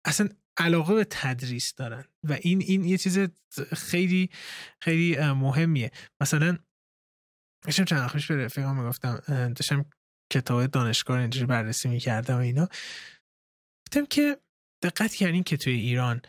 اصلا 0.06 0.30
علاقه 0.58 0.94
به 0.94 1.08
تدریس 1.10 1.74
دارن. 1.74 2.06
و 2.24 2.34
این 2.34 2.62
این 2.62 2.86
یه 2.86 2.98
چیز 2.98 3.20
خیلی 3.74 4.30
خیلی 4.82 5.18
مهمیه. 5.20 5.92
مثلا 6.22 6.58
داشتم 7.66 7.86
چند 7.86 8.08
خوش 8.08 8.32
به 8.32 8.46
رفیقام 8.46 8.82
می‌گفتم 8.82 9.20
داشتم 9.28 9.86
کتاب 10.32 10.66
دانشگاه 10.66 11.20
اینجوری 11.20 11.46
بررسی 11.46 11.90
می‌کردم 11.90 12.36
و 12.36 12.40
اینا. 12.40 12.70
گفتم 13.88 14.06
که 14.06 14.38
دقت 14.84 15.14
کردین 15.14 15.44
که 15.44 15.58
توی 15.58 15.74
ایران 15.74 16.22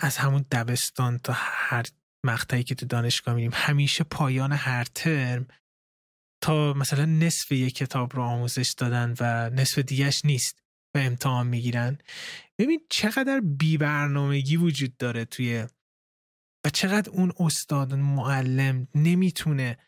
از 0.00 0.16
همون 0.16 0.44
دبستان 0.50 1.18
تا 1.18 1.32
هر 1.36 1.84
مقطعی 2.26 2.62
که 2.62 2.74
تو 2.74 2.86
دانشگاه 2.86 3.34
میریم 3.34 3.50
همیشه 3.54 4.04
پایان 4.04 4.52
هر 4.52 4.84
ترم 4.84 5.48
تا 6.42 6.72
مثلا 6.72 7.04
نصف 7.04 7.52
یک 7.52 7.74
کتاب 7.74 8.16
رو 8.16 8.22
آموزش 8.22 8.74
دادن 8.78 9.14
و 9.20 9.50
نصف 9.50 9.78
دیگهش 9.78 10.24
نیست. 10.24 10.63
و 10.94 10.98
امتحان 10.98 11.46
می‌گیرن. 11.46 11.98
ببین 12.58 12.80
چقدر 12.90 13.40
بی 13.40 13.78
برنامگی 13.78 14.56
وجود 14.56 14.96
داره 14.96 15.24
توی 15.24 15.66
و 16.66 16.70
چقدر 16.70 17.10
اون 17.10 17.32
استاد 17.40 17.94
معلم 17.94 18.88
نمی‌تونه 18.94 19.78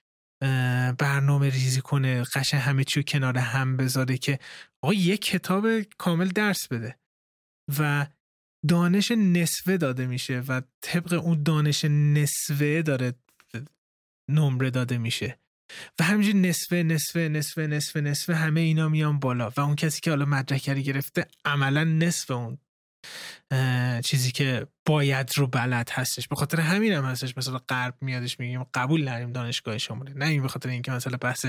برنامه 0.99 1.51
ریزی 1.51 1.81
کنه 1.81 2.23
قشن 2.35 2.57
همه 2.57 2.85
چیو 2.85 3.03
کنار 3.03 3.39
هم 3.39 3.77
بذاره 3.77 4.19
که 4.19 4.39
آقا 4.83 4.95
یک 4.95 5.21
کتاب 5.21 5.81
کامل 5.81 6.29
درس 6.29 6.69
بده. 6.69 6.99
و 7.79 8.07
دانش 8.69 9.11
نصفه 9.11 9.77
داده 9.77 10.07
میشه 10.07 10.41
و 10.41 10.63
طبق 10.81 11.13
اون 11.13 11.43
دانش 11.43 11.85
نصفه 11.85 12.83
داره 12.83 13.15
نمره 14.31 14.71
داده 14.71 14.99
میشه. 14.99 15.39
و 15.99 16.05
همینجور 16.05 16.35
نصفه 16.35 16.83
نصفه 16.83 17.29
نصفه 17.29 17.67
نصفه 17.67 18.01
نصفه 18.01 18.35
همه 18.35 18.61
اینا 18.61 18.89
میان 18.89 19.19
بالا 19.19 19.53
و 19.57 19.61
اون 19.61 19.77
کسی 19.77 20.01
که 20.01 20.11
حالا 20.11 20.25
مدرکری 20.25 20.83
گرفته 20.83 21.27
عملا 21.45 21.85
نصف 21.85 22.31
اون 22.31 22.59
چیزی 24.05 24.31
که 24.31 24.67
باید 24.87 25.31
رو 25.37 25.47
بلد 25.47 25.91
هستش. 25.91 26.29
به 26.29 26.37
خاطر 26.37 26.61
همین 26.61 26.93
هم 26.93 27.05
هستش 27.05 27.37
مثلا 27.37 27.59
غرب 27.69 27.95
میادش 28.01 28.41
میگیم 28.41 28.63
قبول 28.75 29.09
نریم 29.09 29.33
دانشگاه 29.33 29.79
شمالی 29.79 30.13
نه 30.15 30.27
این 30.27 30.43
به 30.43 30.49
خاطر 30.49 30.69
اینکه 30.69 30.93
مثلا 30.93 31.17
بحث 31.17 31.47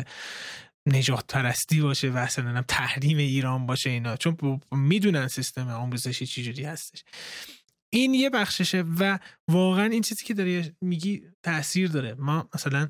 نجات 0.88 1.34
پرستی 1.34 1.82
باشه 1.82 2.10
و 2.10 2.18
اصلا 2.18 2.62
تحریم 2.62 3.18
ایران 3.18 3.66
باشه 3.66 3.90
اینا. 3.90 4.18
چون 4.18 4.62
می‌دونن 4.72 5.28
سیستم 5.28 5.68
آموزشی 5.68 6.26
چجوری 6.26 6.64
هستش. 6.64 7.04
این 7.94 8.14
یه 8.14 8.30
بخششه 8.30 8.84
و 9.00 9.20
واقعا 9.48 9.86
این 9.86 10.02
چیزی 10.02 10.26
که 10.26 10.34
داری 10.34 10.72
میگی 10.82 11.22
تاثیر 11.44 11.90
داره. 11.90 12.14
ما 12.14 12.50
مثلا 12.56 12.90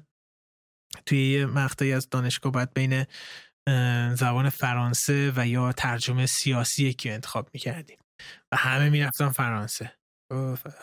توی 1.05 1.31
یه 1.31 1.45
مقطعی 1.45 1.93
از 1.93 2.09
دانشگاه 2.09 2.51
باید 2.51 2.73
بین 2.73 3.05
زبان 4.15 4.49
فرانسه 4.49 5.33
و 5.35 5.47
یا 5.47 5.71
ترجمه 5.71 6.25
سیاسی 6.25 6.93
که 6.93 7.13
انتخاب 7.13 7.49
می‌کردیم 7.53 7.97
و 8.51 8.57
همه 8.57 8.89
می‌رفتن 8.89 9.29
فرانسه. 9.29 9.97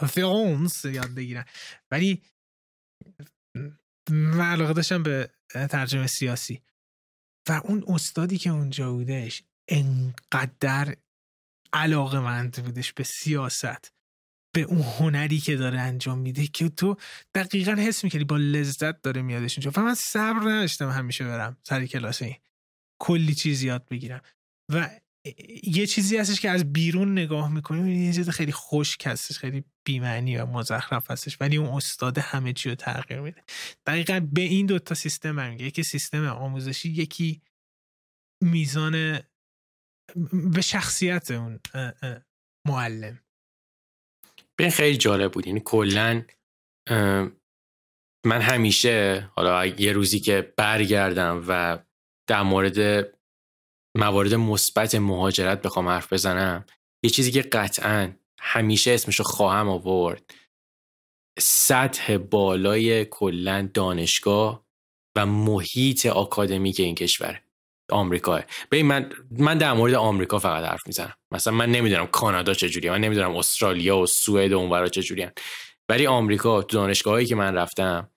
فرانس 0.08 0.84
یاد 0.84 1.14
بگیرن 1.14 1.44
ولی 1.90 2.22
من 4.10 4.50
علاقه 4.50 4.72
داشتم 4.72 5.02
به 5.02 5.30
ترجمه 5.52 6.06
سیاسی. 6.06 6.62
و 7.48 7.60
اون 7.64 7.84
استادی 7.88 8.38
که 8.38 8.50
اونجا 8.50 8.92
بودش 8.92 9.42
انقدر 9.68 10.96
علاقه 11.72 12.20
مند 12.20 12.64
بودش 12.64 12.92
به 12.92 13.04
سیاست. 13.04 13.92
به 14.54 14.60
اون 14.60 14.82
هنری 14.82 15.38
که 15.38 15.56
داره 15.56 15.80
انجام 15.80 16.18
میده 16.18 16.46
که 16.46 16.68
تو 16.68 16.96
دقیقا 17.34 17.72
حس 17.72 18.04
می‌کردی 18.04 18.24
با 18.24 18.36
لذت 18.36 19.02
داره 19.02 19.22
میادش 19.22 19.58
اینجا. 19.58 19.72
و 19.76 19.84
من 19.84 19.94
صبر 19.94 20.40
نداشتم 20.40 20.90
همیشه 20.90 21.24
برم 21.24 21.56
سر 21.62 21.86
کلاس 21.86 22.22
این. 22.22 22.36
کلی 23.00 23.34
چیز 23.34 23.62
یاد 23.62 23.88
بگیرم. 23.88 24.20
و 24.72 24.90
یه 25.62 25.86
چیزی 25.86 26.16
هستش 26.16 26.40
که 26.40 26.50
از 26.50 26.72
بیرون 26.72 27.12
نگاه 27.12 27.52
می‌کنیم 27.52 27.86
یه 27.86 28.12
چیز 28.12 28.30
خیلی 28.30 28.52
خشک 28.52 29.06
هستش 29.06 29.38
خیلی 29.38 29.64
بیمعنی 29.84 30.36
و 30.36 30.46
مزخرف 30.46 31.10
هستش 31.10 31.36
ولی 31.40 31.56
اون 31.56 31.68
استاد 31.68 32.18
همه 32.18 32.52
چی 32.52 32.68
رو 32.68 32.74
تغییر 32.74 33.20
میده. 33.20 33.42
دقیقا 33.86 34.28
به 34.32 34.40
این 34.40 34.66
دوتا 34.66 34.94
سیستم 34.94 35.38
هم 35.38 35.52
یکی 35.52 35.82
سیستم 35.82 36.26
آموزشی 36.26 36.90
یکی 36.90 37.42
میزان 38.42 39.20
به 40.54 40.60
شخصیت 40.60 41.30
اون 41.30 41.60
معلم. 42.66 43.23
به 44.58 44.70
خیلی 44.70 44.96
جالب 44.96 45.32
بود. 45.32 45.46
یعنی 45.46 45.62
کلا 45.64 46.22
من 48.26 48.40
همیشه 48.40 49.30
حالا 49.36 49.66
یه 49.66 49.92
روزی 49.92 50.20
که 50.20 50.54
برگردم 50.56 51.44
و 51.48 51.78
در 52.28 52.42
مورد 52.42 53.08
موارد 53.96 54.34
مثبت 54.34 54.94
مهاجرت 54.94 55.62
بخوام 55.62 55.88
حرف 55.88 56.12
بزنم 56.12 56.64
یه 57.04 57.10
چیزی 57.10 57.30
که 57.30 57.42
قطعا 57.42 58.12
همیشه 58.40 58.90
اسمشو 58.90 59.22
خواهم 59.22 59.68
آورد. 59.68 60.34
سطح 61.38 62.16
بالای 62.16 63.04
کلا 63.04 63.70
دانشگاه 63.74 64.66
و 65.16 65.26
محیط 65.26 66.06
آکادمیک 66.06 66.80
این 66.80 66.94
کشوره 66.94 67.43
آمریکا 67.90 68.40
ببین 68.70 68.86
من 68.86 69.12
من 69.30 69.58
در 69.58 69.72
مورد 69.72 69.94
آمریکا 69.94 70.38
فقط 70.38 70.64
حرف 70.64 70.86
می‌زنم. 70.86 71.14
مثلا 71.32 71.52
من 71.52 71.70
نمی‌دونم 71.70 72.06
کانادا 72.06 72.54
چجوریه 72.54 72.90
من 72.90 73.00
نمی‌دونم 73.00 73.36
استرالیا 73.36 73.98
و 73.98 74.06
سوئد 74.06 74.52
و 74.52 74.58
اونورا 74.58 74.88
چجوریان. 74.88 75.32
ولی 75.88 76.06
آمریکا 76.06 76.62
تو 76.62 76.76
دانشگاهایی 76.76 77.26
که 77.26 77.34
من 77.34 77.54
رفتم 77.54 78.10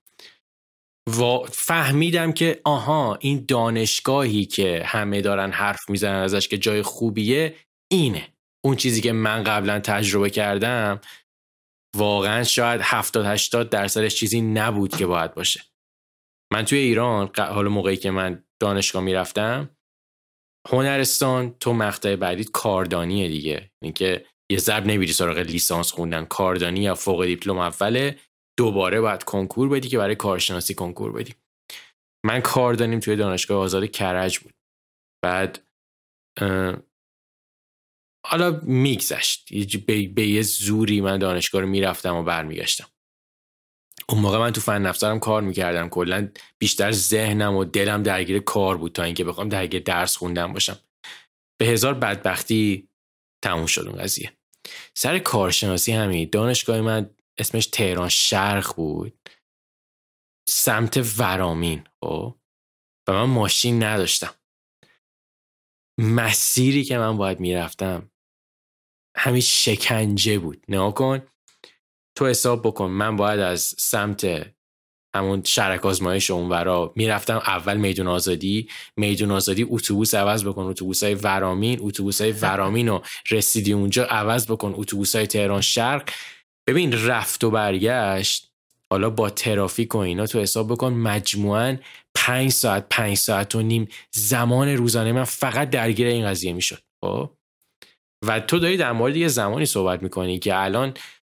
و 1.09 1.39
فهمیدم 1.51 2.31
که 2.31 2.61
آها 2.65 3.17
این 3.21 3.45
دانشگاهی 3.47 4.45
که 4.45 4.83
همه 4.85 5.21
دارن 5.21 5.51
حرف 5.51 5.89
می‌زنن 5.89 6.23
ازش 6.23 6.47
که 6.47 6.57
جای 6.57 6.81
خوبیه 6.81 7.55
اینه. 7.91 8.33
اون 8.65 8.75
چیزی 8.75 9.01
که 9.01 9.11
من 9.11 9.43
قبلا 9.43 9.79
تجربه 9.79 10.29
کردم 10.29 11.01
واقعا 11.95 12.43
شاید 12.43 12.81
70 12.83 13.25
80 13.25 13.69
درصدش 13.69 14.15
چیزی 14.15 14.41
نبود 14.41 14.95
که 14.95 15.05
باید 15.05 15.33
باشه. 15.33 15.61
من 16.53 16.65
توی 16.65 16.79
ایران 16.79 17.31
حالا 17.37 17.69
موقعی 17.69 17.97
که 17.97 18.11
من 18.11 18.43
دانشگاه 18.61 19.03
می‌رفتم. 19.03 19.69
هنرستان 20.69 21.55
تو 21.59 21.73
مقطع 21.73 22.15
بعدی 22.15 22.43
کاردانیه 22.43 23.27
دیگه. 23.27 23.71
اینکه 23.83 24.25
یه 24.51 24.57
ضرب 24.57 24.85
نمیری 24.85 25.13
سراغ 25.13 25.37
لیسانس 25.37 25.91
خوندن. 25.91 26.25
کاردانی 26.25 26.79
یا 26.79 26.95
فوق 26.95 27.25
دیپلم 27.25 27.57
اوله 27.57 28.19
دوباره 28.59 29.01
باید 29.01 29.23
کنکور 29.23 29.69
بدی 29.69 29.89
که 29.89 29.97
برای 29.97 30.15
کارشناسی 30.15 30.73
کنکور 30.73 31.11
بدی. 31.11 31.35
من 32.25 32.41
کاردانیم 32.41 32.99
توی 32.99 33.15
دانشگاه 33.15 33.63
آزاد 33.63 33.91
کرج 33.91 34.39
بود. 34.39 34.53
بعد 35.23 35.67
حالا 38.25 38.61
میگذشت. 38.63 39.53
به 40.15 40.27
یه 40.27 40.41
زوری 40.41 41.01
من 41.01 41.17
دانشگاه 41.17 41.61
رو 41.61 41.67
می‌رفتم 41.67 42.15
و 42.15 42.23
برمیگشتم. 42.23 42.87
اون 44.09 44.21
موقع 44.21 44.37
من 44.37 44.51
تو 44.51 44.61
فن 44.61 44.85
افزارم 44.85 45.19
کار 45.19 45.41
می‌کردم. 45.41 45.89
کلا 45.89 46.29
بیشتر 46.59 46.91
ذهنم 46.91 47.55
و 47.55 47.65
دلم 47.65 48.03
درگیر 48.03 48.39
کار 48.39 48.77
بود 48.77 48.91
تا 48.91 49.03
اینکه 49.03 49.23
بخوام 49.23 49.49
درگیر 49.49 49.83
درس 49.83 50.17
خوندم 50.17 50.53
باشم. 50.53 50.79
به 51.59 51.65
هزار 51.65 51.93
بدبختی 51.93 52.89
تموم 53.43 53.65
شد 53.65 53.87
اون 53.87 54.01
قضیه. 54.01 54.33
سر 54.93 55.19
کارشناسی 55.19 55.91
همین 55.91 56.29
دانشگاه 56.31 56.81
من 56.81 57.09
اسمش 57.37 57.65
تهران 57.67 58.09
شرق 58.09 58.75
بود. 58.75 59.29
سمت 60.49 61.19
ورامین 61.19 61.83
خب؟ 62.01 62.35
و 63.07 63.13
من 63.13 63.23
ماشین 63.23 63.83
نداشتم. 63.83 64.33
مسیری 65.99 66.83
که 66.83 66.97
من 66.97 67.17
باید 67.17 67.39
می‌رفتم 67.39 68.11
همین 69.17 69.41
شکنجه 69.41 70.39
بود. 70.39 70.65
نه 70.69 70.91
کن 70.91 71.27
تو 72.17 72.27
حساب 72.27 72.67
بکن 72.67 72.85
من 72.85 73.15
باید 73.15 73.39
از 73.39 73.75
سمت 73.77 74.47
همون 75.15 75.43
شرک 75.43 75.85
آزمایش 75.85 76.31
اونورا 76.31 76.93
می‌رفتم 76.95 77.37
اول 77.37 77.77
میدون 77.77 78.07
آزادی. 78.07 78.69
میدون 78.97 79.31
آزادی 79.31 79.65
اتوبوس 79.69 80.15
عوض 80.15 80.45
بکن. 80.45 80.61
اتوبوس 80.61 81.03
های 81.03 81.15
ورامین 81.15 81.79
اتوبوس 81.81 82.21
های 82.21 82.31
ورامین 82.41 82.87
رو 82.87 83.03
رسیدی 83.31 83.73
اونجا 83.73 84.05
عوض 84.05 84.51
بکن. 84.51 84.73
اتوبوس 84.77 85.15
های 85.15 85.27
تهران 85.27 85.61
شرق. 85.61 86.09
ببین 86.67 87.05
رفت 87.05 87.43
و 87.43 87.51
برگشت 87.51 88.51
حالا 88.91 89.09
با 89.09 89.29
ترافیک 89.29 89.95
و 89.95 89.97
اینا 89.97 90.25
تو 90.25 90.39
حساب 90.39 90.71
بکن 90.71 90.93
مجموعا 90.93 91.77
پنج 92.15 92.51
ساعت 92.51 92.85
پنج 92.89 93.17
ساعت 93.17 93.55
و 93.55 93.61
نیم 93.61 93.87
زمان 94.11 94.69
روزانه 94.69 95.11
من 95.11 95.23
فقط 95.23 95.69
درگیر 95.69 96.07
این 96.07 96.25
قضیه 96.25 96.53
می‌شد. 96.53 96.79
خب؟ 97.05 97.29
و 98.25 98.39
تو 98.39 98.59
داری 98.59 98.77
در 98.77 98.91
مورد 98.91 99.15
یه 99.15 99.27
زمانی 99.27 99.65
صحبت 99.65 100.03
می‌کنی 100.03 100.39
که 100.39 100.63
الان 100.63 100.93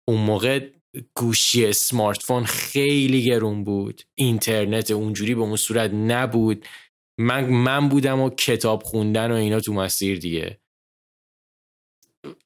اون 0.08 0.20
موقع 0.20 0.68
گوشی 1.14 1.72
سمارت 1.72 2.22
فون 2.22 2.44
خیلی 2.44 3.22
گرون 3.24 3.64
بود. 3.64 4.02
اینترنت 4.14 4.90
اونجوری 4.90 5.34
به 5.34 5.40
اون 5.40 5.56
صورت 5.56 5.90
نبود. 5.94 6.66
من 7.18 7.44
من 7.44 7.88
بودم 7.88 8.20
و 8.20 8.30
کتاب 8.30 8.82
خوندن 8.82 9.30
و 9.30 9.34
اینا 9.34 9.60
تو 9.60 9.72
مسیر 9.72 10.18
دیگه. 10.18 10.60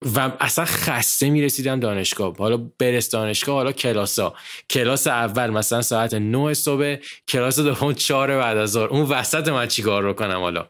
و 0.03 0.33
اصلا 0.41 0.65
خسته 0.65 1.31
می‌رسیدم 1.31 1.81
دانشگاه. 1.81 2.37
حالا 2.37 2.57
برس 2.57 3.11
دانشگاه 3.11 3.55
حالا 3.55 3.73
کلاسا 3.73 4.35
کلاس 4.71 5.07
اول 5.07 5.51
مثلا 5.51 5.83
ساعت 5.83 6.15
9 6.15 6.55
صبح 6.55 6.97
کلاس 7.29 7.61
دوم 7.61 7.93
4 7.93 8.39
بعد 8.39 8.57
از 8.57 8.71
ظهر. 8.71 8.89
اون 8.89 9.03
وسط 9.03 9.49
من 9.49 9.67
چیکار 9.67 10.03
رو 10.03 10.13
کنم 10.13 10.41
حالا؟ 10.41 10.69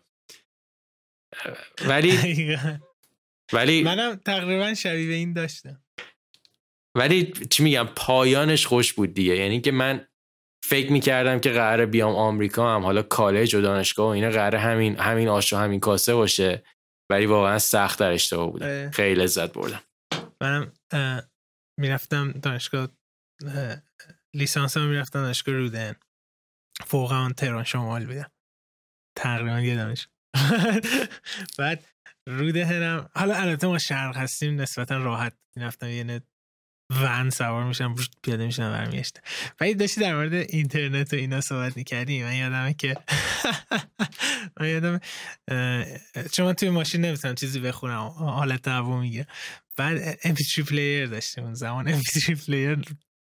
ولی 1.88 2.18
ولی 3.52 3.82
منم 3.82 4.14
تقریبا 4.14 4.74
شبیه 4.74 5.14
این 5.14 5.32
داشتم. 5.32 5.82
ولی 6.96 7.32
چی 7.50 7.62
میگم 7.62 7.88
پایانش 7.96 8.66
خوش 8.66 8.92
بود 8.92 9.14
دیگه. 9.14 9.36
یعنی 9.36 9.60
که 9.60 9.72
من 9.72 10.06
فکر 10.64 10.92
می‌کردم 10.92 11.40
که 11.40 11.50
قراره 11.50 11.86
بیام 11.86 12.14
آمریکا 12.14 12.74
هم. 12.74 12.82
حالا 12.82 13.02
کالج 13.02 13.54
و 13.54 13.60
دانشگاه 13.60 14.06
و 14.06 14.10
اینا 14.10 14.30
قراره 14.30 14.58
همین 14.58 14.96
همین 14.96 15.28
آش 15.28 15.52
و 15.52 15.56
همین 15.56 15.80
کاسه 15.80 16.14
باشه. 16.14 16.64
ولی 17.10 17.26
واقعا 17.26 17.58
سخت 17.58 17.98
در 17.98 18.10
اشتباه 18.10 18.52
بودم. 18.52 18.90
خیلی 18.90 19.20
لذت 19.20 19.52
بردم. 19.52 19.82
منم 20.42 20.72
می‌رفتم 21.80 22.32
دانشگاه 22.32 22.88
لیسانس 24.34 24.76
هم 24.76 24.88
می‌رفتم 24.88 25.22
دانشگاه 25.22 25.54
رودن. 25.54 25.94
فوق 26.86 27.12
آن 27.12 27.32
تهران 27.32 27.64
شمال 27.64 28.06
بودم. 28.06 28.30
تقریبا 29.18 29.60
یه 29.60 29.76
دانش. 29.76 30.08
بعد 31.58 31.84
رودهنم 32.28 33.10
حالا 33.14 33.34
البته 33.34 33.66
ما 33.66 33.78
شرق 33.78 34.16
هستیم 34.16 34.60
نسبتا 34.60 34.96
راحت 34.96 35.38
می‌رفتم. 35.56 35.88
یه 35.88 36.22
ون 37.02 37.30
سوار 37.30 37.64
میشم 37.64 37.94
پیاده 38.22 38.46
میشم 38.46 38.72
برمیگشتم 38.72 39.20
ولی 39.60 39.74
داشتی 39.74 40.00
در 40.00 40.14
مورد 40.14 40.32
اینترنت 40.32 41.12
و 41.12 41.16
اینا 41.16 41.40
صحبت 41.40 41.76
می‌کردی؟ 41.76 42.22
من 42.22 42.34
یادمه 42.34 42.74
که 42.74 42.96
من 44.60 44.68
یادم 44.68 45.00
چون 46.32 46.52
توی 46.52 46.70
ماشین 46.70 47.00
نمی‌تونم 47.00 47.34
چیزی 47.34 47.60
بخونم 47.60 48.06
حالت 48.06 48.68
تهوع 48.68 49.00
می‌گیرم 49.00 49.26
بعد 49.76 50.20
MP3 50.20 50.60
player 50.60 51.06
داشتیم 51.06 51.44
اون 51.44 51.54
زمان. 51.54 52.00
MP3 52.00 52.46
player 52.46 52.78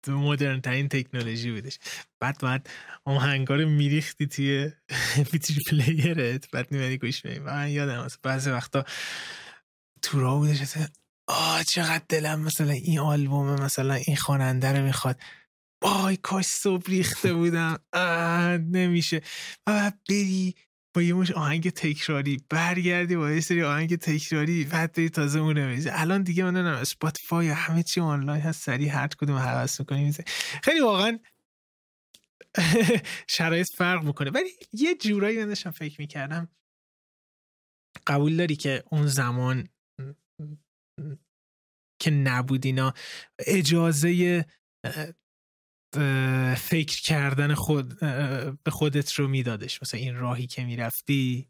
مدرن 0.08 0.60
ترین 0.60 0.88
تکنولوژی 0.88 1.52
بودش. 1.52 1.78
بعد 2.20 2.38
بعد 2.42 2.70
اون 3.04 3.16
آهنگا 3.16 3.48
رو 3.48 3.64
میریختی 3.64 4.26
توی 4.26 4.70
MP3 5.16 5.70
player 5.70 6.39
ت 6.39 6.50
بعد 6.50 6.68
می‌اومدی 6.70 6.98
گوش 6.98 7.24
میدی. 7.24 7.38
من 7.38 7.70
یادم 7.70 8.06
بعضی 8.22 8.50
وقتا 8.50 8.84
تو 10.02 10.20
راه 10.20 10.38
بودش 10.38 10.62
آه 11.28 11.64
چقدر 11.64 12.04
دلم 12.08 12.40
مثلا 12.40 12.70
این 12.72 12.98
آلبوم 12.98 13.60
مثلا 13.62 13.94
این 13.94 14.16
خواننده 14.16 14.72
رو 14.72 14.84
می‌خواد. 14.84 15.20
وای 15.82 16.16
کاش 16.16 16.44
صبح 16.46 16.86
ریخته 16.90 17.34
بودم. 17.34 17.78
نمیشه. 18.72 19.22
و 19.66 19.92
بری 20.08 20.54
با 20.94 21.02
یه 21.02 21.14
مشت 21.14 21.30
آهنگ 21.30 21.70
تکراری 21.70 22.36
برگردی 22.50 23.16
با 23.16 23.30
یه 23.30 23.40
سری 23.40 23.62
آهنگ 23.64 23.96
تکراری 23.96 24.64
بعد 24.64 24.92
بری 24.92 25.08
تازه 25.08 25.38
اون 25.38 25.82
الان 25.92 26.22
دیگه 26.22 26.44
من 26.44 26.54
نمی‌دونم 26.54 26.76
Spotify 26.76 27.48
همه 27.48 27.82
چی 27.82 28.00
آنلاین 28.00 28.42
هست 28.42 28.62
سریع 28.62 28.88
هر 28.88 29.08
کدوم 29.08 29.36
هوس 29.36 29.80
می‌کنی 29.80 30.12
خیلی 30.62 30.80
واقعا 30.80 31.18
شرایط 33.28 33.68
فرق 33.76 34.04
می‌کنه. 34.04 34.30
ولی 34.30 34.50
یه 34.72 34.94
جورایی 34.94 35.44
من 35.44 35.54
فکر 35.54 36.00
می‌کردم 36.00 36.48
قبول 38.06 38.36
داری 38.36 38.56
که 38.56 38.84
اون 38.90 39.06
زمان 39.06 39.68
که 42.00 42.10
نبود 42.10 42.66
اینا 42.66 42.94
اجازه 43.46 44.44
فکر 46.56 47.02
کردن 47.02 47.54
خود 47.54 48.00
به 48.64 48.70
خودت 48.70 49.12
رو 49.12 49.28
میدادش. 49.28 49.82
مثلا 49.82 50.00
این 50.00 50.14
راهی 50.14 50.46
که 50.46 50.64
می‌رفتی 50.64 51.48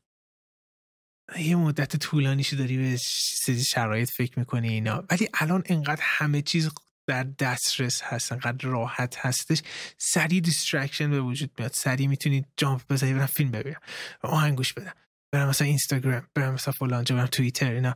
یه 1.39 1.57
مدت 1.57 1.97
طولانیشو 1.97 2.57
داری 2.57 2.77
به 2.77 2.97
شرایط 3.65 4.11
فکر 4.11 4.39
می‌کنی 4.39 4.69
اینا. 4.69 5.05
ولی 5.11 5.29
الان 5.35 5.63
انقدر 5.67 6.03
همه 6.03 6.43
چیز 6.43 6.71
در 7.07 7.25
دسترس 7.25 8.03
هست 8.03 8.33
انقدر 8.33 8.69
راحت 8.69 9.17
هستش. 9.19 9.63
سریع 9.99 10.41
distraction 10.41 11.11
به 11.11 11.21
وجود 11.21 11.51
میاد. 11.59 11.73
سریع 11.73 12.07
می‌تونی 12.07 12.45
jump 12.57 12.93
بزنی 12.93 13.15
برم 13.15 13.27
فیلم 13.27 13.51
ببینم. 13.51 13.81
آهنگوش 14.23 14.73
بدم. 14.73 14.95
برم 15.33 15.49
مثلا 15.49 15.67
اینستاگرام 15.67 16.29
برم 16.35 16.55
مثلا 16.55 16.73
فلان 16.73 17.05
جا 17.05 17.17
برم 17.17 17.27
توییتر 17.27 17.73
اینا. 17.73 17.95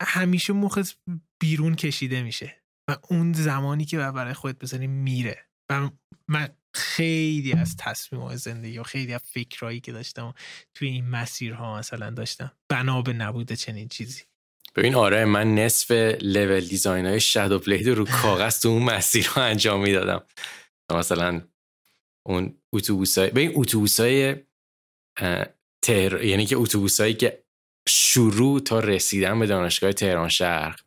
همیشه 0.00 0.52
مخت 0.52 0.98
بیرون 1.40 1.74
کشیده 1.74 2.22
میشه 2.22 2.62
و 2.88 2.96
اون 3.10 3.32
زمانی 3.32 3.84
که 3.84 3.98
برای 3.98 4.34
خودت 4.34 4.58
بزنی 4.58 4.86
میره. 4.86 5.46
و 5.70 5.90
من 6.28 6.48
خیلی 6.74 7.52
از 7.52 7.76
تصمیم 7.76 8.22
و 8.22 8.36
زندگی 8.36 8.78
و 8.78 8.82
خیلی 8.82 9.14
از 9.14 9.20
فکرهایی 9.24 9.80
که 9.80 9.92
داشتم 9.92 10.34
توی 10.74 10.88
این 10.88 11.08
مسیرها 11.08 11.78
مثلا 11.78 12.10
داشتم 12.10 12.52
بنا 12.68 13.02
به 13.02 13.12
نبوده 13.12 13.56
چنین 13.56 13.88
چیزی. 13.88 14.22
ببین 14.76 14.94
آره 14.94 15.24
من 15.24 15.54
نصف 15.54 15.90
لول 16.20 16.60
دیزاین 16.60 17.06
های 17.06 17.20
شادو 17.20 17.58
بلید 17.58 17.88
رو 17.88 18.04
کاغذ 18.04 18.60
تو 18.60 18.68
اون 18.68 18.82
مسیر 18.82 19.30
رو 19.36 19.42
انجام 19.42 19.82
می‌دادم. 19.82 20.22
مثلا 20.92 21.42
اون 22.26 22.58
اتوبوسای 22.72 23.30
به 23.30 23.40
این 23.40 23.52
اتوبوسای 23.54 24.36
تهر... 25.82 26.24
یعنی 26.24 26.46
که 26.46 26.56
اتوبوسایی 26.56 27.14
که 27.14 27.45
شروع 27.88 28.60
تا 28.60 28.80
رسیدن 28.80 29.38
به 29.38 29.46
دانشگاه 29.46 29.92
تهران 29.92 30.28
شهر 30.28 30.80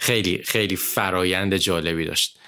خیلی 0.00 0.42
خیلی 0.42 0.76
فرایند 0.76 1.56
جالبی 1.56 2.04
داشت. 2.04 2.38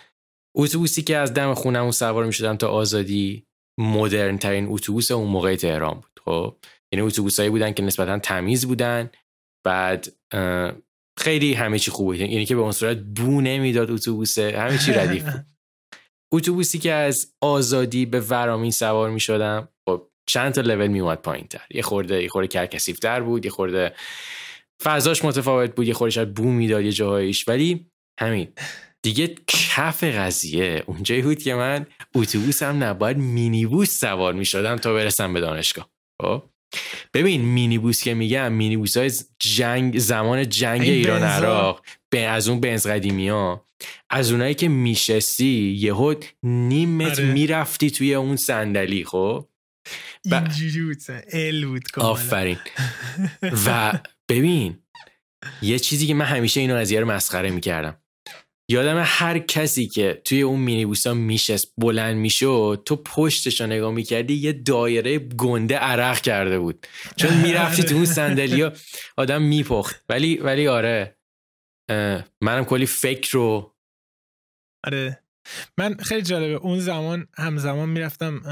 اتوبوسی 0.57 1.03
که 1.03 1.17
از 1.17 1.35
دم 1.35 1.55
خونمون 1.55 1.91
سوار 1.91 2.25
می 2.25 2.33
شدم 2.33 2.57
تا 2.57 2.69
آزادی 2.69 3.47
مدرن 3.81 4.39
ترین 4.39 4.67
اتوبوس 4.69 5.11
اون 5.11 5.29
موقع 5.29 5.57
تهران 5.57 5.95
بود. 5.95 6.21
خب 6.25 6.57
یعنی 6.93 7.07
اتوبوسایی 7.07 7.51
بودن 7.51 7.73
که 7.73 7.83
نسبتا 7.83 8.19
تمیز 8.19 8.67
بودن 8.67 9.11
بعد 9.67 10.09
خیلی 11.19 11.55
همه 11.55 11.79
چی 11.79 11.91
خوبه 11.91 12.19
یعنی 12.19 12.47
که 12.47 12.55
به 12.55 12.61
اون 12.61 12.73
صورت 12.73 12.97
بو 12.97 13.41
نمی‌داد 13.41 13.91
اتوبوسه 13.91 14.59
همه 14.59 14.79
چی 14.79 14.93
ردیف 14.93 15.25
بود. 15.25 15.47
اتوبوسی 16.35 16.79
که 16.79 16.93
از 16.93 17.35
آزادی 17.41 18.07
به 18.07 18.21
ورامین 18.21 18.71
سوار 18.71 19.11
می 19.11 19.21
شدم 19.21 19.69
چند 20.27 20.53
تا 20.53 20.61
لول 20.61 20.87
می 20.87 21.01
اومد 21.01 21.19
پایین 21.19 21.47
تر 21.47 21.63
یه 21.71 21.83
خورده 21.83 22.23
یه 22.23 22.29
خورده 22.29 22.67
تر 23.03 23.21
بود 23.21 23.45
یه 23.45 23.51
خورده 23.51 23.95
فضاش 24.83 25.25
متفاوت 25.25 25.75
بود 25.75 25.87
یه 25.87 25.95
خورده 25.95 26.15
شاید 26.15 26.35
بو 26.35 26.45
می‌داد 26.45 26.85
یه 26.85 26.93
جاهایش. 26.93 27.49
ولی 27.49 27.87
همین 28.21 28.49
دیگه 29.03 29.35
کف 29.47 30.05
قضیه. 30.05 30.83
اونجایی 30.87 31.23
بود 31.23 31.43
که 31.43 31.55
من 31.55 31.87
اتوبوس 32.15 32.63
هم 32.63 32.85
نباید 32.85 33.19
مینیبوس 33.19 34.01
سوار 34.01 34.35
می 34.35 34.45
شدم 34.45 34.77
تا 34.77 34.95
برسم 34.95 35.33
به 35.33 35.41
دانشگاه. 35.41 35.91
خب؟ 36.23 36.43
ببین 37.15 37.41
مینیبوس 37.41 38.03
که 38.03 38.15
میگم 38.15 38.53
مینیبوس 38.53 38.97
های 38.97 39.13
جنگ 39.39 39.99
زمان 39.99 40.49
جنگ 40.49 40.81
ایران 40.81 41.23
عراق 41.23 41.85
به 42.11 42.21
از 42.21 42.49
اون 42.49 42.61
بنز 42.61 42.87
قدیمی 42.87 43.29
ها 43.29 43.67
از 44.11 44.33
اونایی 44.33 44.55
که 44.55 44.69
میشستی 44.69 45.77
یهو 45.79 46.15
نیم 46.43 46.97
متر 46.97 47.23
آره. 47.23 47.33
می‌رفتی 47.33 47.91
توی 47.91 48.15
اون 48.15 48.37
صندلی. 48.37 49.05
خب؟ 49.05 49.47
اینجوری 50.25 50.83
بود 50.83 51.03
ال 51.33 51.65
بود 51.65 51.85
آفرین. 51.97 52.59
و 53.67 53.93
ببین 54.29 54.79
یه 55.63 55.79
چیزی 55.79 56.07
که 56.07 56.15
من 56.15 56.25
همیشه 56.25 56.61
اینو 56.61 56.75
از 56.75 56.91
یه 56.91 57.05
مسخره 57.05 57.51
می‌کردم. 57.51 57.97
یادم 58.71 59.03
هر 59.07 59.39
کسی 59.39 59.87
که 59.87 60.23
توی 60.25 60.43
اون 60.43 60.61
مینیبوسا 60.61 61.15
میشست 61.15 61.73
بلند 61.79 62.17
می‌شد 62.17 62.83
تو 62.87 62.97
پشتش 62.97 63.61
رو 63.61 63.67
نگاه 63.67 63.93
می‌کردی 63.93 64.35
یه 64.35 64.53
دایره 64.53 65.19
گنده 65.19 65.77
عرق 65.77 66.21
کرده 66.21 66.59
بود. 66.59 66.87
چون 67.17 67.37
می‌رفتی 67.37 67.83
تو 67.83 67.95
اون 67.95 68.05
صندلی 68.21 68.71
آدم 69.17 69.43
میپخت. 69.43 70.05
ولی 70.09 70.37
ولی 70.37 70.69
آره 70.69 71.19
منم 72.41 72.65
کلی 72.65 72.87
فکر 72.87 73.33
رو 73.33 73.77
آره. 74.87 75.23
من 75.79 75.95
خیلی 75.95 76.23
جالبه. 76.23 76.55
اون 76.55 76.81
زمان 76.81 77.29
همزمان 77.37 77.89
می‌رفتم 77.89 78.43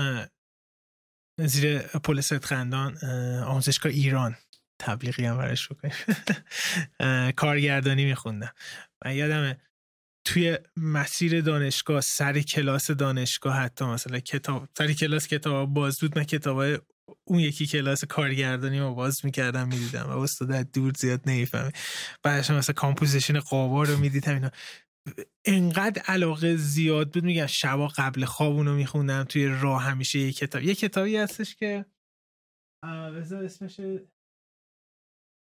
زیر 1.47 1.79
پل 1.79 2.21
خندان 2.21 2.97
آموزشگاه 3.45 3.93
ایران 3.93 4.37
تبلیغی 4.79 5.25
هم 5.25 5.39
برش 5.39 5.69
بکنیم. 5.69 5.95
کارگردانی 7.37 8.05
میخوندم. 8.05 8.53
و 9.05 9.15
یادمه 9.15 9.61
توی 10.25 10.59
مسیر 10.77 11.41
دانشگاه 11.41 12.01
سر 12.01 12.41
کلاس 12.41 12.91
دانشگاه 12.91 13.55
حتی 13.57 13.85
مثلا 13.85 14.19
کتاب 14.19 14.69
سر 14.79 14.93
کلاس 14.93 15.27
کتاب 15.27 15.75
باز 15.75 16.01
بود 16.01 16.19
من 16.19 16.25
کتاب 16.25 16.63
اون 17.25 17.41
یکی 17.41 17.67
کلاس 17.67 18.05
کارگردانی 18.05 18.81
ما 18.81 18.95
باز 18.95 19.25
می‌کردم 19.25 19.69
می‌دیدم 19.69 20.07
و 20.07 20.19
استاد 20.19 20.73
دور 20.73 20.93
زیاد 20.97 21.21
نمی‌فهمه 21.27 21.73
بعدش 22.23 22.51
مثلا 22.51 22.75
composition 22.75 23.41
قابا 23.41 23.83
رو 23.83 23.97
می‌دیدم 23.97 24.35
اینا. 24.35 24.51
انقدر 25.45 26.03
علاقه 26.03 26.57
زیاد 26.57 27.13
بود. 27.13 27.25
میگم 27.25 27.47
شبا 27.47 27.89
قبل 27.89 28.25
خواب 28.25 28.53
اونو 28.53 28.75
میخوندم 28.75 29.25
توی 29.25 29.47
راه 29.47 29.83
همیشه 29.83 30.19
یه 30.19 30.33
کتاب 30.33 30.63
یه 30.63 30.75
کتابی 30.75 31.17
هستش 31.17 31.57
که 31.57 31.85
بذار 33.15 33.45
اسمش 33.45 33.79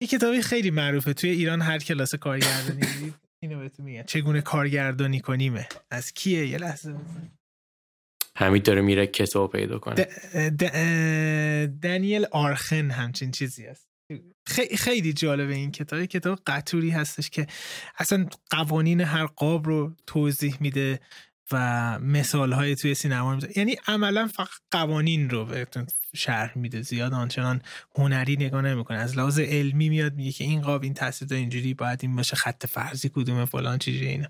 یه 0.02 0.08
کتابی 0.08 0.42
خیلی 0.42 0.72
معروفه. 0.72 1.14
توی 1.14 1.30
ایران 1.30 1.62
هر 1.62 1.80
کلاس 1.80 2.16
کارگردانی 2.16 3.14
اینو 3.44 3.60
بهتون 3.60 3.86
میگن 3.86 4.04
چگونه 4.04 4.42
کارگردانی 4.42 5.20
کنیمه؟ 5.20 5.68
از 5.92 6.14
کیه؟ 6.14 6.48
یه 6.48 6.58
لحظه 6.58 6.96
همین 8.38 8.62
داره 8.62 8.82
میره 8.82 9.08
کتاب 9.08 9.52
پیدا 9.52 9.80
کنه. 9.80 10.06
دنیل 11.68 12.26
آریخون 12.32 12.92
همچین 12.92 13.32
چیزی 13.32 13.66
هست. 13.66 13.88
خیلی 14.46 14.78
خیلی 14.78 15.14
جالبه 15.14 15.56
این 15.56 15.72
کتاب. 15.72 16.06
کتاب 16.06 16.40
قطوری 16.48 16.90
هستش 16.90 17.30
که 17.30 17.48
اصلا 17.98 18.26
قوانین 18.50 19.02
هر 19.02 19.26
قاب 19.26 19.66
رو 19.68 19.96
توضیح 20.08 20.58
میده 20.60 21.00
و 21.52 22.00
مثال 22.00 22.54
های 22.54 22.76
توی 22.76 22.96
سینما 22.96 23.36
میده 23.36 23.54
یعنی 23.56 23.76
عملا 23.88 24.28
فقط 24.28 24.50
قوانین 24.72 25.30
رو 25.30 25.46
بهتون 25.46 25.88
شرح 26.16 26.58
میده. 26.58 26.82
زیاد 26.82 27.14
آنچنان 27.14 27.62
هنری 27.96 28.36
نگاه 28.36 28.62
نمی‌کنه. 28.62 28.98
از 28.98 29.18
لحاظ 29.18 29.40
علمی 29.40 29.90
میاد 29.90 30.16
میگه 30.16 30.32
که 30.32 30.44
این 30.44 30.62
قاب 30.62 30.84
این 30.84 30.94
تاثیر 30.94 31.34
اینجوری 31.34 31.74
باید 31.74 32.00
این 32.02 32.16
باشه 32.16 32.36
خط 32.36 32.66
فرضی 32.66 33.10
کدومه 33.14 33.46
فلان 33.46 33.78
چیزی 33.78 34.06
اینا. 34.06 34.28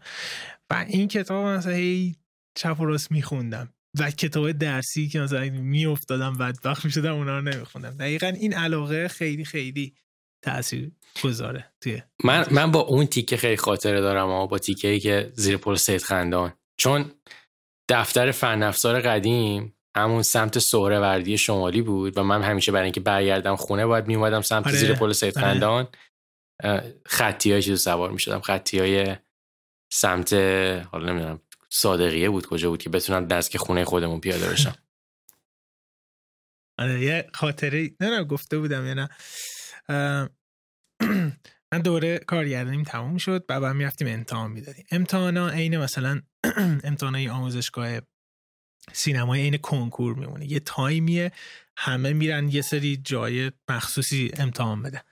و 0.69 0.85
این 0.87 1.07
کتاب 1.07 1.45
مثلا 1.45 1.73
هی 1.73 2.15
چپ 2.55 2.79
و 2.79 2.85
راست 2.85 3.11
میخوندم. 3.11 3.73
و 3.99 4.11
کتاب 4.11 4.51
درسی 4.51 5.07
که 5.07 5.19
مثلا 5.19 5.49
میافتادم 5.49 6.38
بدبخت 6.38 6.85
می‌شدم 6.85 7.15
اونا 7.15 7.39
رو 7.39 7.41
نمیخوندم 7.41 7.97
دقیقا 7.97 8.27
این 8.27 8.53
علاقه 8.53 9.07
خیلی 9.07 9.45
خیلی 9.45 9.95
تاثیر 10.41 10.91
گذاره 11.23 11.72
توی 11.81 12.01
من 12.23 12.45
من 12.51 12.72
با 12.72 12.80
اون 12.80 13.05
تیکه 13.05 13.38
خیلی 13.38 13.57
خاطره 13.57 14.01
دارم 14.01 14.26
اما 14.26 14.47
با 14.47 14.57
تیکه 14.57 14.88
ای 14.88 14.99
که 14.99 15.31
زیر 15.35 15.57
پل 15.57 15.76
سید 15.76 16.01
خندان 16.01 16.53
چون 16.77 17.11
دفتر 17.89 18.31
فن 18.31 18.64
افزار 18.64 19.01
قدیم 19.01 19.73
همون 19.97 20.22
سمت 20.22 20.59
سهره 20.59 20.99
وردی 20.99 21.38
شمالی 21.38 21.81
بود 21.81 22.18
و 22.18 22.23
من 22.23 22.41
همیشه 22.41 22.72
برای 22.72 22.84
اینکه 22.84 22.99
برگردم 22.99 23.55
خونه 23.55 23.85
باید 23.85 24.07
میومدم 24.07 24.41
سمت 24.41 24.68
آره. 24.68 24.76
زیر 24.76 24.93
پل 24.93 25.11
سید 25.11 25.38
آره. 25.38 25.47
خندان 25.47 25.88
خطی 27.05 27.51
های 27.51 27.61
چیز 27.61 27.81
سوار 27.81 28.11
می 28.11 28.19
شدم 28.19 28.39
خطی 28.39 28.80
های 28.80 29.15
سمت 29.93 30.34
حالا 30.91 31.14
نمی‌دونم 31.14 31.41
صادقیه 31.69 32.30
بود 32.30 32.45
کجا 32.45 32.69
بود 32.69 32.81
که 32.81 32.89
بتونم 32.89 33.26
دست 33.26 33.52
که 33.52 33.57
خونه 33.57 33.85
خودمون 33.85 34.19
پیاده 34.19 34.49
بشم. 34.49 34.76
آره 36.80 37.02
یه 37.02 37.30
خاطره 37.34 37.91
نه 37.99 38.10
نه 38.10 38.23
گفته 38.23 38.57
بودم 38.57 38.85
یا 38.85 38.94
نه. 38.94 39.10
من 41.72 41.81
دوره 41.84 42.18
کارگردانیم 42.18 42.84
تموم 42.84 43.18
شد 43.18 43.45
بعد 43.45 43.64
هم 43.64 43.76
می‌رفتیم 43.76 44.07
امتحان 44.07 44.52
می‌دادیم. 44.52 44.85
امتحان 44.91 45.38
ها 45.38 45.49
عین 45.49 45.77
مثلا 45.77 46.22
امتحان 46.84 47.15
های 47.15 47.30
آموزشگاه 47.30 47.99
سینمای 48.94 49.41
عین 49.41 49.57
کنکور 49.57 50.15
میمونه. 50.15 50.52
یه 50.52 50.60
تایمیه 50.60 51.31
همه 51.77 52.14
میرن 52.14 52.49
یه 52.49 52.61
سری 52.61 52.98
جای 52.98 53.52
مخصوصی 53.69 54.31
امتحان 54.38 54.81
بده 54.81 55.03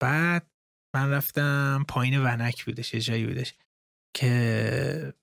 بعد 0.00 0.50
من 0.94 1.10
رفتم 1.10 1.84
پایین 1.88 2.18
ونک 2.18 2.64
بودش 2.64 2.94
یه 2.94 3.00
جایی 3.00 3.26
بودش 3.26 3.54
که 4.16 5.14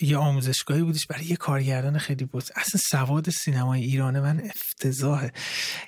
یه 0.00 0.16
آموزشگاهی 0.16 0.82
بودش 0.82 1.06
برای 1.06 1.24
یه 1.24 1.36
کارگردان 1.36 1.98
خیلی 1.98 2.24
بود 2.24 2.44
اصلا 2.56 2.80
سواد 2.80 3.30
سینمای 3.30 3.82
ایران 3.82 4.20
من 4.20 4.40
افتضاحه. 4.40 5.32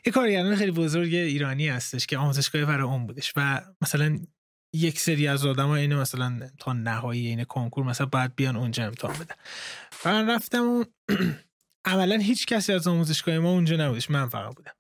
یه 0.07 0.13
کارگردان 0.13 0.57
خیلی 0.57 0.71
بزرگ 0.71 1.15
ایرانی 1.15 1.69
هستش 1.69 2.07
که 2.07 2.19
آموزشگاهی 2.19 2.65
برای 2.65 2.83
اون 2.83 3.07
بودش 3.07 3.33
و 3.37 3.63
مثلا 3.83 4.19
یک 4.75 5.01
سری 5.01 5.29
از 5.29 5.47
آدم 5.47 5.69
اینه 5.69 5.97
مثلا 5.97 6.51
تا 6.59 6.73
نهایی 6.73 7.27
این 7.27 7.45
کنکور 7.45 7.85
مثلا 7.85 8.07
باید 8.07 8.35
بیان 8.37 8.57
اونجا 8.57 8.87
امتحان 8.87 9.15
بدن. 9.15 9.35
من 10.05 10.31
رفتم 10.31 10.65
و 10.65 10.85
عملا 11.85 12.17
هیچ 12.17 12.47
کسی 12.47 12.73
از 12.73 12.89
آموزشگاه 12.89 13.39
ما 13.39 13.51
اونجا 13.51 13.77
نبودش. 13.77 14.11
من 14.11 14.29
فقط 14.29 14.55
بودم. 14.55 14.73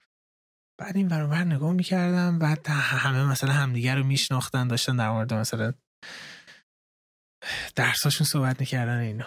بعد 0.78 0.96
این 0.96 1.08
برابر 1.08 1.44
نگاه 1.44 1.72
می‌کردم 1.72 2.38
بعد 2.38 2.66
همه 2.68 3.24
مثلا 3.24 3.52
همدیگر 3.52 3.96
رو 3.96 4.04
میشناختن 4.04 4.68
داشتن 4.68 4.96
در 4.96 5.10
مورد 5.10 5.34
مثلا 5.34 5.72
درساشون 7.74 8.26
صحبت 8.26 8.60
می‌کردن 8.60 8.98
اینا. 8.98 9.26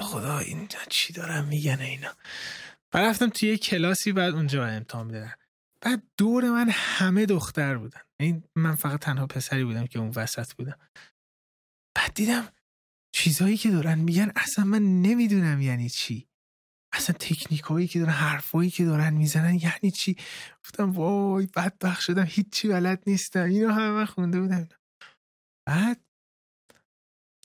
خدا 0.00 0.38
این 0.38 0.68
چی 0.88 1.12
دارم 1.12 1.44
میگن 1.44 1.80
اینا. 1.80 2.12
بعد 2.90 3.04
رفتم 3.04 3.28
توی 3.28 3.48
یه 3.48 3.58
کلاسی 3.58 4.12
بعد 4.12 4.34
اونجا 4.34 4.66
امتحان 4.66 5.06
می‌دادن 5.06 5.34
بعد 5.80 6.02
دور 6.16 6.50
من 6.50 6.68
همه 6.70 7.26
دختر 7.26 7.76
بودن. 7.76 8.00
این 8.20 8.44
من 8.56 8.76
فقط 8.76 9.00
تنها 9.00 9.26
پسری 9.26 9.64
بودم 9.64 9.86
که 9.86 9.98
اون 9.98 10.12
وسط 10.16 10.52
بودم. 10.52 10.78
بعد 11.94 12.14
دیدم 12.14 12.48
چیزهایی 13.12 13.56
که 13.56 13.70
دارن 13.70 13.98
میگن 13.98 14.32
اصلا 14.36 14.64
من 14.64 15.02
نمی‌دونم 15.02 15.60
یعنی 15.60 15.88
چی. 15.88 16.28
اصلا 16.92 17.16
تکنیک 17.20 17.60
هایی 17.60 17.88
که 17.88 17.98
دارن 17.98 18.12
حرفایی 18.12 18.70
که 18.70 18.84
دارن 18.84 19.14
می‌زنن 19.14 19.54
یعنی 19.54 19.90
چی؟ 19.90 20.16
گفتم 20.64 20.90
وای 20.90 21.46
بدبخ 21.46 22.00
شدم 22.00 22.24
هیچی 22.28 22.68
بلد 22.68 23.02
نیستم. 23.06 23.44
اینو 23.44 23.72
همه 23.72 24.06
خونده 24.06 24.40
بودم. 24.40 24.68
بعد 25.66 26.04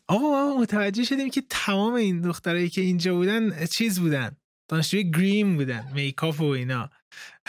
آقا 0.07 0.29
ما 0.29 0.57
متوجه 0.57 1.03
شدیم 1.03 1.29
که 1.29 1.43
تمام 1.49 1.93
این 1.93 2.21
دخترایی 2.21 2.69
که 2.69 2.81
اینجا 2.81 3.15
بودن 3.15 3.65
چیز 3.65 3.99
بودن؟ 3.99 4.37
دانشجوی 4.69 5.11
گریم 5.11 5.55
بودن 5.55 5.91
میکاپ 5.93 6.41
و 6.41 6.43
اینا. 6.43 6.89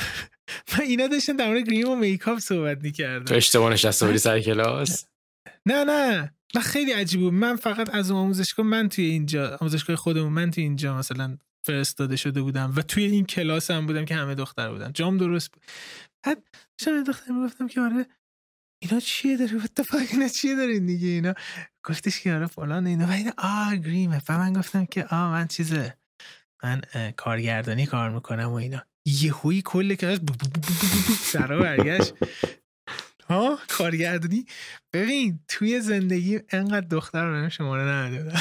و 0.73 0.83
اینا 0.83 1.07
داشتن 1.07 1.37
در 1.37 1.49
مورد 1.49 1.67
گریم 1.67 1.89
و 1.89 1.97
میکاپ 1.97 2.39
صحبت 2.39 2.83
می‌کردن. 2.83 3.25
تو 3.25 3.35
اشتباه 3.35 3.73
نشسته 3.73 4.07
بودی 4.07 4.19
سر 4.29 4.41
کلاس؟ 4.41 5.07
نه 5.67 5.85
نه. 5.85 6.35
و 6.55 6.61
خیلی 6.61 6.93
عجیب 6.93 7.21
بود. 7.21 7.33
من 7.33 7.57
فقط 7.57 7.95
از 7.95 8.11
اون 8.11 8.21
آموزشگاه 8.21 8.67
من 8.67 8.89
توی 8.89 9.05
اینجا 9.05 9.59
آموزشگاه 9.61 9.97
خودمون 9.97 10.33
من 10.33 10.51
توی 10.51 10.65
اینجا 10.65 10.99
مثلا 10.99 11.39
فرستاده 11.67 12.17
شده 12.17 12.43
بودم 12.43 12.73
و 12.77 12.83
توی 12.83 13.05
این 13.05 13.27
کلاس 13.27 13.71
هم 13.71 13.87
بودم 13.87 14.05
که 14.05 14.15
همه 14.15 14.35
دختر 14.35 14.71
بودن. 14.71 14.93
جام 14.93 15.17
درست 15.17 15.53
بود. 15.53 15.63
بعد 16.25 16.43
داشتم 16.79 17.05
دختر 17.05 17.33
می‌گفتم 17.33 17.69
که 17.69 17.81
آره 17.81 18.07
اینا 18.85 19.01
چیه 19.01 19.37
داره 19.37 19.65
اتفاق 19.65 20.01
اینا 20.13 20.29
چیه 20.29 20.57
دارین 20.57 20.87
دیگه؟ 20.87 21.09
اینا 21.09 21.35
گفتش 21.85 22.21
که 22.21 22.33
آره 22.33 22.47
فلان 22.47 22.87
اینا 22.87 23.07
و 23.07 23.11
اینا 23.11 23.33
آه 23.39 23.77
گریمه 23.77 24.23
و 24.29 24.39
من 24.39 24.53
گفتم 24.53 24.85
که 24.87 25.05
آه 25.05 25.31
من 25.31 25.47
چیزه 25.47 25.99
من 26.65 26.81
کارگردانی 27.17 27.87
کار 27.87 28.11
می‌کنم 28.11 28.49
و 28.49 28.55
اینا. 28.55 28.83
یهویی 29.07 29.63
کل 29.65 29.95
که 29.95 30.21
سرا 31.21 31.59
برگشت. 31.61 32.15
ها؟ 33.29 33.59
کارگردانی؟ 33.69 34.47
ببین 34.93 35.41
توی 35.49 35.81
زندگی 35.81 36.41
انقدر 36.51 36.87
دختر 36.87 37.25
رو 37.25 37.51
شماره 37.51 37.83
ندادم 37.83 38.41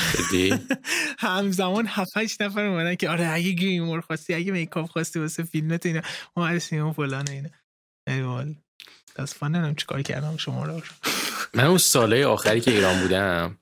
همزمان 1.20 1.86
هفت 1.88 2.18
هشت 2.18 2.42
نفر 2.42 2.66
اومدن 2.66 2.96
که 2.96 3.10
آره 3.10 3.28
اگه 3.28 3.52
گریمور 3.52 4.02
خواستی 4.02 4.34
اگه 4.34 4.52
میکاپ 4.52 4.90
خواستی 4.90 5.20
واسه 5.20 5.44
فیلمت 5.44 5.86
اینا. 5.86 6.02
اومد 6.36 6.58
سیمون 6.58 6.94
فلان 6.94 7.26
اینا. 7.30 7.50
دست 9.16 9.34
فن 9.34 9.76
چیکار 9.76 10.02
کردم 10.02 10.38
شما 10.38 10.66
رو 10.66 10.82
من 11.54 11.66
اون 11.66 11.78
ساله 11.78 12.26
آخری 12.26 12.62
که 12.62 12.72
ایران 12.72 13.02
بودم 13.02 13.58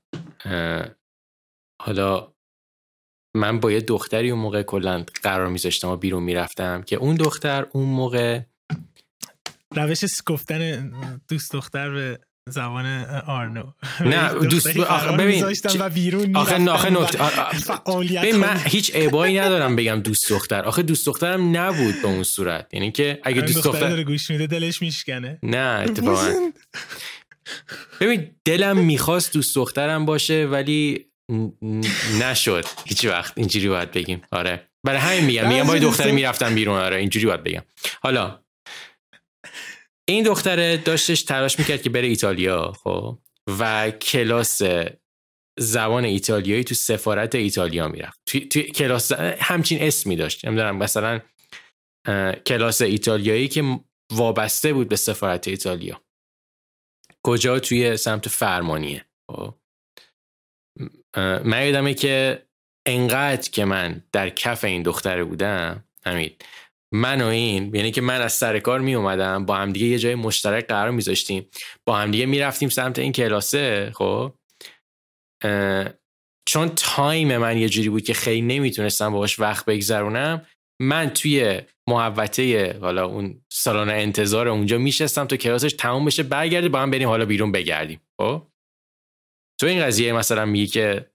حالا 1.82 2.34
من 3.36 3.60
با 3.60 3.72
یه 3.72 3.82
دختری 3.82 4.32
اون 4.32 4.40
موقع 4.40 4.64
کلا 4.64 5.06
قرار 5.24 5.48
میذاشتم 5.48 5.88
و 5.88 5.96
بیرون 5.96 6.24
می‌رفتم 6.24 6.82
که 6.82 6.96
اون 6.96 7.16
دختر 7.16 7.68
اون 7.72 7.86
موقع 7.86 8.42
روش 9.76 10.06
گفتن 10.26 10.92
دوست 11.28 11.54
دختر 11.54 11.90
به 11.90 12.20
زبان 12.50 13.06
آرنو. 13.28 13.64
نه 14.00 14.30
دوست 14.34 14.78
آخه 14.78 15.18
ببین 15.18 15.46
و 15.80 15.90
بیرون 15.90 16.36
آخه 16.36 16.70
آخه 16.70 16.90
نکته 16.90 17.20
ببین 18.22 18.36
من 18.36 18.62
هیچ 18.66 18.96
عیبایی 18.96 19.40
ندارم 19.40 19.76
بگم 19.76 20.00
دوست 20.00 20.30
دختر. 20.30 20.64
آخه 20.64 20.84
دوست 20.84 21.06
دخترم 21.06 21.58
نبود 21.58 22.02
به 22.02 22.08
اون 22.08 22.24
صورت. 22.24 22.74
یعنی 22.74 22.92
که 22.92 23.20
اگه 23.24 23.42
دوست 23.42 23.64
دختر 23.64 23.90
داره 23.90 24.04
گوش 24.04 24.32
میده 24.32 24.48
دلش 24.48 24.82
میشکنه. 24.82 25.40
نه 25.44 25.84
اتفاقا. 25.90 26.52
ببین 28.00 28.32
دلم 28.46 28.78
می‌خواست 28.78 29.34
دوست 29.34 29.56
دخترم 29.56 30.06
باشه 30.06 30.48
ولی 30.52 31.06
نشد. 32.22 32.66
هیچ 32.86 33.06
وقت 33.06 33.34
اینجوری 33.36 33.70
باید 33.70 33.92
بگیم. 33.92 34.22
آره. 34.32 34.68
برای 34.84 35.00
همین 35.00 35.26
میگم. 35.26 35.48
میگم 35.48 35.68
با 35.68 35.78
دختر 35.78 36.12
می‌رفتم 36.12 36.56
بیرون. 36.56 36.80
آره 36.80 36.98
اینجوری 36.98 37.26
باید 37.26 37.44
بگم. 37.44 37.62
حالا 38.02 38.41
این 40.10 40.24
دختره 40.24 40.78
داشتش 40.78 41.24
تلاش 41.24 41.60
می‌کرد 41.60 41.82
که 41.82 41.90
بره 41.90 42.08
ایتالیا 42.08 42.72
خب؟ 42.72 43.20
و 43.60 43.92
کلاس 43.92 44.62
زبان 45.60 46.06
ایتالیایی 46.06 46.64
تو 46.64 46.76
سفارت 46.76 47.36
ایتالیا 47.36 47.88
می‌رفت. 47.88 48.22
توی, 48.26 48.42
توی 48.42 48.64
کلاس 48.64 49.12
همچین 49.40 49.82
اسمی 49.82 50.16
داشت. 50.16 50.46
نمی‌دونم 50.46 50.78
مثلا 50.78 51.22
کلاس 52.46 52.82
ایتالیایی 52.82 53.48
که 53.48 53.80
وابسته 54.12 54.74
بود 54.74 54.90
به 54.90 54.96
سفارت 54.96 55.48
ایتالیا. 55.48 56.02
کجا؟ 57.24 57.60
توی 57.60 57.98
سمت 57.98 58.28
فرمانیه. 58.28 59.06
خب؟ 59.32 59.56
من 61.18 61.66
یادمه 61.66 61.94
که 61.94 62.46
انقدر 62.88 63.50
که 63.50 63.66
من 63.66 64.04
در 64.12 64.30
کف 64.30 64.64
این 64.64 64.84
دختره 64.84 65.24
بودم 65.24 65.84
همین 66.06 66.36
من 66.94 67.22
و 67.22 67.26
این 67.26 67.76
یعنی 67.76 67.92
که 67.92 68.02
من 68.02 68.22
از 68.22 68.34
سر 68.34 68.60
کار 68.60 68.80
می 68.80 68.96
اومدم 68.96 69.46
با 69.46 69.56
همدیگه 69.56 69.86
یه 69.86 70.00
جای 70.00 70.16
مشترک 70.16 70.68
قرار 70.68 70.92
میذاشتیم. 70.92 71.50
با 71.86 71.98
همدیگه 71.98 72.26
می‌رفتیم 72.26 72.70
سمت 72.70 73.00
این 73.00 73.12
کلاسه 73.12 73.92
خب؟ 73.96 74.34
چون 76.46 76.70
تایم 76.76 77.38
من 77.38 77.58
یه 77.58 77.70
جوری 77.70 77.90
بود 77.90 78.04
که 78.04 78.14
خیلی 78.14 78.42
نمی‌تونستم 78.42 79.12
باش 79.12 79.40
وقت 79.40 79.66
بگذرونم 79.66 80.46
من 80.82 81.10
توی 81.10 81.62
محوطه 81.88 82.78
حالا 82.82 83.06
اون 83.06 83.42
سالن 83.52 83.90
انتظار 83.90 84.48
اونجا 84.48 84.78
میشستم 84.78 85.26
تا 85.26 85.38
کلاسش 85.38 85.74
تموم 85.74 86.06
بشه 86.06 86.24
برگرده 86.24 86.70
با 86.70 86.80
هم 86.80 86.92
بریم 86.92 87.10
حالا 87.10 87.26
بیرون 87.26 87.52
بگردیم 87.52 88.02
خب؟ 88.22 88.48
تو 89.60 89.68
این 89.68 89.84
قضیه 89.84 90.14
مثلا 90.14 90.46
میگی 90.46 90.68
که 90.68 91.12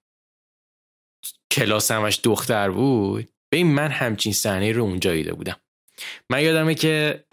کلاس 1.53 1.91
همش 1.91 2.21
دختر 2.23 2.71
بود؟ 2.71 3.29
ببین 3.53 3.67
من 3.67 3.89
همچین 3.91 4.33
صحنه 4.33 4.73
رو 4.73 4.83
اونجا 4.83 5.13
دیده 5.13 5.35
بودم. 5.35 5.57
من 6.31 6.43
یادمه 6.43 6.75
که 6.75 7.25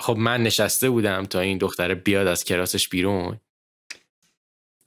خب 0.00 0.16
من 0.16 0.42
نشسته 0.42 0.90
بودم 0.90 1.26
تا 1.26 1.40
این 1.40 1.58
دختره 1.58 1.94
بیاد 1.94 2.26
از 2.26 2.44
کلاسش 2.44 2.88
بیرون. 2.88 3.40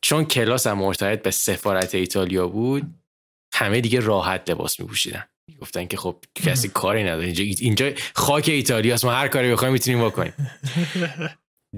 چون 0.01 0.25
کلاس 0.25 0.67
هم 0.67 0.77
مرتبط 0.77 1.21
به 1.21 1.31
سفارت 1.31 1.95
ایتالیا 1.95 2.47
بود 2.47 2.83
همه 3.53 3.81
دیگه 3.81 3.99
راحت 3.99 4.49
لباس 4.49 4.79
می 4.79 4.85
پوشیدن 4.85 5.27
گفتن 5.61 5.85
که 5.85 5.97
خب 5.97 6.15
کسی 6.35 6.69
کاری 6.79 7.03
نداره. 7.03 7.25
اینجا 7.25 7.43
اینجا 7.43 7.91
خاک 8.15 8.49
ایتالیا 8.49 8.97
ما 9.03 9.11
هر 9.11 9.27
کاری 9.27 9.51
بخوایم 9.51 9.73
می‌تونیم 9.73 10.05
بکنیم. 10.05 10.33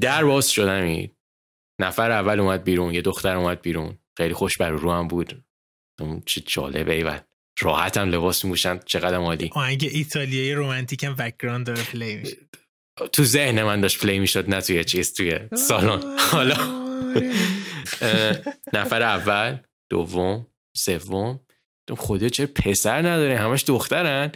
در 0.02 0.24
باز 0.24 0.52
شدم 0.52 1.10
نفر 1.80 2.12
اول 2.12 2.40
اومد 2.40 2.64
بیرون 2.64 2.94
یه 2.94 3.02
دختر 3.02 3.36
اومد 3.36 3.62
بیرون. 3.62 3.98
خیلی 4.18 4.34
خوش 4.34 4.58
بر 4.58 4.70
رو 4.70 4.92
هم 4.92 5.08
بود 5.08 5.46
چه 6.26 6.42
جالبه 6.42 7.24
راحت 7.60 7.98
هم 7.98 8.10
لباس 8.10 8.44
می‌پوشن 8.44 8.80
چقدر 8.86 9.18
عالی. 9.18 9.50
آهنگ 9.54 9.90
ایتالیایی 9.92 10.54
رومانتیک 10.54 11.04
هم 11.04 11.16
background 11.16 11.66
داره 11.66 11.84
play 11.84 12.16
میشه. 12.16 12.38
تو 13.12 13.24
ذهن 13.24 13.64
من 13.64 13.82
داشت 13.82 14.00
play 14.00 14.20
می‌شد 14.20 14.50
نه 14.50 14.62
توی 14.62 14.84
چیز 14.84 15.14
توی 15.14 15.40
سالن. 15.68 16.18
حالا. 16.18 16.54
نفر 18.74 19.02
اول 19.02 19.58
دوم 19.90 20.48
سوم. 20.78 21.40
خدا 21.98 22.30
چه 22.30 22.46
پسر 22.46 23.00
نداره؟ 23.00 23.38
همش 23.38 23.64
دخترن. 23.68 24.32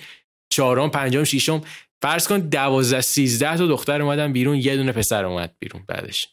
چهارم 0.50 0.90
پنجم 0.90 1.24
ششم. 1.24 1.62
فرض 2.02 2.28
کن 2.28 2.40
دوازده 2.40 3.02
سیزده 3.02 3.58
تا 3.58 3.68
دختر 3.68 4.02
اومدن 4.02 4.34
بیرون 4.34 4.56
یه 4.56 4.78
دونه 4.78 4.92
پسر 4.92 5.26
اومد 5.26 5.56
بیرون 5.60 5.84
بعدش. 5.88 6.30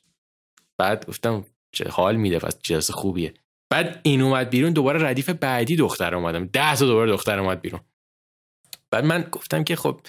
بعد 0.78 1.06
گفتم 1.06 1.46
چه 1.72 1.88
حال 1.88 2.16
میده 2.16 2.38
پس 2.38 2.58
جلسه 2.62 2.92
خوبیه. 2.92 3.34
بعد 3.74 4.00
این 4.02 4.22
اومد 4.22 4.50
بیرون 4.50 4.72
دوباره 4.72 5.02
ردیف 5.02 5.30
بعدی 5.30 5.76
دختر 5.76 6.14
اومدم. 6.14 6.46
ده 6.46 6.76
تا 6.76 6.86
دوباره 6.86 7.10
دختر 7.10 7.38
اومد 7.38 7.60
بیرون. 7.60 7.80
بعد 8.90 9.04
من 9.04 9.22
گفتم 9.32 9.64
که 9.64 9.76
خب 9.76 10.00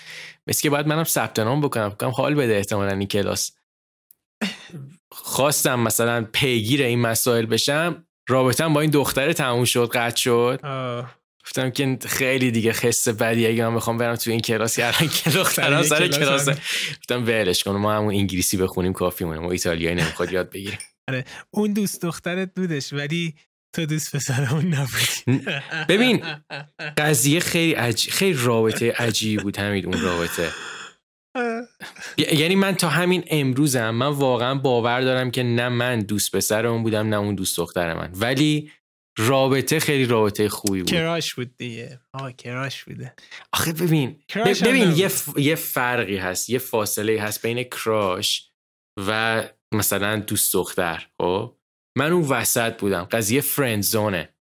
مثل 0.47 0.61
که 0.61 0.69
باید 0.69 0.87
منم 0.87 1.03
ثبت 1.03 1.39
نام 1.39 1.61
بکنم. 1.61 1.89
بکنم 1.89 2.09
حال 2.09 2.35
بده 2.35 2.55
احتمالا 2.55 2.91
این 2.91 3.07
کلاس. 3.07 3.51
خواستم 5.11 5.79
مثلا 5.79 6.27
پیگیر 6.33 6.83
این 6.83 7.01
مسائل 7.01 7.45
بشم. 7.45 8.05
رابطم 8.29 8.73
با 8.73 8.81
این 8.81 8.89
دختر 8.89 9.33
تموم 9.33 9.65
شد 9.65 9.89
قطع 9.93 10.17
شد. 10.17 10.59
گفتم 11.45 11.69
که 11.69 11.97
خیلی 12.05 12.51
دیگه 12.51 12.73
خسته 12.73 13.13
بدی. 13.13 13.47
اگه 13.47 13.69
من 13.69 13.75
بخوام 13.75 13.97
برم 13.97 14.15
تو 14.15 14.31
این 14.31 14.39
کلاس 14.39 14.79
الان 14.79 15.09
که 15.09 15.29
دختران 15.29 15.83
سر 15.83 16.07
کلاس 16.07 16.49
گفتم 16.97 17.27
ولش 17.27 17.63
کن 17.63 17.71
ما 17.71 17.93
همون 17.93 18.13
انگلیسی 18.13 18.57
بخونیم 18.57 18.93
کافی 18.93 19.25
مونه. 19.25 19.39
ما 19.39 19.51
ایتالیایی 19.51 19.95
نمی‌خواد 19.95 20.31
یاد 20.31 20.49
بگیریم. 20.49 20.79
آره. 21.07 21.25
اون 21.51 21.73
دوست 21.73 22.01
دخترت 22.01 22.53
بودش 22.55 22.93
ولی 22.93 23.35
تو 23.75 23.85
دوست 23.85 24.15
پسر 24.15 24.47
اون 24.51 24.73
نبودی 24.73 25.45
ببین 25.89 26.25
قضیه 26.97 27.39
خیلی 27.39 27.73
عج... 27.73 28.09
خیلی 28.09 28.39
رابطه 28.41 28.91
عجیبی 28.91 29.43
بود 29.43 29.57
همین 29.57 29.85
اون 29.85 30.01
رابطه. 30.01 30.51
یعنی 32.17 32.55
من 32.55 32.75
تا 32.75 32.89
همین 32.89 33.23
امروزم 33.27 33.89
من 33.89 34.07
واقعا 34.07 34.55
باور 34.55 35.01
دارم 35.01 35.31
که 35.31 35.43
نه 35.43 35.69
من 35.69 35.99
دوست 35.99 36.35
پسر 36.35 36.65
اون 36.65 36.83
بودم 36.83 37.09
نه 37.09 37.15
اون 37.15 37.35
دوست 37.35 37.57
دختر 37.57 37.93
من. 37.93 38.11
ولی 38.15 38.71
رابطه 39.17 39.79
خیلی 39.79 40.05
رابطه 40.05 40.49
خوبی 40.49 40.79
بود. 40.79 40.91
کراش 40.91 41.33
بود 41.33 41.57
دیگه. 41.57 41.99
آه 42.13 42.31
کراش 42.31 42.83
بوده. 42.83 43.13
آخه 43.53 43.73
ببین 43.73 44.19
ببین 44.65 44.91
یه, 44.91 45.09
یه 45.37 45.55
فرقی 45.55 46.17
هست 46.17 46.49
یه 46.49 46.59
فاصله 46.59 47.21
هست 47.21 47.41
بین 47.41 47.63
کراش 47.63 48.51
و 49.07 49.43
مثلا 49.73 50.19
دوست 50.19 50.53
دختر 50.53 51.07
خب؟ 51.21 51.55
من 51.97 52.11
اون 52.11 52.23
وسط 52.29 52.79
بودم. 52.79 53.03
قضیه 53.03 53.41
friend 53.41 53.83
zone 53.83 54.25
ه 54.25 54.35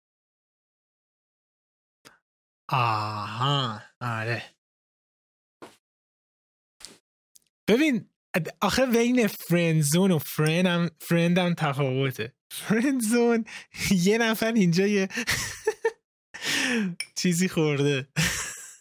آها. 2.69 3.81
آره. 4.01 4.43
ببین 7.69 8.09
آخه 8.61 8.85
بین 8.85 9.27
friend 9.27 9.81
zone 9.81 10.11
و 10.11 10.19
friend 10.19 10.65
هم, 10.65 10.89
friend 11.01 11.37
هم 11.37 11.53
تفاوته. 11.53 12.33
friend 12.51 13.01
zone 13.01 13.45
یه 14.07 14.17
نفر 14.17 14.51
اینجا 14.53 14.87
یه 14.87 15.09
چیزی 17.15 17.49
خورده. 17.49 18.07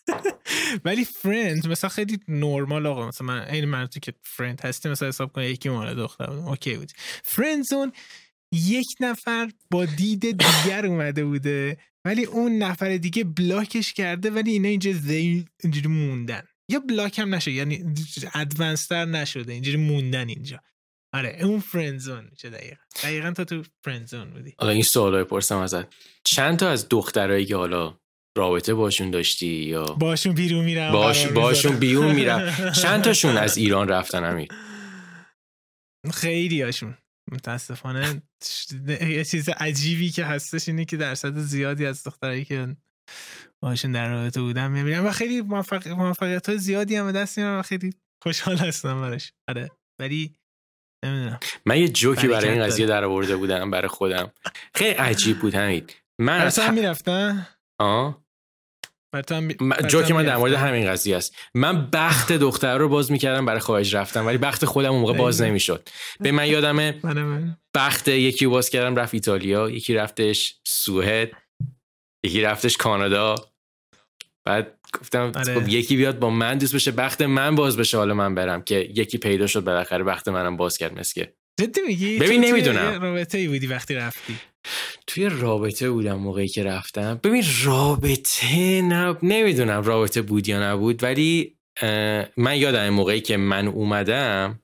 ولی 0.84 1.04
friend 1.04 1.66
مثلا 1.66 1.90
خیلی 1.90 2.18
نرمال 2.28 2.86
آقا. 2.86 3.08
مثلا 3.08 3.26
من 3.26 3.40
این 3.48 3.64
مرتی 3.64 4.00
که 4.00 4.14
friend 4.22 4.60
هستی 4.60 4.88
مثلا 4.88 5.08
حساب 5.08 5.32
کنه 5.32 5.50
یکی 5.50 5.68
مال 5.68 5.94
دختر 5.94 6.30
اوکی 6.30 6.76
بود. 6.76 6.92
فرند 7.24 7.64
زون 7.64 7.92
یک 8.52 8.86
نفر 9.00 9.50
با 9.70 9.84
دید 9.84 10.20
دیگر 10.20 10.86
اومده 10.86 11.24
بوده 11.24 11.76
ولی 12.04 12.24
اون 12.24 12.58
نفر 12.58 12.96
دیگه 12.96 13.24
بلاکش 13.24 13.92
کرده 13.92 14.30
ولی 14.30 14.50
اینا 14.50 14.68
اینجا 14.68 14.90
اینجوری 15.62 15.88
موندن. 15.88 16.42
یا 16.70 16.80
بلاک 16.80 17.18
هم 17.18 17.34
نشده 17.34 17.52
یعنی 17.52 17.94
ادوانستر 18.34 19.04
نشده 19.04 19.52
اینجوری 19.52 19.76
موندن 19.76 20.28
اینجا. 20.28 20.60
آره 21.12 21.38
اون 21.42 21.60
فرندزون 21.60 22.28
میشه 22.30 22.50
دقیقا. 22.50 22.82
دقیقا 23.02 23.30
تا 23.30 23.44
تو 23.44 23.62
فرندزون 23.84 24.30
بودی. 24.30 24.54
حالا 24.58 24.72
این 24.72 24.82
سوال 24.82 25.24
پرسم 25.24 25.58
ازت. 25.58 25.86
چند 26.24 26.58
تا 26.58 26.68
از 26.68 26.88
دخترایی 26.88 27.46
که 27.46 27.56
حالا 27.56 28.00
رابطه 28.36 28.74
باشون 28.74 29.10
داشتی 29.10 29.46
یا 29.46 29.84
باشون 29.84 30.34
بیرون 30.34 30.64
میرم 30.64 30.92
باش 30.92 31.26
باشون 31.26 31.76
بیرون 31.76 32.14
میرم. 32.14 32.54
چند 32.82 33.02
تاشون 33.02 33.36
از 33.36 33.56
ایران 33.56 33.88
رفتن 33.88 34.24
امیر؟ 34.24 34.48
خیلی 36.12 36.62
هاشون 36.62 36.96
متاسفانه 37.32 38.22
یه 38.88 39.24
چیز 39.24 39.48
عجیبی 39.48 40.10
که 40.10 40.24
هستش 40.24 40.68
اینه 40.68 40.84
که 40.84 40.96
درصد 40.96 41.38
زیادی 41.38 41.86
از 41.86 42.04
دخترایی 42.04 42.44
که 42.44 42.76
باشون 43.62 43.92
در 43.92 44.08
رابطه 44.08 44.40
بودم 44.40 44.70
می‌بینم 44.70 45.06
و 45.06 45.10
خیلی 45.10 45.40
موفق... 45.40 45.88
موفقیت 45.88 46.48
های 46.48 46.58
زیادی 46.58 46.96
هم 46.96 47.12
دست 47.12 47.38
میارم 47.38 47.58
و 47.58 47.62
خیلی 47.62 47.92
خوشحال 48.22 48.56
هستم 48.56 49.00
براش. 49.00 49.32
آره. 49.48 49.70
ولی 50.00 50.34
نمی‌دونم. 51.04 51.40
من 51.66 51.78
یه 51.78 51.88
جوکی 51.88 52.28
برای 52.28 52.48
این 52.48 52.62
قضیه 52.64 52.86
در 52.86 53.04
آورده 53.04 53.36
بودم 53.36 53.70
برای 53.70 53.88
خودم. 53.88 54.32
خیلی 54.74 54.94
عجیب 54.94 55.38
بود 55.38 55.54
همین 55.54 55.86
من 56.20 56.40
از 56.40 56.58
هم 56.58 56.74
می‌رفتن؟ 56.74 57.46
آه. 57.80 58.24
جوکی 59.88 60.12
من 60.12 60.24
در 60.24 60.36
مورد 60.36 60.52
همین 60.52 60.90
قضیه 60.90 61.16
است. 61.16 61.36
من 61.54 61.90
بخت 61.90 62.32
دختر 62.32 62.78
رو 62.78 62.88
باز 62.88 63.12
می‌کردم 63.12 63.46
برای 63.46 63.60
خارج 63.60 63.96
رفتم 63.96 64.26
ولی 64.26 64.38
بخت 64.38 64.64
خودم 64.64 64.92
اون 64.92 65.00
موقع 65.00 65.12
باز 65.12 65.42
نمی‌شد. 65.42 65.88
به 66.20 66.32
من 66.32 66.46
یادمه 66.46 67.00
بخت 67.74 68.08
یکی 68.08 68.46
باز 68.46 68.70
کردم 68.70 68.96
رفت 68.96 69.14
ایتالیا 69.14 69.70
یکی 69.70 69.94
رفتش 69.94 70.54
سوئد 70.64 71.30
یکی 72.24 72.42
رفتش 72.42 72.76
کانادا. 72.76 73.34
بعد 74.44 74.78
گفتم 75.00 75.32
آره. 75.36 75.60
خب 75.60 75.68
یکی 75.68 75.96
بیاد 75.96 76.18
با 76.18 76.30
من 76.30 76.58
دوست 76.58 76.74
بشه 76.74 76.90
بخت 76.90 77.22
من 77.22 77.54
باز 77.54 77.76
بشه 77.76 77.96
حالا 77.96 78.14
من 78.14 78.34
برم. 78.34 78.62
که 78.62 78.90
یکی 78.94 79.18
پیدا 79.18 79.46
شد 79.46 79.60
بالاخره 79.60 80.04
بخت 80.04 80.28
منم 80.28 80.56
باز 80.56 80.78
کرد 80.78 80.98
مسکه 80.98 81.34
جدی 81.60 81.80
میگی؟ 81.86 82.18
ببین 82.18 82.44
نمی‌دونم. 82.44 83.02
رابطه 83.02 83.38
ای 83.38 83.48
بودی 83.48 83.66
وقتی 83.66 83.94
رفتی. 83.94 84.36
توی 85.10 85.28
رابطه 85.28 85.90
بودم 85.90 86.14
موقعی 86.14 86.48
که 86.48 86.64
رفتم. 86.64 87.20
ببین 87.24 87.44
رابطه 87.64 88.82
نه 88.82 89.16
نمی‌دونم 89.22 89.82
رابطه 89.82 90.22
بود 90.22 90.48
یا 90.48 90.72
نبود 90.72 91.02
ولی 91.02 91.56
من 92.36 92.56
یادم 92.56 92.88
موقعی 92.88 93.20
که 93.20 93.36
من 93.36 93.68
اومدم 93.68 94.60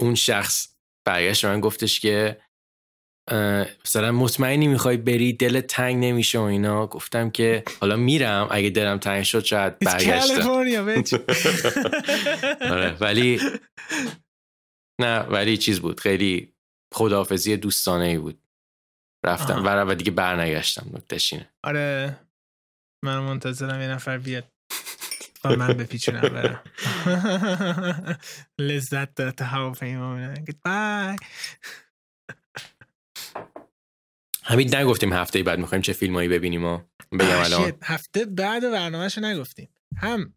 اون 0.00 0.14
شخص 0.14 0.68
برگشت 1.06 1.44
من 1.44 1.60
گفتش 1.60 2.00
که 2.00 2.40
مثلا 3.84 4.12
مطمئنی 4.12 4.66
می‌خوای 4.68 4.96
بری؟ 4.96 5.32
دل 5.32 5.60
تنگ 5.60 6.04
نمیشه 6.04 6.38
و 6.38 6.42
اینا. 6.42 6.86
گفتم 6.86 7.30
که 7.30 7.62
حالا 7.80 7.96
میرم. 7.96 8.48
اگه 8.50 8.70
دلم 8.70 8.98
تنگ 8.98 9.22
شد 9.22 9.44
شاید 9.44 9.78
برگشتم. 9.78 10.42
آره، 12.72 12.96
ولی 13.00 13.40
نه 15.02 15.20
ولی 15.20 15.56
چیز 15.56 15.80
بود. 15.80 16.00
خیلی 16.00 16.54
خداحافظی 16.94 17.56
دوستانه 17.56 18.04
ای 18.04 18.18
بود. 18.18 18.38
رفتم. 19.24 19.88
و 19.88 19.94
دیگه 19.94 20.10
برنگشتم 20.10 20.90
نکتشینه 20.94 21.48
آره. 21.62 22.16
من 23.04 23.18
منتظرم 23.18 23.80
یه 23.80 23.88
نفر 23.88 24.18
بیاد 24.18 24.44
و 25.44 25.56
من 25.56 25.66
بپیچونم 25.66 26.20
برم. 26.20 26.62
لذت 28.58 29.14
داره 29.14 29.32
تا 29.32 29.44
هواپیما 29.44 30.14
بای 30.14 31.16
همین 34.44 34.74
نگفتیم 34.74 35.12
هفته 35.12 35.42
بعد 35.42 35.58
می‌خوایم 35.58 35.82
چه 35.82 35.92
فیلمایی 35.92 36.28
ببینیم 36.28 36.64
و 36.64 36.78
بگم 37.12 37.38
الان؟ 37.38 37.72
هفته 37.82 38.24
بعد 38.24 38.62
برنامهشو 38.62 39.20
نگفتیم. 39.20 39.68
هم 39.96 40.34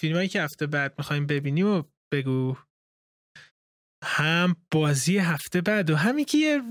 فیلمایی 0.00 0.28
که 0.28 0.42
هفته 0.42 0.66
بعد 0.66 0.94
می‌خوایم 0.98 1.26
ببینیم 1.26 1.66
و 1.66 1.82
بگو. 2.12 2.56
هم 4.04 4.56
بازی 4.70 5.18
هفته 5.18 5.60
بعد 5.60 5.90
و 5.90 5.96
همین 5.96 6.24
که 6.24 6.38
یه 6.38 6.62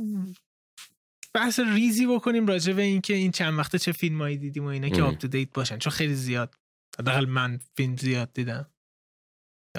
بحث 1.33 1.59
ریزی 1.59 2.07
بکنیم 2.07 2.47
راجع 2.47 2.73
به 2.73 2.81
اینکه 2.81 3.13
این 3.13 3.31
چند 3.31 3.59
وقته 3.59 3.79
چه 3.79 3.91
فیلمایی 3.91 4.37
دیدیم 4.37 4.63
و 4.63 4.67
اینا 4.67 4.89
که 4.89 5.03
update 5.03 5.53
باشن. 5.53 5.77
چون 5.77 5.91
خیلی 5.91 6.15
زیاد 6.15 6.55
حداقل 6.99 7.25
من 7.25 7.59
فیلم 7.77 7.97
زیاد 7.97 8.33
دیدم. 8.33 8.69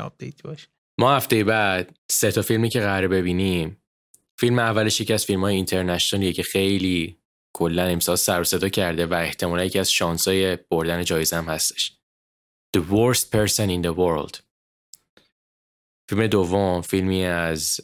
update 0.00 0.42
باشه. 0.42 0.68
ما 1.00 1.16
هفته 1.16 1.44
بعد 1.44 1.98
سه 2.10 2.32
تا 2.32 2.42
فیلمی 2.42 2.68
که 2.68 2.80
قراره 2.80 3.08
ببینیم. 3.08 3.82
فیلم 4.38 4.58
اولش 4.58 5.00
یکی 5.00 5.12
از 5.12 5.24
فیلم 5.26 5.40
های 5.40 5.54
international 5.54 6.22
یه 6.22 6.32
که 6.32 6.42
خیلی 6.42 7.20
کلا 7.52 7.84
امسال 7.84 8.16
سر 8.16 8.44
صدا 8.44 8.68
کرده 8.68 9.06
و 9.06 9.14
احتمالا 9.14 9.64
یکی 9.64 9.78
از 9.78 9.92
شانسای 9.92 10.56
بردن 10.56 11.04
جایزه 11.04 11.36
هم 11.36 11.44
هستش. 11.44 11.96
The 12.76 12.80
Worst 12.80 13.24
Person 13.24 13.68
in 13.68 13.86
the 13.86 13.94
World. 13.96 14.40
فیلم 16.08 16.26
دوم 16.26 16.80
فیلمی 16.80 17.24
از 17.24 17.80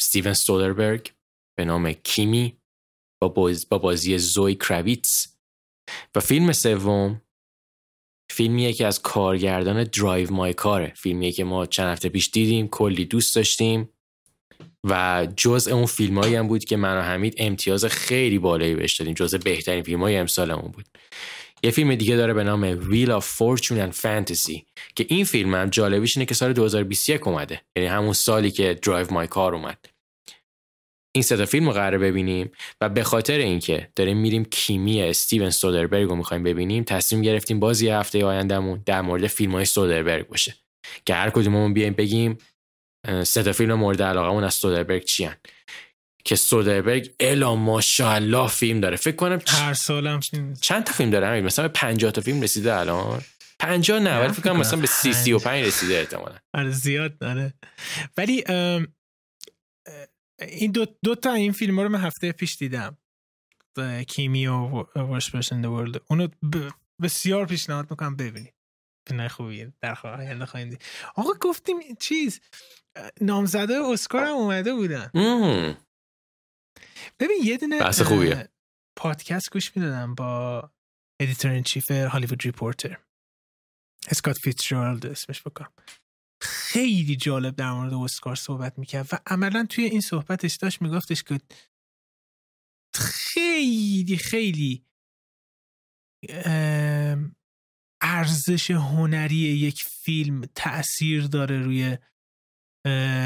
استیون 0.00 0.34
سودربرگ 0.34 1.12
به 1.60 1.64
نام 1.64 1.92
Kimi 1.92 2.56
با, 3.22 3.28
با 3.70 3.78
بازی 3.78 4.18
زوی 4.18 4.54
کراویتس. 4.54 5.36
و 6.14 6.20
فیلم 6.20 6.52
سوم 6.52 7.22
فیلمیه 8.32 8.72
که 8.72 8.86
از 8.86 9.02
کارگردان 9.02 9.84
Drive 9.84 10.32
My 10.32 10.54
Car 10.54 10.77
ه. 10.77 10.92
فیلمیه 10.96 11.32
که 11.32 11.44
ما 11.44 11.66
چند 11.66 11.92
هفته 11.92 12.08
پیش 12.08 12.30
دیدیم 12.30 12.68
کلی 12.68 13.04
دوست 13.04 13.36
داشتیم 13.36 13.88
و 14.84 15.26
جز 15.36 15.68
اون 15.68 15.86
فیلمایی 15.86 16.34
هم 16.34 16.48
بود 16.48 16.64
که 16.64 16.76
من 16.76 16.98
و 16.98 17.00
حمید 17.00 17.34
امتیاز 17.38 17.84
خیلی 17.84 18.38
بالایی 18.38 18.74
بهش 18.74 18.94
دادیم. 18.94 19.14
جز 19.14 19.34
بهترین 19.34 19.82
فیلم 19.82 20.00
های 20.00 20.16
امسالمون 20.16 20.70
بود. 20.70 20.86
یه 21.62 21.70
فیلم 21.70 21.94
دیگه 21.94 22.16
داره 22.16 22.34
به 22.34 22.44
نام 22.44 22.62
ویل 22.62 23.20
of 23.20 23.24
Fortune 23.24 23.90
and 23.90 23.94
Fantasy 23.94 24.62
که 24.94 25.06
این 25.08 25.24
فیلم 25.24 25.54
هم 25.54 25.70
جالبیش 25.70 26.16
اینه 26.16 26.26
که 26.26 26.34
سال 26.34 26.52
2021 26.52 27.26
اومده. 27.26 27.60
یعنی 27.76 27.88
همون 27.88 28.12
سالی 28.12 28.50
که 28.50 28.74
درایو 28.74 29.12
مای 29.12 29.26
کار 29.26 29.54
اومد. 29.54 29.89
این 31.12 31.22
سه 31.22 31.44
فیلم 31.44 31.66
رو 31.66 31.72
قراره 31.72 31.98
ببینیم 31.98 32.50
و 32.80 32.88
به 32.88 33.04
خاطر 33.04 33.38
اینکه 33.38 33.88
داریم 33.96 34.16
میریم 34.16 34.44
کیمی 34.44 35.02
استیون 35.02 35.50
سودربرگ 35.50 36.08
رو 36.08 36.16
می‌خوایم 36.16 36.42
ببینیم 36.42 36.84
تصمیم 36.84 37.22
گرفتیم 37.22 37.60
بازی 37.60 37.88
هفته 37.88 38.24
آیندهمون 38.24 38.82
در 38.86 39.00
مورد 39.00 39.26
فیلم 39.26 39.52
های 39.52 39.64
سودربرگ 39.64 40.28
باشه. 40.28 40.54
که 41.06 41.14
هر 41.14 41.30
کدوممون 41.30 41.74
بیایم 41.74 41.92
بگیم 41.92 42.38
سه 43.22 43.42
تا 43.42 43.52
فیلم 43.52 43.74
مورد 43.74 44.02
علاقمون 44.02 44.44
از 44.44 44.54
سودربرگ 44.54 45.04
چی 45.04 45.24
هن. 45.24 45.36
که 46.24 46.36
سودربرگ 46.36 47.10
الا 47.20 47.54
ماشاءالله 47.54 48.48
فیلم 48.48 48.80
داره. 48.80 48.96
فکر 48.96 49.16
کنم 49.16 49.38
هر 49.46 49.74
سالم 49.74 50.20
چند 50.60 50.84
تا 50.84 50.92
فیلم 50.92 51.10
داره 51.10 51.40
مثلا 51.40 51.68
به 51.68 51.72
50 51.74 52.10
تا 52.10 52.20
فیلم 52.20 52.40
رسیده 52.40 52.74
الان؟ 52.74 53.20
50 53.58 54.00
نه 54.00 54.20
ولی 54.20 54.32
فکر 54.32 54.42
کنم 54.42 54.56
مثلا 54.56 54.80
به 54.80 54.86
30 54.86 55.12
35 55.12 55.66
رسیده 55.66 55.98
احتمالاً. 55.98 56.34
آره 56.54 56.70
زیاد 56.70 57.18
داره 57.18 57.54
ولی 58.16 58.44
این 60.40 60.72
دو, 60.72 60.86
دو 61.04 61.14
تا 61.14 61.32
این 61.32 61.52
فیلم 61.52 61.80
رو 61.80 61.88
من 61.88 62.00
هفته 62.00 62.32
پیش 62.32 62.56
دیدم. 62.56 62.98
کیمی 64.08 64.46
و 64.46 64.52
ورس 64.96 65.30
پرسن 65.30 65.64
ورلد 65.64 66.02
اونو 66.10 66.28
بسیار 67.02 67.46
پیشنهاد 67.46 67.90
می‌کنم 67.90 68.16
ببینید. 68.16 68.54
نه 69.10 69.28
خوبیه. 69.28 69.72
در 69.80 69.98
آینده 70.04 70.46
خواهیم 70.46 70.68
دید. 70.68 70.82
آقا 71.16 71.30
گفتیم 71.40 71.76
چیز 72.00 72.40
نامزده 73.20 73.74
اسکار 73.74 74.24
هم 74.24 74.34
اومده 74.34 74.74
بودن. 74.74 75.10
ببین 77.20 77.38
یه 77.44 77.56
دونه 77.56 77.80
بحث 77.80 78.00
خوبیه. 78.00 78.48
پادکست 78.96 79.52
گوش 79.52 79.76
می‌دادم 79.76 80.14
با 80.14 80.70
editor 81.20 81.50
in 81.50 81.62
chief 81.62 81.90
Hollywood 81.90 82.44
Reporter 82.44 82.98
اسکات 84.10 84.38
فیتزجرالد 84.38 85.06
اسمش 85.06 85.42
فکر 85.42 85.57
کنم 85.57 85.72
خیلی 86.40 87.16
جالب 87.16 87.56
در 87.56 87.72
مورد 87.72 87.94
اسکار 87.94 88.36
صحبت 88.36 88.78
می‌کرد 88.78 89.08
و 89.12 89.18
عملا 89.26 89.66
توی 89.70 89.84
این 89.84 90.00
صحبتش 90.00 90.54
داشت 90.56 90.82
میگفتش 90.82 91.22
که 91.22 91.40
خیلی 92.94 94.16
خیلی 94.16 94.84
ارزش 98.02 98.70
هنری 98.70 99.36
یک 99.36 99.82
فیلم 99.82 100.44
تاثیر 100.54 101.26
داره 101.26 101.58
روی 101.62 101.98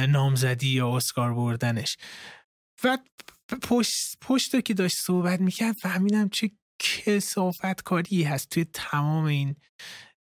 نامزدی 0.09 0.69
یا 0.69 0.97
اسکار 0.97 1.35
بردنش. 1.35 1.97
و 2.85 2.99
پشت, 3.63 4.19
پشت 4.21 4.65
که 4.65 4.75
داشت 4.75 4.97
صحبت 4.97 5.41
می‌کرد 5.41 5.73
فهمیدم 5.73 6.29
چه 6.29 6.51
کسافت 6.79 7.83
کاری 7.83 8.23
هست 8.23 8.49
توی 8.49 8.65
تمام 8.65 9.25
این 9.25 9.57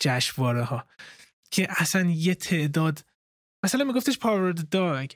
جشنواره 0.00 0.64
ها 0.64 0.86
که 1.52 1.66
اصلا 1.70 2.10
یه 2.10 2.34
تعداد 2.34 3.04
مثلا 3.64 3.84
میگفتش 3.84 4.18
پاور 4.18 4.52
داگ 4.52 5.10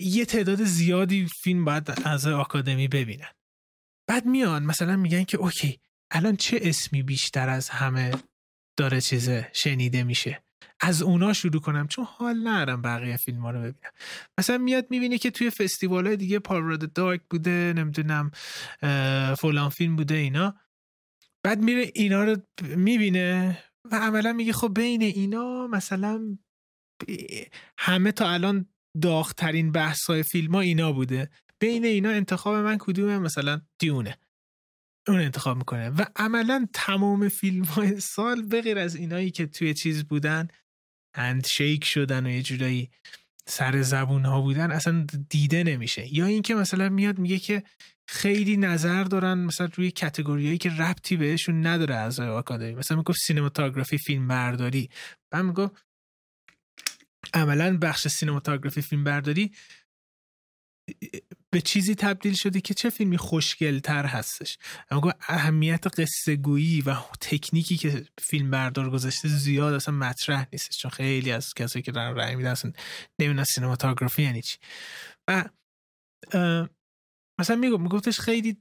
یه 0.00 0.24
تعداد 0.24 0.64
زیادی 0.64 1.26
فیلم 1.26 1.64
باید 1.64 1.92
از 2.04 2.26
آکادمی 2.26 2.88
ببینن. 2.88 3.30
بعد 4.08 4.26
میان 4.26 4.62
مثلا 4.62 4.96
میگن 4.96 5.24
که 5.24 5.36
اوکی 5.36 5.80
الان 6.10 6.36
چه 6.36 6.58
اسمی 6.62 7.02
بیشتر 7.02 7.48
از 7.48 7.68
همه 7.68 8.10
داره 8.76 9.00
چیزه 9.00 9.50
شنیده 9.52 10.02
میشه؟ 10.04 10.42
از 10.80 11.02
اونا 11.02 11.32
شروع 11.32 11.60
کنم 11.60 11.88
چون 11.88 12.04
حال 12.04 12.36
نرم 12.36 12.82
بقیه 12.82 13.16
فیلم 13.16 13.40
ها 13.40 13.50
رو 13.50 13.58
ببینم. 13.58 13.90
مثلا 14.38 14.58
میاد 14.58 14.86
می‌بینه 14.90 15.18
که 15.18 15.30
توی 15.30 15.50
فستیوال 15.50 16.06
های 16.06 16.16
دیگه 16.16 16.38
پاورد 16.38 16.92
دارک 16.92 17.20
بوده 17.30 17.72
نمی‌دونم 17.76 18.30
فلان 19.38 19.68
فیلم 19.68 19.96
بوده 19.96 20.14
اینا. 20.14 20.60
بعد 21.42 21.60
میره 21.60 21.90
اینا 21.94 22.24
رو 22.24 22.36
می‌بینه. 22.60 23.58
و 23.92 23.94
عملا 23.94 24.32
میگه 24.32 24.52
خب 24.52 24.74
بین 24.74 25.02
اینا 25.02 25.66
مثلا 25.66 26.38
همه 27.78 28.12
تا 28.12 28.30
الان 28.30 28.66
داغترین 29.02 29.72
بحث 29.72 30.04
های 30.04 30.22
فیلم 30.22 30.54
ها 30.54 30.60
اینا 30.60 30.92
بوده. 30.92 31.30
بین 31.60 31.84
اینا 31.84 32.10
انتخاب 32.10 32.54
من 32.54 32.78
کدومه؟ 32.78 33.18
مثلا 33.18 33.60
دیونه. 33.78 34.18
اون 35.08 35.20
انتخاب 35.20 35.56
می‌کنه. 35.56 35.88
و 35.88 36.04
عملا 36.16 36.66
تمام 36.72 37.28
فیلم 37.28 37.64
های 37.64 38.00
سال 38.00 38.42
بغیر 38.42 38.78
از 38.78 38.96
اینایی 38.96 39.30
که 39.30 39.46
توی 39.46 39.74
چیز 39.74 40.04
بودن 40.04 40.48
هندشیک 41.16 41.84
شدن 41.84 42.26
و 42.26 42.30
یه 42.30 42.42
جورایی 42.42 42.90
سر 43.46 43.82
زبون 43.82 44.24
ها 44.24 44.40
بودن 44.40 44.70
اصلا 44.70 45.06
دیده 45.28 45.64
نمیشه. 45.64 46.14
یا 46.14 46.26
اینکه 46.26 46.54
مثلا 46.54 46.88
میاد 46.88 47.18
میگه 47.18 47.38
که 47.38 47.62
خیلی 48.10 48.56
نظر 48.56 49.04
دارن 49.04 49.38
مثلا 49.38 49.68
روی 49.74 49.90
کتگوریایی 49.90 50.58
که 50.58 50.70
ربطی 50.70 51.16
بهشون 51.16 51.66
نداره 51.66 51.94
از 51.94 52.20
آکادمی. 52.20 52.74
مثلا 52.74 52.96
می‌گفت 52.96 53.18
سینماتوگرافی 53.18 53.98
فیلم 53.98 54.28
برداری 54.28 54.90
بعد 55.30 55.44
می‌گفت 55.44 55.84
عملا 57.34 57.78
بخش 57.78 58.08
سینماتوگرافی 58.08 58.82
فیلم 58.82 59.04
برداری 59.04 59.52
به 61.50 61.60
چیزی 61.60 61.94
تبدیل 61.94 62.34
شده 62.34 62.60
که 62.60 62.74
چه 62.74 62.90
فیلمی 62.90 63.16
خوشگلتر 63.16 64.06
هستش. 64.06 64.58
اما 64.90 65.12
اهمیت 65.20 66.00
قصه 66.00 66.36
گویی 66.36 66.80
و 66.80 66.94
تکنیکی 67.20 67.76
که 67.76 68.06
فیلم 68.18 68.50
بردار 68.50 68.90
گذاشته 68.90 69.28
زیاد 69.28 69.74
اصلا 69.74 69.94
مطرح 69.94 70.46
نیستش. 70.52 70.78
چون 70.78 70.90
خیلی 70.90 71.32
از 71.32 71.54
کسایی 71.54 71.82
که 71.82 71.92
دارن 71.92 72.16
رأی 72.16 72.36
میدن 72.36 72.50
اصلا 72.50 72.72
نمی‌دونن 73.18 73.44
سینماتوگرافی 73.44 74.22
یعنی 74.22 74.42
چی. 74.42 74.58
و 75.28 75.44
مثلا 77.40 77.56
می‌گفت 77.56 77.80
میگفتش 77.80 78.20
خیلی 78.20 78.56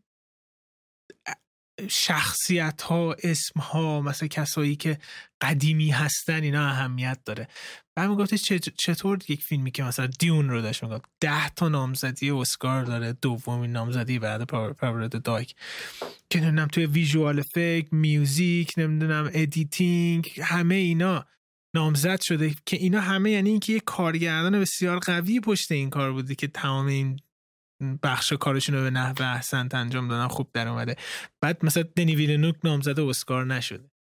شخصیت 1.89 2.81
ها 2.81 3.15
اسم 3.23 3.59
ها 3.59 4.01
مثلا 4.01 4.27
کسایی 4.27 4.75
که 4.75 4.97
قدیمی 5.41 5.89
هستن 5.89 6.43
اینا 6.43 6.67
اهمیت 6.67 7.19
داره. 7.25 7.47
بعد 7.95 8.09
میگفتش 8.09 8.53
چطور 8.77 9.19
یک 9.29 9.43
فیلمی 9.43 9.71
که 9.71 9.83
مثلا 9.83 10.07
Dune 10.07 10.49
رو 10.49 10.61
داشت 10.61 10.83
می‌گفت. 10.83 11.05
ده 11.19 11.49
تا 11.49 11.69
نامزدی 11.69 12.29
اسکار 12.31 12.83
داره 12.83 13.13
دومین 13.13 13.71
نامزدی 13.71 14.19
بعد 14.19 14.43
Power 14.43 14.99
of 14.99 15.21
the 15.21 15.36
Dog. 15.36 15.55
که 16.29 16.39
نمی‌دونم 16.39 16.67
توی 16.67 16.85
visual 16.85 17.39
effect 17.39 17.93
music 17.93 18.73
نمی‌دونم 18.77 19.29
editing 19.33 20.39
همه 20.43 20.75
اینا 20.75 21.25
نامزد 21.75 22.21
شده. 22.21 22.55
که 22.65 22.77
اینا 22.77 23.01
همه 23.01 23.31
یعنی 23.31 23.49
اینکه 23.49 23.73
یه 23.73 23.79
کارگردان 23.79 24.59
بسیار 24.61 24.99
قوی 24.99 25.39
پشت 25.39 25.71
این 25.71 25.89
کار 25.89 26.13
بوده 26.13 26.35
که 26.35 26.47
تمام 26.47 26.85
این 26.87 27.19
بخش 28.03 28.33
کارشون 28.33 28.75
رو 28.75 28.83
به 28.83 28.89
نحو 28.89 29.23
احسنت 29.23 29.75
انجام 29.75 30.07
دادن 30.07 30.27
خوب 30.27 30.49
در 30.53 30.67
اومده. 30.67 30.95
بعد 31.41 31.65
مثلا 31.65 31.83
دنی 31.95 32.15
ویلنوو 32.15 32.55
نامزد 32.63 32.99
اسکار 32.99 33.45
نشده 33.45 33.91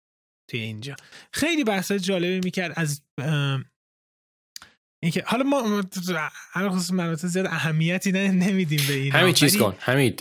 توی 0.49 0.59
اینجا. 0.59 0.95
خیلی 1.33 1.63
بحث 1.63 1.91
جالبی 1.91 2.39
می‌کرد 2.39 2.73
از 2.75 3.01
اینکه 5.03 5.23
حالا 5.25 5.43
ما 5.43 5.83
هر 6.51 6.69
خصوص 6.69 6.91
مناطق 6.91 7.27
زیاد 7.27 7.45
اهمیتی 7.45 8.11
نمیدیم 8.11 8.79
به 8.87 8.93
این 8.93 9.11
همین 9.11 9.33
چیز 9.33 9.57
کن 9.57 9.75
همین 9.79 10.15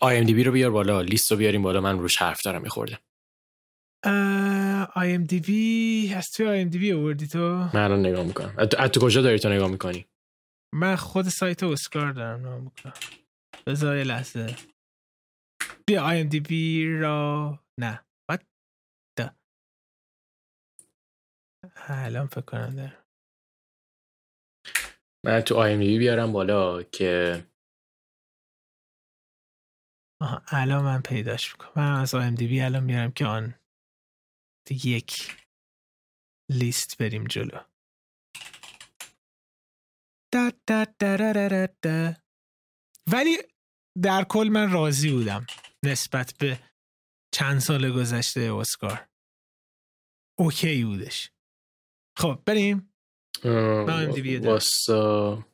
IMDb 0.00 0.44
رو 0.44 0.52
بیار 0.52 0.70
بالا 0.70 1.00
لیست 1.00 1.30
رو 1.30 1.38
بیاریم 1.38 1.62
بالا 1.62 1.80
من 1.80 1.98
روش 1.98 2.16
حرف 2.16 2.42
دارم 2.42 2.62
میخورده 2.62 2.98
IMDb 4.94 6.14
از 6.14 6.30
توی 6.30 6.46
IMDb 6.46 6.92
آوردی 6.92 7.26
تو؟ 7.26 7.38
من 7.74 7.76
الان 7.76 8.06
نگاه 8.06 8.24
می‌کنم. 8.24 8.54
از 8.78 8.90
تو 8.90 9.00
کجا 9.00 9.22
داری 9.22 9.38
تو 9.38 9.48
نگاه 9.48 9.70
می‌کنی؟ 9.70 10.06
من 10.74 10.96
خود 10.96 11.28
سایت 11.28 11.62
اسکار 11.62 12.12
دارم 12.12 12.40
نگاه 12.40 12.58
می‌کنم 12.60 12.92
بذار 13.66 13.96
لحظه. 14.04 14.56
بیا 15.86 16.04
IMDb 16.04 16.88
را. 16.98 17.60
نه. 17.80 18.04
What 18.32 18.40
the? 19.20 19.30
الان 21.76 22.26
فکر 22.26 22.40
کنم 22.40 22.76
دارم 22.76 23.04
من 25.26 25.40
تو 25.40 25.54
IMDb 25.56 25.98
بیارم 25.98 26.32
بالا 26.32 26.82
که 26.82 27.44
آها 30.22 30.42
الان 30.48 30.84
من 30.84 31.02
پیداش 31.02 31.52
می‌کنم. 31.52 31.72
من 31.76 32.00
از 32.00 32.14
IMDb 32.14 32.60
الان 32.60 32.84
میارم 32.84 33.12
که 33.12 33.26
آن 33.26 33.54
یک 34.70 35.36
لیست 36.50 36.98
بریم 36.98 37.24
جلو. 37.24 37.60
دا 40.34 40.52
دا 40.66 40.86
دا 41.82 42.14
ولی 43.12 43.36
در 44.02 44.24
کل 44.24 44.48
من 44.52 44.72
راضی 44.72 45.10
بودم 45.10 45.46
نسبت 45.84 46.34
به 46.40 46.58
چند 47.34 47.58
سال 47.58 47.92
گذشته 47.92 48.40
اسکار. 48.40 49.08
اوکی 50.38 50.84
بودش. 50.84 51.30
خب 52.18 52.42
بریم. 52.46 52.94
واسا. 54.44 55.46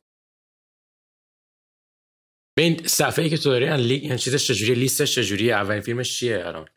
به 2.56 2.62
این 2.62 2.86
صفحه 2.86 3.28
که 3.28 3.36
تو 3.36 3.50
داری 3.50 3.64
یعنی 3.96 4.18
چیزش 4.18 4.46
چجوری 4.46 4.74
لیستش 4.74 5.14
چجوری 5.14 5.52
اولین 5.52 5.80
فیلمش 5.80 6.18
چیه؟ 6.18 6.46
الان؟ 6.46 6.68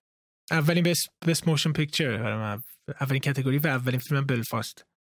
اولین 0.51 0.83
best 0.83 1.07
best 1.27 1.47
motion 1.47 1.73
picture 1.73 2.21
اولین 3.01 3.19
category 3.19 3.57
و 3.57 3.67
اولین 3.67 3.99
فیلم 3.99 4.25
بلفاست. 4.25 4.92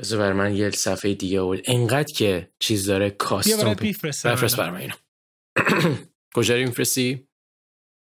بذار 0.00 0.18
بر 0.18 0.32
من 0.32 0.56
یه 0.56 0.70
صفحه 0.70 1.14
دیگه 1.14 1.40
بود 1.40 1.62
انقدر 1.64 2.12
که 2.12 2.50
چیز 2.58 2.86
داره 2.86 3.10
custom 3.10 3.74
بفرست 3.74 4.56
بر 4.56 4.70
من. 4.70 4.80
اینو. 4.80 4.94
کجا 6.34 6.54
رو 6.54 6.60
میفرستی؟ 6.60 7.28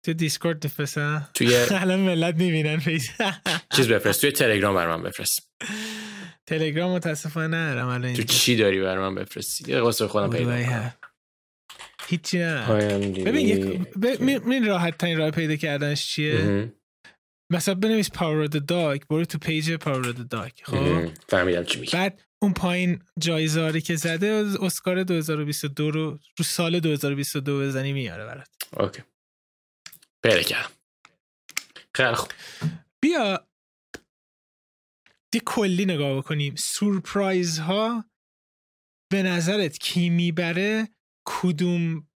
تو 0.04 0.12
دیسکورد 0.12 0.60
بفرست 0.60 1.32
توی 1.32 1.56
الان 1.70 2.00
ملت 2.00 2.34
می‌بینن 2.34 2.80
چیز 3.76 3.88
بفرست. 3.88 4.20
توی 4.20 4.32
تلگرام 4.42 4.74
بر 4.74 4.96
من 4.96 5.02
بفرست. 5.02 5.50
تلگرام 6.46 6.90
متاسفانه 6.90 7.56
ندارم 7.56 7.88
الان 7.88 8.14
تو 8.14 8.22
چی 8.22 8.56
داری 8.56 8.80
بر 8.80 8.98
من 8.98 9.14
بفرستی؟ 9.14 9.72
یه 9.72 9.80
قصه 9.80 10.06
خودم 10.06 10.30
پیدا 10.30 10.92
هیچی 12.08 12.38
نه 12.38 12.66
ببین 14.02 14.38
من 14.38 14.64
راحت 14.66 14.98
ترین 14.98 15.18
راه 15.18 15.30
پیدا 15.30 15.56
کردنش 15.56 16.06
چیه؟ 16.08 16.72
مثلا 17.52 17.74
بنویس 17.74 18.10
Power 18.10 18.46
of 18.46 18.66
the 18.66 18.84
Dog 18.84 19.02
برو 19.10 19.24
تو 19.24 19.38
page 19.38 19.72
Power 19.72 20.12
of 20.12 20.28
the 20.28 20.40
Dog 20.40 20.52
خب؟ 20.62 21.06
فهمیدم 21.28 21.64
چی 21.64 21.80
میگی. 21.80 21.96
بعد 21.96 22.22
اون 22.42 22.52
پایین 22.52 23.02
جایزه 23.18 23.80
که 23.80 23.96
زده 23.96 24.44
اسکار 24.60 25.02
2022 25.02 25.90
رو 25.90 26.10
رو 26.38 26.44
سال 26.44 26.80
2022 26.80 27.60
بزنی 27.60 27.92
میاره 27.92 28.26
برات. 28.26 28.48
okay. 28.72 29.02
پیدا 30.22 30.42
کردم. 30.42 30.70
خیلی 31.94 32.14
خوب. 32.14 32.30
بیا 33.02 33.46
یه 35.32 35.40
کلی 35.46 35.84
نگاه 35.84 36.18
بکنیم. 36.18 36.54
سورپرایز 36.54 37.58
ها 37.58 38.04
به 39.12 39.22
نظرت 39.22 39.78
کی 39.78 40.10
می‌بره؟ 40.10 40.88
کدوم 41.28 42.08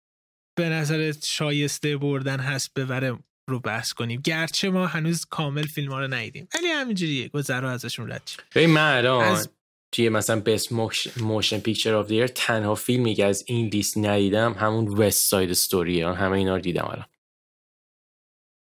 به 0.59 0.69
نظرت 0.69 1.25
شایسته 1.25 1.97
بردن 1.97 2.41
هست 2.41 2.75
ببره 2.75 3.19
رو 3.49 3.61
بحث 3.61 3.93
کنیم. 3.93 4.20
گرچه 4.20 4.70
ما 4.70 4.87
هنوز 4.87 5.25
کامل 5.25 5.66
فیلم 5.66 5.93
ها 5.93 6.01
رو 6.01 6.09
ندیدیم. 6.15 6.49
ولی 6.55 6.66
همینجوریه 6.66 7.29
گذرا 7.29 7.70
ازشون 7.70 8.12
رد 8.12 8.27
شد 8.27 8.59
من 8.59 8.97
الان 8.97 9.25
از... 9.25 9.51
توی 9.93 10.09
مثلا 10.09 10.41
best 10.41 10.73
motion 11.16 11.59
picture 11.59 11.95
of 11.95 12.09
the 12.09 12.16
year 12.16 12.27
تنها 12.27 12.75
فیلمی 12.75 13.15
که 13.15 13.25
از 13.25 13.45
این 13.47 13.69
لیست 13.69 13.99
ندیدم 13.99 14.53
همون 14.53 14.89
West 14.89 15.31
Side 15.31 15.51
Story 15.51 15.99
ه 15.99 16.09
همه 16.09 16.37
اینا 16.37 16.57
رو 16.57 16.62
دیدم 16.62 16.85
الان. 16.85 17.07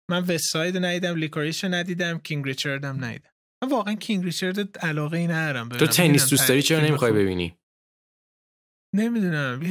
من 0.09 0.23
West 0.23 0.51
Side 0.51 0.77
ندیدم 0.77 1.15
Licorice 1.15 1.63
ندیدم 1.63 2.19
King 2.19 2.45
Richard 2.45 2.85
هم 2.85 3.05
ندیدم. 3.05 3.29
من 3.63 3.69
واقعا 3.69 3.95
کینگ 3.95 4.23
ریچارد 4.23 4.77
علاقه 4.77 5.17
ای 5.17 5.27
ندارم 5.27 5.69
تو 5.69 5.87
تنیس 5.87 6.29
دوست 6.29 6.47
داری؟ 6.47 6.61
چرا 6.61 6.79
نمی‌خوای 6.79 7.11
ببینی؟ 7.11 7.57
نمی‌دونم. 8.95 9.61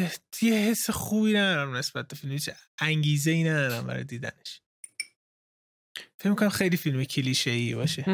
یه 0.42 0.54
حس 0.54 0.90
خوبی 0.90 1.32
ندارم 1.32 1.76
نسبت 1.76 2.08
به 2.08 2.16
فیلم. 2.16 2.36
انگیزه 2.78 3.30
ای 3.30 3.44
ندارم 3.44 3.86
برای 3.86 4.04
دیدنش. 4.04 4.61
فکر 6.18 6.30
می‌کنم 6.30 6.48
خیلی 6.48 6.76
فیلم 6.76 7.04
کلیشه 7.04 7.50
ای 7.50 7.74
باشه 7.74 8.04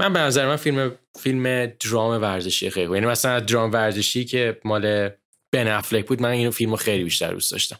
من 0.00 0.12
به 0.12 0.18
نظر 0.18 0.46
من 0.46 0.56
فیلم 0.56 0.98
فیلم 1.20 1.66
درام 1.66 2.22
ورزشی 2.22 2.70
خیلی 2.70 2.92
یعنی 2.92 3.06
مثلا 3.06 3.40
درام 3.40 3.72
ورزشی 3.72 4.24
که 4.24 4.60
مال 4.64 5.10
بن 5.52 5.68
افلک 5.68 6.06
بود 6.06 6.22
من 6.22 6.28
اینو 6.28 6.50
فیلمو 6.50 6.76
خیلی 6.76 7.04
بیشتر 7.04 7.32
دوست 7.32 7.52
داشتم. 7.52 7.78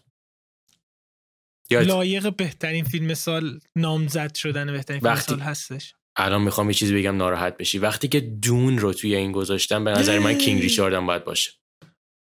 لایق 1.70 2.36
بهترین 2.36 2.84
فیلم 2.84 3.14
سال 3.14 3.60
نامزد 3.76 4.34
شدن 4.34 4.72
بهترین 4.72 5.00
فیلم 5.00 5.14
سال 5.14 5.40
هستش. 5.40 5.94
الان 6.16 6.42
می‌خوام 6.42 6.70
یه 6.70 6.74
چیزی 6.74 6.94
بگم 6.94 7.16
ناراحت 7.16 7.56
بشی. 7.56 7.78
وقتی 7.78 8.08
که 8.08 8.20
دون 8.20 8.78
رو 8.78 8.92
توی 8.92 9.16
این 9.16 9.32
گذاشتم 9.32 9.84
به 9.84 9.90
نظر 9.90 10.18
من 10.18 10.38
کینگ 10.38 10.62
ریچاردم 10.62 11.06
باید 11.06 11.24
باشه. 11.24 11.50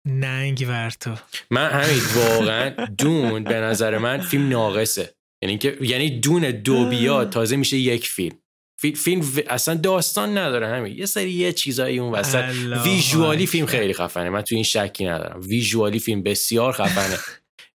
ننگ 0.07 0.65
ورتو. 0.69 1.15
من 1.51 1.71
همین 1.71 2.01
واقعا 2.15 2.87
دون 2.87 3.45
به 3.45 3.55
نظر 3.55 3.99
من 3.99 4.21
فیلم 4.21 4.49
ناقصه. 4.49 5.15
یعنی 5.45 5.59
که 5.59 5.79
یعنی 5.81 6.21
دون 6.21 6.51
دو 6.51 6.89
بیاد 6.89 7.31
تازه 7.31 7.57
میشه 7.57 7.77
یک 7.77 8.09
فیلم. 8.09 8.37
فیلم 8.77 9.23
اصلا 9.49 9.75
داستان 9.75 10.39
نداره 10.39 10.69
همین. 10.69 10.99
یه 10.99 11.07
سری 11.07 11.31
یه 11.31 11.53
چیزایی 11.53 11.99
اون 11.99 12.13
وسط. 12.13 12.45
ویژوالی 12.85 13.47
فیلم 13.47 13.67
خیلی 13.67 13.93
خفنه. 13.93 14.31
من 14.31 14.43
تو 14.43 14.55
این 14.55 14.65
شکی 14.65 15.05
ندارم. 15.07 15.41
ویژوالی 15.41 15.99
فیلم 15.99 16.23
بسیار 16.23 16.73
خفنه. 16.73 17.19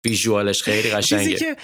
ویژوالش 0.04 0.62
خیلی 0.62 0.90
قشنگه. 0.96 1.34
که 1.34 1.56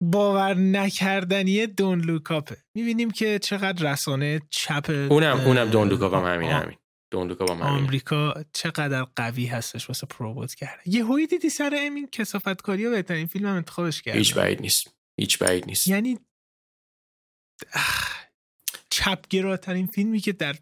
باور 0.00 0.54
نکردنی 0.54 1.66
Don't 1.66 2.00
Look 2.00 2.28
Up 2.28 2.42
ه. 2.42 2.56
می‌بینیم 2.74 3.10
که 3.10 3.38
چقدر 3.38 3.92
رسانه 3.92 4.40
چپ 4.50 4.90
اونم 5.10 5.40
اونم 5.40 5.70
Don't 5.70 5.88
Look 5.88 6.05
Up 6.05 6.14
هم 6.14 6.34
همین 6.34 6.50
همین. 6.50 6.76
Don't 7.10 7.28
Look 7.28 7.43
Up 7.43 7.50
هم 7.50 7.56
همین. 7.56 7.84
آمریکا 7.84 8.34
چقدر 8.52 9.06
قوی 9.16 9.46
هستش 9.46 9.88
واسه 9.88 10.06
پروبوت 10.06 10.54
کرده 10.54 10.82
یه 10.86 11.04
هوی 11.04 11.26
دیدی 11.26 11.50
سر 11.50 11.74
امین 11.78 12.08
کسافتکاری 12.12 12.86
و 12.86 12.90
بهترین 12.90 13.26
فیلم 13.26 13.46
هم 13.46 13.56
انتخابش 13.56 14.02
کرد 14.02 14.16
هیچ 14.16 14.34
بعید 14.34 14.60
نیست. 14.60 14.99
هیچ 15.20 15.38
بعید 15.38 15.66
نیست. 15.66 15.88
یعنی 15.88 16.18
چپگراترین 18.90 19.86
فیلمی 19.86 20.20
که 20.20 20.32
در 20.32 20.56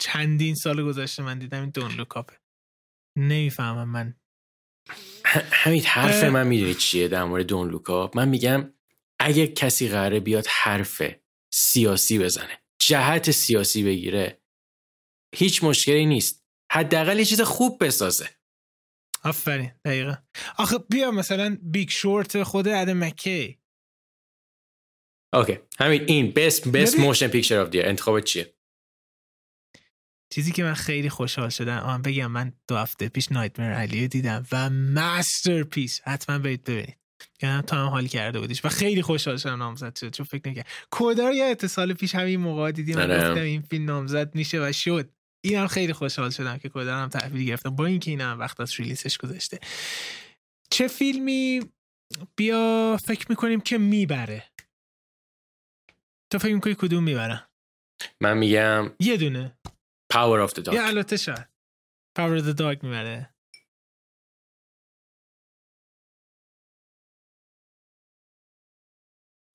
چندین 0.00 0.54
سال 0.54 0.84
گذشته 0.84 1.22
من 1.22 1.38
دیدم 1.38 1.60
این 1.60 1.70
Don't 1.70 1.92
Look 1.92 2.19
Up 2.19 2.33
ه 2.33 2.40
نمی‌فهمم 3.16 3.88
من. 3.88 4.20
همین 5.52 5.82
حرف 5.82 6.24
من 6.24 6.46
می‌دونی 6.46 6.74
چیه 6.74 7.08
در 7.08 7.24
مورد 7.24 7.46
Don't 7.46 7.70
Look 7.70 8.01
Up 8.01 8.16
من 8.16 8.28
میگم 8.28 8.74
اگه 9.18 9.46
کسی 9.46 9.88
قراره 9.88 10.20
بیاد 10.20 10.46
حرف 10.50 11.02
سیاسی 11.52 12.18
بزنه 12.18 12.62
جهت 12.78 13.30
سیاسی 13.30 13.84
بگیره 13.84 14.42
هیچ 15.34 15.64
مشکلی 15.64 16.06
نیست. 16.06 16.46
حداقل 16.72 17.18
یه 17.18 17.24
چیز 17.24 17.40
خوب 17.40 17.84
بسازه. 17.84 18.30
آفرین 19.24 19.72
دقیقا. 19.84 20.14
آخه 20.58 20.78
بیا 20.90 21.10
مثلا 21.10 21.58
Big 21.62 21.88
Short 21.88 22.42
خود 22.42 22.68
آدام 22.68 23.04
مک‌کی. 23.04 23.58
okay. 25.32 25.58
همین 25.78 26.04
این 26.06 26.32
best 26.32 26.68
best 26.68 26.98
motion 26.98 27.28
picture 27.28 27.58
of 27.58 27.70
the 27.70 27.77
year 27.77 27.86
انتخاب 27.86 28.20
چیه؟ 28.20 28.54
چیزی 30.32 30.52
که 30.52 30.62
من 30.62 30.74
خیلی 30.74 31.08
خوشحال 31.08 31.48
شدم. 31.48 31.78
آن 31.78 32.02
بگم 32.02 32.26
من 32.26 32.52
دو 32.68 32.76
هفته 32.76 33.08
پیش 33.08 33.32
نایتمر 33.32 33.72
علی 33.72 34.08
دیدم 34.08 34.46
و 34.52 34.70
مستر 34.70 35.62
پیس 35.62 36.00
حتما 36.00 36.38
برید 36.38 36.64
ببینید. 36.64 36.96
یعنی 37.42 37.62
تا 37.62 37.76
هم 37.76 37.88
حال 37.88 38.06
کرده 38.06 38.40
بودیش. 38.40 38.64
و 38.64 38.68
خیلی 38.68 39.02
خوشحال 39.02 39.36
شدم 39.36 39.58
نامزد 39.58 39.98
شد. 39.98 40.10
چون 40.10 40.26
فکر 40.26 40.50
نکرد. 40.50 40.66
کودار 40.90 41.32
یا 41.32 41.46
اتصال 41.46 41.92
پیش 41.92 42.14
همین 42.14 42.40
موقع 42.40 42.72
دیدیم 42.72 42.96
من 42.96 43.10
آره. 43.10 43.30
گفتم 43.30 43.42
این 43.42 43.62
فیلم 43.62 43.84
نامزد 43.84 44.34
میشه 44.34 44.60
و 44.60 44.72
شد. 44.72 45.10
اینم 45.44 45.66
خیلی 45.66 45.92
خوشحال 45.92 46.30
شدم 46.30 46.58
که 46.58 46.68
کودار 46.68 47.02
هم 47.02 47.08
تحویل 47.08 47.46
گرفتم. 47.46 47.76
با 47.76 47.86
اینکه 47.86 48.10
این 48.10 48.20
هم 48.20 48.38
وقت 48.38 48.60
از 48.60 48.80
ریلیسش 48.80 49.18
گذاشته 49.18 49.58
چه 50.70 50.88
فیلمی؟ 50.88 51.72
بیا 52.36 52.96
فکر 53.04 53.26
می‌کنیم 53.28 53.60
که 53.60 53.78
می‌بره. 53.78 54.50
تو 56.32 56.38
فکر 56.38 56.54
می‌کنی 56.54 56.74
کدوم 56.74 57.04
می‌بره؟ 57.04 57.48
من 58.20 58.38
میگم 58.38 58.90
یه 59.00 59.16
دونه. 59.16 59.58
Power 60.12 60.48
of 60.48 60.52
the 60.52 60.64
Dog. 60.64 60.74
یا 60.74 60.86
البته 60.86 61.16
شاید. 61.16 61.48
Power 62.18 62.40
of 62.40 62.44
the 62.44 62.58
Dog 62.58 62.84
می‌بره. 62.84 63.34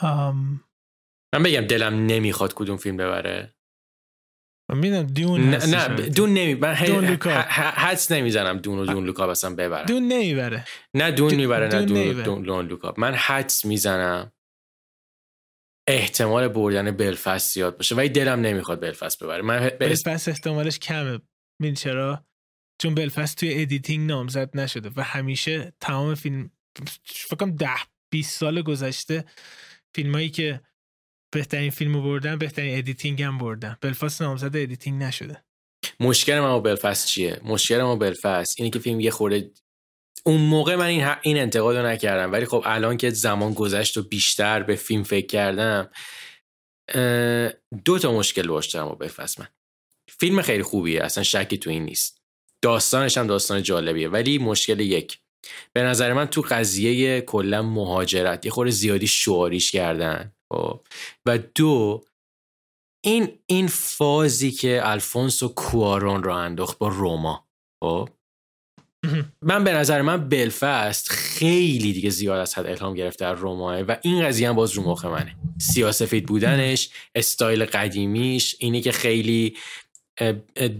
آم. 0.01 0.63
من 1.35 1.43
بگم 1.43 1.61
دلم 1.61 2.05
نمی‌خواد 2.05 2.53
کدوم 2.53 2.77
فیلم 2.77 2.97
ببره. 2.97 3.54
می‌دونم 4.73 5.03
دون 5.03 5.49
نه, 5.49 5.65
نه. 5.65 6.09
دون 6.09 6.33
نمی 6.33 6.53
من 6.53 6.75
هی- 6.75 6.87
دون 6.87 7.05
لوکا. 7.05 7.29
حدس 7.29 8.11
نمی‌زنم 8.11 8.57
دون 8.57 8.79
و 8.79 8.85
دون 8.85 9.05
لوکا 9.05 9.31
اصلا 9.31 9.55
ببرم 9.55 9.85
دون 9.85 10.03
نمی‌بره. 10.07 10.65
نه 10.93 11.11
دون 11.11 11.29
دون- 11.29 11.37
می‌بره 11.39 11.67
نه 11.67 11.85
دون 11.85 11.85
Dune. 12.13 12.23
Dune, 12.23 12.41
Don't 12.43 12.67
Look 12.67 12.82
Up. 12.82 12.93
من 12.97 13.13
حدس 13.15 13.65
می‌زنم 13.65 14.31
احتمال 15.87 16.47
بردن 16.47 16.91
بلفست 16.91 17.53
زیاد 17.53 17.77
باشه. 17.77 17.95
ولی 17.95 18.09
دلم 18.09 18.39
نمی‌خواد 18.41 18.81
بلفست 18.81 19.23
ببره. 19.23 19.41
من 19.41 19.69
بلفست 19.79 20.27
احتمالش 20.29 20.79
کمه. 20.79 21.19
می‌دونی 21.61 21.75
چرا؟ 21.75 22.25
چون 22.81 22.95
بلفست 22.95 23.37
توی 23.37 23.61
editing 23.61 24.09
نامزد 24.09 24.57
نشده 24.57 24.89
و 24.95 25.01
همیشه 25.03 25.73
تمام 25.79 26.15
فیلم 26.15 26.51
فکر 27.05 27.35
کنم 27.35 27.55
ده 27.55 27.69
20 28.11 28.39
سال 28.39 28.61
گذشته 28.61 29.25
فیلمایی 29.95 30.29
که 30.29 30.61
بهترین 31.35 31.71
فیلمو 31.71 32.01
بردن 32.01 32.37
بهترین 32.37 32.77
editing 32.77 33.21
هم 33.21 33.37
بردن. 33.37 33.77
بلفاست 33.81 34.21
نامزد 34.21 34.55
editing 34.55 35.03
نشده. 35.03 35.43
مشکل 35.99 36.39
من 36.39 36.47
با 36.47 36.59
بلفست 36.59 37.07
چیه؟ 37.07 37.39
مشکل 37.43 37.77
من 37.77 37.83
با 37.83 37.95
بلفست 37.95 38.55
اینه 38.57 38.69
که 38.69 38.79
فیلم 38.79 38.99
یه 38.99 39.11
خورده 39.11 39.51
اون 40.23 40.41
موقع 40.41 40.75
من 40.75 40.85
این, 40.85 41.15
این 41.21 41.37
انتقاد 41.37 41.77
رو 41.77 41.85
نکردم 41.85 42.31
ولی 42.31 42.45
خب 42.45 42.63
الان 42.65 42.97
که 42.97 43.09
زمان 43.09 43.53
گذشت 43.53 43.97
و 43.97 44.03
بیشتر 44.03 44.63
به 44.63 44.75
فیلم 44.75 45.03
فکر 45.03 45.27
کردم 45.27 45.89
دو 47.85 47.99
تا 47.99 48.11
مشکل 48.11 48.47
باش 48.47 48.67
دارم 48.67 48.87
با 48.87 48.95
بلفست 48.95 49.39
من. 49.39 49.47
فیلم 50.07 50.41
خیلی 50.41 50.63
خوبیه 50.63 51.03
اصلا 51.03 51.23
شکی 51.23 51.57
تو 51.57 51.69
این 51.69 51.85
نیست. 51.85 52.21
داستانش 52.61 53.17
هم 53.17 53.27
داستان 53.27 53.63
جالبیه 53.63 54.09
ولی 54.09 54.37
مشکل 54.37 54.79
یک. 54.79 55.19
به 55.73 55.83
نظر 55.83 56.13
من 56.13 56.25
تو 56.25 56.41
قضیه 56.41 57.21
کلا 57.21 57.61
مهاجرت 57.61 58.45
یه 58.45 58.51
خورده 58.51 58.71
زیادی 58.71 59.07
شعاریش 59.07 59.71
کردن. 59.71 60.34
خب. 60.55 60.81
و 61.25 61.37
دو 61.37 62.03
این 63.03 63.39
این 63.45 63.67
فازی 63.67 64.51
که 64.51 64.81
الفونسو 64.83 65.47
کوارون 65.47 66.23
رو 66.23 66.33
انداخت 66.33 66.77
با 66.77 66.87
روما 66.87 67.47
خب. 67.83 68.09
من 69.41 69.63
به 69.63 69.73
نظر 69.73 70.01
من 70.01 70.29
بلفست 70.29 71.09
خیلی 71.09 71.93
دیگه 71.93 72.09
زیاد 72.09 72.39
از 72.39 72.55
حد 72.55 72.65
الهام 72.65 72.93
گرفته 72.93 73.25
از 73.25 73.39
روماه 73.39 73.81
و 73.81 73.95
این 74.01 74.25
قضیه 74.25 74.49
هم 74.49 74.55
باز 74.55 74.71
رو 74.71 74.83
مخ 74.83 75.05
منه. 75.05 75.35
سیاه 75.61 75.89
سفید 75.89 76.25
بودنش 76.25 76.89
استایل 77.15 77.65
قدیمیش 77.65 78.55
اینی 78.59 78.81
که 78.81 78.91
خیلی 78.91 79.57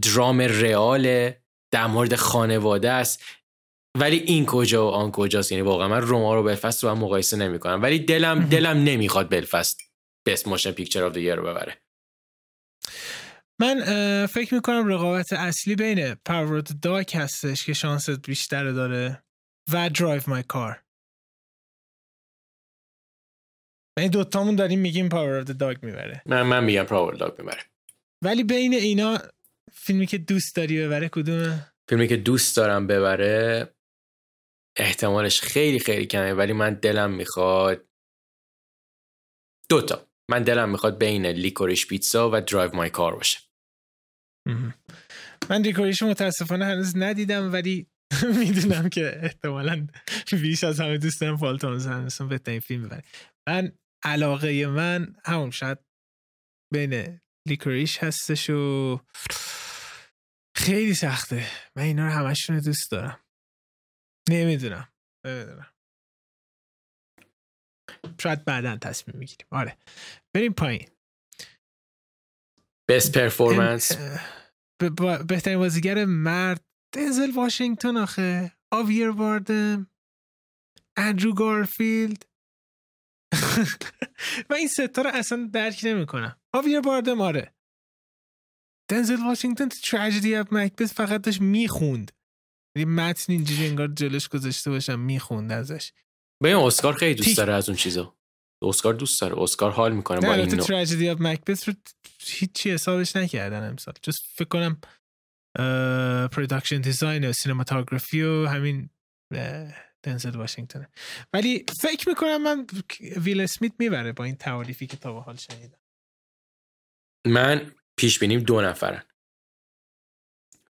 درام 0.02 0.42
رئاله 0.42 1.38
در 1.72 1.88
مورد 1.88 2.16
خانواده 2.16 2.92
است. 2.92 3.24
ولی 4.00 4.18
این 4.18 4.46
کجا 4.46 4.88
و 4.88 4.90
آن 4.90 5.12
کجاست؟ 5.12 5.52
یعنی 5.52 5.62
واقعا 5.62 5.88
من 5.88 6.02
روما 6.02 6.36
رو 6.36 6.44
بلفست 6.44 6.84
رو 6.84 6.90
هم 6.90 6.98
مقایسه 6.98 7.38
نمی‌کنم. 7.38 7.82
ولی 7.82 8.00
دلم 8.00 8.50
دلم 8.50 8.78
نمی‌خواد 8.78 9.32
بلفست 9.32 9.80
best 10.26 10.48
motion 10.48 10.72
picture 10.72 11.04
of 11.04 11.14
the 11.14 11.20
year 11.20 11.30
رو 11.30 11.44
ببره. 11.44 11.78
من 13.60 13.76
فکر 14.26 14.54
می‌کنم 14.54 14.88
رقابت 14.88 15.34
اصلی 15.34 15.76
بین 15.76 16.14
the 16.14 16.74
Dog 16.86 17.16
هستش 17.16 17.66
که 17.66 17.74
شانست 17.74 18.28
بیشتر 18.28 18.72
داره 18.72 19.24
و 19.74 19.90
Drive 19.90 20.24
My 20.24 20.44
Car. 20.54 20.76
این 23.98 24.12
دوتامون 24.12 24.56
داریم 24.56 24.80
میگیم 24.80 25.10
of 25.10 25.46
the 25.48 25.54
Dog 25.54 25.84
می‌بره. 25.84 26.22
من 26.26 26.42
من 26.42 26.64
میگم 26.64 26.84
پراور 26.84 27.14
داگ 27.14 27.40
می‌بره. 27.40 27.62
ولی 28.22 28.44
بین 28.44 28.74
اینا 28.74 29.18
فیلمی 29.74 30.08
که 30.08 30.18
دوست 30.18 30.56
داری 30.56 30.86
ببره 30.86 31.10
کدومه؟ 31.10 31.74
فیلمی 31.90 32.08
که 32.08 32.18
دوست 32.18 32.58
دارم 32.58 32.88
ببره 32.88 33.75
احتمالش 34.78 35.42
خیلی 35.42 35.80
خیلی 35.80 36.06
کمه 36.06 36.34
ولی 36.34 36.54
من 36.54 36.74
دلم 36.74 37.12
می‌خواد 37.12 37.86
دوتا 39.70 40.08
من 40.30 40.44
دلم 40.44 40.70
می‌خواد 40.70 40.98
بین 40.98 41.26
Licorice 41.26 41.88
Pizza 41.88 42.30
و 42.34 42.42
Drive 42.42 42.76
My 42.76 42.90
Car 42.90 43.16
باشه. 43.16 43.40
من 45.50 45.64
Licorice 45.64 46.04
متاسفانه 46.04 46.66
هنوز 46.66 46.98
ندیدم 46.98 47.54
ولی 47.54 47.88
می‌دونم 48.40 48.90
که 48.90 49.20
احتمالا 49.24 49.88
بیش 50.32 50.64
از 50.64 50.80
همه 50.80 50.98
دوست 50.98 51.22
دارم 51.22 51.38
فالتونز 51.38 51.88
هنوز 51.88 52.22
بهترین 52.22 52.60
فیلم 52.60 52.84
ببره 52.84 53.04
من 53.48 53.72
علاقه 54.04 54.68
من 54.68 55.16
همون 55.26 55.52
شاید 55.52 55.78
بین 56.74 57.20
Licorice 57.48 57.98
هستش 57.98 58.50
و 58.50 59.00
خیلی 60.58 60.94
سخته. 60.94 61.48
من 61.76 61.84
اینا 61.84 62.06
رو 62.06 62.12
همشون 62.12 62.60
دوست 62.60 62.92
دارم. 62.92 63.25
نمی‌دونم. 64.30 64.88
نمی‌دونم. 65.26 65.68
شاید 68.22 68.46
بعدا 68.46 68.78
تصمیم 68.78 69.18
می‌گیریم. 69.18 69.48
آره. 69.52 69.78
بریم 70.36 70.54
پایین. 70.54 70.88
Best 72.90 73.18
performance 73.18 73.92
بهترین 75.28 75.58
بازیگر 75.58 76.06
مرد. 76.06 76.66
دنزل 76.96 77.32
واشنگتن 77.36 77.98
آخه. 77.98 78.52
هاویر 78.72 79.12
باردم 79.12 79.88
اندرو 80.98 81.34
گارفیلد. 81.34 82.26
من 84.50 84.56
این 84.58 84.68
ستا 84.68 85.02
رو 85.02 85.10
اصلا 85.14 85.50
درک 85.54 85.82
نمی 85.84 86.06
کنم 86.06 86.40
هاویر 86.54 86.82
باردم 86.82 87.22
آره. 87.22 87.54
دنزل 88.92 89.24
واشنگتن 89.26 89.70
تو 89.70 89.78
Tragedy 89.84 90.36
of 90.36 90.54
Macbeth 90.54 90.94
فقط 90.94 91.22
داشت 91.22 91.42
می‌خوند. 91.42 92.12
یه 92.76 92.86
متن 92.86 93.34
اینجوری 93.34 93.66
انگار 93.68 93.88
جلوش 93.88 94.28
گذاشته 94.28 94.70
باشم 94.70 95.00
می‌خوند 95.00 95.52
ازش. 95.52 95.92
به 96.44 96.50
این 96.50 96.58
اسکار 96.58 96.94
خیلی 96.94 97.16
دوست 97.16 97.30
تیک. 97.30 97.38
داره 97.38 97.54
از 97.54 97.70
اون 97.70 97.78
چیزا. 97.78 98.16
اسکار 98.62 98.94
دوست 98.94 99.22
داره. 99.22 99.42
اسکار 99.42 99.72
حال 99.72 99.96
می‌کنه 99.96 100.20
با 100.20 100.28
این 100.28 100.40
البته 100.40 100.56
نوع. 100.56 100.66
Tragedy 100.66 101.10
of 101.10 101.22
Macbeth 101.22 101.70
رو 101.70 101.76
هیچی 102.20 102.72
حسابش 102.72 103.16
نکردن 103.16 103.70
امسال. 103.70 103.94
جز 104.02 104.20
فکر 104.22 104.48
کنم 104.48 104.82
production 106.28 106.82
design 106.82 107.30
و 107.30 107.34
cinematography 107.34 108.22
و 108.22 108.48
همین 108.48 108.90
دنزل 110.04 110.36
واشنگتن. 110.36 110.88
ولی 111.34 111.66
فکر 111.82 112.10
می‌کنم 112.10 112.44
من 112.44 112.68
ویل 113.18 113.42
اسمیت 113.42 113.74
می‌بره 113.80 114.12
با 114.12 114.24
این 114.24 114.36
تعاریفی 114.36 114.88
که 114.88 114.98
تا 114.98 115.14
به 115.14 115.22
حال 115.22 115.36
شنیدم. 115.36 115.80
من 117.28 117.76
پیش 117.98 118.20
بینیم 118.20 118.40
دو 118.40 118.62
نفرن. 118.62 119.04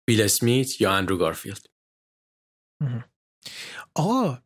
ویل 0.07 0.21
اسمیت 0.21 0.81
یا 0.81 0.93
اندرو 0.93 1.17
گارفیلد. 1.17 1.65
آه 3.93 4.43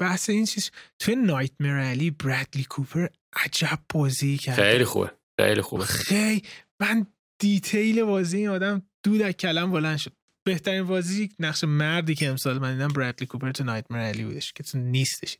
بحث 0.00 0.30
این 0.30 0.46
چیز 0.46 0.70
توی 0.98 1.14
Nightmare 1.14 1.80
Alley 1.80 2.10
برادلی 2.10 2.64
کوپر 2.64 3.06
عجب 3.32 3.78
بازی 3.88 4.38
کرد. 4.38 4.56
خیلی 4.56 4.84
خوبه 4.84 5.12
خیلی 5.40 5.62
خوبه. 5.62 5.84
خیلی. 5.84 6.42
من 6.80 7.06
detail 7.38 8.04
بازی 8.04 8.36
این 8.36 8.48
آدم 8.48 8.82
دود 9.02 9.22
از 9.22 9.32
کلم 9.32 9.70
بلند 9.70 9.96
شد. 9.96 10.12
بهترین 10.44 10.86
بازی 10.86 11.30
نقش 11.38 11.64
مردی 11.64 12.14
که 12.14 12.28
امسال 12.28 12.58
من 12.58 12.72
دیدم 12.72 12.88
برادلی 12.88 13.26
کوپر 13.26 13.52
تو 13.52 13.64
Nightmare 13.64 13.98
Alley 13.98 14.24
بودش 14.24 14.52
که 14.52 14.62
تو 14.62 14.78
نیستش 14.78 15.38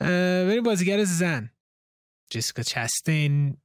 بریم 0.00 0.62
بازیگر 0.62 1.04
زن. 1.04 1.50
جسیکا 2.30 2.62
چستین 2.62 3.56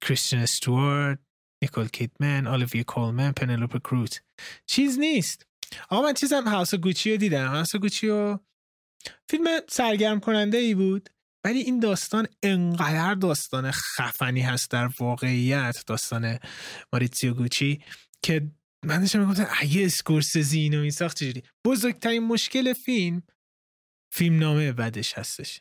کریستن 0.00 0.38
استوارت 0.38 1.18
نیکول 1.62 1.88
کیدمن 1.88 2.46
الیویا 2.46 2.82
کولمن 2.82 3.32
پنلوپ 3.32 3.78
کروز 3.78 4.22
چیز 4.66 4.98
نیست. 4.98 5.46
آقا 5.88 6.02
من 6.06 6.14
چیزم 6.14 6.48
House 6.48 6.74
Gucci 6.74 7.10
رو 7.10 7.16
دیدم. 7.16 7.48
House 7.48 7.76
Gucci 7.76 8.08
رو 8.08 8.40
فیلم 9.30 9.44
سرگرم 9.68 10.20
کننده 10.20 10.58
ای 10.58 10.74
بود 10.74 11.08
ولی 11.44 11.58
این 11.58 11.80
داستان 11.80 12.26
انقدر 12.42 13.14
داستان 13.14 13.70
خفنی 13.70 14.40
هست 14.40 14.70
در 14.70 14.90
واقعیت 15.00 15.84
داستان 15.86 16.38
مائوریتسیو 16.92 17.34
گوچی 17.34 17.84
که 18.22 18.50
من 18.84 19.00
داشتم 19.00 19.20
می‌گفتم 19.20 19.48
اگه 19.60 19.84
اسکورسزی 19.84 20.60
اینو 20.60 20.80
میساخت 20.80 21.16
چجوری؟ 21.16 21.42
بزرگترین 21.66 22.22
مشکل 22.22 22.72
فیلم 22.72 23.22
فیلم 24.12 24.38
نامه 24.38 24.72
بدش 24.72 25.18
هستش. 25.18 25.60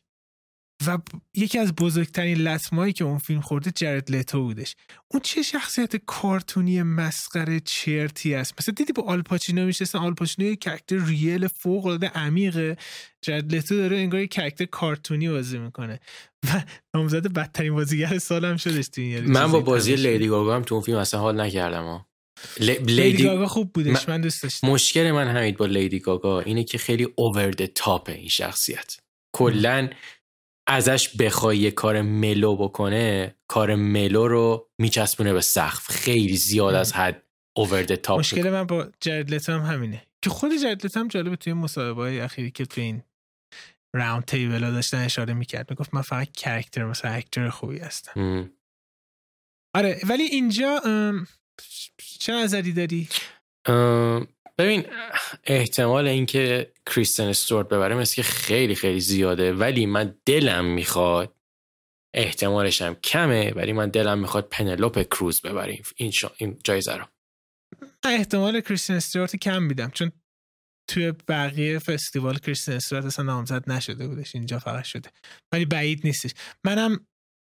و 0.87 0.97
یکی 1.35 1.59
از 1.59 1.75
بزرگترین 1.75 2.37
لطمایی 2.37 2.93
که 2.93 3.03
اون 3.03 3.17
فیلم 3.17 3.41
خورده 3.41 3.71
جرد 3.71 4.11
لتو 4.11 4.43
بودش. 4.43 4.75
اون 5.07 5.21
چه 5.21 5.41
شخصیت 5.41 5.95
کارتونی 5.95 6.83
مسخره 6.83 7.59
چرتی 7.59 8.35
است؟ 8.35 8.53
مثلا 8.59 8.73
دیدی 8.77 8.93
با 8.93 9.03
آلپاچینو 9.03 9.65
میشستن 9.65 9.99
آلپاچینو 9.99 10.47
یه 10.47 10.55
character 10.55 11.05
real 11.05 11.47
فوق 11.47 11.85
العاده 11.85 12.07
عمیقه. 12.07 12.77
جرد 13.21 13.55
لتو 13.55 13.75
داره 13.75 13.97
انگار 13.97 14.21
یه 14.21 14.27
character 14.27 14.65
کارتونی 14.65 15.29
بازی 15.29 15.57
می‌کنه. 15.57 15.99
و 16.43 16.63
نامزد 16.95 17.33
بدترین 17.33 17.73
بازیگر 17.73 18.17
سال 18.17 18.37
هم 18.37 18.57
شدش 18.57 18.87
تو 18.87 19.01
این 19.01 19.25
من 19.25 19.51
با 19.51 19.59
بازی 19.59 19.95
لیدی 19.95 20.27
گاگا 20.27 20.55
هم 20.55 20.61
تو 20.61 20.75
اون 20.75 20.83
فیلم 20.83 20.97
اصلا 20.97 21.19
حال 21.19 21.41
نکردم 21.41 21.83
ها. 21.83 22.07
لیدی 22.59 23.23
گاگا 23.23 23.47
خوب 23.47 23.73
بودش 23.73 24.09
من, 24.09 24.21
دوست 24.21 24.43
داشتم. 24.43 24.67
مشکل 24.67 25.11
من 25.11 25.27
همین 25.27 25.55
با 25.55 25.65
لیدی 25.65 25.99
گاگا 25.99 26.41
اینه 26.41 26.63
که 26.63 26.77
خیلی 26.77 27.07
over 27.15 27.51
top 27.51 28.09
این 28.09 28.29
شخصیت. 28.29 28.97
کلا 29.35 29.89
ازش 30.71 31.09
بخوای 31.09 31.57
یه 31.57 31.71
کار 31.71 32.01
ملو 32.01 32.55
بکنه 32.55 33.35
کار 33.47 33.75
ملو 33.75 34.27
رو 34.27 34.69
میچسبونه 34.81 35.33
به 35.33 35.41
سقف. 35.41 35.87
خیلی 35.87 36.37
زیاد 36.37 36.75
از 36.75 36.93
حد 36.93 37.23
اوور 37.57 37.83
تاپ 37.83 38.19
مشکل 38.19 38.49
من 38.49 38.63
با 38.63 38.87
جرد 38.99 39.49
هم 39.49 39.61
همینه. 39.61 40.07
که 40.21 40.29
خود 40.29 40.51
جرد 40.61 40.97
هم 40.97 41.07
جالبه 41.07 41.35
توی 41.35 41.53
مصاحبه 41.53 42.01
های 42.01 42.19
اخیری 42.19 42.51
که 42.51 42.65
توی 42.65 42.83
این 42.83 43.03
راوند 43.95 44.25
تیبل 44.25 44.63
ها 44.63 44.71
داشتن 44.71 44.97
اشاره 44.97 45.33
می‌کرد. 45.33 45.69
می‌گفت 45.69 45.93
من 45.93 46.01
فقط 46.01 46.31
کرکتر 46.31 46.85
مثلا 46.85 47.11
اکتر 47.11 47.49
خوبی 47.49 47.79
هستم. 47.79 48.49
آره 49.75 49.99
ولی 50.09 50.23
اینجا 50.23 50.81
چه 52.19 52.33
نظری 52.33 52.73
داری؟ 52.73 53.09
ببین 54.61 54.85
احتمال 55.43 56.07
اینکه 56.07 56.73
کریستن 56.85 57.23
استوارت 57.23 57.67
ببره 57.67 57.95
مثل 57.95 58.15
که 58.15 58.23
خیلی 58.23 58.75
خیلی 58.75 58.99
زیاده 58.99 59.53
ولی 59.53 59.85
من 59.85 60.15
دلم 60.25 60.65
می‌خواد 60.65 61.35
احتمالش 62.15 62.81
هم 62.81 62.95
کمه 62.95 63.51
ولی 63.51 63.73
من 63.73 63.89
دلم 63.89 64.19
می‌خواد 64.19 64.47
پنلوپ 64.51 65.01
کروز 65.01 65.41
ببره. 65.41 65.83
این, 65.95 66.11
شا... 66.11 66.31
این 66.37 66.59
جایزه 66.63 66.95
رو. 66.95 67.05
احتمال 68.03 68.61
کریستن 68.61 68.93
استوارت 68.93 69.35
کم 69.35 69.63
میدم 69.63 69.89
چون 69.89 70.11
توی 70.89 71.11
بقیه 71.11 71.79
فستیوال 71.79 72.37
کریستن 72.37 72.71
استوارت 72.71 73.05
اصلا 73.05 73.25
نامزد 73.25 73.71
نشده 73.71 74.07
بودش 74.07 74.35
اینجا 74.35 74.59
فقط 74.59 74.83
شده. 74.83 75.09
ولی 75.53 75.65
بعید 75.65 76.01
نیستش. 76.03 76.31
منم 76.65 77.07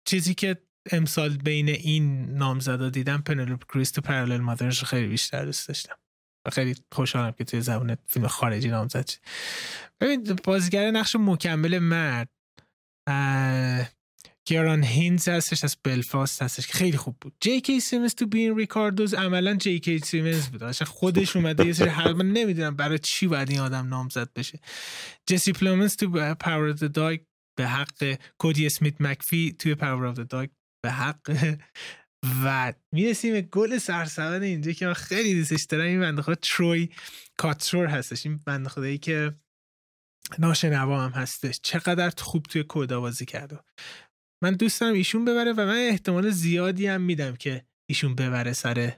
چیزی 0.07 0.33
که 0.33 0.57
امسال 0.91 1.38
بین 1.38 1.69
این 1.69 2.25
نامزدا 2.38 2.89
دیدم 2.89 3.21
پنلوپ 3.21 3.71
کروز 3.73 3.91
تو 3.91 4.01
Parallel 4.02 4.38
Mothers 4.38 4.84
خیلی 4.83 5.07
بیشتر 5.07 5.45
دوست 5.45 5.67
داشتم. 5.67 5.95
خیلی 6.53 6.76
خوشحالم 6.91 7.31
که 7.31 7.43
توی 7.43 7.61
زبان 7.61 7.97
فیلم 8.07 8.27
خارجی 8.27 8.69
نامزد 8.69 9.07
شد 9.07 9.19
ببین 9.99 10.23
بازیگر 10.43 10.91
نقش 10.91 11.15
مکمل 11.19 11.80
مرد 11.80 12.30
کیران 14.45 14.84
هایندز 14.84 15.27
هستش 15.27 15.63
از 15.63 15.77
بلفاست 15.84 16.41
هستش 16.41 16.68
که 16.68 16.73
خیلی 16.73 16.97
خوب 16.97 17.18
بود. 17.22 17.34
جی 17.39 17.61
کی 17.61 17.80
سیمنز 17.80 18.15
تو 18.15 18.27
Being 18.27 18.57
Ricardos 18.57 19.14
عملا 19.13 19.55
جی 19.55 19.80
کی 19.80 19.99
سیمنز 19.99 20.47
بود. 20.47 20.63
اصلا 20.63 20.88
خودش 20.88 21.35
اومده 21.35 21.65
یه 21.65 21.73
سری 21.73 21.89
حل 21.89 22.13
من 22.13 22.31
نمی‌دونم 22.31 22.76
برای 22.76 22.99
چی 22.99 23.27
باید 23.27 23.49
این 23.49 23.59
آدم 23.59 23.88
نامزد 23.88 24.34
بشه. 24.35 24.59
جسی 25.27 25.51
پلومنز 25.51 25.95
تو 25.95 26.35
Power 26.35 26.69
of 26.69 26.84
Dog 26.84 27.19
به 27.57 27.68
حق 27.68 28.18
کودی 28.38 28.65
اسمیت 28.65 29.01
مکفی 29.01 29.55
توی 29.59 29.76
Power 29.76 30.06
of 30.06 30.19
Dog 30.19 30.49
به 30.84 30.91
حق. 30.91 31.55
و 32.43 32.73
می‌رسیم 32.91 33.34
به 33.34 33.41
گل 33.41 33.77
سرسبد 33.77 34.43
اینجا 34.43 34.72
که 34.72 34.85
من 34.85 34.93
خیلی 34.93 35.35
دوستش 35.35 35.64
دارم. 35.64 35.85
این 35.85 35.99
بنده 35.99 36.22
خدا 36.22 36.35
تروی 36.35 36.89
کاترور 37.38 37.88
هستش. 37.88 38.26
این 38.26 38.39
بنده 38.45 38.69
خدایی 38.69 38.98
که 38.98 39.35
ناشنوا 40.39 41.06
هم 41.06 41.11
هستش. 41.11 41.60
چقدر 41.64 42.14
خوب 42.18 42.43
توی 42.43 42.64
کودا 42.64 43.02
بازی 43.02 43.26
کرده. 43.26 43.60
من 44.43 44.53
دوست 44.53 44.81
دارم 44.81 44.93
ایشون 44.93 45.26
ببره 45.26 45.53
و 45.53 45.65
من 45.65 45.88
احتمال 45.89 46.30
زیادی 46.30 46.88
هم 46.88 47.02
میدم 47.02 47.35
که 47.35 47.65
ایشون 47.89 48.15
ببره 48.15 48.53
سر 48.53 48.93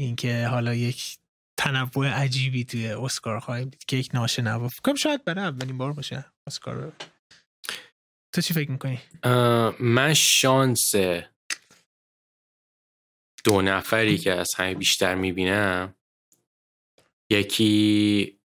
اینکه 0.00 0.46
حالا 0.46 0.74
یک 0.74 1.18
تنوع 1.60 2.08
عجیبی 2.08 2.64
توی 2.64 2.88
اسکار 2.88 3.40
خواهیم 3.40 3.68
دید 3.68 3.84
که 3.84 3.96
یک 3.96 4.10
ناشنوا. 4.14 4.68
فکرم 4.68 4.94
شاید 4.94 5.24
برای 5.24 5.44
اولین 5.44 5.78
بار 5.78 5.92
باشه 5.92 6.24
اسکار 6.46 6.92
تو 8.34 8.40
چی 8.40 8.54
فکر 8.54 8.70
می‌کنی؟ 8.70 9.00
من 9.80 10.14
شانس 10.14 10.94
دو 13.44 13.62
نفری 13.62 14.18
که 14.18 14.32
از 14.32 14.54
همه 14.54 14.74
بیشتر 14.74 15.14
می‌بینم 15.14 15.94
یکی 17.30 18.38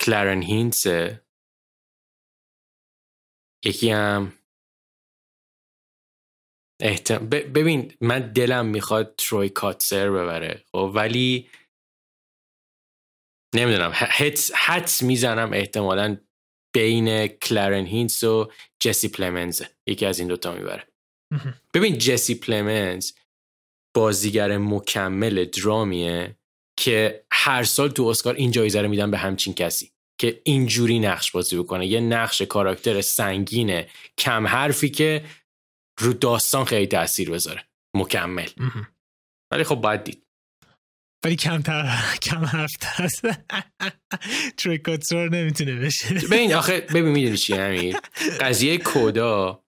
کلارن 0.00 0.42
هینسه 0.42 1.24
یکی 3.64 3.90
هم 3.90 4.32
احتم... 6.80 7.28
ببین 7.28 7.94
من 8.00 8.32
دلم 8.32 8.66
می‌خواد 8.66 9.14
تروی 9.18 9.48
کاتسر 9.48 10.10
ببره 10.10 10.64
خب 10.72 10.92
ولی 10.94 11.50
نمی‌دونم. 13.54 13.92
حدس, 13.94 14.52
حدس 14.54 15.02
می‌زنم 15.02 15.52
احتمالا 15.52 16.16
بین 16.74 17.26
کلارن 17.26 17.86
هینس 17.86 18.24
و 18.24 18.52
جسی 18.80 19.08
پلمنز 19.08 19.62
یکی 19.86 20.06
از 20.06 20.18
این 20.18 20.28
دوتا 20.28 20.52
می‌بره. 20.52 20.86
ببین 21.74 21.98
جسی 21.98 22.34
پلمنز 22.34 23.12
بازیگر 23.94 24.58
مکمل 24.58 25.44
درامیه 25.44 26.36
که 26.78 27.24
هر 27.32 27.64
سال 27.64 27.88
تو 27.88 28.04
اسکار 28.04 28.34
این 28.34 28.50
جایزه 28.50 28.82
رو 28.82 28.88
میدن 28.88 29.10
به 29.10 29.18
همچین 29.18 29.54
کسی 29.54 29.92
که 30.20 30.40
اینجوری 30.44 30.98
نقش 30.98 31.30
بازی 31.30 31.56
بکنه. 31.56 31.86
یه 31.86 32.00
نقش 32.00 32.42
کاراکتر 32.42 33.00
سنگینه 33.00 33.88
کم 34.18 34.46
حرفی 34.46 34.88
که 34.88 35.24
رو 36.00 36.12
داستان 36.12 36.64
خیلی 36.64 36.86
تاثیر 36.86 37.30
بذاره. 37.30 37.64
مکمل. 37.96 38.48
ولی 39.52 39.64
خب 39.64 39.74
باید 39.74 40.04
دید. 40.04 40.26
ولی 41.24 41.36
کمتر 41.36 41.98
کم 42.22 42.44
حرف 42.44 42.70
هست. 42.82 43.22
تریکاتسور 44.58 45.28
نمی‌تونه 45.28 45.76
بشه. 45.76 46.14
ببین 46.14 46.54
آخه 46.54 46.80
ببین 46.80 47.08
می‌دونی 47.08 47.36
چی 47.36 47.54
همین 47.54 47.96
قضیه 48.40 48.78
کودا 48.92 49.64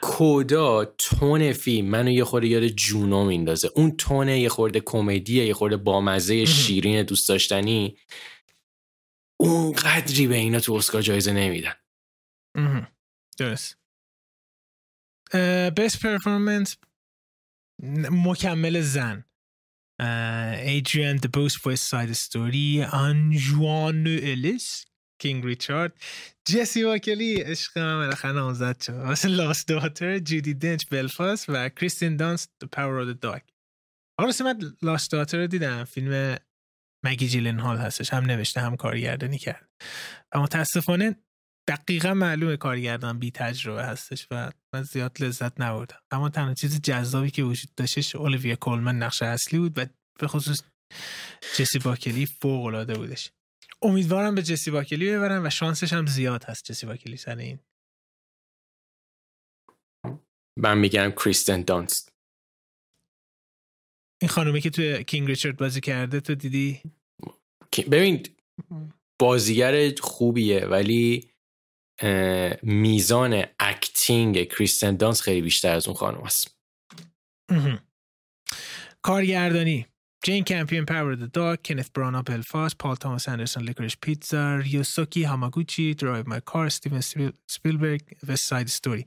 کودا 0.00 0.84
تون 0.84 1.52
فیلم 1.52 1.88
منو 1.88 2.10
یه 2.10 2.24
خورده 2.24 2.46
یاد 2.46 2.66
جونو 2.66 3.24
میندازه. 3.24 3.70
اون 3.74 3.96
تون 3.96 4.28
یه 4.28 4.48
خورده 4.48 4.80
کمدیه 4.80 5.46
یه 5.46 5.54
خورده 5.54 5.76
بامزه 5.76 6.44
شیرین 6.44 7.02
دوست 7.02 7.28
داشتنی 7.28 7.98
اون 9.40 9.72
قدری 9.72 10.26
به 10.26 10.34
اینا 10.34 10.60
تو 10.60 10.72
اسکار 10.72 11.02
جایزه 11.02 11.32
نمیدن. 11.32 11.74
درست. 13.38 13.78
Best 15.76 16.00
performance 16.02 16.76
مکمل 18.10 18.80
زن. 18.80 19.24
آریانا 20.64 21.16
دبوز 21.16 21.66
West 21.66 21.88
Side 21.88 22.12
Story 22.12 22.82
آنجوان 22.82 24.06
الیس 24.06 24.84
King 25.18 25.44
Richard. 25.44 25.92
جسی 26.48 26.84
باکلی 26.84 27.40
عشق 27.40 27.78
من 27.78 27.98
بالاخره 27.98 28.32
نامزد 28.32 28.80
شد. 28.80 29.28
Lost 29.38 29.68
Daughter 29.68 30.18
جودی 30.18 30.54
دنچ 30.54 30.84
بلفاست 30.90 31.48
و 31.48 31.68
کریستن 31.68 32.16
دانست 32.16 32.48
of 32.64 32.68
the 32.68 33.26
Dog. 33.26 33.40
آقا 34.18 34.44
من 34.44 34.76
Lost 34.82 35.12
Daughter 35.12 35.38
رو 35.38 35.46
دیدم. 35.46 35.84
فیلم 35.84 36.36
مگی 37.04 37.28
جیلن 37.28 37.58
هال 37.58 37.76
هستش. 37.76 38.12
هم 38.12 38.24
نوشته 38.24 38.60
هم 38.60 38.76
کارگردانی 38.76 39.38
کرد. 39.38 39.68
و 40.34 40.40
متاسفانه 40.40 41.16
دقیقا 41.68 42.14
معلومه 42.14 42.56
کارگردان 42.56 43.18
بی 43.18 43.30
تجربه 43.30 43.84
هستش 43.84 44.26
و 44.30 44.50
من 44.74 44.82
زیاد 44.82 45.22
لذت 45.22 45.60
نبردم. 45.60 45.98
اما 46.10 46.28
تنها 46.28 46.54
چیز 46.54 46.80
جذابی 46.80 47.30
که 47.30 47.42
وجود 47.42 47.74
داشتش 47.76 48.16
اولیویا 48.16 48.56
کولمن 48.56 48.98
نقش 48.98 49.22
اصلی 49.22 49.58
بود 49.58 49.78
و 49.78 49.86
به 50.20 50.28
خصوص 50.28 50.62
جسی 51.56 51.78
باکلی 51.78 52.26
فوق 52.26 52.64
العاده 52.64 52.94
بودش. 52.94 53.30
امیدوارم 53.82 54.34
به 54.34 54.42
جسی 54.42 54.70
باکلی 54.70 55.12
ببرن 55.12 55.46
و 55.46 55.50
شانسش 55.50 55.92
هم 55.92 56.06
زیاد 56.06 56.44
هست 56.44 56.64
جسی 56.64 56.86
باکلی 56.86 57.16
سر 57.16 57.36
این. 57.36 57.58
من 60.56 60.78
میگم 60.78 61.10
کریستن 61.10 61.62
دانست. 61.62 62.12
این 64.20 64.28
خانومی 64.28 64.60
که 64.60 64.70
توی 64.70 65.04
کینگ 65.04 65.28
ریچارد 65.28 65.56
بازی 65.56 65.80
کرده 65.80 66.20
تو 66.20 66.34
دیدی؟ 66.34 66.82
ببین 67.90 68.26
بازیگر 69.18 69.94
خوبیه 70.00 70.66
ولی 70.66 71.30
میزان 72.62 73.44
acting 73.58 74.48
کریستن 74.48 74.96
دانست 74.96 75.22
خیلی 75.22 75.42
بیشتر 75.42 75.74
از 75.74 75.86
اون 75.86 75.96
خانم 75.96 76.20
است. 76.20 76.58
کارگردانی. 79.02 79.86
جین 80.22 80.44
کمپیون 80.44 80.84
Power 80.84 81.14
the 81.14 81.30
Dog 81.32 81.58
کنت 81.64 81.92
برانا 81.92 82.22
بلفاست 82.22 82.78
پال 82.78 82.96
تاماس 82.96 83.28
اندرسون 83.28 83.62
Licorice 83.62 83.96
Pizza 84.02 84.56
ریوسوکی 84.56 85.22
هاماگوچی 85.24 85.94
Drive 85.94 86.28
My 86.28 86.40
Car 86.44 86.66
استیون 86.66 87.00
سپیلبرگ 87.46 88.02
West 88.28 88.44
Side 88.44 88.66
Story 88.66 89.06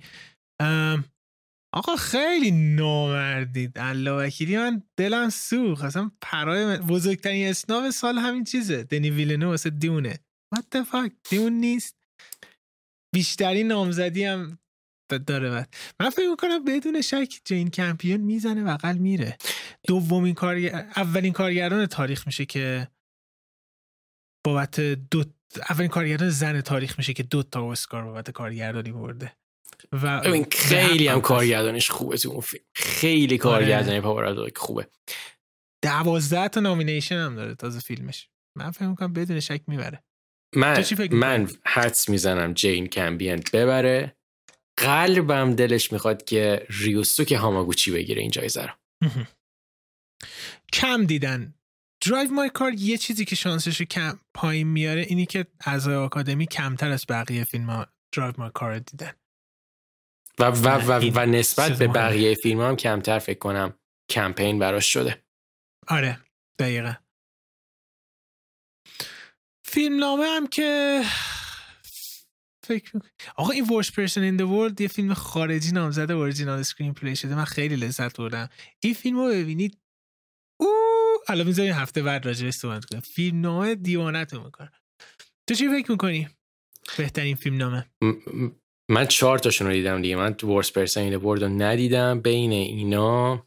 آقا 1.74 1.96
خیلی 1.96 2.52
نامردید. 2.52 3.72
الله 3.76 4.12
وکیلی 4.12 4.58
من 4.58 4.84
دلم 4.98 5.30
سوخت 5.30 5.84
اصلا 5.84 6.12
برای 6.22 6.66
من 6.66 6.78
بزرگترین 6.78 7.50
snub 7.50 7.90
سال 7.90 8.18
همین 8.18 8.44
چیزه. 8.44 8.84
دنی 8.84 9.10
ویلنوو 9.10 9.50
واسه 9.50 9.70
Dune. 9.70 10.20
What 10.56 10.64
the 10.76 10.84
fuck 10.92 11.12
دیون 11.30 11.54
نیست. 11.54 11.96
بیشترین 13.16 13.68
نامزدی 13.68 14.24
هم 14.24 14.60
داره 15.18 15.50
بعد. 15.50 15.76
من 16.00 16.10
فکر 16.10 16.30
می‌کنم 16.30 16.66
بدون 16.66 17.02
شک 17.02 17.34
جین 17.46 17.70
کمپیون 17.70 18.22
می‌زنه 18.22 18.64
بغل 18.64 18.98
میره. 18.98 19.38
دومین 19.88 20.34
کار 20.34 20.56
اولین 20.96 21.34
کارگردان 21.34 21.86
تاریخ 21.86 22.28
میشه 22.28 22.46
که 22.46 22.88
بابت 24.46 24.80
دو 24.80 25.24
اولین 25.70 25.90
کارگردان 25.90 26.30
زن 26.30 26.62
تاریخ 26.62 26.98
میشه 26.98 27.14
که 27.14 27.24
دو 27.24 27.44
تا 27.44 27.72
اسکار 27.72 28.04
بابت 28.04 28.32
کارگردانی 28.32 28.92
برده. 28.92 29.34
و 29.92 30.08
این 30.08 30.46
خیلی 30.52 31.08
هم 31.08 31.22
کارگردانش 31.22 31.92
خوبه 31.92 32.18
تو 32.18 32.30
اون 32.30 32.42
فیلم. 32.42 32.64
خیلی 32.76 33.38
کارگردانی 33.38 33.92
آره. 33.92 34.02
پاورادو 34.02 34.50
خوبه. 34.56 34.88
دوازده 35.84 36.48
تا 36.48 36.60
nomination 36.60 37.16
هم 37.16 37.36
داره 37.36 37.56
تازه 37.56 37.80
فیلمش. 37.80 38.30
من 38.58 38.72
فکر 38.72 38.88
می‌کنم 38.88 39.14
بدون 39.14 39.40
شک 39.40 39.62
می‌بره. 39.68 40.04
من 40.56 40.84
من 41.12 41.50
حدس 41.66 42.10
می‌زنم 42.10 42.54
جین 42.54 42.88
کمپیون 42.88 43.44
ببره. 43.54 44.16
قلبم 44.82 45.56
دلش 45.56 45.92
می‌خواد 45.92 46.24
که 46.24 46.66
ریوسوکه 46.70 47.32
هاماگوچی 47.32 47.92
بگیره 47.92 48.22
این 48.22 48.32
جایزه 48.32 48.66
رو. 48.66 48.74
کم 50.74 51.04
دیدن. 51.06 51.54
Drive 52.06 52.32
My 52.32 52.50
Car 52.50 52.74
یه 52.74 52.98
چیزی 52.98 53.26
که 53.26 53.36
شانسش 53.36 53.82
کم 53.82 54.20
پایین 54.34 54.68
میاره 54.68 55.02
اینی 55.02 55.26
که 55.26 55.48
از 55.60 55.88
آکادمی 55.88 56.48
کمتر 56.48 56.92
از 56.92 57.06
بقیه 57.10 57.44
فیلم 57.44 57.70
ها 57.70 57.88
Drive 58.12 58.34
My 58.38 58.52
Car 58.54 58.80
دیدن. 58.80 59.12
و, 60.40 60.44
و, 60.44 60.68
و, 60.68 61.12
و 61.16 61.26
نسبت 61.26 61.78
به 61.78 61.88
بقیه 61.88 62.36
فیلم 62.36 62.62
هم 62.62 62.76
کمتر 62.76 63.20
فکر 63.20 63.40
کنم 63.40 63.74
کمپین 64.10 64.60
براش 64.60 64.94
شده. 64.94 65.24
آره 65.88 66.20
دقیقا. 66.60 66.94
فیلم 69.66 70.00
نامه 70.00 70.26
هم 70.26 70.48
که 70.48 71.02
فکر 72.64 73.00
آقا 73.36 73.52
این 73.52 73.70
Worst 73.70 73.92
Person 73.92 74.22
in 74.22 74.42
World 74.42 74.82
یه 74.82 74.88
فیلم 74.88 75.14
خارجی 75.14 75.72
نامزد 75.72 76.12
original 76.12 76.60
screenplay 76.60 77.16
شده. 77.16 77.36
من 77.36 77.46
خیلی 77.46 77.76
لذت 77.76 78.18
بردم. 78.18 78.50
این 78.80 78.94
فیلم 78.94 79.18
رو 79.18 79.28
ببینید. 79.28 79.78
او 80.60 80.68
حالا 81.28 81.44
می‌ذاریم 81.44 81.74
هفته 81.74 82.04
بعد 82.04 82.26
راجعش 82.26 82.54
صحبت 82.54 82.86
کنیم 82.86 83.02
فیلم 83.02 83.42
نامه 83.42 83.76
دیوانت 83.76 84.34
می‌کنه. 84.34 84.72
تو 85.48 85.56
چی 85.56 85.70
فکر 85.70 85.92
می‌کنی؟ 85.92 86.30
بهترین 86.98 87.36
فیلم 87.36 87.58
نامه. 87.58 87.86
من 88.90 89.06
چهار 89.06 89.40
تاشون 89.40 89.68
رو 89.68 89.74
دیدم 89.74 90.02
دیگه. 90.02 90.16
من 90.16 90.36
Worst 90.44 90.72
Person 90.72 91.02
in 91.02 91.16
World 91.16 91.44
رو 91.44 91.50
ندیدم. 91.50 92.22
بین 92.22 92.52
اینا 92.52 93.46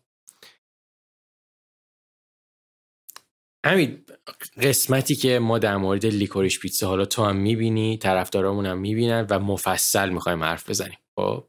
همین. 3.67 4.04
قسمتی 4.63 5.17
که 5.17 5.39
ما 5.39 5.59
در 5.59 5.77
مورد 5.77 6.07
لیکوریش 6.07 6.59
پیتزا 6.59 6.89
حالا 6.89 7.05
تو 7.05 7.25
هم 7.25 7.37
می‌بینی 7.37 7.99
طرفدارامون 7.99 8.67
هم 8.67 8.79
می‌بینن 8.79 9.27
و 9.31 9.39
مفصل 9.39 10.09
می‌خوایم 10.09 10.45
حرف 10.45 10.71
بزنیم. 10.71 10.99
خب؟ 11.19 11.49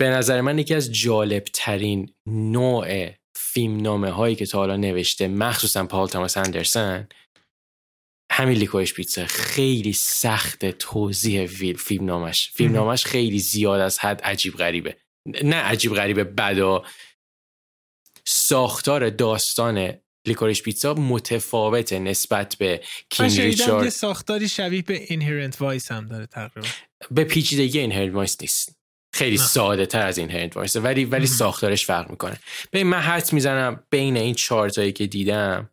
به 0.00 0.08
نظر 0.08 0.40
من 0.40 0.58
یکی 0.58 0.74
از 0.74 0.92
جالب 0.92 1.44
ترین 1.44 2.14
نوع 2.26 3.10
فیلم 3.36 3.76
نامه 3.76 4.10
هایی 4.10 4.36
که 4.36 4.46
تا 4.46 4.58
حالا 4.58 4.76
نوشته 4.76 5.28
مخصوصا 5.28 5.86
پال 5.86 6.08
تاماس 6.08 6.36
اندرسن 6.36 7.08
همین 8.32 8.58
لیکوریش 8.58 8.94
پیتزا. 8.94 9.26
خیلی 9.26 9.92
سخت 9.92 10.66
توضیح 10.70 11.46
فیلم 11.76 12.04
نامش. 12.04 12.50
فیلم 12.50 12.72
نامش 12.72 13.04
خیلی 13.04 13.38
زیاد 13.38 13.80
از 13.80 13.98
حد 13.98 14.22
عجیب 14.22 14.54
غریبه. 14.54 14.96
نه 15.26 15.56
عجیب 15.56 15.94
غریبه 15.94 16.24
بدا 16.24 16.84
ساختار 18.24 19.10
داستان 19.10 20.01
Licorice 20.26 20.62
Pizza 20.62 20.94
متفاوته 20.94 21.98
نسبت 21.98 22.56
به 22.56 22.84
King 23.10 23.40
Richard. 23.40 23.88
ساختاری 23.88 24.48
شبیه 24.48 24.82
به 24.82 24.94
Inherent 24.94 25.60
Vice 25.60 25.92
هم 25.92 26.08
داره 26.08 26.26
تقریبا. 26.26 26.68
به 27.10 27.24
پیچیدگی 27.24 27.78
Inherent 27.78 28.14
Vice 28.14 28.36
نیست. 28.40 28.78
خیلی 29.14 29.36
ساده 29.36 29.86
تر 29.86 30.06
از 30.06 30.18
Inherent 30.18 30.56
Vice 30.56 30.76
ولی 30.76 31.04
ولی 31.04 31.26
ساختارش 31.26 31.86
فرق 31.86 32.10
می‌کنه. 32.10 32.40
به 32.70 32.84
من 32.84 33.00
حدس 33.00 33.32
می‌زنم 33.32 33.86
بین 33.90 34.16
این 34.16 34.34
چارتایی 34.34 34.92
که 34.92 35.06
دیدم 35.06 35.70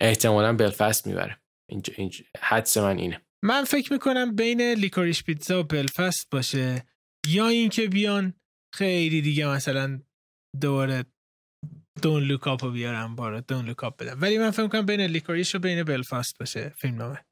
احتمالا 0.00 0.52
بلفاست 0.52 1.06
می‌بره. 1.06 1.40
اینجا, 1.70 1.94
اینجا 1.96 2.24
حدس 2.40 2.76
من 2.76 2.98
اینه. 2.98 3.20
من 3.42 3.64
فکر 3.64 3.92
می‌کنم 3.92 4.36
بین 4.36 4.60
Licorice 4.60 5.22
Pizza 5.22 5.60
و 5.60 5.62
بلفاست 5.62 6.30
باشه. 6.30 6.86
یا 7.28 7.48
اینکه 7.48 7.88
بیان 7.88 8.34
خیلی 8.74 9.22
دیگه 9.22 9.46
مثلا 9.46 10.00
دوباره 10.60 11.04
Don't 12.02 12.22
Look 12.22 12.50
Up 12.50 12.64
رو 12.64 12.70
بیارن 12.70 13.16
بارا 13.16 13.40
Don't 13.40 13.66
Look 13.66 13.86
Up 13.86 13.96
بدن 13.96 14.18
ولی 14.20 14.38
من 14.38 14.50
فکر 14.50 14.68
کنم 14.68 14.86
بین 14.86 15.00
Licorice 15.00 15.54
و 15.54 15.58
بین 15.58 15.82
بلفاست 15.82 16.38
باشه 16.38 16.72
فیلم 16.76 16.94
نامه 16.94 17.24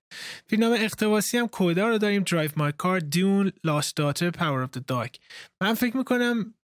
فیلم 0.46 0.62
نامه 0.62 0.78
اقتباسی 0.80 1.38
هم 1.38 1.48
CODA 1.48 1.88
رو 1.88 1.98
داریم. 1.98 2.22
Drive 2.22 2.50
My 2.56 2.72
Car 2.72 3.00
Dune 3.00 3.52
Lost 3.64 3.96
Daughter 3.96 4.30
Power 4.30 4.62
of 4.62 4.70
the 4.70 4.86
Dog 4.86 5.20
من 5.62 5.74
فکر 5.74 5.96
می‌کنم 5.96 6.54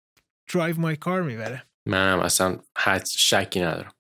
Drive 0.55 0.81
My 0.81 0.97
Car 0.97 1.23
می‌بره. 1.23 1.63
منم 1.89 2.19
اصلا 2.19 2.59
حد 2.79 3.07
شکی 3.07 3.61
ندارم. 3.61 3.93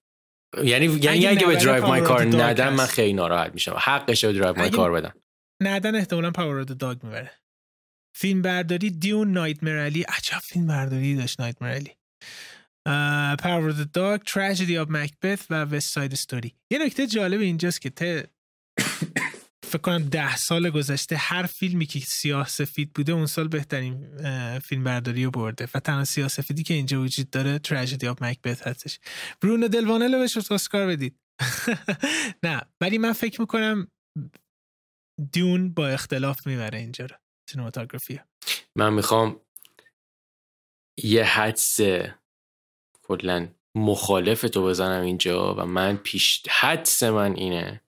یعنی 0.64 0.86
یعنی 0.86 1.26
اگه 1.26 1.46
به 1.46 1.56
Drive 1.56 1.86
My 1.86 2.00
Car 2.00 2.24
ندم 2.24 2.74
من 2.74 2.86
خیلی 2.86 3.12
ناراحت 3.12 3.54
میشم. 3.54 3.76
حقشه 3.78 4.32
به 4.32 4.38
Drive 4.38 4.58
My 4.58 4.70
Car 4.70 4.92
بدن 4.92 5.14
ندن 5.62 5.94
احتمالا 5.94 6.30
پاور 6.30 6.60
اف 6.60 6.66
داگ 6.66 7.02
می‌بره. 7.02 7.30
فیلم 8.16 8.42
برداری 8.42 8.90
دیون 8.90 9.32
نایتمر 9.32 9.78
علی 9.78 10.02
عجب 10.02 10.38
فیلم 10.38 10.66
برداری 10.66 11.16
داشت 11.16 11.40
نایتمر 11.40 11.70
علی 11.70 11.94
Of 12.88 13.76
the 13.76 13.84
Dog 13.84 14.24
Tragedy 14.24 14.76
of 14.76 14.88
Macbeth 14.88 15.46
و 15.50 15.66
West 15.66 15.92
Side 15.94 16.16
Story. 16.16 16.50
یه 16.70 16.78
نکته 16.78 17.06
جالب 17.06 17.40
اینجاست 17.40 17.80
که 17.80 17.90
ته 17.90 18.30
فکر 19.70 19.78
کنم 19.78 20.08
ده 20.08 20.36
سال 20.36 20.70
گذشته 20.70 21.16
هر 21.16 21.46
فیلمی 21.46 21.86
که 21.86 22.00
سیاه 22.00 22.48
سفید 22.48 22.92
بوده 22.92 23.12
اون 23.12 23.26
سال 23.26 23.48
بهترین 23.48 24.18
فیلم 24.58 24.84
برداری 24.84 25.24
رو 25.24 25.30
برده 25.30 25.68
و 25.74 25.80
تنها 25.80 26.04
سیاه 26.04 26.28
سفیدی 26.28 26.62
که 26.62 26.74
اینجا 26.74 27.02
وجود 27.02 27.30
داره 27.30 27.58
Tragedy 27.58 28.04
of 28.04 28.16
Macbeth 28.22 28.66
هستش. 28.66 28.98
برونو 29.40 29.68
دلوانه 29.68 30.18
بهش 30.18 30.36
اسکار 30.36 30.86
بدید. 30.86 31.18
نه 32.44 32.62
ولی 32.80 32.98
من 32.98 33.12
فکر 33.12 33.40
می‌کنم 33.40 33.88
دیون 35.32 35.74
با 35.74 35.88
اختلاف 35.88 36.46
می‌بره 36.46 36.78
اینجا 36.78 37.06
رو 37.06 37.16
سینماتوگرافی 37.50 38.20
من 38.76 38.92
می‌خوام 38.92 39.40
یه 41.04 41.24
حدس 41.24 41.80
کلا 43.08 43.48
مخالف 43.74 44.40
تو 44.40 44.64
بزنم 44.64 45.02
اینجا 45.02 45.54
و 45.54 45.60
من 45.60 45.96
پیش 45.96 46.42
حدس 46.50 47.02
من 47.02 47.34
اینه 47.36 47.82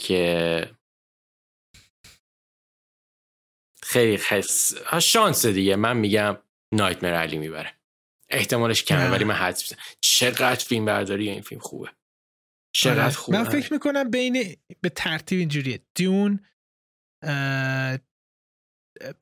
که 0.00 0.76
خیلی 3.82 4.16
خس 4.16 4.74
شانس 5.02 5.46
دیگه. 5.46 5.76
من 5.76 5.96
میگم 5.96 6.38
نایتمر 6.74 7.14
علی 7.14 7.38
می‌بره. 7.38 7.74
احتمالش 8.28 8.84
کمه 8.84 9.10
ولی 9.10 9.24
من 9.24 9.34
حدس 9.34 9.62
می‌زنم. 9.62 9.86
چقدر 10.00 10.64
فیلم 10.64 10.84
برداری 10.84 11.30
این 11.30 11.42
فیلم 11.42 11.60
خوبه. 11.60 11.90
چقدر 12.74 13.02
آره. 13.02 13.12
خوبه. 13.12 13.38
من 13.38 13.44
فکر 13.44 13.72
می‌کنم 13.72 14.10
بین 14.10 14.56
به 14.80 14.88
ترتیب 14.88 15.38
اینجوریه. 15.38 15.82
Dune 15.94 16.46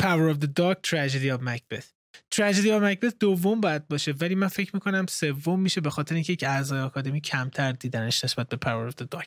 Power 0.03 0.35
of 0.35 0.39
the 0.45 0.51
Dog 0.61 0.77
Tragedy 0.91 1.31
of 1.37 1.41
Macbeth. 1.49 1.98
Tragedy 2.31 2.71
of 2.71 2.83
Macbeth 2.83 3.13
دوم 3.21 3.61
باید 3.61 3.89
باشه 3.89 4.13
ولی 4.13 4.35
من 4.35 4.49
فکر 4.49 4.71
می‌کنم 4.75 5.07
سوم 5.09 5.61
میشه 5.61 5.81
به 5.81 5.91
خاطر 5.91 6.15
اینکه 6.15 6.33
یک 6.33 6.45
اعضای 6.49 6.81
آکادمی 6.81 7.21
کمتر 7.21 7.73
دیدنش 7.73 8.25
نسبت 8.25 8.49
به 8.49 8.57
Power 8.57 8.87
of 8.87 8.95
Dog 8.95 9.25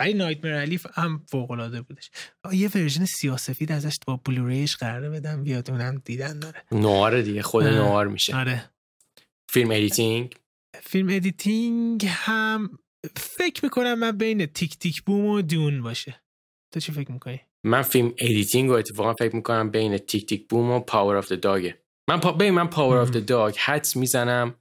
ولی 0.00 0.14
Nightmare 0.14 0.52
Alley 0.52 0.86
هم 0.94 1.22
فوق 1.30 1.50
العاده 1.50 1.82
بودش 1.82 2.10
یه 2.52 2.70
ورژن 2.74 3.04
سیاه 3.04 3.33
سفید 3.33 3.72
ازش 3.72 3.96
با 4.06 4.16
Blu-ray 4.16 4.63
ش 4.63 4.76
قرار 4.76 5.10
بدم 5.10 5.44
بیاد 5.44 5.70
اونم 5.70 6.02
دیدن 6.04 6.38
داره. 6.38 6.62
نوار 6.72 7.22
دیگه 7.22 7.42
خود 7.42 7.64
نوار 7.64 8.08
میشه. 8.08 8.36
آره. 8.36 8.70
film 9.48 9.70
editing 9.70 10.34
film 10.82 11.08
editing 11.10 12.06
هم 12.08 12.78
فکر 13.16 13.64
می‌کنم 13.64 13.94
من 13.94 14.18
بین 14.18 14.46
Tick 14.46 14.78
Tick 14.78 15.02
Boom 15.02 15.24
و 15.26 15.42
Dune 15.42 15.82
باشه. 15.82 16.22
تو 16.72 16.80
چی 16.80 16.92
فکر 16.92 17.12
می‌کنی؟ 17.12 17.40
من 17.64 17.82
film 17.82 18.14
editing 18.18 18.68
رو 18.68 18.76
اتفاقا 18.76 19.14
فکر 19.14 19.36
می‌کنم 19.36 19.70
بین 19.70 19.98
Tick 19.98 20.26
Tick 20.26 20.48
Boom 20.48 20.70
و 20.70 20.80
Power 20.80 21.16
of 21.16 21.32
Dog 21.32 21.70
ه 21.70 21.83
من 22.10 22.20
پا... 22.20 22.32
ببین 22.32 22.54
من 22.54 22.66
Power 22.66 22.96
of 22.96 23.10
the 23.10 23.26
Dog 23.26 23.56
حدس 23.56 23.96
می‌زنم 23.96 24.54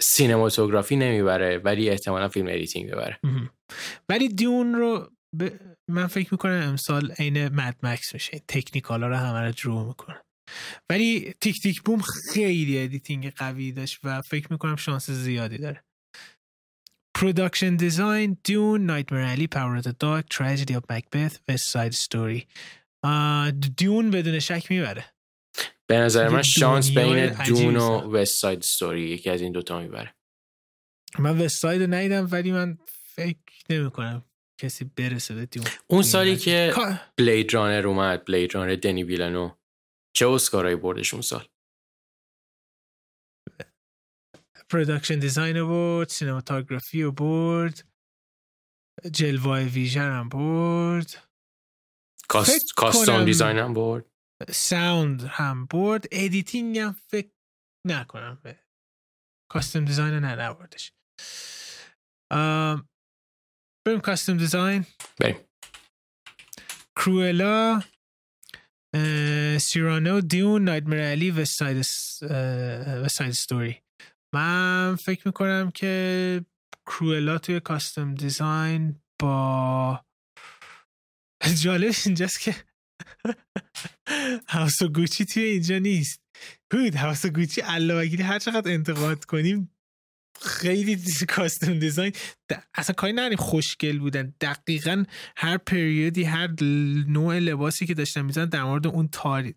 cinematography 0.00 0.96
نمی‌بره 0.96 1.58
ولی 1.58 1.90
احتمالا 1.90 2.28
film 2.28 2.46
editing 2.46 2.90
ببره. 2.90 3.20
ولی 4.08 4.28
Dune 4.28 4.74
رو 4.74 5.10
من 5.90 6.06
فکر 6.06 6.28
می‌کنم 6.34 6.68
امسال 6.68 7.12
عین 7.12 7.48
Mad 7.48 7.76
Max 7.82 8.14
میشه 8.14 8.42
technical 8.48 9.02
ا 9.02 9.08
رو 9.08 9.16
همه 9.16 9.40
رو 9.40 9.52
درو 9.52 9.84
می‌کنه. 9.84 10.22
ولی 10.90 11.34
Tick 11.40 11.62
Tick 11.62 11.82
Boom 11.82 12.00
خیلی 12.00 12.78
editing 12.78 13.30
قوی 13.30 13.72
داشت 13.72 13.98
و 14.04 14.20
فکر 14.20 14.52
می‌کنم 14.52 14.76
شانس 14.76 15.10
زیادی 15.10 15.58
داره. 15.58 15.84
production 17.16 17.76
design 17.76 18.36
Dune 18.44 18.86
Nightmare 18.86 19.22
Alley 19.22 19.46
Power 19.46 19.76
of 19.76 19.86
Dog 19.86 20.26
Tragedy 20.30 20.74
of 20.74 20.90
Macbeth 20.90 21.38
West 21.48 21.68
Side 21.68 21.92
Story 21.92 22.46
Dune 23.76 24.10
بدون 24.10 24.38
شک 24.38 24.70
می‌بره. 24.70 25.04
به 25.90 25.98
نظر 25.98 26.28
من 26.28 26.42
شانس 26.42 26.90
بین 26.90 27.44
Dune 27.44 27.76
و 27.76 28.16
West 28.16 28.38
Side 28.38 28.58
Story 28.58 29.02
یکی 29.02 29.30
از 29.30 29.40
این 29.40 29.52
دوتا 29.52 29.80
می‌بره. 29.80 30.14
من 31.18 31.40
West 31.40 31.58
Side 31.58 31.82
ندیدم 31.82 32.28
ولی 32.30 32.52
من 32.52 32.78
فکر 32.86 33.64
نمی 33.70 33.90
کنم 33.90 34.24
کسی 34.60 34.84
برسه 34.84 35.34
به 35.34 35.46
Dune 35.46 35.66
اون 35.86 36.02
سالی 36.02 36.36
که 36.36 36.74
Blade 37.16 37.54
Runner 37.54 37.86
اومد 37.86 38.24
Blade 38.24 38.54
Runner 38.54 38.74
دنی 38.74 39.02
ویلنو 39.02 39.56
چه 40.16 40.28
اسکارایی 40.28 40.76
بردش 40.76 41.14
اون 41.14 41.22
سال؟ 41.22 41.48
production 44.68 45.18
design 45.18 45.56
رو 45.56 45.68
برد 45.68 46.08
cinematography 46.08 47.02
رو 47.02 47.12
برد 47.12 47.88
جلوای 49.12 49.64
ویژن 49.64 50.10
هم 50.12 50.28
برد. 50.28 51.28
cost... 52.28 52.74
costume 52.74 53.24
design 53.24 53.58
هم 53.58 53.74
برد. 53.74 54.09
sound 54.48 55.22
هم 55.22 55.66
برد. 55.66 56.04
editing 56.12 56.78
هم 56.78 56.92
فکر 56.92 57.30
نکنم 57.86 58.40
به 58.42 58.58
costume 59.52 59.84
design 59.84 60.14
نه 60.14 60.34
نبردش. 60.34 60.92
بریم 63.86 64.00
costume 64.04 64.36
design 64.36 64.86
بریم. 65.20 65.36
Cruella 66.96 67.82
Cyrano 69.60 70.20
Dune 70.20 70.64
Nightmare 70.64 71.00
Alley 71.00 71.30
West 71.30 71.44
Side 71.44 71.82
Story 73.32 73.82
من 74.34 74.96
فکر 74.96 75.28
می‌کنم 75.28 75.70
که 75.74 76.44
کرویلا 76.86 77.38
توی 77.38 77.60
costume 77.60 78.14
design 78.14 79.02
با 79.22 80.04
جالب 81.62 81.94
اینجاست 82.06 82.40
که 82.40 82.54
House 84.48 84.82
Gucci 84.82 85.24
توی 85.24 85.42
اینجا 85.42 85.78
نیست. 85.78 86.20
هود 86.72 86.94
House 86.94 87.26
Gucci 87.26 87.60
علاوه 87.60 88.22
هر 88.22 88.38
چقدر 88.38 88.72
انتقاد 88.72 89.24
کنیم 89.24 89.74
خیلی 90.42 90.98
کاستوم 91.36 91.78
دیزاین 91.78 92.12
اصلا 92.74 92.94
کاری 92.94 93.12
نداریم 93.12 93.38
خوشگل 93.38 93.98
بودن. 93.98 94.34
دقیقا 94.40 95.04
هر 95.36 95.56
پریودی 95.56 96.24
هر 96.24 96.50
نوع 97.08 97.38
لباسی 97.38 97.86
که 97.86 97.94
داشتن 97.94 98.22
میزن 98.22 98.44
در 98.44 98.62
مورد 98.62 98.86
اون 98.86 99.08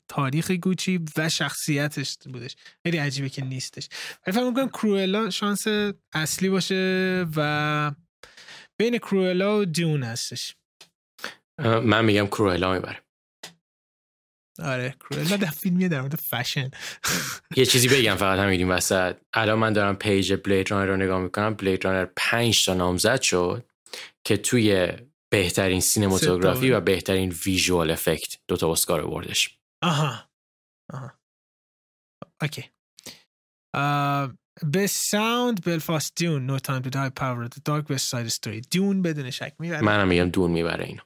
تاریخ 0.08 0.52
گوچی 0.52 1.00
و 1.18 1.30
شخصیتش 1.30 2.18
بودش. 2.26 2.56
خیلی 2.84 2.98
عجیبه 2.98 3.30
که 3.30 3.46
نیستش. 3.46 3.90
فکر 4.26 4.44
می‌کنم 4.44 4.70
کروئلا 4.70 5.30
شانس 5.30 5.68
اصلی 6.14 6.50
باشه 6.50 7.26
و 7.36 7.92
بین 8.80 8.98
کروئلا 8.98 9.60
و 9.60 9.66
دیون 9.66 10.04
هستش. 10.04 10.56
من 11.60 12.06
میگم 12.06 12.28
کروئلا 12.28 12.74
می‌بره. 12.74 13.04
آره 14.60 14.96
کروئلا 15.00 15.38
در 15.38 15.48
فیلمیه 15.48 15.88
در 15.88 16.02
مورد 16.02 16.16
فشن 16.16 16.72
یه 17.58 17.66
چیزی 17.66 17.88
بگم 17.88 18.16
فقط 18.16 18.40
هم 18.40 18.48
این 18.48 18.72
وسط. 18.72 19.18
الان 19.34 19.60
من 19.60 19.74
دارم 19.74 19.96
page 19.96 20.34
Blade 20.34 20.72
Runner 20.72 20.86
رو 20.86 20.98
نگاه 20.98 21.22
می‌کنم. 21.22 21.54
Blade 21.54 21.86
Runner 21.86 22.08
5 22.16 22.66
تا 22.66 22.74
نامزد 22.74 23.22
شد 23.22 23.66
که 24.24 24.38
توی 24.38 24.88
بهترین 25.30 25.80
cinematography 25.80 26.72
و 26.72 26.82
بهترین 26.82 27.36
visual 27.46 27.92
effect 27.92 28.38
دوتا 28.48 28.72
اسکار 28.72 29.08
بردش 29.08 29.58
آها. 29.84 30.30
آها. 30.94 31.12
Okay. 32.42 32.70
به 34.72 34.88
sound 34.88 35.66
بلفاست 35.66 36.14
Dune 36.16 36.46
No 36.46 36.60
Time 36.60 36.82
to 36.82 36.90
Die 36.90 37.10
Power 37.10 37.50
Dog 37.66 37.92
West 37.92 38.10
Side 38.10 38.26
Story 38.26 38.62
Dune 38.62 39.02
بدون 39.02 39.30
شک 39.32 39.56
می‌بره. 39.60 39.82
منم 39.82 40.08
میگم 40.08 40.30
Dune 40.30 40.52
می‌بره 40.52 40.86
اینو. 40.86 41.02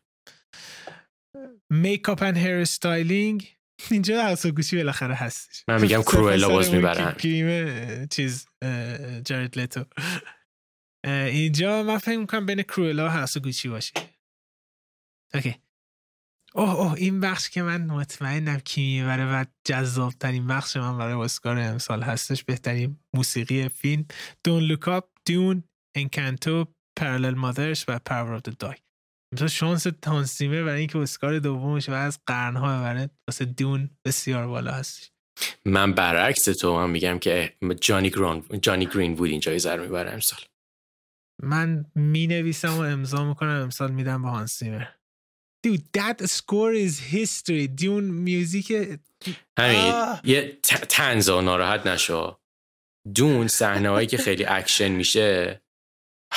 Makeup 1.72 2.24
and 2.24 2.38
hairstyling. 2.38 3.58
اینجا 3.92 4.24
House 4.24 4.46
Gucci 4.46 4.76
بالاخره 4.76 5.16
هستش. 5.16 5.64
من 5.68 5.82
میگم 5.82 6.02
کروئلا 6.12 6.50
باز 6.50 6.74
می‌برن. 6.74 7.12
گریم 7.12 8.06
چیز 8.06 8.48
جارد 9.26 9.60
لتو. 9.60 9.86
اینجا 11.06 11.84
من 11.84 11.98
فکر 11.98 12.18
می‌کنم 12.18 12.46
بین 12.46 12.62
کروئلا 12.62 13.26
و 13.36 13.40
Gucci 13.40 13.70
باشه. 13.70 13.94
Okay. 15.34 15.56
اوه 16.56 16.76
اوه 16.76 16.94
این 16.94 17.20
بخش 17.20 17.50
که 17.50 17.62
من 17.62 17.86
مطمئنم 17.86 18.60
کی 18.60 18.82
می‌بره 19.02 19.26
و 19.26 19.46
جذاب 19.66 20.14
ترین 20.14 20.48
بخش 20.48 20.78
من 20.78 20.98
برای 20.98 21.14
اسکار 21.14 21.60
امسال 21.60 22.04
هستش 22.04 22.44
بهترین 22.44 23.00
موسیقی 23.16 23.70
فیلم. 23.70 24.06
Don't 24.44 24.64
Look 24.64 24.94
Up 24.94 25.10
Dune 25.26 25.64
Encanto 25.98 26.66
Parallel 27.00 27.36
Mothers 27.36 27.86
و 27.88 28.00
Power 28.00 28.34
of 28.34 28.42
the 28.42 28.58
Dog 28.58 28.76
مثلا 29.34 29.48
شانس 29.48 29.88
هانس 30.02 30.28
زیمر 30.28 30.64
برای 30.64 30.80
اینکه 30.80 31.00
اسکار 31.00 31.40
دومش 31.40 31.90
و 31.90 31.94
از 31.94 32.20
قرنها 32.26 32.80
ببره 32.80 33.10
واسه 33.28 33.46
Dune 33.46 33.90
بسیار 34.06 34.48
بالا 34.48 34.72
هست 34.72 35.12
من 35.66 35.94
برعکس 35.94 36.46
تو 36.46 36.76
من 36.76 36.90
میگم 36.90 37.20
که 37.20 37.54
جانی 37.82 38.86
گرین 38.86 39.16
جانی 39.16 39.20
گرین 39.20 39.26
وود 39.26 39.30
این 39.30 39.40
جایزه 39.40 39.76
رو 39.76 39.84
می‌بره 39.84 40.12
امسال. 40.12 40.40
من 41.44 41.86
می 41.96 42.28
نویسم 42.28 42.74
و 42.74 42.80
امضا 42.80 43.26
می‌کنم 43.26 43.62
امسال 43.62 43.92
میدم 43.92 44.22
به 44.22 44.28
هانس 44.28 44.60
زیمر 44.60 44.86
Dude, 45.68 45.84
that 45.98 46.26
score 46.26 46.74
is 46.74 47.00
history. 47.14 47.68
Dune 47.76 48.04
music 48.04 48.72
همین 49.60 49.94
یه 50.24 50.60
تنزا 50.90 51.42
ناراحت 51.42 51.88
نشو. 51.88 52.40
Dune 53.16 53.48
صحنه 53.48 53.90
هایی 53.90 54.08
که 54.08 54.18
خیلی 54.18 54.46
اکشن 54.46 54.88
میشه 54.88 55.62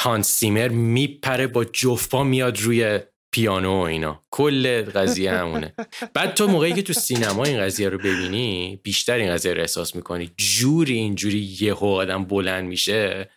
هانس 0.03 0.29
زیمر 0.29 0.69
میپره 0.69 1.47
با 1.47 1.65
جفت 1.65 2.10
پا 2.10 2.25
میاد 2.25 2.61
روی 2.61 3.01
پیانو 3.33 3.73
و 3.73 3.81
اینا. 3.81 4.25
کل 4.31 4.83
قضیه 4.83 5.33
همونه. 5.33 5.75
بعد 6.15 6.35
تو 6.35 6.47
موقعی 6.47 6.73
که 6.73 6.83
تو 6.83 6.93
سینما 6.93 7.45
این 7.45 7.61
قضیه 7.61 7.89
رو 7.89 7.99
ببینی 7.99 8.81
بیشتر 8.83 9.15
این 9.15 9.33
قضیه 9.33 9.55
رو 9.55 9.61
احساس 9.61 9.97
می‌کنی. 9.97 10.33
جوری 10.37 10.95
اینجوری 10.95 11.57
یه 11.61 11.75
آدم 11.75 12.25
بلند 12.25 12.65
میشه 12.65 13.31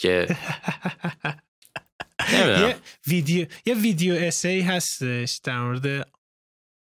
که 0.00 0.36
یه 2.32 2.76
ویدیو 3.06 3.46
یه 3.66 3.74
ویدیو 3.74 4.14
essay 4.14 4.60
هستش 4.60 5.40
در 5.44 5.60
مورد 5.60 6.08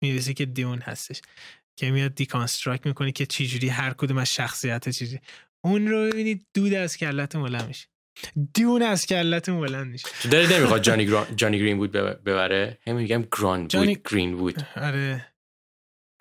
music 0.02 0.42
Dune 0.42 0.78
هستش 0.78 1.22
که 1.78 1.90
میاد 1.90 2.14
deconstruct 2.14 2.86
می‌کنی 2.86 3.12
که 3.12 3.26
چجوری 3.26 3.68
هر 3.68 3.92
کدوم 3.92 4.18
از 4.18 4.34
شخصیت 4.34 4.88
چیزی 4.88 5.20
اون 5.64 5.88
رو 5.88 6.10
ببینید 6.10 6.46
دود 6.54 6.74
از 6.74 6.96
کلت 6.96 7.36
میشه. 7.36 7.86
Dune 8.54 8.82
از 8.82 9.06
کلتون 9.06 9.60
بلند 9.60 9.86
میشه. 9.86 10.08
داری 10.30 10.54
نمی‌خواد 10.54 10.82
جانی, 10.82 11.10
جانی 11.36 11.58
گرین 11.58 11.78
وود 11.78 11.92
ببره؟ 11.92 12.78
هم 12.86 12.96
میگم 12.96 13.24
گرین 13.38 13.68
جانی... 13.68 13.98
گرین 14.10 14.34
وود 14.34 14.66
آره. 14.76 15.32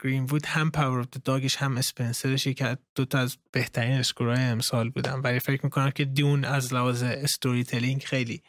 گرین 0.03 0.23
وود 0.23 0.45
هم 0.45 0.71
Power 0.71 0.99
of 0.99 1.07
Dog 1.07 1.36
ش 1.36 1.55
هم 1.55 1.77
Spencer 1.77 2.32
ش 2.32 2.47
که 2.47 2.77
دو 2.95 3.05
تا 3.05 3.19
از 3.19 3.37
بهترین 3.51 3.91
score 3.91 4.28
های 4.28 4.43
امسال 4.43 4.89
بودن. 4.89 5.19
ولی 5.19 5.39
فکر 5.39 5.63
می‌کنم 5.63 5.91
که 5.91 6.05
Dune 6.05 6.45
از 6.45 6.73
لحاظ 6.73 7.03
storytelling 7.03 8.03
خیلی 8.03 8.43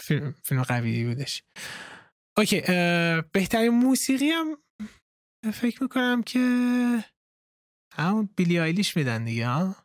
فیلم, 0.00 0.34
فیلم 0.42 0.62
قوی 0.62 1.04
بودش. 1.04 1.42
اوکی 2.36 2.60
بهترین 3.32 3.68
موسیقی 3.68 4.28
هم 4.28 4.58
فکر 5.52 5.82
می‌کنم 5.82 6.22
که 6.22 6.38
همون 7.92 8.28
بیلی 8.36 8.58
آیلیش 8.58 8.96
میدن 8.96 9.24
دیگه 9.24 9.46
ها؟ 9.46 9.76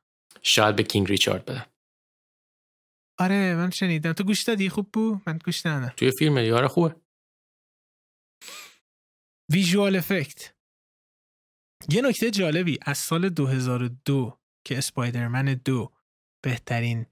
شاید 0.41 0.75
به 0.75 0.83
کینگ 0.83 1.07
ریچارد 1.07 1.45
بدن. 1.45 1.65
آره 3.19 3.55
من 3.55 3.69
شنیدم. 3.69 4.13
تو 4.13 4.23
گوش 4.23 4.43
دادی؟ 4.43 4.69
خوب 4.69 4.89
بود؟ 4.93 5.21
من 5.27 5.37
گوش 5.45 5.65
ندادم. 5.65 5.93
توی 5.97 6.11
فیلم 6.11 6.37
آره 6.37 6.67
خوبه. 6.67 6.95
ویژوال 9.51 9.95
افکت 9.95 10.53
یه 11.89 12.01
نکته 12.01 12.31
جالبی. 12.31 12.79
از 12.81 12.97
سال 12.97 13.29
2002 13.29 14.39
که 14.65 14.77
اسپایدرمن 14.77 15.45
دو 15.45 15.91
بهترین 16.43 17.05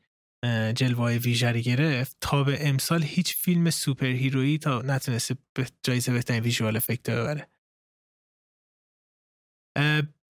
جلوه 0.76 1.18
ویژه 1.18 1.47
رو 1.47 1.62
گرفت 1.62 2.18
تا 2.22 2.44
به 2.44 2.68
امسال 2.68 3.04
هیچ 3.04 3.36
فیلم 3.36 3.70
superhero 3.70 4.06
یی 4.06 4.58
تا 4.58 4.82
نتونسته 4.82 5.38
جایزه 5.84 6.14
بهترین 6.14 6.44
visual 6.44 6.78
effect 6.78 7.10
ببره. 7.10 7.48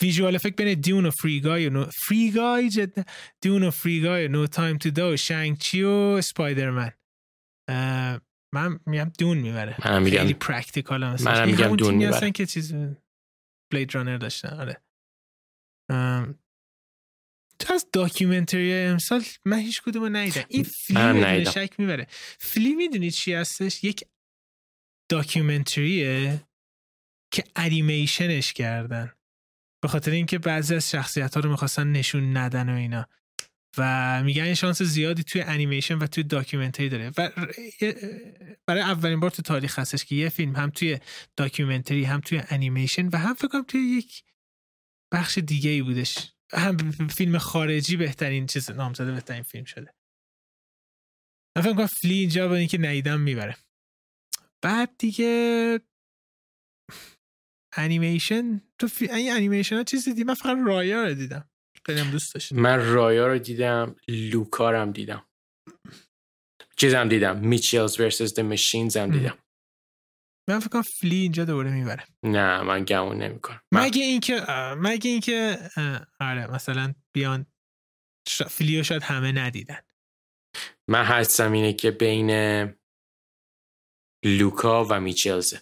visual 0.01 0.35
effect 0.35 0.55
بین 0.55 0.79
Dune 0.79 1.05
و 1.05 1.11
Free 1.11 1.43
Guy 1.43 1.67
و 1.67 1.69
No... 1.69 1.85
Free 1.85 2.33
Guy 2.33 2.69
جد 2.69 3.07
Dune 3.41 3.63
و 3.63 3.71
Free 3.71 4.27
Guy 4.27 4.47
No 4.47 4.77
Time 4.77 4.91
to 4.91 5.17
Die 5.17 5.57
Shang-Chi 5.57 5.83
و 5.83 5.89
Spider-Man 5.89 6.91
من 8.53 8.79
میگم 8.85 9.11
Dune 9.19 9.37
می‌بره. 9.37 9.75
من 9.85 10.03
میگم 10.03 10.17
خیلی 10.17 10.33
practical 10.33 11.03
هم 11.03 11.15
من 11.25 11.45
میگم 11.45 11.75
Dune 11.75 11.95
می‌بره. 11.95 12.31
که 12.31 12.45
چیز 12.45 12.73
Blade 13.71 13.95
Runner 13.95 14.17
داشتن. 14.17 14.49
آره. 14.49 14.81
از 17.73 17.87
documentary 17.93 18.73
امسال 18.73 19.23
من 19.45 19.59
هیچ 19.59 19.81
کدوم 19.81 20.17
ندیدم. 20.17 20.45
این 20.49 20.63
فیلم 20.63 21.43
شک 21.43 21.75
می‌بره. 21.77 22.07
فیلم 22.39 22.77
می‌دونید 22.77 23.13
چی 23.13 23.33
هستش؟ 23.33 23.83
یک 23.83 24.03
documentary 25.09 26.36
ه 26.36 26.47
که 27.33 27.43
انیمیشنش 27.55 28.53
کردن. 28.53 29.13
به 29.81 29.87
خاطر 29.87 30.11
اینکه 30.11 30.39
بعضی 30.39 30.75
از 30.75 30.91
شخصیت 30.91 31.35
ها 31.35 31.41
رو 31.41 31.49
می‌خواستن 31.49 31.91
نشون 31.91 32.37
ندن 32.37 32.69
و 32.69 32.73
اینا. 32.73 33.07
و 33.77 34.23
میگن 34.23 34.53
شانس 34.53 34.81
زیادی 34.81 35.23
توی 35.23 35.41
انیمیشن 35.41 35.97
و 35.97 36.07
توی 36.07 36.23
documentary 36.23 36.89
داره. 36.89 37.11
و 37.17 37.29
برای 38.67 38.81
اولین 38.81 39.19
بار 39.19 39.29
تو 39.29 39.41
تاریخ 39.41 39.79
هستش 39.79 40.05
که 40.05 40.15
یه 40.15 40.29
فیلم 40.29 40.55
هم 40.55 40.69
توی 40.69 40.99
documentary 41.35 42.03
هم 42.03 42.19
توی 42.19 42.41
انیمیشن 42.49 43.07
و 43.07 43.17
هم 43.17 43.33
فکر 43.33 43.61
توی 43.67 43.81
یک 43.81 44.23
بخش 45.13 45.37
دیگه 45.37 45.69
ای 45.69 45.81
بودش. 45.81 46.33
هم 46.53 46.91
فیلم 46.91 47.37
خارجی 47.37 47.97
بهترین 47.97 48.47
چیز 48.47 48.71
نامزده 48.71 49.11
بهترین 49.11 49.43
فیلم 49.43 49.65
شده. 49.65 49.93
من 51.55 51.63
فکر 51.63 51.73
کنم 51.73 51.85
فلی 51.85 52.19
اینجا 52.19 52.47
با 52.47 52.55
اینکه 52.55 52.77
نیدم 52.77 53.21
می‌بره. 53.21 53.57
بعد 54.61 54.97
دیگه 54.97 55.79
انیمیشن 57.77 58.61
تو 58.79 58.87
فی... 58.87 59.11
این 59.11 59.33
انیمیشن 59.33 59.75
ها 59.75 59.83
چیزی 59.83 60.09
دیدی؟ 60.09 60.23
من 60.23 60.33
فقط 60.33 60.57
رایا 60.65 61.03
رو 61.03 61.13
دیدم. 61.13 61.49
خیلی 61.85 61.99
هم 61.99 62.11
دوست 62.11 62.33
داشتم. 62.33 62.55
من 62.55 62.93
رایا 62.93 63.27
رو 63.27 63.37
دیدم 63.37 63.95
لوکارم 64.07 64.91
دیدم. 64.91 65.25
چیزم 66.77 67.09
دیدم 67.09 67.39
میچلز 67.39 67.99
ورسس 67.99 68.33
د 68.33 68.39
ماشینز 68.39 68.97
هم 68.97 69.11
دیدم. 69.11 69.37
من 70.49 70.59
فکر 70.59 70.69
کنم 70.69 70.81
فلی 70.81 71.15
اینجا 71.15 71.45
دوباره 71.45 71.71
می‌بره. 71.71 72.03
نه 72.23 72.61
من 72.61 72.83
گمون 72.83 73.17
نمی‌کنم. 73.17 73.61
مگه 73.71 74.03
اینکه 74.03 74.45
مگه 74.77 75.11
اینکه 75.11 75.69
آره 76.19 76.47
مثلا 76.47 76.93
بیان 77.13 77.45
فلیو 78.49 78.83
شاید 78.83 79.03
همه 79.03 79.31
ندیدن. 79.31 79.79
من 80.87 81.03
حدسم 81.03 81.51
اینه 81.51 81.73
که 81.73 81.91
بین 81.91 82.31
لوکا 84.25 84.85
و 84.85 84.99
میچلزه 84.99 85.61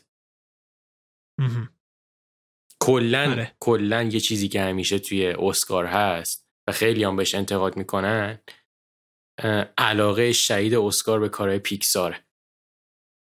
کلا 2.86 3.32
آره. 3.32 3.52
کلا 3.60 4.04
یه 4.04 4.20
چیزی 4.20 4.48
که 4.48 4.62
همیشه 4.62 5.00
توی 5.00 5.28
اسکار 5.28 5.86
هست 5.86 6.48
و 6.68 6.72
خیلی 6.72 7.04
هم 7.04 7.16
بهش 7.16 7.36
انتقاد 7.36 7.78
می‌کنن 7.78 8.40
علاقه 9.78 10.34
شهید 10.34 10.76
اسکار 10.76 11.20
به 11.20 11.30
کارهای 11.30 11.60
پیکساره 11.60 12.26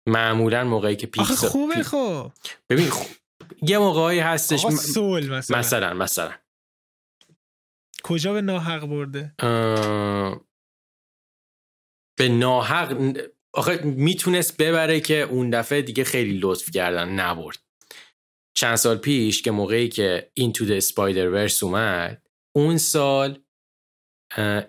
معمولا 0.08 0.64
موقعی 0.64 0.96
که 0.96 1.06
پیکسار 1.06 1.50
خوبه 1.50 1.82
خب. 1.82 2.32
ببین 2.70 2.88
خوب. 2.88 3.06
یه 3.62 3.78
موقعی 3.78 4.18
هستش 4.18 4.66
سول 4.66 5.30
مثلا. 5.30 5.58
مثلا 5.58 5.94
مثلا. 5.94 6.34
کجا 8.02 8.32
به 8.32 8.40
ناحق 8.40 8.86
برده؟ 8.86 9.34
به 12.18 12.28
ناحق 12.28 13.18
آخه 13.54 13.82
می‌تونست 13.84 14.56
ببره 14.56 15.00
که 15.00 15.22
اون 15.22 15.50
دفعه 15.50 15.82
دیگه 15.82 16.04
خیلی 16.04 16.38
لطف 16.42 16.70
کردن 16.70 17.08
نبرد. 17.08 17.67
چند 18.58 18.76
سال 18.76 18.98
پیش 18.98 19.42
که 19.42 19.50
موقعی 19.50 19.88
که 19.88 20.32
Into 20.40 20.62
the 20.62 20.84
Spider-Verse 20.84 21.62
اومد 21.62 22.28
اون 22.56 22.78
سال 22.78 23.42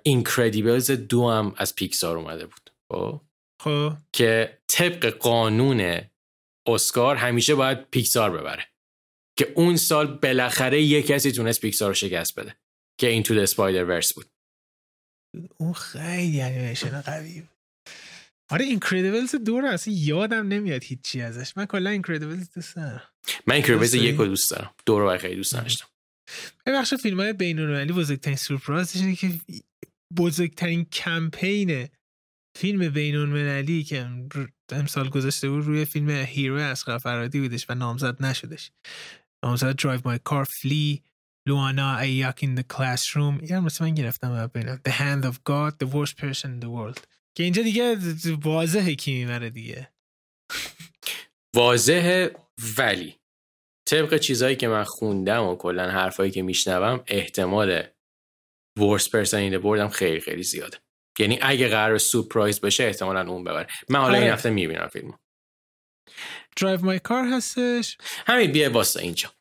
اینکردیبلز 0.04 0.92
دو 0.92 1.30
هم 1.30 1.54
از 1.58 1.76
پیکسار 1.76 2.18
اومده 2.18 2.46
بود. 2.46 2.70
خب, 2.92 3.22
خب. 3.62 3.94
که 4.14 4.60
طبق 4.68 5.06
قانون 5.06 6.02
اسکار 6.68 7.16
همیشه 7.16 7.56
باید 7.56 7.90
پیکسار 7.90 8.38
ببره. 8.38 8.66
که 9.38 9.54
اون 9.56 9.78
سال 9.78 10.18
بالاخره 10.18 10.82
یه 10.82 11.04
کسی 11.04 11.32
تونست 11.32 11.62
پیکسار 11.62 11.88
رو 11.88 11.94
شکست 11.94 12.40
بده 12.40 12.56
که 13.00 13.24
Into 13.24 13.28
the 13.28 13.52
Spider-Verse 13.52 14.14
بود. 14.14 14.26
اون 15.58 15.74
خیلی 15.74 16.42
انیمیشن 16.42 17.02
قوی 17.02 17.42
بود. 17.42 17.59
آره 18.50 18.66
اینکردیبلز 18.66 19.36
دو 19.36 19.60
رو 19.60 19.68
اصلا 19.68 19.94
یادم 19.98 20.48
نمیاد 20.48 20.84
هیچی 20.84 21.22
ازش. 21.22 21.58
من 21.58 21.66
کلا 21.66 21.90
اینکردیبلز 21.90 22.50
دوست 22.56 22.76
دارم. 22.76 23.02
من 23.48 23.56
اینکردیبلز 23.56 23.94
یک 23.94 24.16
رو 24.16 24.26
دوست 24.26 24.52
دارم. 24.52 24.72
دو 24.86 25.00
رو 25.00 25.18
خیلی 25.18 25.36
دوست 25.36 25.54
داشتم 25.54 25.86
یه 26.68 26.74
بخش 26.74 26.94
فیلم 26.94 27.20
های 27.20 27.34
بین 27.34 27.60
المللی 27.60 27.94
بزرگترین 27.94 28.38
سورپرایزش 28.38 29.02
اینه 29.02 29.16
که 29.16 29.40
بزرگترین 30.18 30.86
کمپین 30.86 31.88
فیلم 32.58 32.90
بین 32.90 33.16
المللی 33.16 33.84
که 33.84 34.10
امسال 34.72 35.10
گذاشته 35.10 35.50
بود 35.50 35.66
روی 35.66 35.86
فیلم 35.86 36.10
Hero 36.10 36.56
از 36.56 36.84
فرهادی 36.84 37.40
بودش 37.40 37.66
و 37.70 37.76
نامزد 37.76 38.26
نشدش. 38.26 38.72
نامزد 39.46 39.76
Drive 39.76 40.02
My 40.06 40.20
Car 40.24 40.44
Flee 40.44 41.04
Lunana 41.48 41.98
A 41.98 42.10
Yak 42.10 42.46
in 42.46 42.60
the 42.60 42.76
classroom. 42.76 43.50
یه 43.50 43.60
مثل 43.60 43.86
من 43.86 43.94
گرفتم 43.96 44.48
The 44.88 44.92
hand 44.92 45.26
of 45.26 45.44
God 45.44 45.80
the 45.80 45.88
worst 45.88 46.18
person 46.18 46.52
in 46.54 46.60
the 46.60 46.70
world. 46.70 47.19
که 47.38 47.44
اینجا 47.44 47.64
دیگه 47.64 47.98
واضحه 48.44 48.96
کی 48.96 49.14
می‌بره 49.14 49.50
دیگه. 49.50 49.94
واضحه 51.56 52.36
ولی 52.78 53.20
طبق 53.90 54.18
چیزهایی 54.18 54.56
که 54.56 54.68
من 54.68 54.84
خوندم 54.84 55.44
و 55.44 55.56
کلا 55.56 55.90
حرفایی 55.90 56.32
که 56.32 56.42
میشنوم 56.42 57.04
احتمال 57.08 57.84
Worst 58.80 59.10
Person 59.10 59.58
بردم 59.58 59.90
خیلی 59.90 60.20
خیلی 60.20 60.44
زیاده. 60.44 60.78
یعنی 61.20 61.40
اگه 61.42 61.68
قرار 61.68 61.98
سورپرایز 61.98 62.62
بشه 62.62 62.84
احتمالا 62.84 63.32
اون 63.32 63.44
ببره. 63.44 63.68
من 63.90 64.00
حالا 64.00 64.14
این 64.14 64.24
آره. 64.24 64.34
هفته 64.34 64.50
می‌بینم 64.50 64.88
فیلمو. 64.88 65.14
Drive 66.58 66.86
My 66.86 67.00
Car 67.00 67.26
هستش. 67.26 67.98
همین 68.28 68.52
بیا 68.52 68.72
واسه 68.72 69.02
اینجا. 69.02 69.32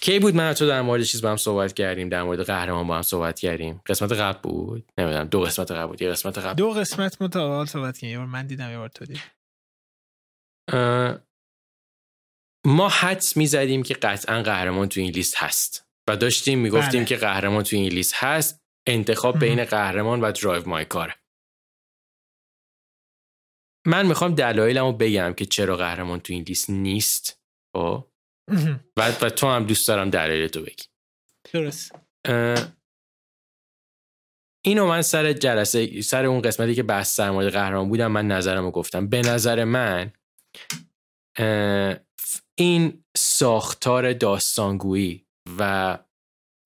کی 0.00 0.18
بود؟ 0.18 0.34
من 0.34 0.52
تو 0.52 0.66
در 0.66 0.82
مورد 0.82 1.02
چیز 1.02 1.22
با 1.22 1.30
هم 1.30 1.36
صحبت 1.36 1.72
کردیم 1.72 2.08
در 2.08 2.22
مورد 2.22 2.42
قهرمان 2.42 2.86
با 2.86 2.96
هم 2.96 3.02
صحبت 3.02 3.40
کردیم. 3.40 3.80
قسمت 3.86 4.12
قبل 4.12 4.38
بود؟ 4.40 4.92
نمی‌دونم. 4.98 5.24
دو 5.24 5.40
قسمت 5.40 5.70
قبل 5.72 5.86
بود. 5.86 6.02
یه 6.02 6.10
قسمت 6.10 6.38
قبل. 6.38 6.54
دو 6.54 6.70
قسمت 6.70 7.22
متوالی 7.22 7.66
صحبت 7.66 7.98
کردیم. 7.98 8.24
من 8.24 8.46
دیدم 8.46 8.70
یه 8.70 8.78
بار 8.78 8.88
تو 8.88 9.04
دید 9.04 9.20
ما 12.66 12.88
حدس 12.88 13.36
می‌زدیم 13.36 13.82
که 13.82 13.94
قطعا 13.94 14.42
قهرمان 14.42 14.88
تو 14.88 15.00
این 15.00 15.10
لیست 15.10 15.34
هست. 15.36 15.86
و 16.08 16.16
داشتیم 16.16 16.58
می‌گفتیم 16.58 17.00
بله. 17.00 17.04
که 17.04 17.16
قهرمان 17.16 17.62
تو 17.62 17.76
این 17.76 17.92
لیست 17.92 18.14
هست. 18.16 18.60
انتخاب 18.86 19.38
بین 19.38 19.64
قهرمان 19.64 20.20
و 20.20 20.32
درایو 20.32 20.68
مای 20.68 20.84
کاره 20.84 21.14
من 23.86 24.06
می‌خوام 24.06 24.34
دلایلمو 24.34 24.92
بگم 24.92 25.32
که 25.32 25.46
چرا 25.46 25.76
قهرمان 25.76 26.20
تو 26.20 26.32
این 26.32 26.42
لیست 26.42 26.70
نیست. 26.70 27.42
خب؟ 27.76 28.09
و, 28.96 29.08
و 29.22 29.30
تو 29.30 29.46
هم 29.46 29.64
دوست 29.64 29.88
دارم 29.88 30.10
دلایل 30.10 30.48
تو 30.48 30.62
بگی. 30.62 30.84
درست. 31.52 31.92
اینو 34.64 34.86
من 34.86 35.02
سر 35.02 35.32
جلسه 35.32 36.00
سر 36.00 36.24
اون 36.24 36.42
قسمتی 36.42 36.74
که 36.74 36.82
بحث 36.82 37.14
سرمایه 37.14 37.50
قهرمان 37.50 37.88
بودم 37.88 38.12
من 38.12 38.26
نظرم 38.26 38.64
رو 38.64 38.70
گفتم. 38.70 39.08
به 39.08 39.20
نظر 39.20 39.64
من 39.64 40.12
این 42.58 43.04
ساختار 43.16 44.12
داستانگویی 44.12 45.26
و 45.58 45.98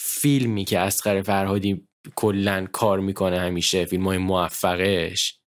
فیلمی 0.01 0.65
که 0.65 0.78
اسقر 0.78 1.23
فرهادی 1.23 1.89
کلا 2.15 2.66
کار 2.73 3.01
می‌کنه 3.01 3.40
همیشه 3.40 3.85
فیلم 3.85 4.05
های 4.05 4.19
موفقش 4.19 5.40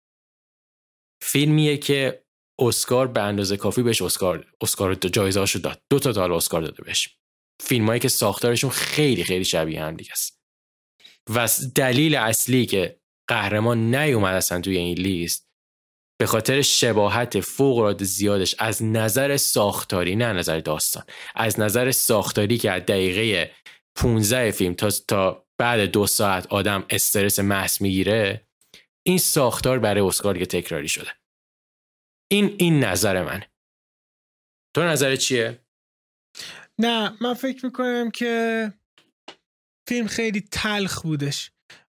فیلمیه 1.22 1.78
که 1.78 2.25
اسکار 2.60 3.08
به 3.08 3.22
اندازه 3.22 3.58
کافی 3.58 3.84
بهش 3.84 4.02
اسکار 4.02 4.46
اسکار 4.62 4.96
جایزه 4.96 5.40
هاشو 5.40 5.60
داد. 5.60 5.82
دو 5.90 6.00
تا 6.00 6.14
تا 6.14 6.36
اسکار 6.36 6.62
داده 6.62 6.84
بهش. 6.84 7.18
فیلمایی 7.62 8.00
که 8.00 8.08
ساختارشون 8.08 8.70
خیلی 8.70 9.24
خیلی 9.24 9.46
شبیه 9.46 9.84
هم 9.84 9.96
دیگه 9.96 10.12
است. 10.12 10.42
و 11.30 11.50
دلیل 11.76 12.16
اصلی 12.16 12.66
که 12.66 13.00
قهرمان 13.30 13.96
نیومد 13.96 14.36
اصلا 14.36 14.62
توی 14.62 14.78
این 14.78 14.98
لیست 14.98 15.46
به 16.22 16.26
خاطر 16.26 16.62
شباهت 16.62 17.40
فوق 17.40 17.78
العاده 17.78 18.06
زیادش 18.06 18.56
از 18.60 18.84
نظر 18.84 19.38
ساختاری 19.38 20.16
نه 20.16 20.34
نظر 20.34 20.60
داستان 20.60 21.04
از 21.36 21.60
نظر 21.60 21.92
ساختاری 21.92 22.58
که 22.58 22.72
از 22.72 22.82
دقیقه 22.82 23.52
15 23.96 24.52
فیلم 24.52 24.74
تا 24.74 24.90
تا 25.08 25.46
بعد 25.60 25.80
دو 25.80 26.08
ساعت 26.08 26.48
آدم 26.48 26.86
استرس 26.90 27.40
محض 27.40 27.82
می‌گیره 27.82 28.48
این 29.08 29.18
ساختار 29.18 29.80
برای 29.80 30.02
اسکار 30.02 30.38
که 30.38 30.46
تکراری 30.46 30.88
شده. 30.88 31.12
این 32.32 32.56
این 32.60 32.84
نظر 32.84 33.24
من. 33.24 33.44
تو 34.76 34.84
نظر 34.84 35.16
چیه؟ 35.16 35.60
نه 36.80 37.18
من 37.22 37.34
فکر 37.34 37.66
می‌کنم 37.66 38.12
که 38.12 38.74
فیلم 39.90 40.08
خیلی 40.08 40.42
تلخ 40.52 41.02
بودش 41.02 41.52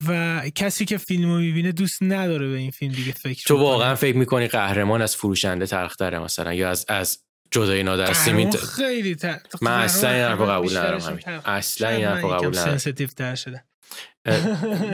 و 0.08 0.42
کسی 0.54 0.84
که 0.84 0.98
فیلمو 0.98 1.38
می‌بینه 1.38 1.72
دوست 1.72 2.02
نداره 2.02 2.48
به 2.48 2.56
این 2.56 2.70
فیلم 2.70 2.94
دیگه 2.94 3.12
فکر 3.12 3.42
تو 3.46 3.56
واقعا 3.56 3.94
فکر 3.94 4.16
می‌کنی 4.16 4.48
قهرمان 4.48 5.02
از 5.02 5.16
فروشنده 5.16 5.66
تلختره 5.66 6.18
مثلا 6.18 6.54
یا 6.54 6.70
از 6.70 6.86
از 6.88 7.24
جدای 7.50 7.82
نادر 7.82 8.12
سیمین 8.12 8.50
خیلی 8.50 9.14
تر... 9.14 9.40
من 9.62 9.80
اصلا 9.80 10.10
این 10.10 10.22
حرفو 10.24 10.44
قبول 10.44 10.76
ندارم 10.76 11.00
همین. 11.00 11.28
اصلا 11.28 11.88
این 11.88 12.04
حرفو 12.04 12.28
قبول 12.28 12.58
ندارم. 12.58 13.34
شده 13.34 13.64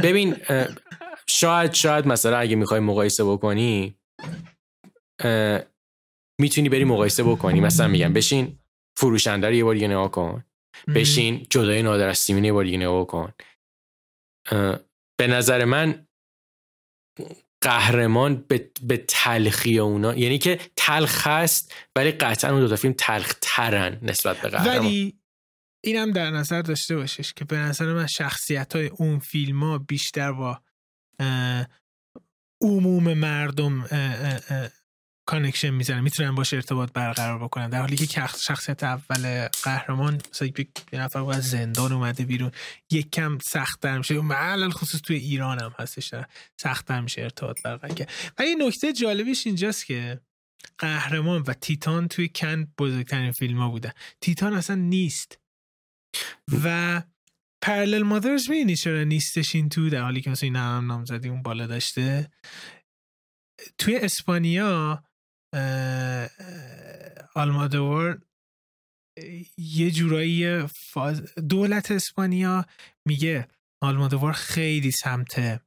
ببین 0.02 0.36
شاید 1.28 1.72
شاید 1.72 2.06
مثلا 2.06 2.38
اگه 2.38 2.56
می‌خوای 2.56 2.80
مقایسه 2.80 3.24
بکنی 3.24 3.98
می‌تونی 6.40 6.68
بری 6.68 6.84
مقایسه 6.84 7.22
بکنی. 7.22 7.60
مثلا 7.60 7.88
میگم 7.88 8.12
بشین 8.12 8.58
فروشنده 8.96 9.46
رو 9.46 9.52
یه 9.52 9.64
بار 9.64 9.74
دیگه 9.74 9.88
نگاه 9.88 10.10
کن. 10.10 10.44
بشین 10.94 11.46
جدای 11.50 11.82
نادر 11.82 12.08
از 12.08 12.18
سیمین 12.18 12.44
یه 12.44 12.52
بار 12.52 12.64
دیگه 12.64 12.78
نگاه 12.78 13.06
کن. 13.06 13.32
به 15.18 15.26
نظر 15.26 15.64
من 15.64 16.06
قهرمان 17.62 18.36
به, 18.36 18.70
به 18.82 19.04
تلخی 19.08 19.78
اونا 19.78 20.14
یعنی 20.14 20.38
که 20.38 20.60
تلخ 20.76 21.26
هست 21.26 21.74
ولی 21.96 22.10
قطعا 22.10 22.50
اون 22.50 22.60
دو 22.60 22.68
تا 22.68 22.76
فیلم 22.76 22.94
تلخ 22.98 23.34
ترن 23.40 23.98
نسبت 24.02 24.40
به 24.40 24.48
قهرمان. 24.48 24.78
ولی 24.78 25.18
اینم 25.84 26.10
در 26.10 26.30
نظر 26.30 26.62
داشته 26.62 26.96
باشش 26.96 27.32
که 27.32 27.44
به 27.44 27.56
نظر 27.56 27.92
من 27.92 28.06
شخصیت 28.06 28.76
های 28.76 28.86
اون 28.86 29.18
فیلم 29.18 29.62
ها 29.62 29.78
بیشتر 29.78 30.32
با 30.32 30.62
عموم 32.62 33.14
مردم 33.14 33.88
connection 35.26 35.70
می‌زنن 35.70 36.00
می‌تونن 36.00 36.34
باشه 36.34 36.56
ارتباط 36.56 36.92
برقرار 36.92 37.38
بکنن. 37.38 37.70
در 37.70 37.80
حالی 37.80 37.96
که 37.96 38.26
شخصیت 38.26 38.82
اول 38.82 39.48
قهرمان 39.62 40.20
مثلا 40.30 40.48
یه 40.92 41.00
نفر 41.00 41.18
از 41.18 41.50
زندان 41.50 41.92
اومده 41.92 42.24
بیرون. 42.24 42.52
یک 42.90 43.10
کم 43.10 43.38
سختتر 43.38 43.98
میشه. 43.98 44.20
معلل 44.20 44.70
خصوص 44.70 45.00
توی 45.00 45.16
ایران 45.16 45.62
هم 45.62 45.74
هستش 45.78 46.14
سختتر 46.60 47.00
میشه 47.00 47.22
ارتباط 47.22 47.62
برقرار 47.62 47.94
کرد. 47.94 48.10
ولی 48.38 48.54
نکته 48.54 48.92
جالبش 48.92 49.46
اینجاست 49.46 49.86
که 49.86 50.20
قهرمان 50.78 51.42
و 51.46 51.52
تیتان 51.52 52.08
توی 52.08 52.28
کن 52.28 52.66
بزرگترین 52.78 53.32
فیلم 53.32 53.58
ها 53.58 53.68
بودن. 53.68 53.92
تیتان 54.20 54.52
اصلا 54.52 54.76
نیست. 54.76 55.38
و 56.64 57.02
پرلل 57.62 58.02
مادرز 58.02 58.50
می‌بینی 58.50 58.76
چرا 58.76 59.04
نیستش 59.04 59.54
این 59.54 59.68
تو؟ 59.68 59.90
در 59.90 60.02
حالی 60.02 60.20
که 60.20 60.30
مثلا 60.30 60.46
این 60.46 60.56
هم 60.56 60.86
نامزدی 60.86 61.28
اون 61.28 61.42
بالا 61.42 61.66
داشته. 61.66 62.30
توی 63.78 63.96
اسپانیا 63.96 65.04
آلمادور 67.34 68.18
یه 69.58 69.90
جورایی 69.90 70.66
فاز... 70.66 71.34
دولت 71.34 71.90
اسپانیا 71.90 72.66
میگه 73.06 73.48
آلمادور 73.80 74.32
خیلی 74.32 74.90
سمت 74.90 75.60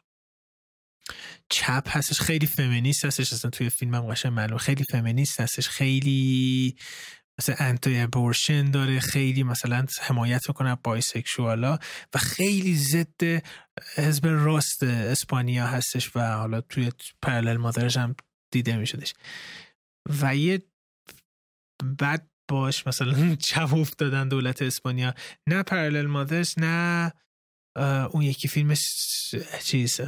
چپ 1.50 1.84
هستش 1.88 2.22
خیلی 2.22 2.46
فمینیست 2.46 3.06
هستش 3.06 3.34
اصلا 3.34 3.52
توی 3.52 3.70
فیلم 3.70 3.96
هم 3.96 4.08
قشنگ 4.08 4.34
معلوم 4.34 4.58
خیلی 4.58 4.84
فمینیست 4.92 5.40
هستش 5.40 5.70
خیلی 5.70 6.76
مثلا 7.40 7.56
انتای 7.60 8.00
ابورشن 8.00 8.72
داره 8.72 9.00
خیلی 9.00 9.44
مثلا 9.44 9.86
حمایت 10.02 10.50
می‌کنه 10.50 10.78
بایسکشوالا 10.84 11.80
و 12.14 12.18
خیلی 12.18 12.76
ضد 12.76 13.44
حزب 13.96 14.28
راست 14.28 14.84
اسپانیا 14.84 15.68
هستش 15.68 16.16
و 16.16 16.20
حالا 16.20 16.62
توی 16.62 16.92
پرلل 17.22 17.58
مادرش 17.58 17.98
هم 17.98 18.16
دیده 18.52 18.78
میشدش. 18.78 19.14
و 20.22 20.36
یه 20.36 20.64
بد 22.00 22.28
باش 22.48 22.88
مثلا 22.88 23.36
چپ 23.50 23.74
افتادن 23.74 24.30
دولت 24.30 24.62
اسپانیا. 24.62 25.14
نه 25.48 25.64
پرلل 25.64 26.06
مادرز 26.06 26.54
نه 26.58 27.14
اون 28.12 28.22
یکی 28.22 28.48
فیلمش 28.48 28.92
چیز 29.64 30.02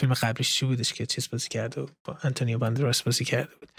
فیلم 0.00 0.14
قبلش 0.14 0.54
چی 0.54 0.66
بودش 0.66 0.92
که 0.92 1.06
چیز 1.06 1.28
بازی 1.30 1.48
کرده 1.48 1.86
با 2.04 2.18
انتونیو 2.22 2.58
باندراس 2.58 3.02
بازی 3.02 3.24
کرده 3.24 3.54
بود. 3.54 3.72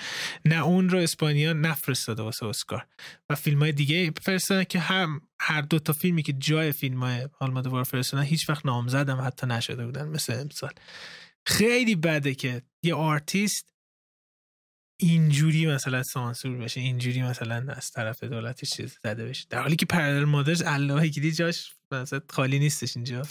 نه 0.45 0.63
اون 0.63 0.89
رو 0.89 0.99
اسپانیا 0.99 1.53
نفرستاده 1.53 2.23
واسه 2.23 2.45
اسکار. 2.45 2.87
و 3.29 3.35
فیلم 3.35 3.59
های 3.59 3.71
دیگه 3.71 4.11
فرستادن 4.21 4.63
که 4.63 4.79
هم 4.79 5.21
هر 5.39 5.61
دو 5.61 5.79
تا 5.79 5.93
فیلمی 5.93 6.23
که 6.23 6.33
جای 6.33 6.71
فیلم 6.71 7.03
های 7.03 7.29
آلمادوار 7.39 7.83
فرستادن 7.83 8.23
هیچ 8.23 8.49
وقت 8.49 8.65
نامزدم 8.65 9.21
حتی 9.21 9.47
نشده 9.47 9.85
بودن 9.85 10.07
مثل 10.07 10.33
امسال. 10.33 10.71
خیلی 11.45 11.95
بده 11.95 12.35
که 12.35 12.61
یه 12.83 12.95
آرتیست 12.95 13.73
اینجوری 15.01 15.65
مثلا 15.65 16.03
سانسور 16.03 16.57
بشه 16.57 16.79
اینجوری 16.81 17.21
مثلا 17.21 17.65
از 17.69 17.91
طرف 17.91 18.23
دولتش 18.23 18.69
چیز 18.69 18.97
زده 19.03 19.25
بشه. 19.25 19.45
در 19.49 19.61
حالی 19.61 19.75
که 19.75 19.85
Parallel 19.85 20.25
Mothers 20.25 20.63
الله 20.65 21.07
گیری 21.07 21.31
جاش 21.31 21.73
مثلا 21.91 22.19
خالی 22.29 22.59
نیستش 22.59 22.97
اینجا. 22.97 23.21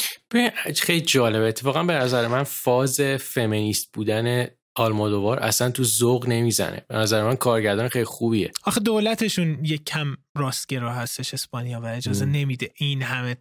خیلی 0.77 1.01
جالبه. 1.01 1.49
اتفاقا 1.49 1.85
به 1.85 1.93
نظر 1.93 2.29
من 2.29 2.43
فاز 2.43 3.01
فمینیست 3.01 3.93
بودن 3.93 4.47
آلمودوار 4.75 5.39
اصلا 5.39 5.71
تو 5.71 5.85
ذوق 5.85 6.29
نمی‌زنه. 6.29 6.85
به 6.89 6.95
نظر 6.95 7.25
من 7.25 7.37
کارگردان 7.37 7.89
خیلی 7.89 8.05
خوبیه. 8.05 8.51
آخه 8.65 8.81
دولتشون 8.81 9.65
یک 9.65 9.85
کم 9.85 10.17
راستگرا 10.37 10.95
هستش 10.95 11.35
اسپانیا 11.35 11.81
و 11.81 11.87
اجازه 11.87 12.25
نمیده 12.25 12.71
این 12.77 13.03
همه 13.03 13.37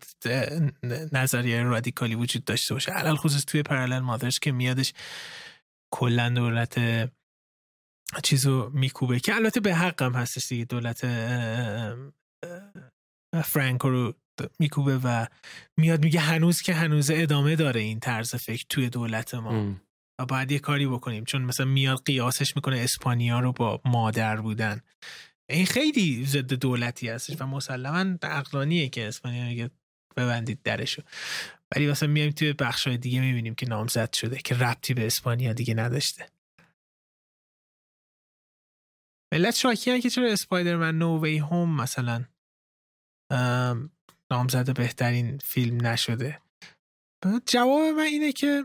نظریه 1.12 1.64
رادیکالی 1.64 2.16
وجود 2.16 2.44
داشته 2.44 2.74
باشه. 2.74 2.92
علل 2.92 3.16
خصوص 3.16 3.46
توی 3.46 3.64
پرالل 3.64 4.00
مادرش 4.00 4.40
که 4.40 4.52
میادش 4.52 4.94
کلا 5.92 6.30
دولت 6.30 6.80
چیزو 8.24 8.70
میکوبه 8.74 9.20
که 9.20 9.36
البته 9.36 9.60
به 9.60 9.76
حقم 9.76 10.14
هستش 10.14 10.48
دیگه 10.48 10.66
دولت 10.66 11.06
فرانکو 13.46 13.90
رو 13.90 14.14
میکوبه 14.60 14.98
و 14.98 15.26
میاد 15.80 16.04
میگه 16.04 16.20
هنوز 16.20 16.62
که 16.62 16.74
هنوز 16.74 17.12
ادامه 17.12 17.56
داره 17.56 17.82
این 17.82 18.00
طرز 18.00 18.36
فکر 18.36 18.66
توی 18.70 18.90
دولت 18.90 19.34
ما. 19.36 19.52
و 20.22 20.26
باید 20.26 20.52
یه 20.52 20.60
کاری 20.60 20.88
بکنیم. 20.88 21.24
چون 21.24 21.42
مثلا 21.42 21.66
میاد 21.66 22.06
قیاسش 22.06 22.56
می‌کنه 22.56 22.78
اسپانیا 22.78 23.40
رو 23.40 23.52
با 23.52 23.82
مادر 23.86 24.42
بودن. 24.42 24.82
این 25.50 25.66
خیلی 25.66 26.26
ضد 26.26 26.54
دولتی 26.54 27.10
هستش 27.10 27.42
و 27.42 27.46
مسلما 27.46 28.18
عقلانیه 28.24 28.90
که 28.90 29.08
اسپانیا 29.08 29.46
میگه 29.46 29.70
ببندید 30.18 30.60
درشو. 30.64 31.02
ولی 31.76 31.88
مثلا 31.88 32.10
میایم 32.10 32.32
توی 32.32 32.54
بخشای 32.54 32.98
دیگه 32.98 33.22
می‌بینیم 33.22 33.56
که 33.56 33.66
نامزد 33.66 34.14
شده 34.14 34.38
که 34.38 34.56
ربطی 34.56 34.94
به 34.94 35.06
اسپانیا 35.06 35.54
دیگه 35.54 35.74
نداشته. 35.74 36.26
ملت 39.34 39.56
شاکی 39.56 40.02
که 40.02 40.10
چرا 40.10 40.28
Spider-Man 40.28 40.98
No 40.98 41.22
Way 41.22 41.38
Home 41.38 41.82
مثلا 41.82 42.26
نامزد 44.32 44.74
بهترین 44.78 45.38
فیلم 45.38 45.88
نشده؟ 45.88 46.42
جواب 47.46 47.82
من 47.82 48.04
اینه 48.04 48.32
که 48.32 48.64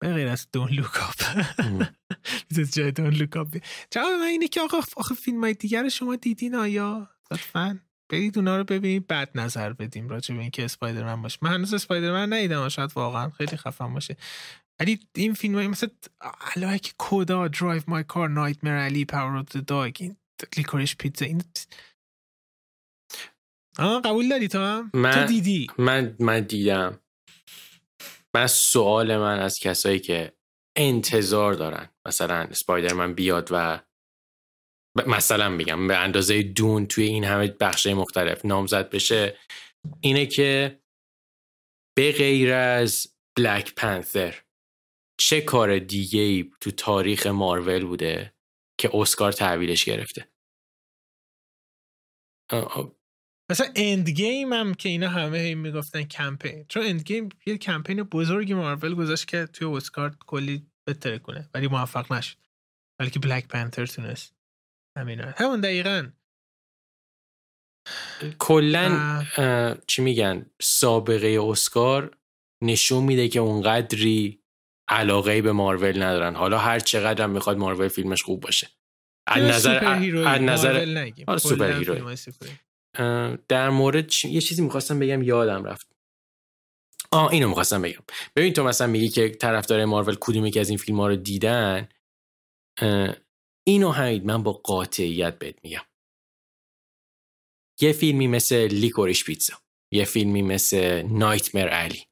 به 0.00 0.14
غیر 0.14 0.28
از 0.28 0.48
Don't 0.52 0.68
Look 0.68 0.99
Up 0.99 1.14
جای 2.74 2.92
Don't 2.92 3.14
Look 3.14 3.42
Up 3.42 3.56
جواب 3.90 4.12
من 4.12 4.26
اینه 4.26 4.48
که 4.48 4.60
آقا 4.60 4.80
آخه 4.96 5.14
فیلم 5.14 5.40
های 5.40 5.54
دیگر 5.54 5.88
شما 5.88 6.16
دیدین 6.16 6.54
آیا؟ 6.54 7.10
لطفا. 7.30 7.80
برید 8.10 8.38
اونا 8.38 8.56
رو 8.56 8.64
ببینید 8.64 9.06
بعد 9.06 9.30
نظر 9.34 9.72
بدیم 9.72 10.08
راجع 10.08 10.34
به 10.34 10.40
اینکه 10.40 10.64
Spider-Man 10.64 11.22
باشه. 11.22 11.38
من 11.42 11.54
هنوز 11.54 11.74
Spider-Man 11.74 12.32
ندیدم 12.32 12.68
شاید 12.68 12.92
واقعا 12.94 13.30
خیلی 13.30 13.56
خفن 13.56 13.94
باشه. 13.94 14.16
ولی 14.80 15.00
این 15.14 15.34
فیلم 15.34 15.54
های 15.54 15.66
مثل 15.66 15.88
که 16.82 16.92
CODA 16.98 17.48
Drive 17.48 17.82
My 17.86 18.04
Car 18.04 18.28
Nightmare 18.28 18.78
Alley 18.78 19.04
Power 19.04 19.36
of 19.36 19.56
the 19.56 19.64
Dog 19.64 19.96
این 20.00 20.16
Licorice 20.56 20.96
Pizza 20.96 21.26
این 21.26 21.42
آه 23.78 24.02
قبول 24.02 24.28
داری 24.28 24.48
تو 24.48 24.58
هم 24.58 24.90
من 24.94 25.10
تو 25.10 25.24
دیدی؟ 25.24 25.66
من 25.78 26.16
من 26.20 26.40
دیدم. 26.40 27.00
من 28.34 28.46
سوال 28.46 29.16
من 29.16 29.38
از 29.38 29.58
کسایی 29.58 30.00
که 30.00 30.32
انتظار 30.76 31.54
دارن. 31.54 31.88
مثلا 32.06 32.34
Spider-Man 32.34 33.14
بیاد 33.14 33.48
و 33.50 33.80
مثلا 35.06 35.48
میگم 35.48 35.86
به 35.88 35.96
اندازه 35.96 36.42
Dune 36.42 36.86
توی 36.86 37.04
این 37.04 37.24
همه 37.24 37.48
بخشه 37.48 37.94
مختلف 37.94 38.44
نامزد 38.44 38.90
بشه 38.90 39.38
اینه 40.00 40.26
که 40.26 40.80
به 41.96 42.12
غیر 42.12 42.52
از 42.52 43.14
Black 43.36 43.74
Panther 43.74 44.42
چه 45.20 45.40
کار 45.40 45.78
دیگه 45.78 46.20
ای 46.20 46.50
تو 46.60 46.70
تاریخ 46.70 47.26
مارول 47.26 47.84
بوده 47.84 48.34
که 48.80 48.90
اسکار 48.94 49.32
تحویلش 49.32 49.84
گرفته؟ 49.84 50.28
مثلا 53.50 53.72
Endgame 53.76 54.52
هم 54.52 54.74
که 54.74 54.88
اینا 54.88 55.08
همه 55.08 55.38
هی 55.38 55.54
می‌گفتن 55.54 56.02
کمپین. 56.02 56.64
چون 56.68 56.82
Endgame 56.86 57.28
یه 57.46 57.58
کمپین 57.58 58.02
بزرگی 58.02 58.54
مارول 58.54 58.94
گذاشت 58.94 59.28
که 59.28 59.46
توی 59.46 59.76
اسکار 59.76 60.16
کلی 60.26 60.70
بهتره 60.84 61.18
کنه 61.18 61.50
ولی 61.54 61.68
موفق 61.68 62.12
نشد. 62.12 62.36
ولی 63.00 63.10
که 63.10 63.18
Black 63.18 63.48
Panther 63.48 63.86
تونست. 63.86 64.34
همین 64.98 65.20
همون 65.20 65.60
دقیقا. 65.60 66.10
کلا 68.38 69.24
چی 69.86 70.02
میگن؟ 70.02 70.50
سابقه 70.60 71.38
اسکار 71.42 72.18
نشون 72.62 73.04
میده 73.04 73.28
که 73.28 73.40
اونقدری 73.40 74.42
علاقه 74.88 75.42
به 75.42 75.52
مارول 75.52 76.02
ندارن. 76.02 76.34
حالا 76.36 76.58
هر 76.58 76.78
چقدر 76.78 77.24
هم 77.24 77.30
می‌خواد 77.30 77.58
مارول 77.58 77.88
فیلمش 77.88 78.22
خوب 78.22 78.40
باشه. 78.40 78.68
از 79.26 79.42
نظر 79.42 79.84
از 80.26 80.40
نظر 80.40 81.04
آره، 81.26 81.38
superhero 81.38 82.16
در 83.48 83.70
مورد 83.70 84.12
یه 84.24 84.40
چیزی 84.40 84.62
می‌خواستم 84.62 84.98
بگم 84.98 85.22
یادم 85.22 85.64
رفت. 85.64 85.92
آه 87.12 87.32
اینو 87.32 87.48
می‌خواستم 87.48 87.82
بگم. 87.82 88.02
ببین 88.36 88.52
تو 88.52 88.64
مثلا 88.64 88.86
میگی 88.86 89.08
که 89.08 89.28
طرفدار 89.28 89.84
مارول 89.84 90.16
کدومی 90.20 90.50
که 90.50 90.60
از 90.60 90.68
این 90.68 90.78
فیلم 90.78 91.00
ها 91.00 91.08
رو 91.08 91.16
دیدن؟ 91.16 91.88
اینو 93.66 93.90
همین 93.90 94.24
من 94.24 94.42
با 94.42 94.52
قاطعیت 94.52 95.38
بهت 95.38 95.64
میگم. 95.64 95.84
یه 97.80 97.92
فیلمی 97.92 98.26
مثل 98.26 98.66
Licorice 98.66 99.24
Pizza. 99.24 99.54
یه 99.92 100.04
فیلمی 100.04 100.42
مثل 100.42 101.02
Nightmare 101.02 101.68
Alley. 101.68 102.07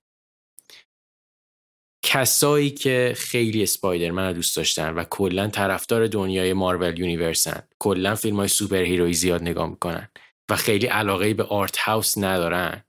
کسایی 2.08 2.70
که 2.70 3.14
خیلی 3.16 3.62
Spider-Man 3.62 4.26
رو 4.26 4.32
دوست 4.32 4.56
داشتن 4.56 4.94
و 4.94 5.04
کلا 5.04 5.48
طرفدار 5.48 6.06
دنیای 6.06 6.52
Marvel 6.52 6.98
Universe 6.98 7.54
ن. 7.54 7.68
کلا 7.78 8.14
فیلم 8.14 8.36
های 8.36 8.48
superhero 8.48 8.76
ی 8.82 9.12
زیاد 9.12 9.42
نگاه 9.42 9.68
می‌کنن 9.68 10.08
و 10.50 10.56
خیلی 10.56 10.86
علاقه 10.86 11.34
به 11.34 11.44
art 11.44 11.76
house 11.76 12.18
ندارن. 12.18 12.84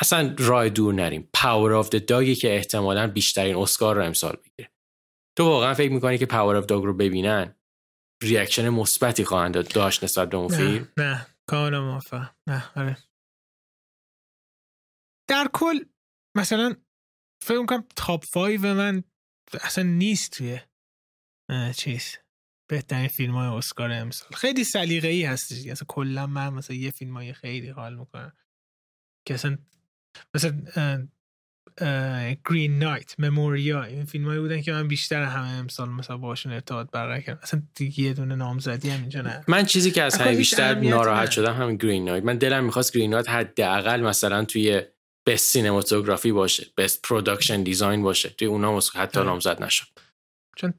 اصلا 0.00 0.34
راه 0.38 0.68
دور 0.68 0.94
نریم. 0.94 1.28
Power 1.34 1.72
of 1.72 1.88
Dog 1.88 2.23
ی 2.23 2.34
که 2.34 2.56
احتمالا 2.56 3.06
بیشترین 3.06 3.56
اسکار 3.56 3.96
رو 3.96 4.04
امسال 4.04 4.36
بگیره 4.36 4.70
تو 5.38 5.44
واقعا 5.44 5.74
فکر 5.74 5.92
می‌کنی 5.92 6.18
که 6.18 6.26
Power 6.26 6.56
of 6.56 6.66
Dog 6.66 6.84
رو 6.84 6.94
ببینن؟ 6.94 7.54
reaction 8.22 8.68
مثبتی 8.68 9.24
خواهند 9.24 9.72
داشت 9.72 10.04
نسبت 10.04 10.30
به 10.30 10.36
اون 10.36 10.48
فیلم؟ 10.48 10.88
نه. 10.96 11.26
کاملا 11.46 11.80
موافقم. 11.80 12.36
نه 12.48 12.72
آره. 12.76 12.96
در 15.30 15.48
کل 15.52 15.84
مثلا 16.36 16.76
فکر 17.42 17.60
می‌کنم 17.60 17.84
top 17.96 18.24
5 18.34 18.60
من 18.60 19.04
اصلا 19.60 19.84
نیست 19.84 20.32
توی 20.32 20.58
چیز. 21.76 22.16
بهترین 22.70 23.08
فیلم 23.08 23.34
های 23.34 23.46
اسکار 23.46 23.92
امسال. 23.92 24.30
خیلی 24.34 24.64
سلیقه 24.64 25.08
ای 25.08 25.24
هستش 25.24 25.66
اصلا 25.66 25.86
کلا 25.88 26.26
من 26.26 26.48
مثلا 26.48 26.76
یه 26.76 26.90
فیلم 26.90 27.16
های 27.16 27.32
خیلی 27.32 27.68
حال 27.68 27.94
می‌کنم. 27.94 28.32
که 29.28 29.34
اصلا 29.34 29.58
مثلا 30.34 31.08
Green 32.50 32.78
Knight 32.78 33.14
Memoria 33.20 33.82
این 33.82 34.04
فیلم 34.04 34.24
هایی 34.24 34.40
بودن 34.40 34.62
که 34.62 34.72
من 34.72 34.88
بیشتر 34.88 35.22
همه 35.22 35.48
امسال 35.48 35.88
مثلا 35.88 36.16
باشون 36.16 36.52
ارتباط 36.52 36.90
برقرار 36.90 37.20
کردم. 37.20 37.40
اصلا 37.42 37.62
دیگه 37.74 38.00
یه 38.00 38.12
دونه 38.12 38.34
نامزدی 38.34 38.90
هم 38.90 39.00
اینجا 39.00 39.20
نه. 39.20 39.44
من 39.48 39.64
چیزی 39.64 39.90
که 39.90 40.02
از 40.02 40.14
همه 40.14 40.36
بیشتر 40.36 40.74
ناراحت 40.74 41.30
شدم 41.30 41.54
همین 41.54 41.76
Green 41.76 42.04
Knight 42.04 42.24
من 42.24 42.38
دلم 42.38 42.64
می‌خواست 42.64 42.96
Green 42.96 43.10
Knight 43.10 43.28
حداقل 43.28 44.00
مثلا 44.00 44.44
توی 44.44 44.82
best 45.26 45.52
cinematography 45.52 46.32
باشه 46.32 46.66
best 46.76 47.02
production 47.02 47.62
design 47.62 48.02
باشه. 48.02 48.28
توی 48.28 48.48
اونا 48.48 48.80
حتی 48.94 49.18
آره. 49.18 49.28
نامزد 49.28 49.62
نشد. 49.62 49.86
چون 50.56 50.74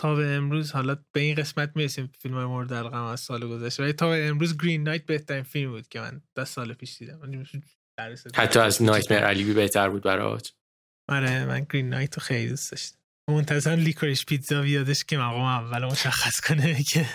تا 0.00 0.14
به 0.14 0.26
امروز 0.26 0.72
حالا 0.72 0.96
به 1.12 1.20
این 1.20 1.34
قسمت 1.34 1.72
می‌رسیم 1.74 2.12
فیلم 2.18 2.34
های 2.34 2.44
مورد 2.44 2.74
علاقه 2.74 2.96
از 2.96 3.20
سال 3.20 3.48
گذشته. 3.48 3.82
ولی 3.82 3.92
تا 3.92 4.08
به 4.08 4.26
امروز 4.26 4.58
Green 4.58 4.82
Knight 4.82 5.06
بهترین 5.06 5.42
فیلم 5.42 5.70
بود 5.70 5.88
که 5.88 6.00
من 6.00 6.22
ده 6.34 6.44
سال 6.44 6.72
پیش 6.72 6.98
دیدم. 6.98 7.44
حتی 8.34 8.58
از 8.58 8.82
نایتمر 8.82 9.18
علیبی 9.18 9.52
بهتر 9.52 9.88
بود 9.88 10.02
برات. 10.02 10.52
آره 11.08 11.44
من 11.44 11.66
گرین 11.70 11.88
نایت 11.88 12.14
رو 12.14 12.22
خیلی 12.22 12.48
دوست 12.48 12.70
داشتم. 12.70 12.98
منتظرم 13.30 13.78
لیکوریش 13.78 14.26
پیتزا 14.26 14.62
بیادش 14.62 15.04
که 15.04 15.18
مقام 15.18 15.42
اول 15.42 15.84
مشخص 15.84 16.40
کنه 16.40 16.82
که 16.82 17.06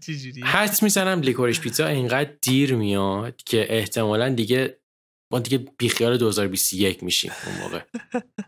چجوری 0.00 0.40
حد 0.40 0.82
می‌زنم 0.82 1.20
لیکوریش 1.20 1.60
پیتزا 1.60 1.86
اینقدر 1.86 2.30
دیر 2.42 2.74
میاد 2.74 3.36
که 3.36 3.66
احتمالا 3.78 4.28
دیگه 4.28 4.78
ما 5.32 5.38
دیگه 5.38 5.58
بیخیال 5.58 6.16
2021 6.16 7.02
میشیم 7.02 7.32
اون 7.46 7.56
موقع. 7.58 7.82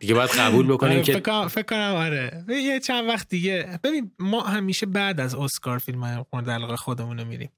دیگه 0.00 0.14
باید 0.14 0.30
قبول 0.30 0.66
بکنیم 0.72 0.92
آره، 0.92 1.04
که 1.04 1.48
فکر 1.48 1.62
کنم 1.62 1.94
آره. 1.94 2.44
یه 2.48 2.80
چند 2.80 3.08
وقت 3.08 3.28
دیگه. 3.28 3.80
ببین 3.84 4.12
ما 4.18 4.40
همیشه 4.40 4.86
بعد 4.86 5.20
از 5.20 5.34
اسکار 5.34 5.78
فیلم 5.78 6.04
های 6.04 6.24
مورد 6.32 6.50
علاقه 6.50 6.76
خودمون 6.76 7.18
رو 7.18 7.24
میریم 7.24 7.50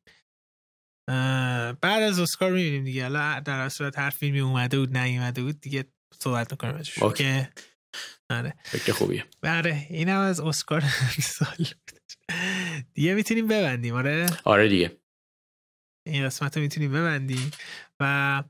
بعد 1.81 2.03
از 2.03 2.19
اسکار 2.19 2.53
می‌بینیم 2.53 2.85
دیگه. 2.85 3.03
حالا 3.03 3.41
در 3.41 3.69
صورت 3.69 3.99
هر 3.99 4.11
فیلمی 4.11 4.41
اومده 4.41 4.79
بود 4.79 4.97
نیومده 4.97 5.43
بود 5.43 5.61
دیگه 5.61 5.85
صحبت 6.23 6.51
می‌کنیم 6.51 6.83
اوکی. 7.03 7.49
آره. 8.31 8.55
فکر 8.65 8.93
خوبیه. 8.93 9.25
آره 9.43 9.87
اینم 9.91 10.19
از 10.21 10.41
اسکار 10.41 10.81
سال 11.21 11.67
دیگه 12.95 13.15
می‌تونیم 13.15 13.49
ببندیم 13.49 13.95
آره؟ 13.95 14.27
آره 14.45 14.69
دیگه. 14.69 14.97
این 16.07 16.27
قسمت 16.27 16.57
رو 16.57 16.63
می‌تونیم 16.63 16.93
ببندیم. 16.93 17.51
و 18.01 18.43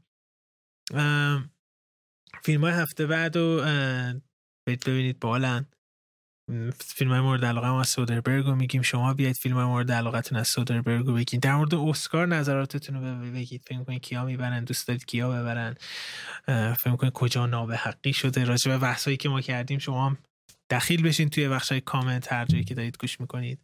فیلم 2.42 2.60
های 2.60 2.72
هفته 2.72 3.06
بعد 3.06 3.36
رو 3.36 3.60
ببینید 4.68 5.20
بالن 5.20 5.66
فیلم 6.80 7.10
های 7.10 7.20
مورد 7.20 7.44
علاقه 7.44 7.66
از 7.66 7.88
سودربرگ 7.88 8.46
رو 8.46 8.54
میگیم. 8.54 8.82
شما 8.82 9.14
بیاید 9.14 9.36
فیلم 9.36 9.56
های 9.56 9.64
مورد 9.64 9.92
علاقتون 9.92 10.38
از 10.38 10.48
سودربرگ 10.48 11.06
رو 11.06 11.14
بگید 11.14 11.40
در 11.40 11.54
مورد 11.54 11.74
اسکار 11.74 12.26
نظراتتون 12.26 12.96
رو 12.96 13.32
بگید. 13.32 13.62
فکر 13.66 13.84
کنید 13.84 14.02
کیا 14.02 14.24
می‌برن 14.24 14.64
دوست 14.64 14.88
دارید 14.88 15.04
کیا 15.04 15.30
ببرن. 15.30 15.76
فکر 16.74 16.96
کنید 16.96 17.12
کجا 17.12 17.46
نابه 17.46 17.76
حقی 17.76 18.12
شده. 18.12 18.44
راجع 18.44 18.70
به 18.70 18.78
بحثایی 18.78 19.16
که 19.16 19.28
ما 19.28 19.40
کردیم 19.40 19.78
شما 19.78 20.06
هم 20.06 20.18
دخیل 20.70 21.02
بشین 21.02 21.28
توی 21.28 21.48
بخش 21.48 21.72
های 21.72 21.80
کامنت 21.80 22.32
هر 22.32 22.44
جایی 22.44 22.64
که 22.64 22.74
دارید 22.74 22.98
گوش 22.98 23.20
می‌کنید. 23.20 23.58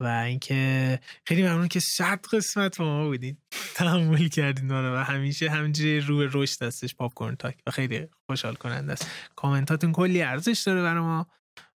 و 0.00 0.06
اینکه 0.06 1.00
خیلی 1.24 1.42
ممنون 1.42 1.68
که 1.68 1.80
صد 1.80 2.26
قسمت 2.32 2.78
با 2.78 2.84
ما 2.84 3.04
بودین. 3.06 3.36
تحمل 3.76 4.28
کردین 4.28 4.70
و 4.70 5.02
همیشه 5.04 5.50
همینجوری 5.50 6.00
روی 6.00 6.28
رشد 6.32 6.64
دستش 6.64 6.94
پاپ 6.94 7.14
کورن 7.14 7.36
تاک. 7.36 7.58
و 7.66 7.70
خیلی 7.70 8.08
خوشحال 8.26 8.54
کننده 8.54 8.92
است. 8.92 9.10
کامنتاتون 9.36 9.92
کلی 9.92 10.22
ارزش 10.22 10.62
داره 10.66 10.82
برای 10.82 11.02
ما. 11.02 11.26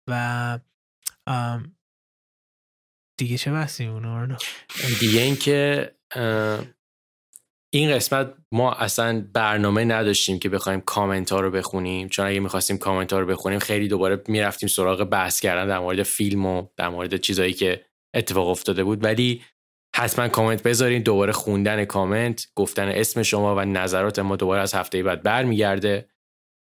و 0.08 0.58
دیگه 3.18 3.38
چه 3.38 3.52
بحثی 3.52 3.86
اون 3.86 4.36
دیگه 5.00 5.20
اینکه 5.20 5.94
این 7.72 7.94
قسمت 7.94 8.34
ما 8.52 8.72
اصلا 8.72 9.28
برنامه 9.32 9.84
نداشتیم 9.84 10.38
که 10.38 10.48
بخوایم 10.48 10.80
کامنت 10.80 11.32
ها 11.32 11.40
رو 11.40 11.50
بخونیم. 11.50 12.08
چون 12.08 12.26
اگه 12.26 12.40
می‌خواستیم 12.40 12.78
کامنت 12.78 13.12
ها 13.12 13.18
رو 13.18 13.26
بخونیم 13.26 13.58
خیلی 13.58 13.88
دوباره 13.88 14.22
می‌رفتیم 14.28 14.68
سراغ 14.68 15.04
بحث 15.04 15.40
کردن 15.40 15.68
در 15.68 15.78
مورد 15.78 16.02
فیلم 16.02 16.46
و 16.46 16.66
در 16.76 16.88
مورد 16.88 17.16
چیزایی 17.16 17.52
که 17.52 17.87
اتفاق 18.14 18.48
افتاده 18.48 18.84
بود. 18.84 19.04
ولی 19.04 19.44
حتما 19.96 20.28
کامنت 20.28 20.62
بذارین 20.62 21.02
دوباره 21.02 21.32
خوندن 21.32 21.84
کامنت 21.84 22.46
گفتن 22.54 22.88
اسم 22.88 23.22
شما 23.22 23.56
و 23.56 23.60
نظرات 23.60 24.18
ما 24.18 24.36
دوباره 24.36 24.62
از 24.62 24.74
هفته 24.74 25.02
بعد 25.02 25.22
برمیگرده 25.22 26.08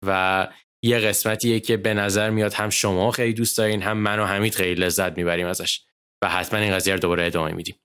و 0.05 0.47
یه 0.83 0.99
قسمتیه 0.99 1.59
که 1.59 1.77
به 1.77 1.93
نظر 1.93 2.29
میاد 2.29 2.53
هم 2.53 2.69
شما 2.69 3.11
خیلی 3.11 3.33
دوست 3.33 3.57
دارین 3.57 3.81
هم 3.81 3.97
من 3.97 4.19
و 4.19 4.25
حمید 4.25 4.55
خیلی 4.55 4.81
لذت 4.81 5.17
می‌بریم 5.17 5.47
ازش 5.47 5.85
و 6.23 6.29
حتما 6.29 6.59
این 6.59 6.73
قضیه 6.73 6.93
رو 6.93 6.99
دوباره 6.99 7.25
ادامه 7.25 7.51
میدیم. 7.51 7.75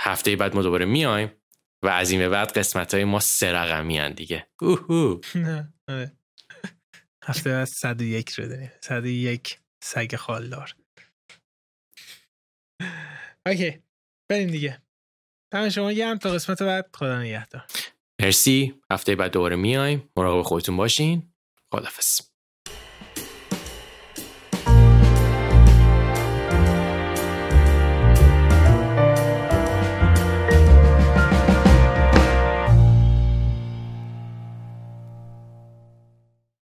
هفته 0.00 0.36
بعد 0.36 0.54
ما 0.54 0.62
دوباره 0.62 0.84
میایم 0.84 1.32
و 1.84 1.88
از 1.88 2.10
این 2.10 2.20
به 2.20 2.28
بعد 2.28 2.58
قسمت 2.58 2.94
های 2.94 3.04
ما 3.04 3.20
سه 3.20 3.52
رقمی 3.52 4.14
دیگه. 4.14 4.46
آره. 5.88 6.12
هفته 7.24 7.50
بعد 7.50 7.64
101 7.64 8.30
رو 8.30 8.48
داریم. 8.48 8.70
101 8.80 9.58
سگ 9.84 10.16
خالدار. 10.16 10.74
اوکی 13.50 13.82
بریم 14.30 14.50
دیگه. 14.50 14.82
دم 15.52 15.68
شما 15.68 15.92
گرم 15.92 16.18
تا 16.18 16.30
قسمت 16.30 16.62
بعد. 16.62 16.90
خدا 16.94 17.22
نگهدار. 17.22 17.66
مرسی. 18.22 18.80
هفته 18.92 19.16
بعد 19.16 19.32
دوباره 19.32 19.56
میایم. 19.56 20.10
مراقب 20.16 20.42
خودتون 20.42 20.76
باشین. 20.76 21.32
خدافظ 21.72 22.29